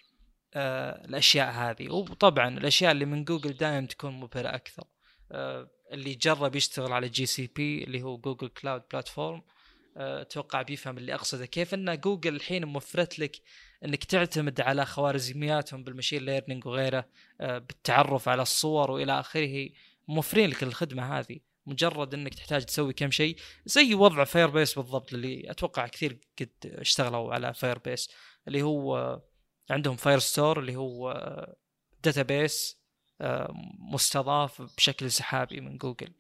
آه 0.54 1.06
الأشياء 1.06 1.52
هذه. 1.52 1.90
وطبعا 1.90 2.58
الأشياء 2.58 2.92
اللي 2.92 3.06
من 3.06 3.24
جوجل 3.24 3.54
دائما 3.54 3.88
تكون 3.88 4.14
مبهرة 4.14 4.56
أكثر. 4.56 4.84
آه 5.32 5.70
اللي 5.94 6.16
جرب 6.16 6.56
يشتغل 6.56 6.92
على 6.94 7.10
GCP 7.10 7.84
اللي 7.84 8.04
هو 8.04 8.18
Google 8.18 8.48
Cloud 8.48 8.82
Platform 8.92 9.42
أتوقع 9.98 10.62
بيفهم 10.62 10.98
اللي 10.98 11.14
أقصده. 11.14 11.46
كيف 11.46 11.74
إن 11.74 12.00
جوجل 12.00 12.36
الحين 12.36 12.66
موفرت 12.66 13.20
لك 13.20 13.36
إنك 13.86 14.04
تعتمد 14.04 14.62
على 14.62 14.86
خوارزمياتهم 14.86 15.84
بال 15.84 15.93
machine 15.93 16.26
learning 16.26 16.66
وغيره 16.66 17.06
آه 17.42 17.58
بالتعرف 17.58 18.30
على 18.30 18.42
الصور 18.42 18.92
وإلى 18.92 19.20
آخره 19.20 19.70
موفرين 20.08 20.50
لك 20.50 20.64
الخدمة 20.64 21.20
هذه. 21.20 21.40
مجرد 21.66 22.14
إنك 22.14 22.34
تحتاج 22.34 22.66
تسوي 22.66 22.94
كم 22.94 23.12
شيء 23.12 23.38
زي 23.66 23.94
وضع 23.94 24.24
Firebase 24.24 24.76
بالضبط 24.76 25.14
اللي 25.14 25.52
أتوقع 25.52 25.88
كثير 25.88 26.18
قد 26.40 26.50
اشتغلوا 26.66 27.34
على 27.34 27.54
Firebase 27.54 28.10
اللي 28.48 28.62
هو 28.62 29.22
عندهم 29.70 29.96
Firestore 29.96 30.60
اللي 30.60 30.76
هو 30.76 31.14
database 32.04 32.83
مستضاف 33.80 34.62
بشكل 34.62 35.12
سحابي 35.12 35.62
من 35.62 35.78
جوجل. 35.78 36.14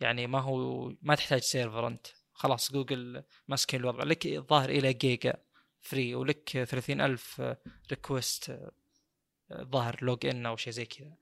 يعني 0.00 0.26
ما 0.26 0.40
هو 0.40 0.92
ما 1.02 1.14
تحتاج 1.14 1.40
server 1.40 1.86
أنت. 1.86 2.06
خلاص 2.32 2.72
جوجل 2.72 3.22
ماسكين 3.48 3.80
الوضع. 3.80 4.04
لك 4.04 4.26
الظاهر 4.26 4.70
إلى 4.70 4.92
جيجا 4.92 5.34
free 5.80 6.14
ولك 6.14 6.64
30000 6.64 7.42
request 7.90 8.58
ظاهر 9.52 9.98
log 10.02 10.26
in 10.26 10.46
أو 10.46 10.56
شيء 10.56 10.72
زي 10.72 10.84
كذا. 10.84 11.12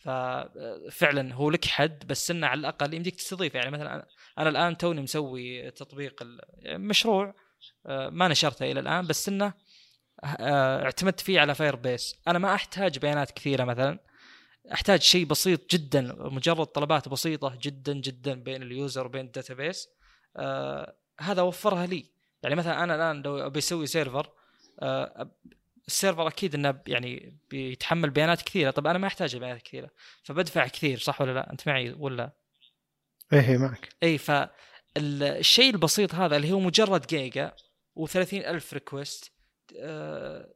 ففعلا 0.00 1.34
هو 1.34 1.50
لك 1.50 1.64
حد 1.64 2.06
بس 2.06 2.30
إنه 2.30 2.46
على 2.46 2.60
الأقل 2.60 2.94
يمديك 2.94 3.16
تستضيف 3.16 3.54
يعني 3.54 3.70
مثلا 3.70 4.06
أنا 4.38 4.48
الآن 4.48 4.76
توني 4.76 5.00
مسوي 5.00 5.70
تطبيق 5.70 6.22
مشروع 6.66 7.34
آه، 7.86 8.08
ما 8.08 8.28
نشرته 8.28 8.70
إلى 8.72 8.80
الآن 8.80 9.06
بس 9.06 9.28
إنه 9.28 9.52
آه، 10.24 10.84
اعتمدت 10.84 11.20
فيه 11.20 11.40
على 11.40 11.54
Firebase 11.54 12.16
أنا 12.28 12.38
ما 12.38 12.54
أحتاج 12.54 12.98
بيانات 12.98 13.30
كثيرة 13.30 13.64
مثلا. 13.64 13.98
أحتاج 14.72 15.02
شيء 15.02 15.26
بسيط 15.26 15.70
جدا 15.74 16.16
مجرد 16.18 16.66
طلبات 16.66 17.08
بسيطة 17.08 17.58
جدا 17.62 17.92
جدا 17.92 18.34
بين 18.34 18.62
ال 18.62 18.71
user 18.71 19.06
وبين 19.06 19.26
ال 19.26 19.33
database 19.33 19.88
آه 20.36 20.96
هذا 21.20 21.42
وفرها 21.42 21.86
لي. 21.86 22.10
يعني 22.42 22.54
مثلا 22.54 22.84
أنا 22.84 22.94
الآن 22.94 23.22
لو 23.22 23.46
أبي 23.46 23.58
أسوي 23.58 23.86
server 23.86 24.30
آه 24.80 25.30
ال 25.86 25.92
server 25.92 26.28
أكيد 26.28 26.54
إنه 26.54 26.80
يعني 26.86 27.38
بيتحمل 27.50 28.10
بيانات 28.10 28.42
كثيرة. 28.42 28.70
طب 28.70 28.86
أنا 28.86 28.98
ما 28.98 29.06
أحتاج 29.06 29.36
بيانات 29.36 29.62
كثيرة 29.62 29.90
فبدفع 30.22 30.66
كثير 30.66 30.98
صح 30.98 31.20
ولا 31.20 31.32
لا؟ 31.32 31.52
أنت 31.52 31.68
معي 31.68 31.92
ولا؟ 31.92 32.32
إيه 33.32 33.48
إيه، 33.48 33.58
معك. 33.58 33.88
اي 34.02 34.18
فالشيء 34.18 35.70
البسيط 35.70 36.14
هذا 36.14 36.36
اللي 36.36 36.52
هو 36.52 36.60
مجرد 36.60 37.06
جيجا 37.06 37.52
و30 37.98 38.34
ألف 38.34 38.72
request 38.72 39.32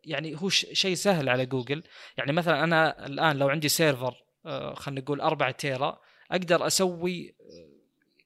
يعني 0.05 0.37
هو 0.43 0.49
شيء 0.49 0.95
سهل 0.95 1.29
على 1.29 1.47
جوجل. 1.47 1.83
يعني 2.17 2.33
مثلا 2.33 2.65
أنا 2.65 3.07
الآن 3.07 3.37
لو 3.37 3.49
عندي 3.49 3.69
server 3.69 4.25
آه، 4.47 4.75
خلينا 4.75 5.01
نقول 5.01 5.21
4 5.21 5.51
tera 5.51 6.01
أقدر 6.31 6.67
أسوي 6.67 7.29
آه، 7.29 7.69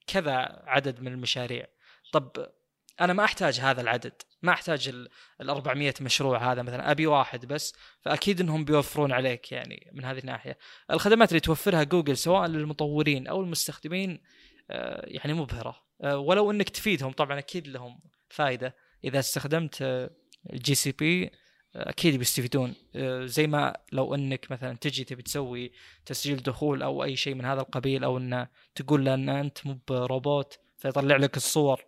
كذا 0.07 0.63
عدد 0.67 1.01
من 1.01 1.13
المشاريع. 1.13 1.67
طب 2.13 2.49
أنا 3.01 3.13
ما 3.13 3.25
أحتاج 3.25 3.61
هذا 3.61 3.81
العدد 3.81 4.23
ما 4.43 4.53
أحتاج 4.53 4.89
ال 4.89 5.09
ال 5.41 5.51
400 5.51 5.95
مشروع 6.01 6.53
هذا 6.53 6.63
مثلا 6.63 6.91
أبي 6.91 7.07
واحد 7.07 7.47
بس 7.47 7.75
فأكيد 8.01 8.41
إنهم 8.41 8.65
بيوفرون 8.65 9.13
عليك 9.13 9.53
يعني 9.53 9.91
من 9.93 10.05
هذه 10.05 10.19
الناحية. 10.19 10.59
الخدمات 10.91 11.29
اللي 11.29 11.41
توفرها 11.41 11.83
جوجل 11.83 12.17
سواء 12.17 12.47
للمطورين 12.49 13.27
أو 13.27 13.41
المستخدمين 13.41 14.23
آه، 14.71 15.05
يعني 15.07 15.33
مبهرة. 15.33 15.89
ولو 16.05 16.51
إنك 16.51 16.69
تفيدهم 16.69 17.13
طبعا 17.13 17.39
أكيد 17.39 17.69
لهم 17.69 18.01
فائده 18.29 18.77
إذا 19.05 19.19
استخدمت 19.19 19.83
ال 20.53 20.75
GCP 20.75 21.31
أكيد 21.77 22.17
بيستفيدون. 22.17 22.75
آه، 22.97 23.27
زي 23.27 23.47
ما 23.47 23.77
لو 23.93 24.15
إنك 24.15 24.51
مثلا 24.51 24.77
تجي 24.77 25.05
تبي 25.05 25.23
تسوي 25.23 25.73
تسجيل 26.07 26.37
دخول 26.37 26.83
أو 26.83 27.05
أي 27.05 27.17
شيء 27.17 27.35
من 27.35 27.45
هذا 27.45 27.61
القبيل 27.61 28.05
أو 28.05 28.19
إنه 28.19 28.49
تقول 28.75 29.05
له 29.05 29.15
إن 29.15 29.29
أنت 29.29 29.67
مو 29.67 29.79
بروبوت 29.89 30.59
فيطلع 30.79 31.17
لك 31.17 31.37
الصور 31.37 31.85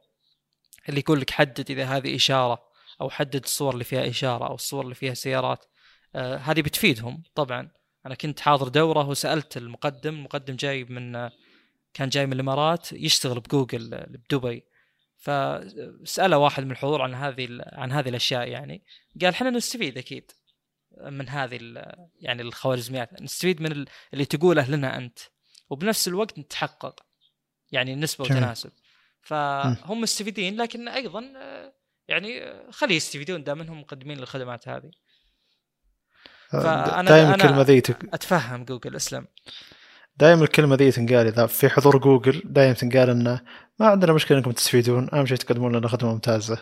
اللي 0.88 1.00
يقول 1.00 1.20
لك 1.20 1.30
حدد 1.30 1.70
إذا 1.70 1.84
هذه 1.84 2.16
إشارة 2.16 2.70
أو 3.00 3.10
حدد 3.10 3.44
الصور 3.44 3.72
اللي 3.72 3.84
فيها 3.84 4.08
إشارة 4.08 4.46
أو 4.46 4.54
الصور 4.54 4.84
اللي 4.84 4.94
فيها 4.94 5.14
سيارات. 5.14 5.64
آه 6.14 6.36
هذه 6.36 6.62
بتفيدهم 6.62 7.22
طبعا. 7.34 7.70
أنا 8.06 8.14
كنت 8.14 8.40
حاضر 8.40 8.68
دورة 8.68 9.08
وسألت 9.08 9.56
المقدم 9.56 10.14
المقدم 10.14 10.56
جاي 10.56 10.84
من 10.84 11.16
آه، 11.16 11.32
كان 11.94 12.08
جاي 12.08 12.26
من 12.26 12.32
الإمارات 12.32 12.92
يشتغل 12.92 13.40
بجوجل 13.40 13.90
بدبي 13.90 14.64
فسأله 15.20 16.38
واحد 16.38 16.64
من 16.64 16.70
الحضور 16.70 17.02
عن 17.02 17.14
هذه 17.14 17.48
عن 17.72 17.92
هذه 17.92 18.08
الأشياء 18.08 18.48
يعني. 18.48 18.82
قال 19.20 19.30
إحنا 19.30 19.50
نستفيد 19.50 19.98
أكيد 19.98 20.30
من 21.00 21.28
هذه 21.28 21.58
يعني 22.20 22.42
الخوارزميات. 22.42 23.22
نستفيد 23.22 23.62
من 23.62 23.72
ال- 23.72 23.88
اللي 24.12 24.24
تقوله 24.24 24.70
لنا 24.70 24.96
أنت. 24.96 25.18
وبنفس 25.70 26.08
الوقت 26.08 26.38
نتحقق. 26.38 27.00
يعني 27.72 27.94
نسبة. 27.94 28.24
وتناسب. 28.24 28.70
فهم 29.22 30.00
مستفيدين 30.00 30.60
لكن 30.62 30.88
أيضا 30.88 31.32
آه، 31.36 31.72
يعني 32.08 32.42
آه، 32.42 32.70
خلي 32.70 32.96
يستفيدون 32.96 33.44
دام 33.44 33.60
انهم 33.60 33.80
مقدمين 33.80 34.18
للخدمات 34.18 34.68
هذه. 34.68 34.90
فأنا- 36.50 36.54
دائما 37.08 37.30
أنا- 37.30 37.34
الكلمة 37.34 37.62
ذي. 37.62 37.78
أتفهم 38.12 38.64
جوجل 38.64 38.96
أسلم. 38.96 39.26
دائما 40.20 40.44
الكلمة 40.44 40.76
ذي 40.76 40.90
تنقال 40.90 41.26
إذا 41.26 41.46
في 41.46 41.68
حضور 41.68 41.98
جوجل 41.98 42.42
دائما 42.44 42.72
تنقال 42.72 43.10
انه 43.10 43.40
ما 43.78 43.86
عندنا 43.86 44.12
مشكلة 44.12 44.38
إنكم 44.38 44.50
تستفيدون 44.50 45.08
أهم 45.14 45.26
شيء 45.26 45.36
تقدمون 45.36 45.76
لنا 45.76 45.88
خدمة 45.88 46.12
ممتازة 46.12 46.58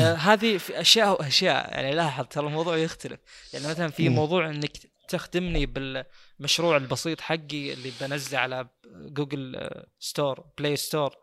آه، 0.00 0.14
هذه 0.14 0.56
في 0.56 0.80
أشياء 0.80 1.20
واشياء 1.20 1.70
يعني 1.72 1.94
لاحظ 1.94 2.24
ترى 2.26 2.46
الموضوع 2.46 2.76
يختلف 2.76 3.20
يعني 3.52 3.68
مثلا 3.68 3.88
في. 3.88 4.08
موضوع 4.08 4.50
إنك 4.50 4.72
تخدمني 5.08 5.66
بالمشروع 5.66 6.76
البسيط 6.76 7.20
حقي 7.20 7.72
اللي 7.72 7.92
بنزله 8.00 8.38
على 8.38 8.68
جوجل 8.86 9.56
آه، 9.56 9.86
store 9.98 10.44
Play 10.58 10.76
Store 10.76 11.14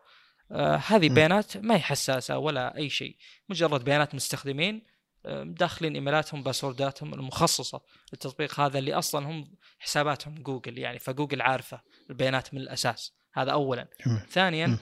آه، 0.52 0.82
هذه. 0.86 1.08
بيانات 1.08 1.56
ما 1.56 1.74
هي 1.74 1.80
حساسة 1.80 2.38
ولا 2.38 2.76
أي 2.76 2.90
شيء 2.90 3.16
مجرد 3.48 3.84
بيانات 3.84 4.14
مستخدمين 4.14 4.82
آه، 5.26 5.42
داخلين 5.42 5.94
إيميلاتهم 5.94 6.42
باسورداتهم 6.42 7.14
المخصصة 7.14 7.80
للتطبيق 8.12 8.60
هذا 8.60 8.78
اللي 8.78 8.94
أصلا 8.94 9.30
هم 9.30 9.50
حساباتهم 9.78 10.34
جوجل 10.34 10.78
يعني 10.78 10.98
فجوجل 10.98 11.40
عارفة 11.42 11.80
البيانات 12.10 12.54
من 12.54 12.60
الأساس 12.60 13.12
هذا 13.34 13.52
اولا. 13.52 13.88
ثانيا. 14.30 14.78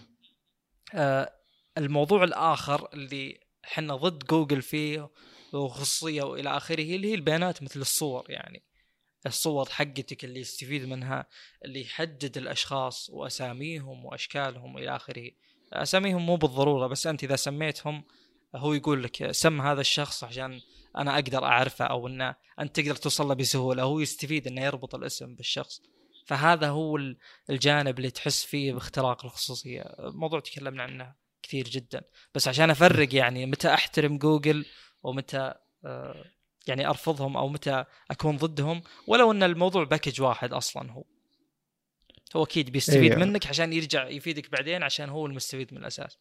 آه 0.95 1.33
الموضوع 1.79 2.25
الآخر 2.25 2.89
اللي 2.93 3.41
إحنا 3.65 3.97
ضد 3.97 4.25
جوجل 4.25 4.63
فيه 4.63 5.11
وخصوصية 5.53 6.23
وإلى 6.23 6.57
آخره 6.57 6.83
اللي 6.83 7.11
هي 7.11 7.15
البيانات 7.15 7.63
مثل 7.63 7.81
الصور 7.81 8.31
يعني 8.31 8.63
الصور 9.27 9.69
حقتك 9.69 10.25
اللي 10.25 10.41
يستفيد 10.41 10.85
منها 10.85 11.27
اللي 11.65 11.81
يحدد 11.81 12.37
الأشخاص 12.37 13.11
وأساميهم 13.11 14.05
وأشكالهم 14.05 14.75
والى 14.75 14.97
آخره 14.97 15.31
أساميهم 15.73 16.27
مو 16.27 16.37
بالضرورة 16.37 16.87
بس 16.87 17.07
أنت 17.07 17.25
إذا 17.25 17.37
سميتهم 17.37 18.05
هو 18.57 18.75
يقول 18.75 19.03
لك 19.03 19.31
سم 19.33 19.61
هذا 19.61 19.81
الشخص 19.81 20.25
عشان 20.25 20.61
أنا 20.97 21.15
أقدر 21.15 21.45
أعرفه 21.45 21.85
أو 21.85 22.07
انه 22.07 22.35
أنت 22.61 22.81
تقدر 22.81 22.95
توصل 22.97 23.29
له 23.29 23.35
بسهولة. 23.35 23.83
هو 23.83 24.01
يستفيد 24.01 24.47
إنه 24.47 24.65
يربط 24.65 24.95
الاسم 24.95 25.35
بالشخص. 25.35 25.83
فهذا 26.27 26.69
هو 26.69 26.97
ال- 26.97 27.19
الجانب 27.51 27.99
اللي 27.99 28.11
تحس 28.11 28.45
فيه 28.45 28.73
باختراق 28.73 29.25
الخصوصية. 29.25 29.95
موضوع 29.99 30.41
تكلمنا 30.41 30.83
عنه 30.83 31.15
كثير 31.43 31.69
جدا. 31.69 32.03
بس 32.35 32.49
عشان 32.49 32.71
أفرق 32.71 33.15
يعني 33.15 33.47
متى 33.47 33.75
أحترم 33.75 34.19
جوجل 34.19 34.67
ومتى 35.03 35.55
آه، 35.85 36.25
يعني 36.67 36.89
أرفضهم 36.89 37.37
أو 37.37 37.49
متى 37.49 37.85
أكون 38.11 38.37
ضدهم 38.37 38.83
ولو 39.07 39.31
إن 39.31 39.43
الموضوع 39.43 39.85
package 39.85 40.21
واحد 40.21 40.53
أصلا 40.53 40.93
هو. 40.93 41.05
هو 42.37 42.45
أكيد 42.45 42.71
بيستفيد 42.71 43.13
إيه. 43.13 43.19
منك 43.19 43.47
عشان 43.47 43.73
يرجع 43.73 44.09
يفيدك 44.09 44.51
بعدين 44.51 44.83
عشان 44.83 45.09
هو 45.09 45.27
المستفيد 45.27 45.75
من 45.75 45.81
الأساس. 45.81 46.19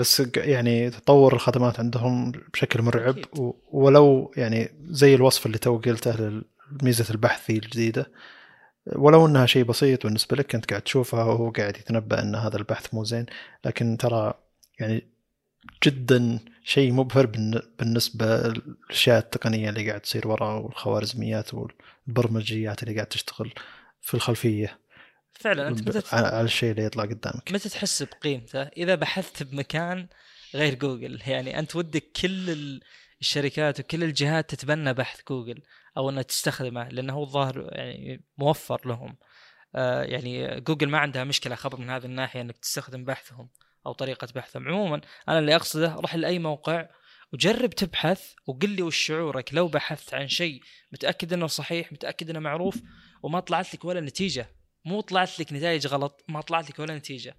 بس 0.00 0.22
يعني 0.36 0.90
تطور 0.90 1.32
الخدمات 1.32 1.80
عندهم 1.80 2.32
بشكل 2.52 2.82
مرعب 2.82 3.18
أكيد. 3.18 3.52
ولو 3.72 4.32
يعني 4.36 4.68
زي 4.84 5.14
الوصف 5.14 5.46
اللي 5.46 5.58
تو 5.58 5.76
قلته 5.78 6.42
لميزه 6.82 7.06
البحث 7.10 7.50
الجديدة 7.50 8.12
ولو 8.96 9.26
إنها 9.26 9.46
شيء 9.46 9.64
بسيط 9.64 10.04
بالنسبة 10.06 10.36
لك 10.36 10.54
انت 10.54 10.70
قاعد 10.70 10.82
تشوفها 10.82 11.24
وهو 11.24 11.50
قاعد 11.50 11.76
يتنبأ 11.76 12.22
إن 12.22 12.34
هذا 12.34 12.56
البحث 12.56 12.94
مو 12.94 13.04
زين 13.04 13.26
لكن 13.64 13.96
ترى 13.96 14.34
يعني 14.80 15.06
جدا 15.86 16.38
شيء 16.64 16.92
مبهر 16.92 17.26
بالن- 17.26 17.62
بالنسبة 17.78 18.26
للأشياء 18.42 19.18
التقنية 19.18 19.68
اللي 19.70 19.88
قاعد 19.88 20.00
تصير 20.00 20.28
ورا 20.28 20.52
والخوارزميات 20.54 21.50
والبرمجيات 21.54 22.82
اللي 22.82 22.94
قاعد 22.94 23.06
تشتغل 23.06 23.52
في 24.00 24.14
الخلفية 24.14 24.78
فعلا 25.40 25.68
أنت 25.68 25.88
متى 25.88 26.16
على 26.16 26.40
الشيء 26.40 26.70
اللي 26.70 26.84
يطلع 26.84 27.04
قدامك. 27.04 27.52
متى 27.52 27.68
تحس 27.68 28.02
بقيمته؟ 28.02 28.62
إذا 28.62 28.94
بحثت 28.94 29.42
بمكان 29.42 30.08
غير 30.54 30.74
جوجل 30.74 31.20
يعني 31.26 31.58
أنت 31.58 31.76
ودك 31.76 32.04
كل 32.22 32.50
ال- 32.50 32.80
الشركات 33.20 33.80
وكل 33.80 34.04
الجهات 34.04 34.54
تتبنى 34.54 34.94
بحث 34.94 35.20
جوجل 35.28 35.62
أو 35.96 36.10
إنها 36.10 36.22
تستخدمه 36.22 36.88
لأنه 36.88 37.12
هو 37.12 37.22
الظاهر 37.22 37.68
يعني 37.72 38.24
موفر 38.38 38.80
لهم. 38.88 39.16
آه 39.74 40.02
يعني 40.02 40.60
جوجل 40.60 40.88
ما 40.88 40.98
عندها 40.98 41.24
مشكلة 41.24 41.54
خبر 41.54 41.80
من 41.80 41.90
هذه 41.90 42.04
الناحية 42.04 42.40
إنك 42.40 42.58
تستخدم 42.58 43.04
بحثهم 43.04 43.48
أو 43.86 43.92
طريقة 43.92 44.28
بحثهم. 44.34 44.68
عموما 44.68 45.00
أنا 45.28 45.38
اللي 45.38 45.56
أقصده 45.56 45.94
روح 45.94 46.14
لأي 46.14 46.38
موقع 46.38 46.88
وجرب 47.32 47.70
تبحث 47.70 48.32
وقل 48.46 48.70
لي 48.70 48.82
وش 48.82 48.96
شعورك. 48.96 49.54
لو 49.54 49.68
بحثت 49.68 50.14
عن 50.14 50.28
شيء 50.28 50.60
متأكد 50.92 51.32
إنه 51.32 51.46
صحيح 51.46 51.92
متأكد 51.92 52.30
إنه 52.30 52.38
معروف 52.38 52.76
وما 53.22 53.40
طلعت 53.40 53.74
لك 53.74 53.84
ولا 53.84 54.00
نتيجة. 54.00 54.59
مو 54.84 55.00
طلعت 55.00 55.40
لك 55.40 55.52
نتائج 55.52 55.86
غلط 55.86 56.24
ما 56.28 56.40
طلعت 56.40 56.70
لك 56.70 56.78
ولا 56.78 56.96
نتيجة. 56.98 57.36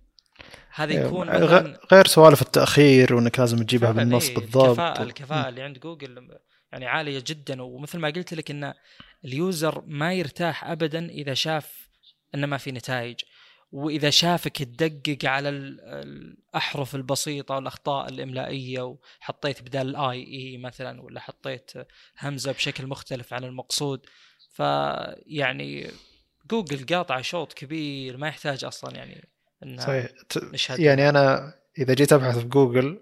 هذا 0.74 0.94
يكون 0.94 1.30
غ- 1.30 1.34
مثلا 1.44 1.80
غير 1.94 2.08
سوالف 2.08 2.42
التأخير 2.42 3.14
وإنك 3.16 3.40
لازم 3.40 3.64
تجيبها 3.64 3.92
بالنص 3.92 4.28
إيه، 4.30 4.36
بالضبط. 4.36 4.66
الكفاءة 4.70 5.00
و- 5.02 5.04
الكفاءة 5.04 5.50
اللي 5.50 5.62
عند 5.62 5.80
جوجل 5.80 6.30
يعني 6.72 6.86
عالية 6.88 7.24
جدا. 7.28 7.62
ومثل 7.62 8.00
ما 8.00 8.08
قلت 8.10 8.34
لك 8.34 8.52
إن 8.52 8.74
ال 9.26 9.37
user 9.37 9.84
ما 9.88 10.14
يرتاح 10.14 10.64
ابدا 10.66 11.10
إذا 11.10 11.34
شاف 11.34 11.88
إنه 12.36 12.48
ما 12.48 12.58
في 12.58 12.72
نتائج. 12.72 13.16
وإذا 13.72 14.10
شافك 14.10 14.58
تدقق 14.58 15.26
على 15.30 15.50
ال- 15.50 15.80
الأحرف 15.82 16.96
البسيطة 16.96 17.56
والأخطاء 17.56 18.10
الإملائية 18.10 18.82
وحطيت 18.82 19.62
بدال 19.62 19.90
ال 19.90 20.24
E 20.24 20.41
A 20.41 20.58
مثلا 20.58 21.02
ولا 21.02 21.20
حطيت 21.20 21.72
همزة 22.20 22.52
بشكل 22.52 22.88
مختلف 22.88 23.34
عن 23.34 23.44
المقصود. 23.44 24.06
فيعني 24.54 25.88
جوجل 26.52 26.96
قاطع 26.96 27.22
شوط 27.22 27.54
كبير 27.54 28.18
ما 28.18 28.28
يحتاج 28.28 28.66
أصلا 28.66 28.96
يعني 28.96 29.28
صحيح. 29.78 30.08
يعني 30.70 31.10
أنا 31.10 31.54
إذا 31.80 31.94
جيت 31.94 32.14
أبحث 32.14 32.38
في 32.38 32.46
جوجل 32.46 33.00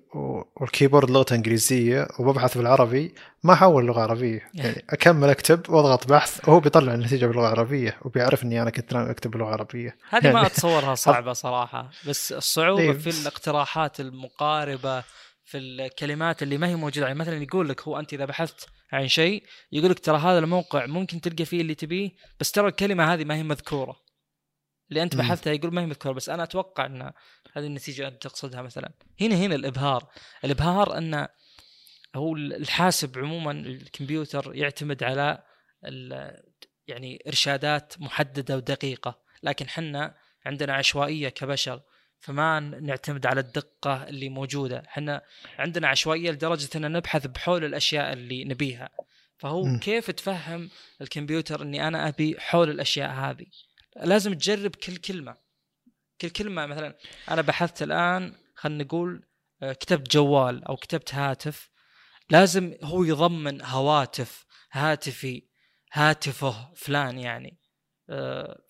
والكيبورد 0.56 1.10
لغته 1.12 1.36
إنجليزية 1.36 2.08
وببحث 2.20 2.58
بالعربي 2.58 3.14
ما 3.44 3.54
أحول 3.54 3.86
لغة 3.86 4.02
عربية. 4.02 4.50
يعني 4.54 4.86
أكمل 4.90 5.30
أكتب 5.30 5.70
وأضغط 5.70 6.08
بحث 6.08 6.50
وهو 6.50 6.60
بيطلع 6.60 6.94
النتيجة 6.94 7.26
باللغة 7.26 7.54
العربية 7.54 7.98
وبيعرف 8.02 8.44
إني 8.44 8.62
أنا 8.62 8.70
كنت 8.70 8.94
ناوي 8.94 9.12
أكتب 9.12 9.32
باللغة 9.32 9.48
العربية. 9.48 9.98
هذه 10.10 10.24
ما 10.24 10.30
يعني- 10.30 10.46
أتصورها 10.46 10.96
صعبة 11.06 11.34
صراحة 11.34 11.90
بس 12.08 12.32
الصعوبة 12.32 12.82
إيه، 12.82 12.92
في 12.92 13.10
الاقتراحات 13.22 14.00
المقاربة 14.00 15.04
في 15.50 15.58
الكلمات 15.58 16.44
اللي 16.44 16.58
ما 16.58 16.68
هي 16.68 16.76
موجودة. 16.76 17.08
يعني 17.08 17.20
مثلا 17.20 17.44
يقول 17.44 17.70
لك 17.70 17.82
هو 17.82 18.00
أنت 18.00 18.14
إذا 18.14 18.26
بحثت 18.26 18.70
عن 18.92 19.08
شيء 19.08 19.44
يقول 19.72 19.92
لك 19.92 20.00
ترى 20.00 20.18
هذا 20.18 20.40
الموقع 20.40 20.86
ممكن 20.86 21.22
تلقى 21.22 21.46
فيه 21.46 21.62
اللي 21.62 21.76
تبيه 21.76 22.12
بس 22.40 22.52
ترى 22.52 22.68
الكلمة 22.68 23.14
هذه 23.14 23.24
ما 23.24 23.36
هي 23.36 23.44
مذكورة. 23.44 24.02
اللي 24.90 25.04
أنت. 25.04 25.16
بحثتها 25.16 25.54
يقول 25.54 25.74
ما 25.74 25.82
هي 25.82 25.86
مذكورة 25.86 26.14
بس 26.14 26.30
أنا 26.30 26.44
أتوقع 26.44 26.86
إن 26.86 27.02
هذه 27.54 27.66
النتيجة 27.66 28.08
أنت 28.08 28.24
تقصدها 28.24 28.62
مثلا. 28.62 28.94
هنا 29.22 29.36
هنا 29.36 29.56
الإبهار. 29.56 30.08
الإبهار 30.46 30.98
إن 30.98 31.28
هو 32.16 32.36
الحاسب 32.36 33.18
عموما 33.18 33.52
الكمبيوتر 33.52 34.56
يعتمد 34.56 35.04
على 35.04 35.44
يعني 36.88 37.24
إرشادات 37.28 37.94
محددة 38.02 38.58
ودقيقة. 38.58 39.20
لكن 39.44 39.70
حنا 39.70 40.16
عندنا 40.46 40.74
عشوائية 40.74 41.30
كبشر. 41.30 41.82
فما 42.20 42.60
نعتمد 42.60 43.26
على 43.26 43.40
الدقة 43.40 44.04
اللي 44.04 44.30
موجودة. 44.30 44.84
إحنا 44.88 45.22
عندنا 45.58 45.88
عشوائية 45.88 46.32
لدرجة 46.32 46.70
ان 46.76 46.91
نبحث 46.91 47.28
بحول 47.28 47.66
الأشياء 47.66 48.14
اللي 48.14 48.44
نبيها. 48.44 48.90
فهو 49.38 49.64
م. 49.64 49.80
كيف 49.80 50.12
تفهم 50.12 50.70
الكمبيوتر 51.02 51.62
إني 51.62 51.88
أنا 51.88 52.08
أبي 52.08 52.40
حول 52.40 52.70
الأشياء 52.70 53.10
هذه؟ 53.10 53.46
لازم 54.04 54.34
تجرب 54.34 54.76
كل 54.76 54.98
كلمة. 54.98 55.36
كل 56.22 56.30
كلمة 56.30 56.66
مثلا 56.66 56.98
أنا 57.30 57.41
بحثت 57.41 57.84
الآن 57.84 58.36
خلينا 58.56 58.84
نقول 58.84 59.26
آه، 59.62 59.74
كتبت 59.74 60.12
جوال 60.12 60.64
أو 60.64 60.76
كتبت 60.76 61.16
هاتف. 61.16 61.70
لازم 62.30 62.74
هو 62.84 63.04
يضمن 63.04 63.62
هواتف 63.62 64.46
هاتفي 64.72 65.48
هاتفه 65.94 66.74
فلان 66.76 67.18
يعني. 67.18 67.60
آه، 68.10 68.62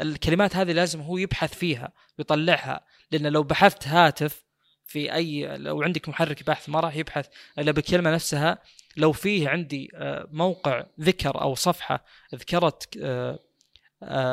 فالكلمات 0.00 0.56
هذه 0.56 0.72
لازم 0.72 1.00
هو 1.00 1.18
يبحث 1.18 1.54
فيها 1.54 1.92
ويطلعها 2.18 2.84
لأن 3.10 3.26
لو 3.26 3.42
بحثت 3.42 3.88
هاتف 3.88 4.44
في 4.84 5.14
أي 5.14 5.56
لو 5.56 5.82
عندك 5.82 6.08
محرك 6.08 6.46
بحث 6.46 6.68
ما 6.68 6.80
راح 6.80 6.96
يبحث 6.96 7.26
إلا 7.58 7.72
بالكلمة 7.72 8.10
نفسها. 8.10 8.58
لو 8.96 9.12
فيه 9.12 9.48
عندي 9.48 9.90
آه، 9.94 10.28
موقع 10.32 10.84
ذكر 11.00 11.40
أو 11.42 11.54
صفحة 11.54 12.04
ذكرت 12.34 12.98
آه، 13.02 13.38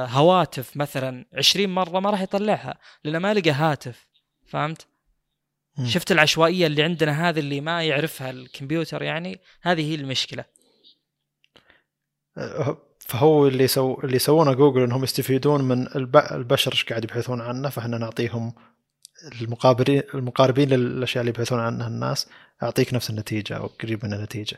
هواتف 0.05 0.77
مثلا 0.77 1.25
20 1.33 1.69
مرة 1.69 1.99
ما 1.99 2.09
راح 2.09 2.21
يطلعها 2.21 2.77
لأنه 3.03 3.19
ما 3.19 3.33
لقى 3.33 3.51
هاتف. 3.51 4.07
فهمت؟ 4.45 4.87
شفت 5.85 6.11
العشوائية 6.11 6.67
اللي 6.67 6.83
عندنا 6.83 7.29
هذه 7.29 7.39
اللي 7.39 7.61
ما 7.61 7.83
يعرفها 7.83 8.29
الكمبيوتر 8.29 9.01
يعني؟ 9.01 9.39
هذه 9.61 9.91
هي 9.91 9.95
المشكلة. 9.95 10.45
فهو 13.07 13.47
اللي 13.47 13.67
سو 13.67 13.99
اللي 14.03 14.15
يسوونه 14.15 14.53
جوجل 14.53 14.83
إنهم 14.83 15.03
يستفيدون 15.03 15.63
من 15.63 15.87
البشر 16.15 16.71
إيش 16.71 16.83
قاعد 16.85 17.03
يبحثون 17.03 17.41
عنه 17.41 17.69
فإحنا 17.69 17.97
نعطيهم 17.97 18.53
المقابلين 19.41 20.03
المقاربين 20.13 20.69
للأشياء 20.69 21.21
اللي 21.21 21.29
يبحثون 21.29 21.59
عنها 21.59 21.87
الناس 21.87 22.29
أعطيك 22.63 22.93
نفس 22.93 23.09
النتيجة 23.09 23.57
أو 23.57 23.67
قريب 23.67 24.05
من 24.05 24.13
النتيجة. 24.13 24.57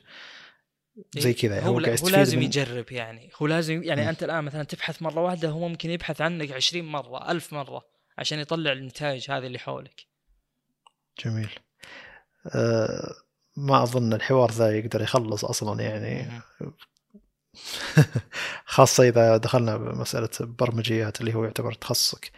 زي 1.17 1.29
إيه، 1.29 1.35
كذا 1.35 1.61
هو, 1.61 1.79
هو, 1.79 1.95
هو 2.03 2.09
لازم 2.09 2.37
من... 2.37 2.43
يجرب 2.43 2.91
يعني. 2.91 3.29
هو 3.41 3.47
لازم 3.47 3.83
يعني 3.83 4.05
م. 4.05 4.07
أنت 4.07 4.23
الآن 4.23 4.43
مثلا 4.43 4.63
تبحث 4.63 5.01
مرة 5.01 5.21
واحدة 5.21 5.49
هو 5.49 5.67
ممكن 5.67 5.89
يبحث 5.89 6.21
عنك 6.21 6.51
20 6.51 6.85
مرة 6.85 7.31
ألف 7.31 7.53
مرة 7.53 7.85
عشان 8.17 8.39
يطلع 8.39 8.71
النتائج 8.71 9.31
هذه 9.31 9.45
اللي 9.45 9.59
حولك. 9.59 10.05
جميل. 11.25 11.49
أه 12.55 13.13
ما 13.57 13.83
أظن 13.83 14.13
الحوار 14.13 14.51
ذا 14.51 14.77
يقدر 14.77 15.01
يخلص 15.01 15.45
أصلا 15.45 15.81
يعني. 15.81 16.41
خاصة 18.65 19.07
إذا 19.09 19.37
دخلنا 19.37 19.77
بمسألة 19.77 20.29
برمجيات 20.39 21.21
اللي 21.21 21.35
هو 21.35 21.43
يعتبر 21.43 21.73
تخصصك. 21.73 22.31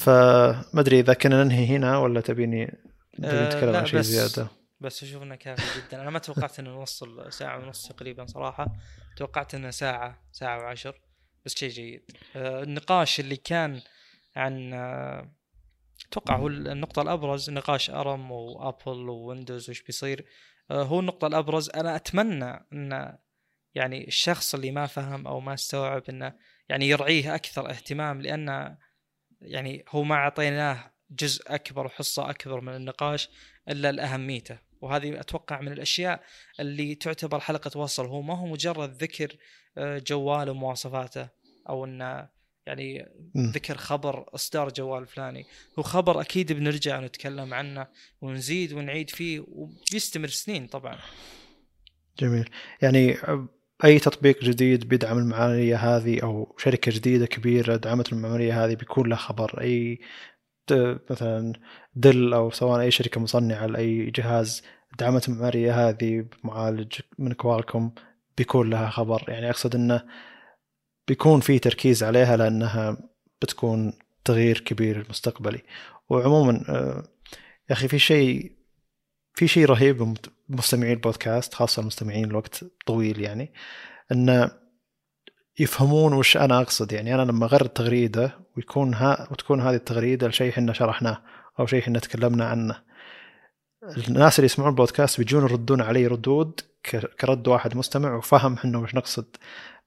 فما 0.00 0.80
أدري 0.80 1.00
إذا 1.00 1.14
كنا 1.14 1.44
ننهي 1.44 1.66
هنا 1.66 1.98
ولا 1.98 2.20
تبيني 2.20 2.78
تبيني 3.16 3.46
نتكلم 3.46 3.76
عن 3.76 3.86
شيء 3.86 4.00
زيادة؟ 4.00 4.48
بس 4.80 5.02
أشوف 5.02 5.22
إنه 5.22 5.34
كافي 5.34 5.80
جدا. 5.80 6.02
أنا 6.02 6.10
ما 6.10 6.18
توقعت 6.18 6.58
إنه 6.58 6.70
نوصل 6.70 7.32
ساعة 7.32 7.58
ونص 7.58 7.88
تقريبا 7.88 8.26
صراحة. 8.26 8.66
توقعت 9.16 9.54
إنه 9.54 9.70
ساعة 9.70 10.22
ساعة 10.32 10.58
وعشر 10.58 11.00
بس 11.44 11.54
شيء 11.54 11.70
جيد. 11.70 12.10
آه، 12.36 12.62
النقاش 12.62 13.20
اللي 13.20 13.36
كان 13.36 13.80
عن 14.36 14.72
آه، 14.72 15.32
أتوقع 16.08 16.36
هو 16.36 16.48
النقطة 16.48 17.02
الأبرز 17.02 17.50
نقاش 17.50 17.90
ARM 17.90 18.30
وأبل 18.30 19.08
وويندوز 19.08 19.70
وش 19.70 19.82
بيصير. 19.82 20.26
هو 20.70 21.00
النقطة 21.00 21.26
الأبرز. 21.26 21.70
أنا 21.70 21.96
أتمنى 21.96 22.66
أن 22.72 23.18
يعني 23.74 24.06
الشخص 24.06 24.54
اللي 24.54 24.70
ما 24.70 24.86
فهم 24.86 25.26
أو 25.26 25.40
ما 25.40 25.54
استوعب 25.54 26.02
إنه 26.08 26.34
يعني 26.68 26.88
يرعيه 26.88 27.34
أكثر 27.34 27.70
اهتمام 27.70 28.22
لأن 28.22 28.76
يعني 29.40 29.84
هو 29.88 30.02
ما 30.02 30.14
أعطيناه 30.14 30.92
جزء 31.10 31.42
أكبر 31.46 31.86
وحصة 31.86 32.30
أكبر 32.30 32.60
من 32.60 32.76
النقاش 32.76 33.28
إلا 33.68 33.92
لأهميته. 33.92 34.58
وهذه 34.80 35.20
أتوقع 35.20 35.60
من 35.60 35.72
الأشياء 35.72 36.22
اللي 36.60 36.94
تعتبر 36.94 37.40
حلقة 37.40 37.80
وصل. 37.80 38.06
هو 38.06 38.22
ما 38.22 38.38
هو 38.38 38.46
مجرد 38.46 39.02
ذكر 39.02 39.36
آه، 39.78 39.98
جوال 39.98 40.50
ومواصفاته 40.50 41.28
أو 41.68 41.84
إنه 41.84 42.28
يعني 42.66 43.08
ذكر 43.36 43.76
خبر 43.76 44.34
إصدار 44.34 44.68
جوال 44.68 45.06
فلاني. 45.06 45.46
هو 45.78 45.82
خبر 45.82 46.20
أكيد 46.20 46.52
بنرجع 46.52 47.00
نتكلم 47.00 47.54
عنه 47.54 47.86
ونزيد 48.20 48.72
ونعيد 48.72 49.10
فيه 49.10 49.44
وبيستمر 49.48 50.28
سنين 50.28 50.66
طبعا. 50.66 50.98
جميل. 52.18 52.50
يعني 52.82 53.16
أي 53.84 53.98
تطبيق 53.98 54.44
جديد 54.44 54.88
بيدعم 54.88 55.18
المعمارية 55.18 55.76
هذه 55.76 56.20
أو 56.22 56.54
شركة 56.58 56.92
جديدة 56.92 57.26
كبيرة 57.26 57.76
دعمت 57.76 58.12
المعمارية 58.12 58.64
هذه 58.64 58.74
بيكون 58.74 59.08
له 59.08 59.16
خبر. 59.16 59.60
أي 59.60 60.00
مثلا 61.10 61.52
دل 61.94 62.34
أو 62.34 62.50
سواء 62.50 62.80
أي 62.80 62.90
شركة 62.90 63.20
مصنعة 63.20 63.66
لأي 63.66 64.10
جهاز 64.10 64.62
دعمت 64.98 65.28
المعمارية 65.28 65.88
هذه 65.88 66.26
بمعالج 66.44 67.00
من 67.18 67.32
كوالكم 67.32 67.90
بيكون 68.38 68.70
لها 68.70 68.90
خبر. 68.90 69.24
يعني 69.28 69.50
أقصد 69.50 69.74
إنه 69.74 70.04
بيكون 71.08 71.40
في 71.40 71.58
تركيز 71.58 72.02
عليها 72.02 72.36
لأنها 72.36 72.96
بتكون 73.42 73.92
تغيير 74.24 74.60
كبير 74.60 75.06
مستقبلي. 75.10 75.62
وعموما 76.08 76.64
آه، 76.68 77.04
يا 77.70 77.74
أخي 77.74 77.88
في 77.88 77.98
شيء 77.98 78.52
في 79.34 79.48
شيء 79.48 79.66
رهيب 79.66 80.16
بمستمعي 80.48 80.92
البودكاست 80.92 81.54
خاصة 81.54 81.80
المستمعين 81.80 82.24
الوقت 82.24 82.64
طويل 82.86 83.20
يعني 83.20 83.52
أن 84.12 84.50
يفهمون 85.58 86.12
وش 86.12 86.36
أنا 86.36 86.60
أقصد. 86.60 86.92
يعني 86.92 87.14
أنا 87.14 87.22
لما 87.22 87.46
أغرد 87.46 87.68
تغريدة 87.68 88.38
ويكون 88.56 88.94
ها 88.94 89.28
وتكون 89.30 89.60
هذه 89.60 89.74
التغريدة 89.74 90.28
لشيء 90.28 90.50
إحنا 90.50 90.72
شرحناه 90.72 91.22
أو 91.60 91.66
شيء 91.66 91.82
إحنا 91.82 91.98
تكلمنا 91.98 92.44
عنه. 92.48 92.82
الناس 94.08 94.38
اللي 94.38 94.46
يسمعون 94.46 94.70
البودكاست 94.70 95.18
بيجون 95.18 95.42
يردون 95.42 95.80
علي 95.80 96.06
ردود 96.06 96.60
كرد 97.20 97.48
واحد 97.48 97.76
مستمع 97.76 98.14
وفهم 98.14 98.54
إحنا 98.54 98.78
وش 98.78 98.94
نقصد 98.94 99.36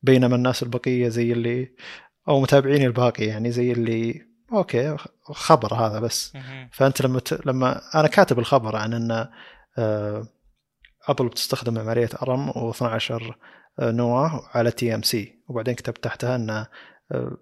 بينما 0.03 0.35
الناس 0.35 0.63
البقية 0.63 1.07
زي 1.07 1.31
اللي 1.31 1.71
أو 2.27 2.41
متابعيني 2.41 2.85
الباقي 2.85 3.25
يعني 3.25 3.51
زي 3.51 3.71
اللي 3.71 4.21
أوكي 4.53 4.97
خبر 5.23 5.73
هذا 5.73 5.99
بس. 5.99 6.33
فأنت 6.71 7.01
لما 7.01 7.19
ت... 7.19 7.45
لما 7.45 7.81
أنا 7.95 8.07
كاتب 8.07 8.39
الخبر 8.39 8.75
عن 8.75 8.93
إن 8.93 9.27
أبل 11.07 11.25
آه، 11.25 11.29
بتستخدم 11.29 11.79
عملية 11.79 12.09
ARM 12.21 12.51
و12 12.51 13.33
نواه 13.79 14.49
على 14.53 14.71
TMC. 14.71 15.39
وبعدين 15.47 15.75
كتبت 15.75 16.03
تحتها 16.03 16.35
إن 16.35 16.49
آه، 17.11 17.37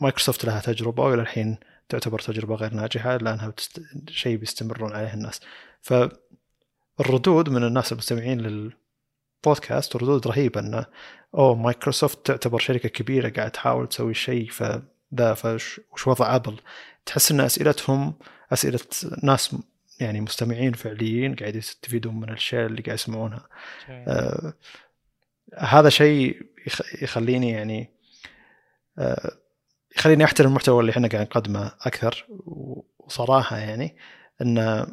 مايكروسوفت 0.00 0.44
لها 0.44 0.60
تجربة 0.60 1.02
وإلى 1.02 1.22
الحين 1.22 1.58
تعتبر 1.88 2.18
تجربة 2.18 2.54
غير 2.54 2.74
ناجحة 2.74 3.16
لأنها 3.16 3.48
بتست... 3.48 3.82
شيء 4.08 4.36
بيستمرون 4.36 4.92
عليه 4.92 5.14
الناس. 5.14 5.40
فالردود 5.82 7.48
من 7.48 7.64
الناس 7.64 7.92
المستمعين 7.92 8.40
للبودكاست 8.40 9.96
ردود 9.96 10.26
رهيبة 10.26 10.60
انه 10.60 10.86
أو 11.34 11.54
مايكروسوفت 11.54 12.26
تعتبر 12.26 12.58
شركة 12.58 12.88
كبيرة 12.88 13.28
قاعد 13.28 13.50
تحاول 13.50 13.88
تسوي 13.88 14.14
شيء 14.14 14.50
ف 14.50 14.62
ذا 15.14 15.34
فش 15.34 15.80
وش 15.92 16.06
وضع 16.06 16.36
أبل؟ 16.36 16.56
تحس 17.06 17.32
إن 17.32 17.40
أسئلتهم 17.40 18.14
أسئلة 18.52 18.80
ناس 19.22 19.56
يعني 20.00 20.20
مستمعين 20.20 20.72
فعليين 20.72 21.34
قاعد 21.34 21.56
يستفيدون 21.56 22.16
من 22.16 22.24
الأشياء 22.24 22.66
اللي 22.66 22.82
قاعد 22.82 22.98
يسمعونها. 22.98 23.48
آه 23.88 24.54
هذا 25.58 25.88
شيء 25.88 26.42
يخليني 27.02 27.50
يعني 27.50 27.90
آه 28.98 29.30
يخليني 29.96 30.24
أحترم 30.24 30.48
المحتوى 30.48 30.80
اللي 30.80 30.92
إحنا 30.92 31.08
قاعد 31.08 31.26
نقدمه 31.26 31.72
أكثر. 31.80 32.26
وصراحة 32.98 33.56
يعني 33.56 33.96
انه 34.42 34.86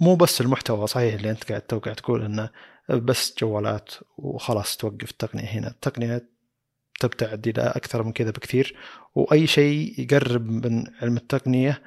مو 0.00 0.14
بس 0.14 0.40
المحتوى 0.40 0.86
صحيح 0.86 1.14
اللي 1.14 1.30
أنت 1.30 1.48
قاعد 1.48 1.60
قاعد 1.60 1.96
تقول 1.96 2.24
إنه 2.24 2.50
بس 2.88 3.34
جوالات 3.38 3.90
وخلاص 4.18 4.76
توقف 4.76 5.10
التقنية 5.10 5.44
هنا. 5.48 5.68
التقنية 5.68 6.28
تبتعد 7.00 7.48
إلى 7.48 7.62
أكثر 7.62 8.02
من 8.02 8.12
كذا 8.12 8.30
بكثير. 8.30 8.76
وأي 9.14 9.46
شيء 9.46 10.00
يقرب 10.00 10.66
من 10.66 10.84
علم 11.02 11.16
التقنية 11.16 11.82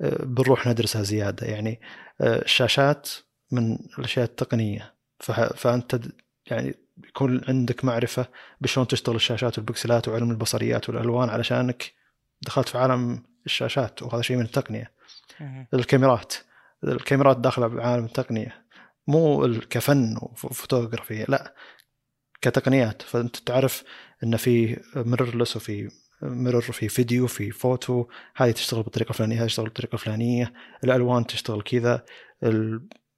بنروح 0.00 0.66
ندرسها 0.66 1.02
زيادة. 1.02 1.46
يعني 1.46 1.80
آه، 2.20 2.42
الشاشات 2.42 3.08
من 3.52 3.78
الأشياء 3.98 4.24
التقنية. 4.24 4.94
فأنت 5.56 6.00
يعني 6.46 6.74
يكون 7.08 7.40
عندك 7.48 7.84
معرفة 7.84 8.26
بشلون 8.60 8.86
تشتغل 8.86 9.16
الشاشات 9.16 9.58
وال 9.58 9.69
pixels 9.69 10.02
ات 10.02 10.08
وعلم 10.08 10.30
البصريات 10.30 10.88
والألوان 10.88 11.28
علشانك 11.30 11.92
دخلت 12.42 12.68
في 12.68 12.78
عالم 12.78 13.22
الشاشات 13.46 14.02
وهذا 14.02 14.22
شيء 14.22 14.36
من 14.36 14.44
التقنية. 14.44 14.92
الكاميرات. 15.74 16.34
الكاميرات 16.84 17.36
داخلة 17.36 17.66
بعالم 17.66 18.04
التقنية. 18.04 18.66
مو 19.06 19.54
كفن 19.70 20.16
وفوتوغرافي 20.22 21.24
لا. 21.28 21.54
كتقنيات. 22.42 23.02
فأنت 23.02 23.36
تعرف 23.36 23.84
إن 24.24 24.36
في 24.36 24.80
mirrorless 24.96 25.56
وفي 25.56 25.90
mirror 26.22 26.60
في 26.62 26.88
فيديو 26.88 27.26
في 27.26 27.50
فوتو 27.50 28.06
هذه 28.36 28.50
تشتغل 28.50 28.82
بالطريقة 28.82 29.10
الفلانيه 29.10 29.40
هذه 29.40 29.46
تشتغل 29.46 29.64
بالطريقة 29.66 29.94
الفلانيه 29.94 30.52
الألوان 30.84 31.26
تشتغل 31.26 31.62
كذا. 31.62 32.04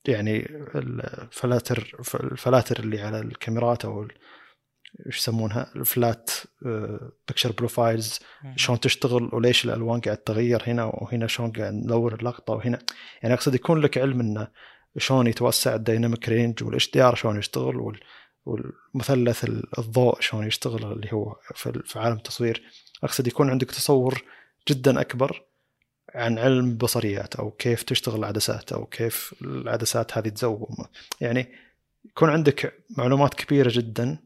يعني 0.08 0.46
الفلاتر 0.74 1.96
الفلاتر 2.14 2.80
اللي 2.80 3.00
على 3.00 3.20
الكاميرات 3.20 3.84
أو 3.84 4.02
ال- 4.02 4.12
إيش 5.06 5.18
يسمونها؟ 5.18 5.72
ال 5.76 5.87
flat 5.87 6.30
picture 7.28 7.52
profiles 7.52 8.18
شلون 8.56 8.80
تشتغل 8.80 9.30
وليش 9.32 9.64
الألوان 9.64 10.00
قاعد 10.00 10.16
تتغير 10.16 10.62
هنا 10.66 10.84
وهنا 10.84 11.26
شلون 11.26 11.52
قاعد 11.52 11.72
نلون 11.74 12.12
اللقطة 12.14 12.52
وهنا. 12.52 12.78
يعني 13.22 13.34
أقصد 13.34 13.54
يكون 13.54 13.80
لك 13.80 13.98
علم 13.98 14.20
إنه 14.20 14.48
شلون 14.98 15.26
يتوسع 15.26 15.74
ال 15.74 16.28
dynamic 16.28 16.62
range 16.62 16.90
وال 16.90 17.02
HDR 17.02 17.14
شلون 17.14 17.38
يشتغل 17.38 17.76
وال 17.76 18.00
والمثلث 18.46 19.44
الضوء 19.78 20.20
شلون 20.20 20.46
يشتغل 20.46 20.92
اللي 20.92 21.12
هو 21.12 21.36
في 21.84 21.98
عالم 21.98 22.16
التصوير. 22.16 22.62
أقصد 23.04 23.26
يكون 23.26 23.50
عندك 23.50 23.70
تصور 23.70 24.22
جدا 24.68 25.00
أكبر 25.00 25.42
عن 26.14 26.38
علم 26.38 26.76
بصريات 26.76 27.36
أو 27.36 27.50
كيف 27.50 27.82
تشتغل 27.82 28.18
العدسات 28.18 28.72
أو 28.72 28.86
كيف 28.86 29.34
العدسات 29.42 30.18
هذه 30.18 30.28
تزوم 30.28 30.76
يعني 31.20 31.48
يكون 32.04 32.30
عندك 32.30 32.84
معلومات 32.98 33.34
كبيرة 33.34 33.70
جدا 33.72 34.18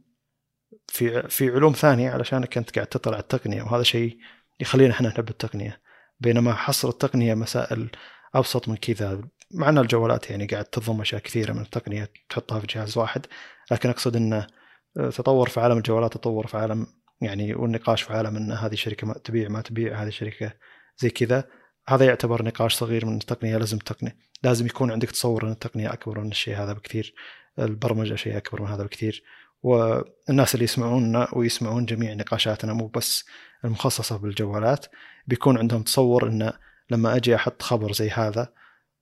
في 0.89 1.29
في 1.29 1.51
علوم 1.51 1.73
ثانية 1.73 2.11
علشانك 2.11 2.59
أنت 2.59 2.75
قاعد 2.75 2.87
تطلع 2.87 3.19
التقنية 3.19 3.63
وهذا 3.63 3.83
شيء 3.83 4.19
يخلينا 4.61 4.95
إحنا 4.95 5.09
نحب 5.09 5.29
التقنية. 5.29 5.81
بينما 6.21 6.55
حصر 6.55 6.89
التقنية 6.89 7.35
مسائل 7.35 7.91
أبسط 8.35 8.69
من 8.69 8.77
كذا 8.77 9.21
مع 9.51 9.69
إن 9.69 9.79
الجوالات 9.79 10.31
يعني 10.31 10.47
قاعد 10.47 10.65
تضم 10.65 11.01
أشياء 11.01 11.21
كثيرة 11.21 11.53
من 11.53 11.61
التقنية 11.61 12.11
تحطها 12.29 12.61
في 12.61 12.67
جهاز 12.67 12.99
واحد 12.99 13.27
لكن 13.71 13.89
أقصد 13.89 14.17
إنه 14.17 14.47
تطور 14.95 15.49
في 15.49 15.61
عالم 15.61 15.77
الجوالات 15.77 16.13
تطور 16.13 16.47
في 16.47 16.57
عالم 16.57 16.87
يعني 17.23 17.55
والنقاش 17.55 18.03
في 18.03 18.13
عالم 18.13 18.37
إن 18.37 18.53
هذه 18.53 18.73
الشركة 18.73 19.07
ما 19.07 19.15
تبيع 19.15 19.49
ما 19.49 19.61
تبيع 19.61 20.03
هذه 20.03 20.09
الشركة 20.09 20.53
زي 20.99 21.11
كذا 21.11 21.45
هذا 21.89 22.05
يعتبر 22.05 22.45
نقاش 22.45 22.75
صغير 22.75 23.07
من 23.07 23.17
التقنية 23.17 23.57
لازم 23.57 23.77
التقنيه 23.77 24.17
لازم 24.43 24.67
يكون 24.67 24.91
عندك 24.91 25.11
تصور 25.11 25.47
إن 25.47 25.53
التقنية 25.53 25.93
أكبر 25.93 26.21
من 26.21 26.31
الشيء 26.31 26.57
هذا 26.57 26.73
بكثير 26.73 27.15
البرمجة 27.59 28.15
شيء 28.15 28.37
أكبر 28.37 28.63
من 28.63 28.69
هذا 28.69 28.85
بكثير 28.85 29.23
والناس 29.63 30.55
اللي 30.55 30.65
يسمعوننا 30.65 31.29
ويسمعون 31.33 31.87
جميع 31.87 32.15
نقاشاتنا 32.15 32.73
مو 32.73 32.87
بس 32.87 33.25
المخصصة 33.65 34.17
بالجوالات 34.17 34.87
بيكون 35.27 35.59
عندهم 35.59 35.83
تصور 35.83 36.29
انه 36.29 36.53
لما 36.91 37.17
أجي 37.17 37.35
أحط 37.35 37.63
خبر 37.63 37.93
زي 37.93 38.11
هذا 38.11 38.53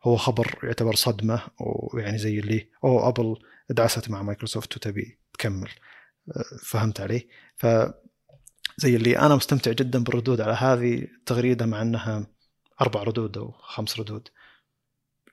هو 0.05 0.17
خبر 0.17 0.59
يعتبر 0.63 0.95
صدمة 0.95 1.43
ويعني 1.61 2.19
زي 2.19 2.39
اللي 2.39 2.69
أو 2.85 3.09
أبل 3.09 3.37
دعست 3.71 4.11
مع 4.11 4.23
مايكروسوفت 4.23 4.77
وتبي 4.77 5.19
تكمل 5.33 5.71
فهمت 6.63 7.01
علي؟ 7.01 7.29
ف 7.57 7.67
زي 8.81 8.97
اللي 8.97 9.19
أنا 9.19 9.37
مستمتع 9.37 9.73
جدا 9.73 10.03
بالردود 10.05 10.41
على 10.41 10.53
هذه 10.53 10.95
التغريده 10.95 11.67
مع 11.67 11.83
أنها 11.83 12.27
أربع 12.81 13.03
ردود 13.03 13.39
أو 13.39 13.53
خمس 13.53 14.01
ردود. 14.01 14.29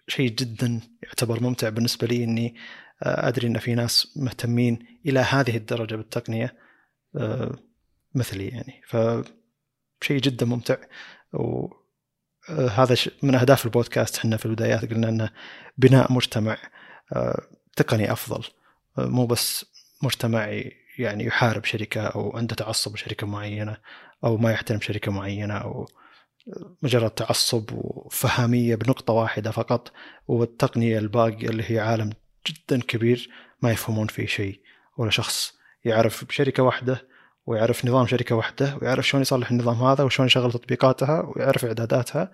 شيء 0.07 0.30
جدا 0.30 0.82
يعتبر 1.03 1.44
ممتع 1.44 1.69
بالنسبة 1.69 2.07
لي 2.07 2.24
إني 2.24 2.56
أدري 3.03 3.48
إن 3.48 3.57
في 3.60 3.76
ناس 3.76 4.18
مهتمين 4.18 4.80
إلى 5.06 5.19
هذه 5.19 5.57
الدرجة 5.57 5.95
بالتقنية 5.95 6.57
مثلي 8.15 8.48
يعني. 8.48 8.82
ف 8.88 8.98
شيء 10.02 10.22
جدا 10.22 10.45
ممتع. 10.45 10.78
وهذا 11.34 12.95
من 13.24 13.36
أهداف 13.36 13.65
البودكاست. 13.65 14.18
إحنا 14.18 14.38
في 14.38 14.45
البدايات 14.45 14.94
قلنا 14.94 15.10
انه 15.10 15.32
بناء 15.78 16.14
مجتمع 16.14 16.57
تقني 17.76 18.11
أفضل. 18.11 18.44
مو 18.98 19.26
بس 19.26 19.65
مجتمع 20.03 20.61
يعني 20.99 21.26
يحارب 21.26 21.65
شركة 21.65 22.02
أو 22.02 22.38
عنده 22.38 22.56
تعصب 22.56 22.94
لشركه 22.95 23.28
معينة 23.28 23.78
أو 24.24 24.38
ما 24.38 24.52
يحترم 24.52 24.82
شركة 24.82 25.11
معينة 25.11 25.53
أو 25.53 25.88
مجرد 26.82 27.10
تعصب 27.10 27.69
وفهاميه 27.74 28.76
بنقطة 28.76 29.14
واحدة 29.14 29.52
فقط 29.52 29.91
والتقنية 30.28 30.99
الباقية 30.99 31.49
اللي 31.49 31.64
هي 31.68 31.80
عالم 31.80 32.10
جدا 32.48 32.82
كبير 32.82 33.30
ما 33.61 33.72
يفهمون 33.72 34.07
فيه 34.07 34.26
شيء. 34.26 34.61
ولا 34.98 35.11
شخص 35.11 35.53
يعرف 35.86 36.26
بشركة 36.26 36.64
واحدة 36.64 37.07
ويعرف 37.45 37.86
نظام 37.86 38.07
شركة 38.07 38.36
واحدة 38.36 38.78
ويعرف 38.82 39.07
شلون 39.07 39.22
يصلح 39.22 39.52
النظام 39.52 39.84
هذا 39.84 40.03
وشلون 40.03 40.26
يشغل 40.26 40.52
تطبيقاتها 40.52 41.32
ويعرف 41.36 41.65
إعداداتها 41.65 42.32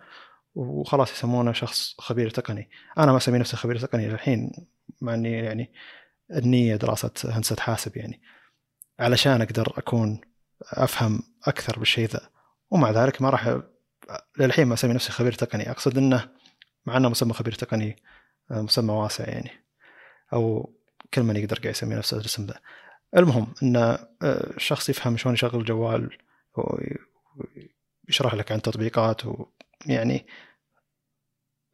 وخلاص 0.55 1.11
يسمونه 1.11 1.51
شخص 1.53 1.95
خبير 1.99 2.29
تقني. 2.29 2.69
أنا 2.97 3.11
ما 3.11 3.17
أسمي 3.17 3.39
نفسي 3.39 3.57
خبير 3.57 3.79
تقني 3.79 4.07
الحين 4.07 4.51
مع 5.01 5.13
إني 5.13 5.31
يعني 5.31 5.71
النية 6.31 6.75
دراسة 6.75 7.11
هندسة 7.25 7.55
حاسب 7.59 7.97
يعني. 7.97 8.21
علشان 9.03 9.41
أقدر 9.41 9.73
أكون 9.77 10.21
أفهم 10.61 11.23
أكثر 11.43 11.79
بالشيء 11.79 12.07
ذا. 12.07 12.29
ومع 12.71 12.91
ذلك 12.91 13.21
ما 13.21 13.29
راح 13.29 13.59
للحين 14.39 14.67
ما 14.67 14.73
أسمي 14.73 14.93
نفسي 14.93 15.11
خبير 15.11 15.33
تقني. 15.33 15.71
أقصد 15.71 15.97
أنه 15.97 16.29
مع 16.85 16.97
أنه 16.97 17.09
مسمى 17.09 17.33
خبير 17.33 17.53
تقني 17.53 17.95
مسمى 18.49 18.93
واسع 18.93 19.29
يعني. 19.29 19.51
أو 20.33 20.73
كل 21.13 21.23
من 21.23 21.35
يقدر 21.35 21.59
قاعد 21.59 21.75
يسمي 21.75 21.95
نفسه 21.95 22.17
الاسم 22.17 22.45
ذا. 22.45 22.59
المهم 23.17 23.53
أن 23.63 23.97
الشخص 24.23 24.89
يفهم 24.89 25.17
شلون 25.17 25.33
يشغل 25.33 25.59
الجوال 25.59 26.17
ويشرح 28.07 28.33
لك 28.33 28.51
عن 28.51 28.61
تطبيقات 28.61 29.21
ويعني 29.25 30.27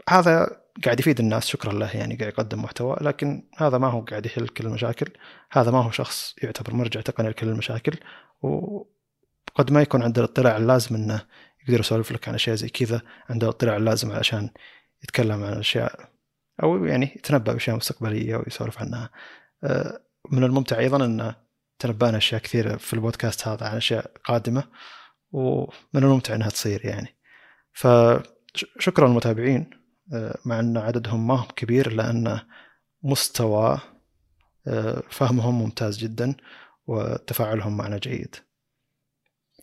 هذا 0.09 0.58
قاعد 0.85 0.99
يفيد 0.99 1.19
الناس 1.19 1.47
شكرا 1.47 1.73
له 1.73 1.97
يعني 1.97 2.15
قاعد 2.15 2.33
يقدم 2.33 2.63
محتوى 2.63 2.97
لكن 3.01 3.49
هذا 3.57 3.77
ما 3.77 3.87
هو 3.87 4.01
قاعد 4.01 4.25
يحل 4.25 4.47
كل 4.47 4.65
المشاكل. 4.65 5.11
هذا 5.51 5.71
ما 5.71 5.83
هو 5.83 5.91
شخص 5.91 6.35
يعتبر 6.43 6.73
مرجع 6.73 7.01
تقني 7.01 7.29
لكل 7.29 7.47
المشاكل 7.47 7.97
وقد 8.41 9.71
ما 9.71 9.81
يكون 9.81 10.03
عنده 10.03 10.21
الاطلاع 10.21 10.57
اللازم 10.57 10.95
إنه 10.95 11.25
يقدر 11.63 11.79
يسولف 11.79 12.11
لك 12.11 12.27
عن 12.27 12.35
أشياء 12.35 12.55
زي 12.55 12.69
كذا 12.69 13.01
عنده 13.29 13.47
الاطلاع 13.47 13.77
اللازم 13.77 14.11
علشان 14.11 14.49
يتكلم 15.03 15.43
عن 15.43 15.53
أشياء 15.53 16.09
أو 16.63 16.85
يعني 16.85 17.13
يتنبأ 17.15 17.53
بأشياء 17.53 17.75
مستقبلية 17.75 18.35
ويسولف 18.35 18.79
عنها. 18.79 19.09
من 20.31 20.43
الممتع 20.43 20.79
أيضا 20.79 21.05
إنه 21.05 21.35
تنبأنا 21.79 22.17
أشياء 22.17 22.41
كثيرة 22.41 22.75
في 22.75 22.93
البودكاست 22.93 23.47
هذا 23.47 23.67
عن 23.67 23.77
أشياء 23.77 24.11
قادمة 24.23 24.63
ومن 25.31 26.03
الممتع 26.03 26.35
إنها 26.35 26.49
تصير 26.49 26.85
يعني. 26.85 27.17
فشكرا 27.73 29.07
للمتابعين. 29.07 29.78
مع 30.45 30.59
أن 30.59 30.77
عددهم 30.77 31.27
ما 31.27 31.35
هو 31.35 31.47
كبير 31.47 32.09
ان 32.09 32.39
مستوى 33.03 33.79
فهمهم 35.09 35.61
ممتاز 35.61 35.97
جدا 35.97 36.35
وتفاعلهم 36.87 37.77
معنا 37.77 37.97
جيد. 37.97 38.35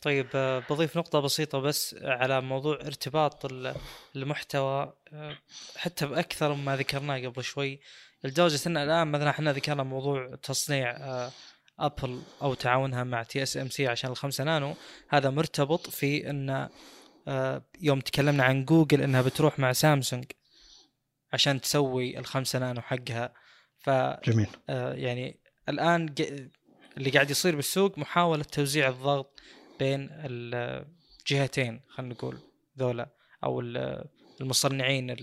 طيب 0.03 0.27
بضيف 0.71 0.97
نقطة 0.97 1.21
بسيطة 1.21 1.59
بس 1.59 1.97
على 2.03 2.41
موضوع 2.41 2.75
ارتباط 2.75 3.53
المحتوى 4.17 4.93
حتى 5.77 6.07
بأكثر 6.07 6.55
مما 6.55 6.77
ذكرناه 6.77 7.19
قبل 7.29 7.45
شوي 7.45 7.81
لدرجة 8.25 8.69
ان 8.69 8.77
الآن 8.77 9.09
مثلا 9.09 9.31
إحنا 9.31 9.53
ذكرنا 9.53 9.83
موضوع 9.83 10.35
تصنيع 10.43 10.97
ابل 11.79 12.23
أو 12.43 12.55
تعاونها 12.55 13.05
مع 13.05 13.23
TSMC 13.23 13.87
عشان 13.87 14.11
الخمسة 14.11 14.45
نانو 14.45 14.75
هذا 15.09 15.31
مرتبط 15.31 15.91
في 15.91 16.31
أن 16.31 16.69
يوم 17.81 18.01
تكلمنا 18.01 18.45
عن 18.45 18.65
جوجل 18.65 19.03
إنها 19.03 19.23
بتروح 19.23 19.59
مع 19.59 19.73
سامسونج 19.73 20.25
عشان 21.33 21.61
تسوي 21.61 22.19
الخمسة 22.19 22.59
نانو 22.59 22.81
حقها. 22.81 23.35
ف 23.79 23.91
جميل. 24.25 24.49
يعني 24.69 25.41
الآن 25.69 26.15
اللي 26.97 27.11
قاعد 27.11 27.31
يصير 27.31 27.57
بالسوق 27.57 27.99
محاولة 27.99 28.43
توزيع 28.43 28.89
الضغط 28.89 29.41
بين 29.79 30.09
الجهتين 30.11 31.81
خلينا 31.89 32.15
نقول 32.15 32.39
ذولا 32.79 33.09
أو 33.45 33.61
المصنعين 34.41 35.17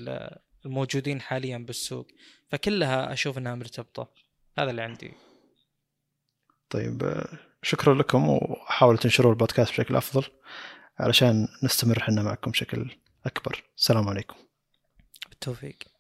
الموجودين 0.66 1.22
حاليا 1.22 1.58
بالسوق. 1.58 2.08
فكلها 2.50 3.14
أشوف 3.14 3.38
إنها 3.38 3.56
مرتبطة. 3.56 4.12
هذا 4.58 4.72
اللي 4.72 4.82
عندي. 4.82 5.14
طيب 6.70 7.24
شكرا 7.62 7.94
لكم 7.94 8.30
وحاولوا 8.30 9.00
تنشروا 9.00 9.32
البودكاست 9.32 9.72
بشكل 9.72 9.96
أفضل. 9.96 10.24
علشان 11.00 11.48
نستمر 11.64 11.98
إحنا 11.98 12.24
معكم 12.24 12.52
بشكل 12.52 12.96
أكبر. 13.26 13.64
السلام 13.78 14.10
عليكم. 14.10 14.36
بالتوفيق. 15.30 15.93